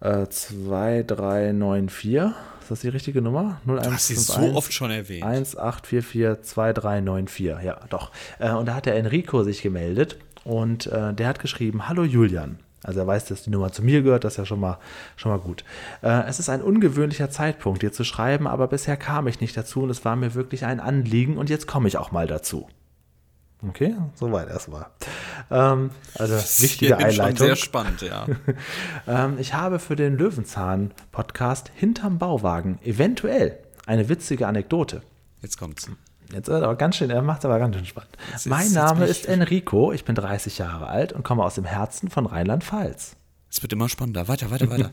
äh, 0.00 0.26
2394. 0.26 2.14
Ist 2.14 2.70
das 2.70 2.80
die 2.80 2.88
richtige 2.88 3.20
Nummer? 3.20 3.60
0151 3.66 3.84
du 3.84 3.92
hast 3.92 4.06
sie 4.06 4.14
so 4.14 4.54
oft 4.56 4.72
schon 4.72 4.90
erwähnt. 4.90 5.24
18442394. 5.24 7.62
Ja, 7.62 7.80
doch. 7.90 8.10
Äh, 8.38 8.52
und 8.52 8.64
da 8.66 8.74
hat 8.74 8.86
der 8.86 8.96
Enrico 8.96 9.42
sich 9.42 9.60
gemeldet 9.62 10.16
und 10.44 10.86
äh, 10.86 11.12
der 11.12 11.28
hat 11.28 11.40
geschrieben: 11.40 11.88
Hallo 11.88 12.04
Julian. 12.04 12.58
Also 12.84 13.00
er 13.00 13.06
weiß, 13.06 13.26
dass 13.26 13.42
die 13.42 13.50
Nummer 13.50 13.70
zu 13.72 13.82
mir 13.82 14.02
gehört, 14.02 14.24
das 14.24 14.34
ist 14.34 14.38
ja 14.38 14.46
schon 14.46 14.60
mal, 14.60 14.78
schon 15.16 15.32
mal 15.32 15.38
gut. 15.38 15.64
Äh, 16.02 16.24
es 16.28 16.38
ist 16.38 16.50
ein 16.50 16.62
ungewöhnlicher 16.62 17.30
Zeitpunkt, 17.30 17.82
dir 17.82 17.92
zu 17.92 18.04
schreiben, 18.04 18.46
aber 18.46 18.68
bisher 18.68 18.98
kam 18.98 19.26
ich 19.26 19.40
nicht 19.40 19.56
dazu 19.56 19.82
und 19.82 19.90
es 19.90 20.04
war 20.04 20.16
mir 20.16 20.34
wirklich 20.34 20.66
ein 20.66 20.80
Anliegen 20.80 21.38
und 21.38 21.48
jetzt 21.48 21.66
komme 21.66 21.88
ich 21.88 21.96
auch 21.96 22.12
mal 22.12 22.26
dazu. 22.26 22.68
Okay, 23.68 23.94
soweit 24.14 24.48
erstmal. 24.48 24.86
Ähm, 25.50 25.90
also 26.18 26.34
wichtige 26.62 26.96
Einleitung. 26.96 27.46
Sehr 27.46 27.56
spannend, 27.56 28.02
ja. 28.02 28.26
ähm, 29.06 29.38
ich 29.38 29.54
habe 29.54 29.78
für 29.78 29.96
den 29.96 30.16
Löwenzahn-Podcast 30.16 31.70
hinterm 31.74 32.18
Bauwagen 32.18 32.78
eventuell 32.82 33.58
eine 33.86 34.08
witzige 34.08 34.46
Anekdote. 34.46 35.02
Jetzt 35.42 35.58
kommt's. 35.58 35.88
Jetzt 36.32 36.48
ist 36.48 36.54
aber 36.54 36.74
ganz 36.76 36.96
schön, 36.96 37.10
er 37.10 37.22
macht 37.22 37.40
es 37.40 37.44
aber 37.44 37.58
ganz 37.58 37.76
schön 37.76 37.86
spannend. 37.86 38.16
Jetzt, 38.32 38.46
mein 38.46 38.72
Name 38.72 39.06
ist 39.06 39.26
Enrico, 39.26 39.92
ich 39.92 40.04
bin 40.04 40.14
30 40.14 40.58
Jahre 40.58 40.88
alt 40.88 41.12
und 41.12 41.22
komme 41.22 41.44
aus 41.44 41.54
dem 41.54 41.64
Herzen 41.64 42.10
von 42.10 42.26
Rheinland-Pfalz. 42.26 43.16
Es 43.56 43.62
wird 43.62 43.72
immer 43.72 43.88
spannender. 43.88 44.26
Weiter, 44.26 44.50
weiter, 44.50 44.68
weiter. 44.68 44.90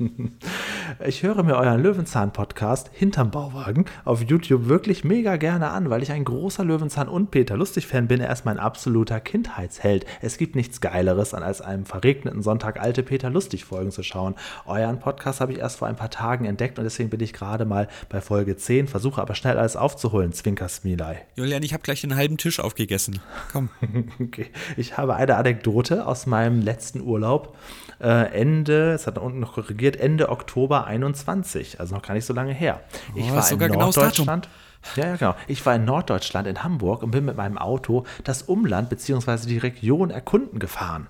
ich 1.07 1.23
höre 1.23 1.41
mir 1.41 1.55
euren 1.55 1.81
Löwenzahn-Podcast 1.81 2.91
hinterm 2.93 3.31
Bauwagen 3.31 3.85
auf 4.05 4.21
YouTube 4.21 4.67
wirklich 4.69 5.03
mega 5.03 5.37
gerne 5.37 5.71
an, 5.71 5.89
weil 5.89 6.03
ich 6.03 6.11
ein 6.11 6.23
großer 6.23 6.63
Löwenzahn- 6.63 7.07
und 7.07 7.31
Peter 7.31 7.57
Lustig-Fan 7.57 8.07
bin. 8.07 8.21
Er 8.21 8.31
ist 8.31 8.45
mein 8.45 8.59
absoluter 8.59 9.19
Kindheitsheld. 9.19 10.05
Es 10.21 10.37
gibt 10.37 10.55
nichts 10.55 10.79
Geileres, 10.79 11.33
als 11.33 11.61
einem 11.61 11.85
verregneten 11.85 12.43
Sonntag 12.43 12.79
alte 12.79 13.01
Peter 13.01 13.31
Lustig-Folgen 13.31 13.89
zu 13.89 14.03
schauen. 14.03 14.35
Euren 14.67 14.99
Podcast 14.99 15.41
habe 15.41 15.53
ich 15.53 15.57
erst 15.57 15.79
vor 15.79 15.87
ein 15.87 15.95
paar 15.95 16.11
Tagen 16.11 16.45
entdeckt 16.45 16.77
und 16.77 16.83
deswegen 16.83 17.09
bin 17.09 17.19
ich 17.21 17.33
gerade 17.33 17.65
mal 17.65 17.87
bei 18.09 18.21
Folge 18.21 18.57
10, 18.57 18.87
versuche 18.87 19.23
aber 19.23 19.33
schnell 19.33 19.57
alles 19.57 19.75
aufzuholen. 19.75 20.33
Zwinker 20.33 20.69
Smiley. 20.69 21.15
Julian, 21.35 21.63
ich 21.63 21.73
habe 21.73 21.81
gleich 21.81 22.01
den 22.01 22.15
halben 22.15 22.37
Tisch 22.37 22.59
aufgegessen. 22.59 23.21
Komm. 23.51 23.69
okay. 24.19 24.51
Ich 24.77 24.97
habe 24.97 25.15
eine 25.15 25.35
Anekdote 25.37 26.05
aus 26.05 26.27
meinem 26.27 26.61
letzten 26.61 27.01
Urlaub. 27.01 27.57
Äh, 27.99 28.31
Ende, 28.33 28.50
es 28.67 29.07
hat 29.07 29.17
da 29.17 29.21
unten 29.21 29.39
noch 29.39 29.53
korrigiert, 29.53 29.95
Ende 29.95 30.29
Oktober 30.29 30.85
21, 30.85 31.79
also 31.79 31.95
noch 31.95 32.01
gar 32.01 32.13
nicht 32.13 32.25
so 32.25 32.33
lange 32.33 32.53
her. 32.53 32.81
Ich 33.15 33.31
oh, 33.31 33.35
war 33.35 33.51
in 33.51 33.59
genau 33.59 33.79
Norddeutschland. 33.79 34.49
Ja, 34.95 35.05
ja, 35.05 35.15
genau. 35.15 35.35
Ich 35.47 35.65
war 35.65 35.75
in 35.75 35.85
Norddeutschland, 35.85 36.47
in 36.47 36.63
Hamburg 36.63 37.03
und 37.03 37.11
bin 37.11 37.25
mit 37.25 37.37
meinem 37.37 37.57
Auto 37.57 38.05
das 38.23 38.43
Umland 38.43 38.89
bzw. 38.89 39.47
die 39.47 39.57
Region 39.57 40.09
erkunden 40.09 40.59
gefahren. 40.59 41.07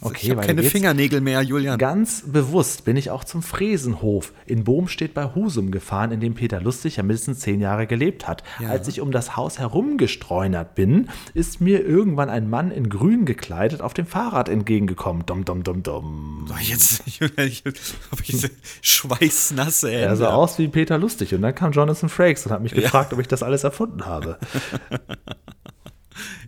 Okay, 0.00 0.18
ich 0.22 0.30
habe 0.30 0.46
keine 0.46 0.62
Fingernägel 0.62 1.20
mehr, 1.20 1.42
Julian. 1.42 1.78
Ganz 1.78 2.22
bewusst 2.26 2.86
bin 2.86 2.96
ich 2.96 3.10
auch 3.10 3.22
zum 3.22 3.42
Fräsenhof 3.42 4.32
in 4.46 4.64
Bohmstedt 4.64 5.12
bei 5.12 5.34
Husum 5.34 5.70
gefahren, 5.70 6.10
in 6.10 6.20
dem 6.20 6.34
Peter 6.34 6.60
Lustig 6.60 6.96
ja 6.96 7.02
mindestens 7.02 7.40
zehn 7.40 7.60
Jahre 7.60 7.86
gelebt 7.86 8.26
hat. 8.26 8.42
Ja. 8.60 8.70
Als 8.70 8.88
ich 8.88 9.02
um 9.02 9.12
das 9.12 9.36
Haus 9.36 9.58
herumgestreunert 9.58 10.74
bin, 10.74 11.10
ist 11.34 11.60
mir 11.60 11.84
irgendwann 11.84 12.30
ein 12.30 12.48
Mann 12.48 12.70
in 12.70 12.88
grün 12.88 13.26
gekleidet 13.26 13.82
auf 13.82 13.92
dem 13.92 14.06
Fahrrad 14.06 14.48
entgegengekommen. 14.48 15.26
Dom, 15.26 15.44
dom, 15.44 15.64
dom, 15.64 15.82
dom. 15.82 16.46
So, 16.48 16.54
jetzt 16.56 17.02
habe 17.20 18.22
ich 18.22 18.50
schweißnasse 18.80 19.90
Hände. 19.90 20.04
Er 20.04 20.16
sah 20.16 20.32
aus 20.32 20.58
wie 20.58 20.68
Peter 20.68 20.96
Lustig 20.96 21.34
und 21.34 21.42
dann 21.42 21.54
kam 21.54 21.72
Jonathan 21.72 22.08
Frakes 22.08 22.46
und 22.46 22.52
hat 22.52 22.62
mich 22.62 22.72
ja. 22.72 22.80
gefragt, 22.80 23.12
ob 23.12 23.20
ich 23.20 23.28
das 23.28 23.42
alles 23.42 23.64
erfunden 23.64 24.06
habe. 24.06 24.38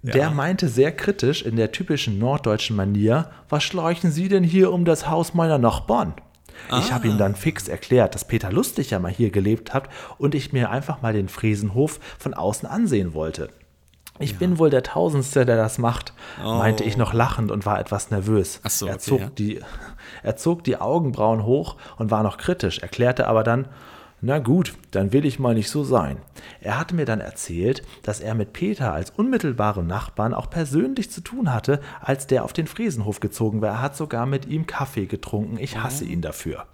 Der 0.02 0.16
ja. 0.16 0.30
meinte 0.30 0.68
sehr 0.68 0.92
kritisch 0.92 1.42
in 1.42 1.56
der 1.56 1.72
typischen 1.72 2.18
norddeutschen 2.18 2.76
Manier, 2.76 3.30
was 3.48 3.62
schleichen 3.62 4.10
Sie 4.10 4.28
denn 4.28 4.44
hier 4.44 4.72
um 4.72 4.84
das 4.84 5.08
Haus 5.08 5.34
meiner 5.34 5.58
Nachbarn? 5.58 6.14
Ah. 6.68 6.80
Ich 6.80 6.92
habe 6.92 7.08
ihm 7.08 7.18
dann 7.18 7.34
fix 7.34 7.68
erklärt, 7.68 8.14
dass 8.14 8.26
Peter 8.26 8.52
Lustig 8.52 8.90
ja 8.90 8.98
mal 8.98 9.10
hier 9.10 9.30
gelebt 9.30 9.72
hat 9.72 9.88
und 10.18 10.34
ich 10.34 10.52
mir 10.52 10.70
einfach 10.70 11.02
mal 11.02 11.12
den 11.12 11.28
Friesenhof 11.28 12.00
von 12.18 12.34
außen 12.34 12.68
ansehen 12.68 13.14
wollte. 13.14 13.48
Ich 14.18 14.32
ja. 14.32 14.38
bin 14.38 14.58
wohl 14.58 14.68
der 14.68 14.82
Tausendste, 14.82 15.46
der 15.46 15.56
das 15.56 15.78
macht, 15.78 16.12
oh. 16.44 16.54
meinte 16.58 16.84
ich 16.84 16.98
noch 16.98 17.14
lachend 17.14 17.50
und 17.50 17.64
war 17.64 17.80
etwas 17.80 18.10
nervös. 18.10 18.60
So, 18.68 18.86
er, 18.86 18.98
zog 18.98 19.20
ja. 19.20 19.30
die, 19.30 19.60
er 20.22 20.36
zog 20.36 20.62
die 20.62 20.76
Augenbrauen 20.76 21.44
hoch 21.44 21.76
und 21.96 22.10
war 22.10 22.22
noch 22.22 22.36
kritisch, 22.36 22.80
erklärte 22.80 23.26
aber 23.26 23.42
dann, 23.42 23.66
na 24.20 24.38
gut, 24.38 24.74
dann 24.90 25.12
will 25.12 25.24
ich 25.24 25.38
mal 25.38 25.54
nicht 25.54 25.70
so 25.70 25.82
sein. 25.82 26.18
Er 26.60 26.78
hatte 26.78 26.94
mir 26.94 27.06
dann 27.06 27.20
erzählt, 27.20 27.82
dass 28.02 28.20
er 28.20 28.34
mit 28.34 28.52
Peter 28.52 28.92
als 28.92 29.10
unmittelbarem 29.10 29.86
Nachbarn 29.86 30.34
auch 30.34 30.50
persönlich 30.50 31.10
zu 31.10 31.22
tun 31.22 31.52
hatte, 31.52 31.80
als 32.00 32.26
der 32.26 32.44
auf 32.44 32.52
den 32.52 32.66
Friesenhof 32.66 33.20
gezogen 33.20 33.62
war. 33.62 33.70
Er 33.70 33.82
hat 33.82 33.96
sogar 33.96 34.26
mit 34.26 34.46
ihm 34.46 34.66
Kaffee 34.66 35.06
getrunken. 35.06 35.58
Ich 35.58 35.78
hasse 35.78 36.04
ihn 36.04 36.20
dafür. 36.20 36.66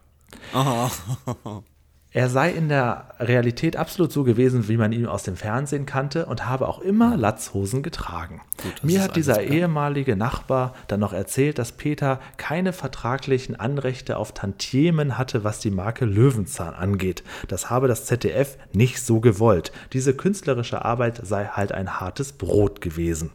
Oh. 0.55 1.63
Er 2.17 2.31
sei 2.31 2.51
in 2.51 2.71
der 2.71 3.09
Realität 3.21 3.77
absolut 3.77 4.11
so 4.11 4.25
gewesen, 4.25 4.69
wie 4.69 4.79
man 4.79 4.91
ihn 4.91 5.05
aus 5.05 5.25
dem 5.25 5.37
Fernsehen 5.37 5.85
kannte 5.85 6.25
und 6.25 6.47
habe 6.47 6.67
auch 6.67 6.79
immer 6.79 7.15
Latzhosen 7.15 7.83
getragen. 7.83 8.41
Gut, 8.57 8.83
Mir 8.83 9.03
hat 9.03 9.17
dieser 9.17 9.43
ehemalige 9.43 10.17
Nachbar 10.17 10.75
dann 10.89 11.01
noch 11.01 11.13
erzählt, 11.13 11.59
dass 11.59 11.73
Peter 11.73 12.19
keine 12.39 12.73
vertraglichen 12.73 13.61
Anrechte 13.61 14.17
auf 14.17 14.33
Tantiemen 14.33 15.19
hatte, 15.19 15.45
was 15.45 15.59
die 15.59 15.71
Marke 15.71 16.07
Löwenzahn 16.07 16.73
angeht. 16.73 17.23
Das 17.49 17.69
habe 17.69 17.87
das 17.87 18.07
ZDF 18.07 18.57
nicht 18.73 19.03
so 19.03 19.21
gewollt. 19.21 19.71
Diese 19.93 20.17
künstlerische 20.17 20.87
Arbeit 20.87 21.21
sei 21.23 21.45
halt 21.45 21.73
ein 21.73 22.01
hartes 22.01 22.33
Brot 22.33 22.81
gewesen. 22.81 23.31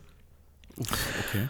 Okay. 0.80 1.50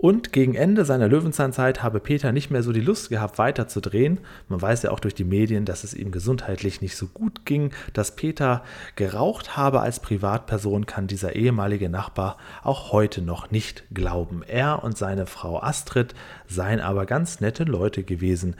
Und 0.00 0.32
gegen 0.32 0.54
Ende 0.54 0.86
seiner 0.86 1.08
Löwenzahnzeit 1.08 1.82
habe 1.82 2.00
Peter 2.00 2.32
nicht 2.32 2.50
mehr 2.50 2.62
so 2.62 2.72
die 2.72 2.80
Lust 2.80 3.10
gehabt, 3.10 3.36
weiterzudrehen. 3.36 4.20
Man 4.48 4.62
weiß 4.62 4.82
ja 4.84 4.92
auch 4.92 4.98
durch 5.00 5.14
die 5.14 5.24
Medien, 5.24 5.66
dass 5.66 5.84
es 5.84 5.92
ihm 5.92 6.10
gesundheitlich 6.10 6.80
nicht 6.80 6.96
so 6.96 7.06
gut 7.06 7.44
ging. 7.44 7.74
Dass 7.92 8.16
Peter 8.16 8.64
geraucht 8.96 9.58
habe 9.58 9.80
als 9.80 10.00
Privatperson, 10.00 10.86
kann 10.86 11.06
dieser 11.06 11.36
ehemalige 11.36 11.90
Nachbar 11.90 12.38
auch 12.62 12.92
heute 12.92 13.20
noch 13.20 13.50
nicht 13.50 13.84
glauben. 13.92 14.42
Er 14.42 14.82
und 14.82 14.96
seine 14.96 15.26
Frau 15.26 15.60
Astrid 15.60 16.14
seien 16.48 16.80
aber 16.80 17.04
ganz 17.04 17.40
nette 17.40 17.64
Leute 17.64 18.02
gewesen. 18.02 18.56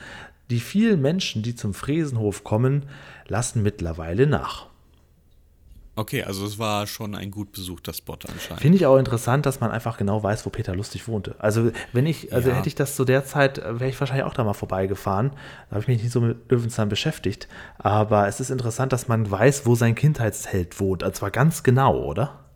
Die 0.50 0.60
vielen 0.60 1.00
Menschen, 1.00 1.42
die 1.42 1.54
zum 1.54 1.72
Fräsenhof 1.72 2.44
kommen, 2.44 2.84
lassen 3.28 3.62
mittlerweile 3.62 4.26
nach. 4.26 4.69
Okay, 6.00 6.22
also 6.22 6.46
es 6.46 6.58
war 6.58 6.86
schon 6.86 7.14
ein 7.14 7.30
gut 7.30 7.52
besuchter 7.52 7.92
Spot 7.92 8.16
anscheinend. 8.26 8.62
Finde 8.62 8.78
ich 8.78 8.86
auch 8.86 8.96
interessant, 8.96 9.44
dass 9.44 9.60
man 9.60 9.70
einfach 9.70 9.98
genau 9.98 10.22
weiß, 10.22 10.46
wo 10.46 10.50
Peter 10.50 10.74
Lustig 10.74 11.06
wohnte. 11.08 11.34
Also 11.38 11.72
wenn 11.92 12.06
ich, 12.06 12.32
also 12.32 12.48
Ja. 12.48 12.56
hätte 12.56 12.68
ich 12.68 12.74
das 12.74 12.96
zu 12.96 13.04
der 13.04 13.26
Zeit, 13.26 13.58
äh, 13.58 13.78
wäre 13.80 13.90
ich 13.90 14.00
wahrscheinlich 14.00 14.24
auch 14.24 14.32
da 14.32 14.42
mal 14.42 14.54
vorbeigefahren. 14.54 15.32
Da 15.68 15.72
habe 15.72 15.80
ich 15.82 15.88
mich 15.88 16.02
nicht 16.02 16.12
so 16.12 16.22
mit 16.22 16.50
Löwenzahn 16.50 16.88
beschäftigt. 16.88 17.48
Aber 17.76 18.26
es 18.28 18.40
ist 18.40 18.48
interessant, 18.48 18.94
dass 18.94 19.08
man 19.08 19.30
weiß, 19.30 19.66
wo 19.66 19.74
sein 19.74 19.94
Kindheitsheld 19.94 20.80
wohnt. 20.80 21.02
Und 21.02 21.14
zwar 21.14 21.30
ganz 21.30 21.62
genau, 21.64 22.02
oder? 22.02 22.46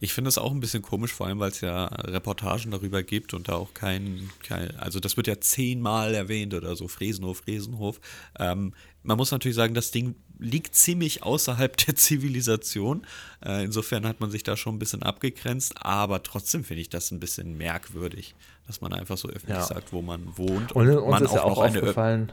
Ich 0.00 0.12
finde 0.12 0.28
es 0.28 0.38
auch 0.38 0.50
ein 0.50 0.58
bisschen 0.60 0.82
komisch, 0.82 1.12
vor 1.12 1.28
allem 1.28 1.38
weil 1.38 1.50
es 1.50 1.60
ja 1.60 1.84
Reportagen 1.86 2.72
darüber 2.72 3.04
gibt 3.04 3.32
und 3.32 3.48
da 3.48 3.54
auch 3.54 3.74
kein, 3.74 4.30
kein 4.42 4.76
also 4.76 4.98
das 4.98 5.16
wird 5.16 5.28
ja 5.28 5.40
zehnmal 5.40 6.14
erwähnt 6.14 6.54
oder 6.54 6.74
so, 6.74 6.88
Fresenhof, 6.88 7.38
Fresenhof. 7.38 8.00
Ähm, 8.40 8.74
man 9.02 9.16
muss 9.16 9.30
natürlich 9.30 9.56
sagen, 9.56 9.74
das 9.74 9.90
Ding 9.90 10.16
liegt 10.38 10.74
ziemlich 10.74 11.22
außerhalb 11.22 11.76
der 11.76 11.94
Zivilisation. 11.96 13.06
Äh, 13.44 13.64
insofern 13.64 14.06
hat 14.06 14.20
man 14.20 14.30
sich 14.30 14.42
da 14.42 14.56
schon 14.56 14.76
ein 14.76 14.78
bisschen 14.78 15.02
abgegrenzt, 15.02 15.74
aber 15.80 16.22
trotzdem 16.22 16.64
finde 16.64 16.80
ich 16.82 16.88
das 16.88 17.10
ein 17.10 17.20
bisschen 17.20 17.56
merkwürdig, 17.56 18.34
dass 18.66 18.80
man 18.80 18.92
einfach 18.92 19.16
so 19.16 19.28
öffentlich 19.28 19.56
Ja. 19.58 19.62
sagt, 19.64 19.92
wo 19.92 20.02
man 20.02 20.36
wohnt 20.36 20.72
Und 20.72 20.88
uns 20.88 21.10
man 21.10 21.24
ist 21.24 21.34
ja 21.34 21.42
auch 21.42 21.50
noch 21.56 21.62
eine 21.62 21.78
aufgefallen, 21.78 22.32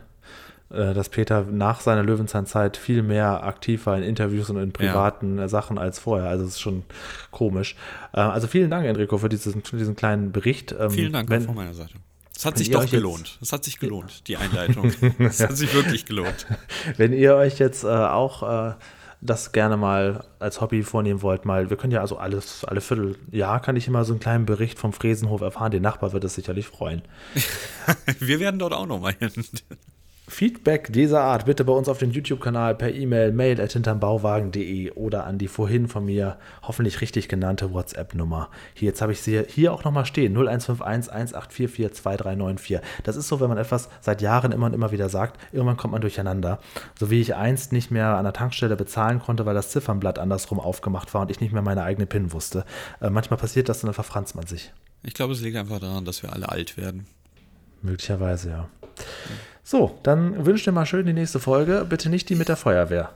äh, 0.70 0.94
dass 0.94 1.10
Peter 1.10 1.44
nach 1.44 1.80
seiner 1.82 2.04
Löwenzahnzeit 2.04 2.76
viel 2.78 3.04
mehr 3.04 3.44
aktiv 3.44 3.86
war 3.86 3.98
in 3.98 4.04
Interviews 4.04 4.50
und 4.50 4.58
in 4.58 4.72
privaten 4.74 5.38
äh, 5.38 5.48
Sachen 5.48 5.78
als 5.78 6.00
vorher. 6.00 6.28
Also 6.28 6.44
es 6.46 6.52
ist 6.52 6.60
schon 6.62 6.84
komisch. 7.32 7.76
Äh, 8.14 8.20
Also 8.22 8.48
vielen 8.48 8.72
Dank, 8.72 8.86
Enrico, 8.86 9.18
für 9.20 9.30
diesen, 9.30 9.64
für 9.64 9.78
diesen 9.78 9.96
kleinen 9.96 10.32
Bericht. 10.32 10.76
Ähm, 10.78 10.90
Vielen 10.92 11.14
Dank 11.14 11.28
auch 11.30 11.32
wenn, 11.32 11.42
von 11.44 11.56
meiner 11.56 11.74
Seite. 11.74 11.94
Es 12.36 12.46
hat 12.46 12.58
sich 12.58 12.70
doch 12.70 12.90
gelohnt. 12.90 13.38
Es 13.42 13.54
hat 13.54 13.64
sich 13.64 13.80
gelohnt, 13.80 14.28
die 14.28 14.38
Einleitung. 14.38 14.92
Es 15.20 15.40
hat 15.40 15.56
sich 15.56 15.74
wirklich 15.74 16.06
gelohnt. 16.06 16.46
Wenn 16.98 17.14
ihr 17.14 17.36
euch 17.36 17.60
jetzt 17.60 17.84
äh, 17.84 17.88
auch 17.88 18.72
äh, 18.72 18.74
das 19.22 19.52
gerne 19.52 19.78
mal 19.78 20.26
als 20.40 20.62
Hobby 20.62 20.84
vornehmen 20.84 21.22
wollt, 21.22 21.46
mal, 21.46 21.70
wir 21.70 21.78
können 21.78 21.94
ja 21.94 22.02
also 22.02 22.18
alles, 22.18 22.66
alle 22.66 22.82
Vierteljahr 22.82 23.62
kann 23.62 23.76
ich 23.76 23.88
immer 23.88 24.04
so 24.04 24.14
einen 24.14 24.20
kleinen 24.20 24.46
Bericht 24.46 24.78
vom 24.78 24.94
Fresenhof 24.94 25.42
erfahren. 25.42 25.72
Den 25.72 25.82
Nachbar 25.82 26.14
wird 26.14 26.24
es 26.24 26.36
sicherlich 26.36 26.68
freuen. 26.68 27.02
Wir 28.20 28.40
werden 28.40 28.60
dort 28.60 28.74
auch 28.74 28.86
noch 28.86 29.00
mal 29.00 29.14
hin. 29.14 29.32
Feedback 30.28 30.92
dieser 30.92 31.22
Art 31.22 31.46
bitte 31.46 31.64
bei 31.64 31.74
uns 31.74 31.88
auf 31.88 32.00
den 32.00 32.10
YouTube-Kanal 32.10 32.76
per 32.76 32.94
E-Mail 32.94 33.32
mail 33.32 33.62
at 33.62 33.74
hintermbauwagen.de 33.74 34.92
oder 34.94 35.26
an 35.26 35.38
die 35.38 35.48
vorhin 35.48 35.88
von 35.88 36.06
mir 36.06 36.38
hoffentlich 36.64 37.02
richtig 37.02 37.30
genannte 37.30 37.72
WhatsApp-Nummer. 37.72 38.50
Hier, 38.74 38.88
jetzt 38.90 39.02
habe 39.02 39.12
ich 39.12 39.22
sie 39.22 39.44
hier 39.48 39.72
auch 39.72 39.84
nochmal 39.84 40.06
stehen, 40.06 40.34
0151 40.34 41.14
1844 41.14 41.94
2394. 41.94 42.80
Das 43.04 43.16
ist 43.16 43.28
so, 43.28 43.40
wenn 43.40 43.50
man 43.50 43.60
etwas 43.60 43.90
seit 44.02 44.22
Jahren 44.24 44.52
immer 44.52 44.66
und 44.66 44.74
immer 44.74 44.92
wieder 44.92 45.10
sagt, 45.10 45.40
irgendwann 45.52 45.78
kommt 45.78 45.92
man 45.92 46.02
durcheinander. 46.02 46.60
So 47.00 47.12
wie 47.12 47.22
ich 47.22 47.36
einst 47.36 47.72
nicht 47.72 47.92
mehr 47.92 48.16
an 48.16 48.24
der 48.24 48.34
Tankstelle 48.34 48.76
bezahlen 48.76 49.20
konnte, 49.20 49.46
weil 49.46 49.54
das 49.54 49.70
Ziffernblatt 49.70 50.18
andersrum 50.18 50.60
aufgemacht 50.60 51.14
war 51.14 51.22
und 51.22 51.30
ich 51.30 51.40
nicht 51.40 51.54
mehr 51.54 51.62
meine 51.62 51.84
eigene 51.84 52.08
PIN 52.08 52.34
wusste. 52.34 52.66
Äh, 53.00 53.12
manchmal 53.12 53.38
passiert 53.38 53.70
das 53.70 53.84
und 53.84 53.88
dann 53.88 53.94
verfranst 53.94 54.36
man 54.36 54.48
sich. 54.48 54.74
Ich 55.04 55.14
glaube, 55.14 55.34
es 55.34 55.42
liegt 55.42 55.56
einfach 55.56 55.80
daran, 55.80 56.04
dass 56.04 56.24
wir 56.24 56.34
alle 56.34 56.50
alt 56.50 56.78
werden. 56.78 57.06
Möglicherweise, 57.84 58.50
ja. 58.50 58.70
So, 59.68 59.98
dann 60.04 60.46
wünscht 60.46 60.68
dir 60.68 60.72
mal 60.72 60.86
schön 60.86 61.08
die 61.08 61.14
nächste 61.14 61.40
Folge. 61.40 61.88
Bitte 61.90 62.10
nicht 62.10 62.30
die 62.30 62.36
mit 62.36 62.50
der 62.50 62.56
Feuerwehr. 62.56 63.10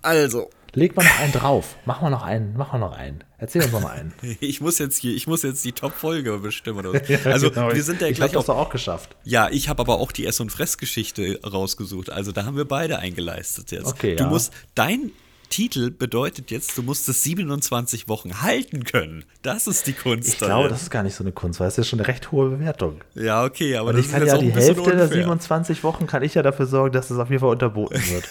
Also, 0.00 0.48
Leg 0.74 0.94
mal 0.94 1.04
noch 1.04 1.18
einen 1.18 1.32
drauf. 1.32 1.74
Mach 1.86 2.02
mal 2.02 2.10
noch 2.10 2.22
einen. 2.22 2.54
Mach 2.56 2.72
mal 2.72 2.78
noch 2.78 2.96
einen. 2.96 3.24
Erzähl 3.38 3.62
uns 3.64 3.72
noch 3.72 3.80
mal 3.80 3.90
einen. 3.90 4.12
ich 4.40 4.60
muss 4.60 4.78
jetzt 4.78 4.96
hier, 4.98 5.12
ich 5.12 5.26
muss 5.26 5.42
jetzt 5.42 5.64
die 5.64 5.72
Top-Folge 5.72 6.38
bestimmen. 6.38 6.86
Oder 6.86 7.02
so. 7.24 7.28
also, 7.30 7.50
Genau. 7.50 7.74
wir 7.74 7.82
sind 7.82 8.00
ja 8.00 8.06
ich 8.06 8.16
gleich 8.16 8.28
habe 8.34 8.38
das 8.44 8.48
auch 8.48 8.70
geschafft. 8.70 9.16
Ja, 9.24 9.48
ich 9.50 9.68
habe 9.68 9.80
aber 9.80 9.98
auch 9.98 10.12
die 10.12 10.24
Ess- 10.24 10.38
und 10.38 10.50
Fressgeschichte 10.52 11.40
rausgesucht. 11.44 12.10
Also, 12.10 12.30
da 12.30 12.44
haben 12.44 12.56
wir 12.56 12.66
beide 12.66 13.00
eingeleistet 13.00 13.72
jetzt. 13.72 13.86
Okay, 13.86 14.14
du 14.14 14.24
ja. 14.24 14.30
musst, 14.30 14.52
dein 14.76 15.10
Titel 15.48 15.90
bedeutet 15.90 16.50
jetzt, 16.50 16.76
du 16.76 16.82
musst 16.82 17.08
es 17.08 17.22
27 17.22 18.08
Wochen 18.08 18.42
halten 18.42 18.84
können. 18.84 19.24
Das 19.42 19.66
ist 19.66 19.86
die 19.86 19.92
Kunst. 19.92 20.28
Ich 20.28 20.38
glaube, 20.38 20.68
das 20.68 20.82
ist 20.82 20.90
gar 20.90 21.02
nicht 21.02 21.14
so 21.14 21.24
eine 21.24 21.32
Kunst, 21.32 21.60
weil 21.60 21.68
es 21.68 21.78
ist 21.78 21.88
schon 21.88 21.98
eine 21.98 22.08
recht 22.08 22.32
hohe 22.32 22.50
Bewertung. 22.50 23.00
ja, 23.14 23.44
okay, 23.44 23.76
aber 23.76 23.90
Und 23.90 23.96
das 23.96 24.06
ich 24.06 24.12
kann 24.12 24.26
ja 24.26 24.38
die 24.38 24.52
Hälfte 24.52 24.82
der 24.82 25.04
unfair. 25.04 25.08
27 25.08 25.84
Wochen 25.84 26.06
kann 26.06 26.22
ich 26.22 26.34
ja 26.34 26.42
dafür 26.42 26.66
sorgen, 26.66 26.92
dass 26.92 27.10
es 27.10 27.18
auf 27.18 27.30
jeden 27.30 27.40
Fall 27.40 27.50
unterboten 27.50 28.00
wird. 28.10 28.28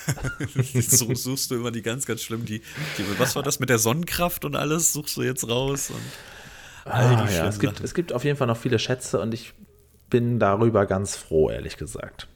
so 0.89 1.13
suchst 1.13 1.51
du 1.51 1.55
immer 1.55 1.71
die 1.71 1.81
ganz, 1.81 2.05
ganz 2.05 2.21
schlimm, 2.21 2.45
die, 2.45 2.59
die, 2.97 3.03
was 3.17 3.35
war 3.35 3.43
das 3.43 3.59
mit 3.59 3.69
der 3.69 3.79
Sonnenkraft 3.79 4.45
und 4.45 4.55
alles, 4.55 4.93
suchst 4.93 5.17
du 5.17 5.23
jetzt 5.23 5.47
raus 5.47 5.89
und 5.89 6.91
all 6.91 7.05
ah, 7.05 7.09
die 7.09 7.15
ja, 7.15 7.27
schlimmen 7.27 7.49
es, 7.49 7.59
gibt, 7.59 7.79
es 7.81 7.93
gibt 7.93 8.13
auf 8.13 8.23
jeden 8.23 8.37
Fall 8.37 8.47
noch 8.47 8.57
viele 8.57 8.79
Schätze 8.79 9.19
und 9.19 9.33
ich 9.33 9.53
bin 10.09 10.39
darüber 10.39 10.85
ganz 10.85 11.15
froh, 11.15 11.49
ehrlich 11.49 11.77
gesagt. 11.77 12.27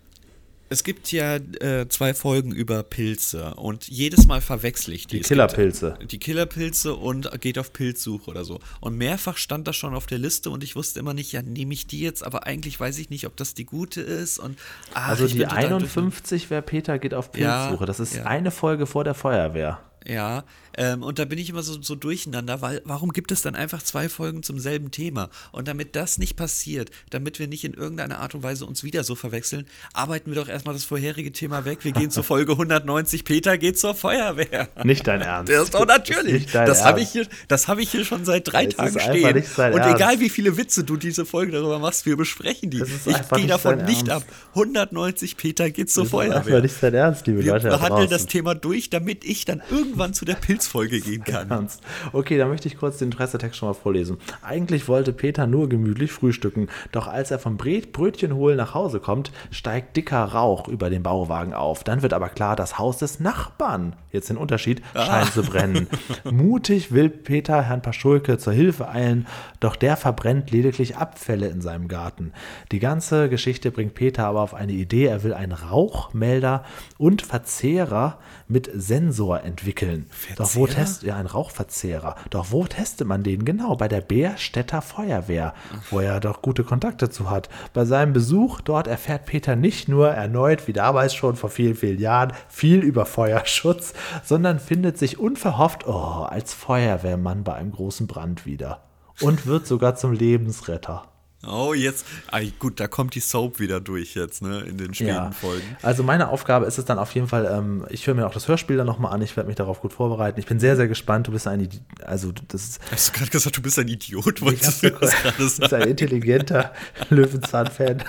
Es 0.71 0.83
gibt 0.83 1.11
ja 1.11 1.35
äh, 1.35 1.87
zwei 1.89 2.13
Folgen 2.13 2.51
über 2.51 2.83
Pilze 2.83 3.55
und 3.55 3.87
jedes 3.87 4.27
Mal 4.27 4.39
verwechsel 4.39 4.93
ich 4.93 5.07
die. 5.07 5.17
Die 5.17 5.23
Killerpilze. 5.23 5.97
Die 6.11 6.19
Killerpilze 6.19 6.93
und 6.95 7.41
geht 7.41 7.57
auf 7.57 7.73
Pilzsuche 7.73 8.29
oder 8.29 8.45
so. 8.45 8.59
Und 8.79 8.95
mehrfach 8.95 9.37
stand 9.37 9.67
das 9.67 9.75
schon 9.75 9.95
auf 9.95 10.05
der 10.05 10.19
Liste 10.19 10.51
und 10.51 10.63
ich 10.63 10.75
wusste 10.75 10.99
immer 10.99 11.15
nicht, 11.15 11.31
ja, 11.31 11.41
nehme 11.41 11.73
ich 11.73 11.87
die 11.87 12.01
jetzt, 12.01 12.23
aber 12.23 12.45
eigentlich 12.45 12.79
weiß 12.79 12.99
ich 12.99 13.09
nicht, 13.09 13.25
ob 13.25 13.35
das 13.35 13.55
die 13.55 13.65
gute 13.65 14.01
ist. 14.01 14.37
Und, 14.37 14.59
ach, 14.93 15.09
Also 15.09 15.27
die 15.27 15.39
bin 15.39 15.49
total 15.49 15.65
51, 15.65 16.51
wer 16.51 16.61
Peter 16.61 16.99
geht 16.99 17.15
auf 17.15 17.31
Ja, 17.35 17.65
Pilzsuche. 17.67 17.85
Das 17.87 17.99
ist 17.99 18.15
ja. 18.15 18.25
eine 18.25 18.51
Folge 18.51 18.85
vor 18.85 19.03
der 19.03 19.15
Feuerwehr. 19.15 19.79
Ja, 20.05 20.43
ähm, 20.79 21.03
und 21.03 21.19
da 21.19 21.25
bin 21.25 21.37
ich 21.37 21.49
immer 21.49 21.61
so, 21.61 21.79
so 21.81 21.93
durcheinander, 21.95 22.61
weil 22.61 22.81
warum 22.85 23.11
gibt 23.13 23.31
es 23.31 23.41
dann 23.41 23.53
einfach 23.53 23.83
zwei 23.83 24.09
Folgen 24.09 24.41
zum 24.43 24.57
selben 24.59 24.91
Thema? 24.91 25.29
Und 25.51 25.67
damit 25.67 25.95
das 25.95 26.17
nicht 26.17 26.35
passiert, 26.37 26.89
damit 27.11 27.37
wir 27.37 27.47
nicht 27.47 27.63
in 27.65 27.73
irgendeiner 27.73 28.19
Art 28.19 28.33
und 28.33 28.41
Weise 28.43 28.65
uns 28.65 28.83
wieder 28.83 29.03
so 29.03 29.13
verwechseln, 29.15 29.67
arbeiten 29.93 30.31
wir 30.31 30.41
doch 30.41 30.47
erstmal 30.49 30.73
das 30.73 30.85
vorherige 30.85 31.31
Thema 31.31 31.65
weg. 31.65 31.79
Wir 31.83 31.91
gehen 31.91 32.09
zur 32.09 32.23
Folge 32.29 32.53
190, 32.53 33.25
Peter 33.25 33.57
geht 33.57 33.77
zur 33.77 33.93
Feuerwehr. 33.93 34.69
Nicht 34.83 35.05
dein 35.05 35.21
Ernst. 35.21 35.51
Das 35.51 35.63
ist 35.63 35.73
doch 35.73 35.85
Das 35.85 35.97
ist 35.97 36.09
natürlich. 36.15 36.45
dein 36.51 36.65
Das 36.67 36.83
habe 36.85 37.01
ich, 37.01 37.09
hier- 37.09 37.27
das 37.49 37.67
hab 37.67 37.77
ich 37.79 37.91
hier 37.91 38.05
schon 38.05 38.23
seit 38.25 38.51
drei 38.51 38.65
ist 38.65 38.77
Tagen 38.77 38.99
stehen. 38.99 39.25
Und 39.73 39.79
Ernst. 39.79 39.95
egal 39.95 40.19
wie 40.21 40.29
viele 40.29 40.55
Witze 40.57 40.83
du 40.85 40.95
diese 40.95 41.25
Folge 41.25 41.51
darüber 41.51 41.79
machst, 41.79 42.05
wir 42.05 42.15
besprechen 42.15 42.69
die. 42.69 42.79
Ist 42.79 43.05
Ich 43.05 43.29
gehe 43.35 43.47
davon 43.47 43.83
nicht 43.83 44.09
ab. 44.09 44.23
190 44.53 45.35
Peter 45.37 45.69
geht 45.69 45.89
zur 45.89 46.03
Das 46.05 46.13
ist 46.13 46.19
einfach 46.19 46.43
Feuerwehr. 46.43 46.61
nicht 46.61 46.75
dein 46.81 46.93
Ernst, 46.93 47.27
liebe 47.27 47.43
Wir 47.43 47.53
Leute. 47.53 47.69
da 47.69 47.77
behandeln 47.77 48.09
das. 48.09 48.25
Thema 48.29 48.53
durch, 48.53 48.89
damit 48.89 49.25
ich 49.25 49.45
dann 49.45 49.61
irgendwann 49.71 50.13
zu 50.13 50.23
der 50.23 50.35
Pilzfolge 50.69 51.01
gehen 51.01 51.23
kann. 51.23 51.67
Okay, 52.13 52.37
dann 52.37 52.49
möchte 52.49 52.67
ich 52.67 52.77
kurz 52.77 52.97
den 52.97 53.09
Pressetext 53.09 53.57
schon 53.57 53.69
mal 53.69 53.73
vorlesen. 53.73 54.17
Eigentlich 54.41 54.87
wollte 54.87 55.13
Peter 55.13 55.47
nur 55.47 55.67
gemütlich 55.69 56.11
frühstücken, 56.11 56.67
doch 56.91 57.07
als 57.07 57.31
er 57.31 57.39
vom 57.39 57.57
Brötchen 57.57 58.35
holen 58.35 58.57
nach 58.57 58.73
Hause 58.73 58.99
kommt, 58.99 59.31
steigt 59.51 59.97
dicker 59.97 60.23
Rauch 60.23 60.67
über 60.67 60.89
den 60.89 61.03
Bauwagen 61.03 61.53
auf. 61.53 61.83
Dann 61.83 62.01
wird 62.01 62.13
aber 62.13 62.29
klar, 62.29 62.55
das 62.55 62.77
Haus 62.77 62.97
des 62.99 63.19
Nachbarn, 63.19 63.95
jetzt 64.11 64.29
den 64.29 64.37
Unterschied, 64.37 64.81
scheint 64.93 65.33
zu 65.33 65.43
brennen. 65.43 65.87
Mutig 66.23 66.91
will 66.91 67.09
Peter 67.09 67.61
Herrn 67.63 67.81
Paschulke 67.81 68.37
zur 68.37 68.53
Hilfe 68.53 68.89
eilen, 68.89 69.27
doch 69.59 69.75
der 69.75 69.97
verbrennt 69.97 70.51
lediglich 70.51 70.95
Abfälle 70.97 71.47
in 71.47 71.61
seinem 71.61 71.87
Garten. 71.87 72.33
Die 72.71 72.79
ganze 72.79 73.29
Geschichte 73.29 73.71
bringt 73.71 73.93
Peter 73.93 74.25
aber 74.25 74.41
auf 74.41 74.53
eine 74.53 74.71
Idee, 74.71 75.05
er 75.05 75.23
will 75.23 75.33
einen 75.33 75.51
Rauchmelder 75.51 76.63
und 76.97 77.21
Verzehrer 77.21 78.19
mit 78.47 78.69
Sensor 78.73 79.43
entwickeln. 79.43 80.07
Doch 80.37 80.55
wo 80.55 80.65
Verzehrer? 80.65 80.85
test 80.85 81.03
ja 81.03 81.15
ein 81.17 81.25
Rauchverzehrer. 81.25 82.15
Doch 82.29 82.51
wo 82.51 82.65
testet 82.65 83.07
man 83.07 83.23
den 83.23 83.45
genau? 83.45 83.75
Bei 83.75 83.87
der 83.87 84.01
Bärstädter 84.01 84.81
Feuerwehr, 84.81 85.53
wo 85.89 85.99
er 85.99 86.19
doch 86.19 86.41
gute 86.41 86.63
Kontakte 86.63 87.09
zu 87.09 87.29
hat. 87.29 87.49
Bei 87.73 87.85
seinem 87.85 88.13
Besuch 88.13 88.61
dort 88.61 88.87
erfährt 88.87 89.25
Peter 89.25 89.55
nicht 89.55 89.87
nur 89.89 90.09
erneut, 90.09 90.67
wie 90.67 90.73
damals 90.73 91.13
schon 91.13 91.35
vor 91.35 91.49
vielen, 91.49 91.75
vielen 91.75 91.99
Jahren, 91.99 92.33
viel 92.47 92.79
über 92.79 93.05
Feuerschutz, 93.05 93.93
sondern 94.23 94.59
findet 94.59 94.97
sich 94.97 95.19
unverhofft 95.19 95.87
oh, 95.87 96.23
als 96.23 96.53
Feuerwehrmann 96.53 97.43
bei 97.43 97.53
einem 97.53 97.71
großen 97.71 98.07
Brand 98.07 98.45
wieder. 98.45 98.88
Und 99.21 99.45
wird 99.45 99.67
sogar 99.67 99.95
zum 99.95 100.13
Lebensretter. 100.13 101.05
Oh, 101.47 101.73
jetzt. 101.73 102.05
Ah, 102.31 102.41
gut, 102.59 102.81
da 102.81 102.89
kommt 102.89 103.15
die 103.15 103.21
Soap 103.21 103.61
wieder 103.61 103.79
durch 103.79 104.13
jetzt, 104.13 104.41
ne? 104.41 104.59
In 104.59 104.77
den 104.77 104.93
späten 104.93 105.07
Ja, 105.09 105.31
Folgen. 105.31 105.63
also 105.81 106.03
meine 106.03 106.27
Aufgabe 106.27 106.65
ist 106.65 106.77
es 106.77 106.83
dann 106.83 106.99
auf 106.99 107.15
jeden 107.15 107.29
Fall, 107.29 107.45
ähm, 107.49 107.85
ich 107.89 108.05
höre 108.07 108.13
mir 108.13 108.27
auch 108.27 108.33
das 108.33 108.49
Hörspiel 108.49 108.75
dann 108.75 108.85
nochmal 108.85 109.13
an, 109.13 109.21
ich 109.21 109.37
werde 109.37 109.47
mich 109.47 109.55
darauf 109.55 109.79
gut 109.79 109.93
vorbereiten. 109.93 110.37
Ich 110.37 110.45
bin 110.47 110.59
sehr, 110.59 110.75
sehr 110.75 110.89
gespannt. 110.89 111.27
Du 111.27 111.31
bist 111.31 111.47
ein, 111.47 111.61
Idi- 111.65 111.79
also 112.03 112.33
das 112.49 112.63
ist, 112.63 112.81
Hast 112.91 113.07
du 113.09 113.13
gerade 113.19 113.31
gesagt, 113.31 113.55
du 113.55 113.61
bist 113.61 113.79
ein 113.79 113.87
Idiot? 113.87 114.35
Ich 114.39 114.41
Wolltest 114.41 114.83
du 114.83 114.89
das 114.91 115.11
gerade 115.11 115.37
du 115.37 115.43
bist 115.45 115.55
sagen? 115.61 115.75
ein 115.83 115.87
intelligenter 115.89 116.73
Löwenzahn-Fan. 117.09 118.03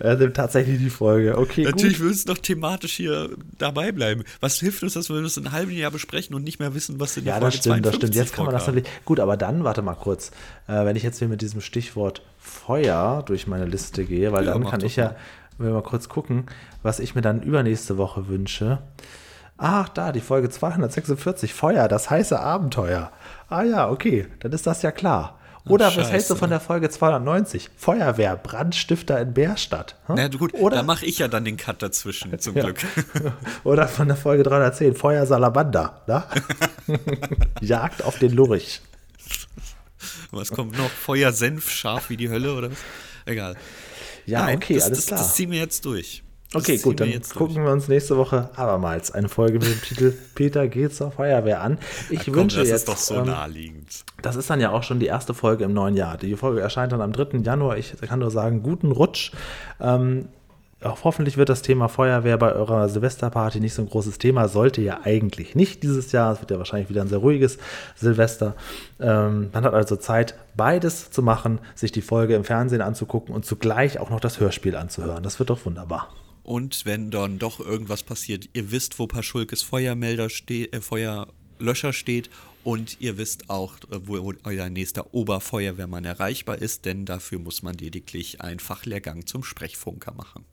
Er 0.00 0.16
nimmt 0.16 0.34
tatsächlich 0.34 0.78
die 0.78 0.90
Folge. 0.90 1.36
Okay, 1.38 1.64
Natürlich 1.64 1.98
gut. 1.98 2.06
willst 2.06 2.28
du 2.28 2.34
doch 2.34 2.40
thematisch 2.40 2.94
hier 2.94 3.30
dabei 3.58 3.92
bleiben. 3.92 4.24
Was 4.40 4.58
hilft 4.58 4.82
uns, 4.82 4.94
dass 4.94 5.08
wir 5.10 5.20
das 5.22 5.36
in 5.36 5.44
einem 5.46 5.52
halben 5.52 5.70
Jahr 5.72 5.90
besprechen 5.90 6.34
und 6.34 6.42
nicht 6.42 6.58
mehr 6.58 6.74
wissen, 6.74 6.98
was 6.98 7.16
in 7.16 7.24
der 7.24 7.34
Ja, 7.34 7.40
Folge 7.40 7.56
das 7.56 7.60
stimmt, 7.64 7.86
das 7.86 7.94
stimmt. 7.94 8.14
52 8.14 8.16
Jetzt 8.16 8.34
kann 8.34 8.44
man 8.46 8.54
das 8.54 8.66
natürlich. 8.66 8.88
Gut, 9.04 9.20
aber 9.20 9.36
dann, 9.36 9.62
warte 9.62 9.82
mal 9.82 9.94
kurz. 9.94 10.30
Äh, 10.66 10.84
wenn 10.86 10.96
ich 10.96 11.02
jetzt 11.02 11.18
hier 11.18 11.28
mit 11.28 11.42
diesem 11.42 11.60
Stichwort 11.60 12.22
Feuer 12.38 13.22
durch 13.26 13.46
meine 13.46 13.66
Liste 13.66 14.04
gehe, 14.04 14.32
weil 14.32 14.46
Ja, 14.46 14.52
dann 14.54 14.64
kann 14.66 14.80
ich 14.82 14.96
ja, 14.96 15.14
wenn 15.58 15.66
wir 15.68 15.74
mal 15.74 15.82
kurz 15.82 16.08
gucken, 16.08 16.46
was 16.82 16.98
ich 16.98 17.14
mir 17.14 17.20
dann 17.22 17.42
übernächste 17.42 17.98
Woche 17.98 18.28
wünsche. 18.28 18.78
Ach, 19.58 19.90
da, 19.90 20.12
die 20.12 20.20
Folge 20.22 20.48
246, 20.48 21.52
Feuer, 21.52 21.86
das 21.88 22.08
heiße 22.08 22.40
Abenteuer. 22.40 23.12
Ah 23.50 23.62
ja, 23.64 23.90
okay, 23.90 24.26
dann 24.40 24.52
ist 24.52 24.66
das 24.66 24.80
ja 24.80 24.90
klar. 24.90 25.38
Oder 25.66 25.88
Ach, 25.88 25.96
was 25.96 26.10
hältst 26.10 26.30
du 26.30 26.36
von 26.36 26.50
der 26.50 26.60
Folge 26.60 26.88
290? 26.88 27.70
Feuerwehr, 27.76 28.36
Brandstifter 28.36 29.20
in 29.20 29.34
Bärstadt. 29.34 29.96
Hm? 30.06 30.14
Na 30.16 30.28
gut, 30.28 30.54
Oder, 30.54 30.76
da 30.76 30.82
mache 30.82 31.04
ich 31.04 31.18
ja 31.18 31.28
dann 31.28 31.44
den 31.44 31.56
Cut 31.56 31.82
dazwischen, 31.82 32.38
zum 32.38 32.56
ja. 32.56 32.64
Glück. 32.64 32.78
Oder 33.64 33.86
von 33.86 34.08
der 34.08 34.16
Folge 34.16 34.42
310, 34.42 34.94
Feuer 34.94 35.26
Salamander. 35.26 36.02
Ne? 36.06 36.24
Jagd 37.60 38.02
auf 38.02 38.18
den 38.18 38.32
Lurch. 38.32 38.80
Was 40.30 40.50
kommt 40.50 40.78
noch? 40.78 40.90
Feuer 40.90 41.32
Senf, 41.32 41.70
scharf 41.70 42.08
wie 42.08 42.16
die 42.16 42.30
Hölle 42.30 42.54
oder 42.54 42.70
was? 42.70 42.78
Egal. 43.26 43.56
Ja, 44.26 44.44
Nein, 44.44 44.56
okay, 44.56 44.74
das, 44.74 44.84
alles 44.84 44.98
das, 44.98 45.06
klar. 45.06 45.20
Das 45.20 45.34
ziehen 45.34 45.50
wir 45.50 45.58
jetzt 45.58 45.84
durch. 45.84 46.22
Okay, 46.52 46.78
gut, 46.78 46.98
dann 46.98 47.12
gucken 47.12 47.54
durch. 47.54 47.66
wir 47.66 47.72
uns 47.72 47.86
nächste 47.86 48.16
Woche 48.16 48.50
abermals 48.56 49.12
eine 49.12 49.28
Folge 49.28 49.60
mit 49.60 49.68
dem 49.68 49.82
Titel 49.82 50.12
Peter 50.34 50.66
geht 50.66 50.94
zur 50.94 51.12
Feuerwehr 51.12 51.60
an. 51.60 51.78
Ich 52.10 52.24
komm, 52.24 52.34
wünsche 52.34 52.58
das 52.58 52.68
jetzt. 52.68 52.88
Das 52.88 53.00
ist 53.00 53.10
doch 53.10 53.16
so 53.16 53.20
ähm, 53.20 53.26
naheliegend. 53.26 54.04
Das 54.20 54.34
ist 54.34 54.50
dann 54.50 54.60
ja 54.60 54.70
auch 54.70 54.82
schon 54.82 54.98
die 54.98 55.06
erste 55.06 55.32
Folge 55.32 55.62
im 55.64 55.72
neuen 55.72 55.96
Jahr. 55.96 56.16
Die 56.16 56.34
Folge 56.34 56.60
erscheint 56.60 56.90
dann 56.90 57.02
am 57.02 57.12
3. 57.12 57.38
Januar. 57.38 57.78
Ich 57.78 57.94
kann 58.00 58.18
nur 58.18 58.32
sagen, 58.32 58.64
guten 58.64 58.90
Rutsch. 58.90 59.30
Ähm, 59.80 60.28
auch 60.82 61.04
hoffentlich 61.04 61.36
wird 61.36 61.50
das 61.50 61.62
Thema 61.62 61.88
Feuerwehr 61.88 62.38
bei 62.38 62.52
eurer 62.52 62.88
Silvesterparty 62.88 63.60
nicht 63.60 63.74
so 63.74 63.82
ein 63.82 63.88
großes 63.88 64.18
Thema. 64.18 64.48
Sollte 64.48 64.80
ja 64.80 65.00
eigentlich 65.04 65.54
nicht 65.54 65.84
dieses 65.84 66.10
Jahr. 66.10 66.32
Es 66.32 66.40
wird 66.40 66.50
ja 66.50 66.58
wahrscheinlich 66.58 66.88
wieder 66.88 67.02
ein 67.02 67.08
sehr 67.08 67.18
ruhiges 67.18 67.58
Silvester. 67.94 68.54
Ähm, 68.98 69.50
man 69.52 69.64
hat 69.64 69.74
also 69.74 69.96
Zeit, 69.96 70.34
beides 70.56 71.12
zu 71.12 71.22
machen, 71.22 71.60
sich 71.76 71.92
die 71.92 72.02
Folge 72.02 72.34
im 72.34 72.42
Fernsehen 72.44 72.80
anzugucken 72.80 73.34
und 73.34 73.44
zugleich 73.44 74.00
auch 74.00 74.10
noch 74.10 74.20
das 74.20 74.40
Hörspiel 74.40 74.74
anzuhören. 74.74 75.22
Das 75.22 75.38
wird 75.38 75.50
doch 75.50 75.64
wunderbar. 75.64 76.08
Und 76.50 76.84
wenn 76.84 77.12
dann 77.12 77.38
doch 77.38 77.60
irgendwas 77.60 78.02
passiert, 78.02 78.48
ihr 78.54 78.72
wisst, 78.72 78.98
wo 78.98 79.06
Paschulkes 79.06 79.62
Feuermelder 79.62 80.28
steht, 80.28 80.74
äh, 80.74 80.80
Feuerlöscher 80.80 81.92
steht 81.92 82.28
und 82.64 83.00
ihr 83.00 83.18
wisst 83.18 83.48
auch, 83.50 83.76
äh, 83.92 84.00
wo, 84.02 84.32
euer 84.42 84.68
nächster 84.68 85.14
Oberfeuerwehrmann 85.14 86.04
erreichbar 86.04 86.58
ist, 86.58 86.86
denn 86.86 87.04
dafür 87.04 87.38
muss 87.38 87.62
man 87.62 87.76
lediglich 87.76 88.40
einen 88.40 88.58
Fachlehrgang 88.58 89.26
zum 89.26 89.44
Sprechfunker 89.44 90.12
machen. 90.12 90.44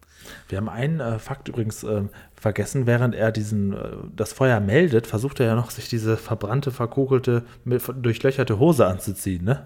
Wir 0.50 0.60
haben 0.60 0.70
einen 0.70 1.00
äh, 1.00 1.18
Fakt 1.18 1.48
übrigens 1.48 1.84
äh, 1.84 2.04
vergessen, 2.36 2.86
während 2.86 3.16
er 3.16 3.32
diesen 3.32 3.74
äh, 3.74 3.95
das 4.16 4.34
Feuer 4.34 4.60
meldet, 4.60 5.08
versucht 5.08 5.39
er 5.39 5.48
ja 5.48 5.56
noch, 5.56 5.72
sich 5.72 5.89
diese 5.89 6.16
verbrannte, 6.16 6.70
verkokelte, 6.70 7.43
durchlöcherte 7.66 8.60
Hose 8.60 8.86
anzuziehen, 8.86 9.43
ne? 9.43 9.66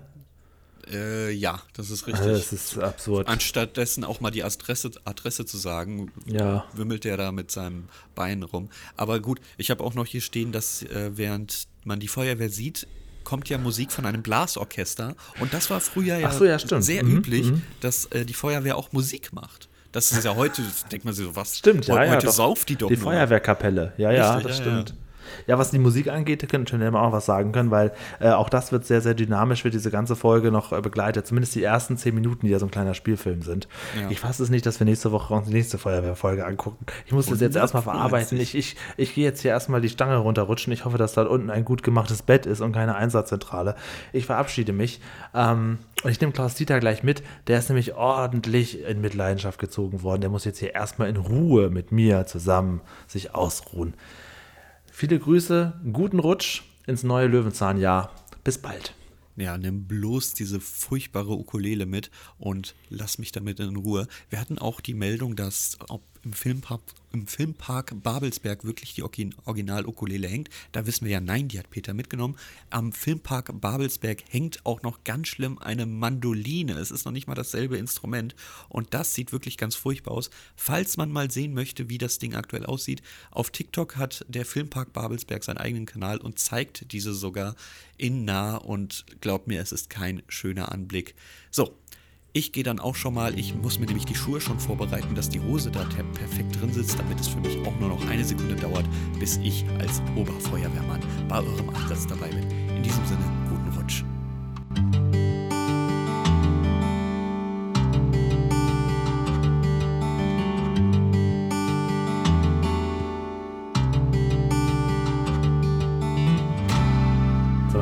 Äh, 0.91 1.31
ja, 1.31 1.61
das 1.73 1.89
ist 1.89 2.07
richtig. 2.07 2.25
Also 2.25 2.37
das 2.37 2.53
ist 2.53 2.77
absurd. 2.77 3.27
Anstattdessen 3.27 4.03
auch 4.03 4.19
mal 4.19 4.31
die 4.31 4.43
Adresse, 4.43 4.91
Adresse 5.05 5.45
zu 5.45 5.57
sagen, 5.57 6.11
ja. 6.25 6.65
wimmelt 6.73 7.05
er 7.05 7.17
da 7.17 7.31
mit 7.31 7.51
seinem 7.51 7.85
Bein 8.15 8.43
rum. 8.43 8.69
Aber 8.97 9.19
gut, 9.19 9.39
ich 9.57 9.71
habe 9.71 9.83
auch 9.83 9.93
noch 9.93 10.05
hier 10.05 10.21
stehen, 10.21 10.51
dass 10.51 10.83
äh, 10.83 11.11
während 11.15 11.67
man 11.83 11.99
die 11.99 12.07
Feuerwehr 12.07 12.49
sieht, 12.49 12.87
kommt 13.23 13.49
ja 13.49 13.57
Musik 13.57 13.91
von 13.91 14.05
einem 14.05 14.23
Blasorchester. 14.23 15.15
Und 15.39 15.53
das 15.53 15.69
war 15.69 15.79
früher 15.79 16.17
ja, 16.17 16.31
so, 16.31 16.45
ja 16.45 16.59
sehr 16.59 17.03
mhm, 17.03 17.17
üblich, 17.17 17.51
mhm. 17.51 17.61
dass 17.79 18.05
äh, 18.07 18.25
die 18.25 18.33
Feuerwehr 18.33 18.77
auch 18.77 18.91
Musik 18.91 19.33
macht. 19.33 19.69
Das 19.91 20.11
ist 20.11 20.23
ja 20.23 20.35
heute, 20.35 20.63
denkt 20.91 21.03
man 21.03 21.13
sich 21.13 21.25
so, 21.25 21.35
was? 21.35 21.57
Stimmt, 21.57 21.87
ja. 21.87 21.95
Heute 21.95 22.25
ja, 22.25 22.31
sauft 22.31 22.69
die 22.69 22.77
doch. 22.77 22.87
Die. 22.87 22.95
Feuerwehrkapelle, 22.95 23.93
ja, 23.97 24.11
ja, 24.11 24.35
Richtig, 24.35 24.47
das 24.49 24.59
ja, 24.59 24.63
stimmt. 24.63 24.89
Ja. 24.89 24.95
Ja, 25.47 25.57
was 25.57 25.71
die 25.71 25.79
Musik 25.79 26.07
angeht, 26.09 26.47
könnte 26.49 26.75
ich 26.75 26.93
auch 26.93 27.11
was 27.11 27.25
sagen 27.25 27.51
können, 27.51 27.71
weil 27.71 27.91
äh, 28.19 28.29
auch 28.29 28.49
das 28.49 28.71
wird 28.71 28.85
sehr, 28.85 29.01
sehr 29.01 29.13
dynamisch, 29.13 29.63
wird 29.63 29.73
diese 29.73 29.91
ganze 29.91 30.15
Folge 30.15 30.51
noch 30.51 30.71
äh, 30.71 30.81
begleitet. 30.81 31.27
Zumindest 31.27 31.55
die 31.55 31.63
ersten 31.63 31.97
zehn 31.97 32.15
Minuten, 32.15 32.45
die 32.45 32.51
ja 32.51 32.59
so 32.59 32.65
ein 32.65 32.71
kleiner 32.71 32.93
Spielfilm 32.93 33.41
sind. 33.41 33.67
Ja. 33.99 34.09
Ich 34.09 34.19
fasse 34.19 34.43
es 34.43 34.49
nicht, 34.49 34.65
dass 34.65 34.79
wir 34.79 34.85
nächste 34.85 35.11
Woche 35.11 35.33
uns 35.33 35.47
die 35.47 35.53
nächste 35.53 35.77
Feuerwehrfolge 35.77 36.45
angucken. 36.45 36.85
Ich 37.05 37.11
muss 37.11 37.27
das 37.27 37.39
jetzt 37.39 37.55
erstmal 37.55 37.83
verarbeiten. 37.83 38.39
Ich, 38.39 38.55
ich, 38.55 38.75
ich 38.97 39.15
gehe 39.15 39.23
jetzt 39.23 39.41
hier 39.41 39.51
erstmal 39.51 39.81
die 39.81 39.89
Stange 39.89 40.17
runterrutschen. 40.17 40.73
Ich 40.73 40.85
hoffe, 40.85 40.97
dass 40.97 41.13
da 41.13 41.23
unten 41.23 41.49
ein 41.49 41.65
gut 41.65 41.83
gemachtes 41.83 42.21
Bett 42.21 42.45
ist 42.45 42.61
und 42.61 42.71
keine 42.71 42.95
Einsatzzentrale. 42.95 43.75
Ich 44.13 44.25
verabschiede 44.25 44.73
mich. 44.73 45.01
Ähm, 45.33 45.79
und 46.03 46.09
ich 46.09 46.19
nehme 46.19 46.33
Klaus 46.33 46.55
Dieter 46.55 46.79
gleich 46.79 47.03
mit. 47.03 47.21
Der 47.47 47.59
ist 47.59 47.69
nämlich 47.69 47.93
ordentlich 47.93 48.83
in 48.83 49.01
Mitleidenschaft 49.01 49.59
gezogen 49.59 50.01
worden. 50.03 50.21
Der 50.21 50.29
muss 50.29 50.45
jetzt 50.45 50.59
hier 50.59 50.73
erstmal 50.73 51.09
in 51.09 51.17
Ruhe 51.17 51.69
mit 51.69 51.91
mir 51.91 52.25
zusammen 52.25 52.81
sich 53.07 53.35
ausruhen. 53.35 53.93
Viele 54.93 55.17
Grüße, 55.17 55.73
guten 55.93 56.19
Rutsch 56.19 56.63
ins 56.85 57.03
neue 57.03 57.27
Löwenzahnjahr. 57.27 58.13
Bis 58.43 58.57
bald. 58.57 58.93
Ja, 59.37 59.57
nimm 59.57 59.87
bloß 59.87 60.33
diese 60.33 60.59
furchtbare 60.59 61.31
Ukulele 61.31 61.85
mit 61.85 62.11
und 62.37 62.75
lass 62.89 63.17
mich 63.17 63.31
damit 63.31 63.61
in 63.61 63.77
Ruhe. 63.77 64.07
Wir 64.29 64.39
hatten 64.39 64.59
auch 64.59 64.81
die 64.81 64.93
Meldung, 64.93 65.37
dass 65.37 65.77
im 66.23 66.33
Filmpark, 66.33 66.81
im 67.13 67.27
Filmpark 67.27 67.93
Babelsberg 68.03 68.63
wirklich 68.63 68.93
die 68.93 69.03
Original-Ukulele 69.03 70.27
hängt. 70.27 70.49
Da 70.71 70.85
wissen 70.85 71.05
wir 71.05 71.11
ja, 71.11 71.19
nein, 71.21 71.47
die 71.47 71.59
hat 71.59 71.69
Peter 71.69 71.93
mitgenommen. 71.93 72.37
Am 72.69 72.91
Filmpark 72.91 73.59
Babelsberg 73.59 74.23
hängt 74.29 74.65
auch 74.65 74.81
noch 74.83 75.03
ganz 75.03 75.27
schlimm 75.27 75.57
eine 75.57 75.85
Mandoline. 75.85 76.73
Es 76.73 76.91
ist 76.91 77.05
noch 77.05 77.11
nicht 77.11 77.27
mal 77.27 77.35
dasselbe 77.35 77.77
Instrument 77.77 78.35
und 78.69 78.93
das 78.93 79.13
sieht 79.13 79.31
wirklich 79.31 79.57
ganz 79.57 79.75
furchtbar 79.75 80.11
aus. 80.11 80.29
Falls 80.55 80.97
man 80.97 81.11
mal 81.11 81.31
sehen 81.31 81.53
möchte, 81.53 81.89
wie 81.89 81.97
das 81.97 82.19
Ding 82.19 82.35
aktuell 82.35 82.65
aussieht, 82.65 83.01
auf 83.31 83.49
TikTok 83.49 83.97
hat 83.97 84.25
der 84.27 84.45
Filmpark 84.45 84.93
Babelsberg 84.93 85.43
seinen 85.43 85.57
eigenen 85.57 85.85
Kanal 85.85 86.19
und 86.19 86.39
zeigt 86.39 86.91
diese 86.91 87.13
sogar 87.13 87.55
in 87.97 88.25
nah 88.25 88.55
und 88.57 89.05
glaubt 89.21 89.47
mir, 89.47 89.61
es 89.61 89.71
ist 89.71 89.89
kein 89.89 90.23
schöner 90.27 90.71
Anblick. 90.71 91.15
So, 91.51 91.75
ich 92.33 92.51
gehe 92.51 92.63
dann 92.63 92.79
auch 92.79 92.95
schon 92.95 93.13
mal, 93.13 93.37
ich 93.37 93.55
muss 93.55 93.79
mir 93.79 93.85
nämlich 93.85 94.05
die 94.05 94.15
Schuhe 94.15 94.39
schon 94.39 94.59
vorbereiten, 94.59 95.15
dass 95.15 95.29
die 95.29 95.41
Hose 95.41 95.71
da 95.71 95.83
perfekt 95.83 96.59
drin 96.59 96.71
sitzt, 96.71 96.97
damit 96.97 97.19
es 97.19 97.27
für 97.27 97.39
mich 97.39 97.57
auch 97.65 97.77
nur 97.79 97.89
noch 97.89 98.07
eine 98.07 98.23
Sekunde 98.23 98.55
dauert, 98.55 98.85
bis 99.19 99.37
ich 99.37 99.65
als 99.79 100.01
Oberfeuerwehrmann 100.15 101.01
bei 101.27 101.39
eurem 101.39 101.69
Einsatz 101.69 102.07
dabei 102.07 102.29
bin. 102.29 102.49
In 102.75 102.83
diesem 102.83 103.05
Sinne, 103.05 103.23
guten 103.49 103.77
Rutsch. 103.77 105.30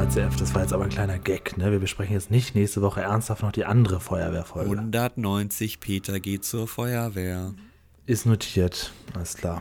ZDF. 0.10 0.36
Das 0.38 0.56
war 0.56 0.64
jetzt 0.64 0.74
aber 0.74 0.86
ein 0.86 0.90
kleiner 0.90 1.20
Gag. 1.20 1.58
Ne? 1.58 1.72
Wir 1.72 1.80
besprechen 1.80 2.14
jetzt 2.14 2.32
nicht 2.32 2.56
nächste 2.56 2.82
Woche 2.82 3.02
ernsthaft 3.02 3.44
noch 3.44 3.52
die 3.52 3.66
andere 3.66 4.00
Feuerwehrfolge. 4.00 4.72
190 4.72 5.80
Peter 5.80 6.20
geht 6.20 6.44
zur 6.44 6.68
Feuerwehr. 6.68 7.54
Ist 8.08 8.26
notiert. 8.26 8.92
Alles 9.14 9.38
klar. 9.38 9.58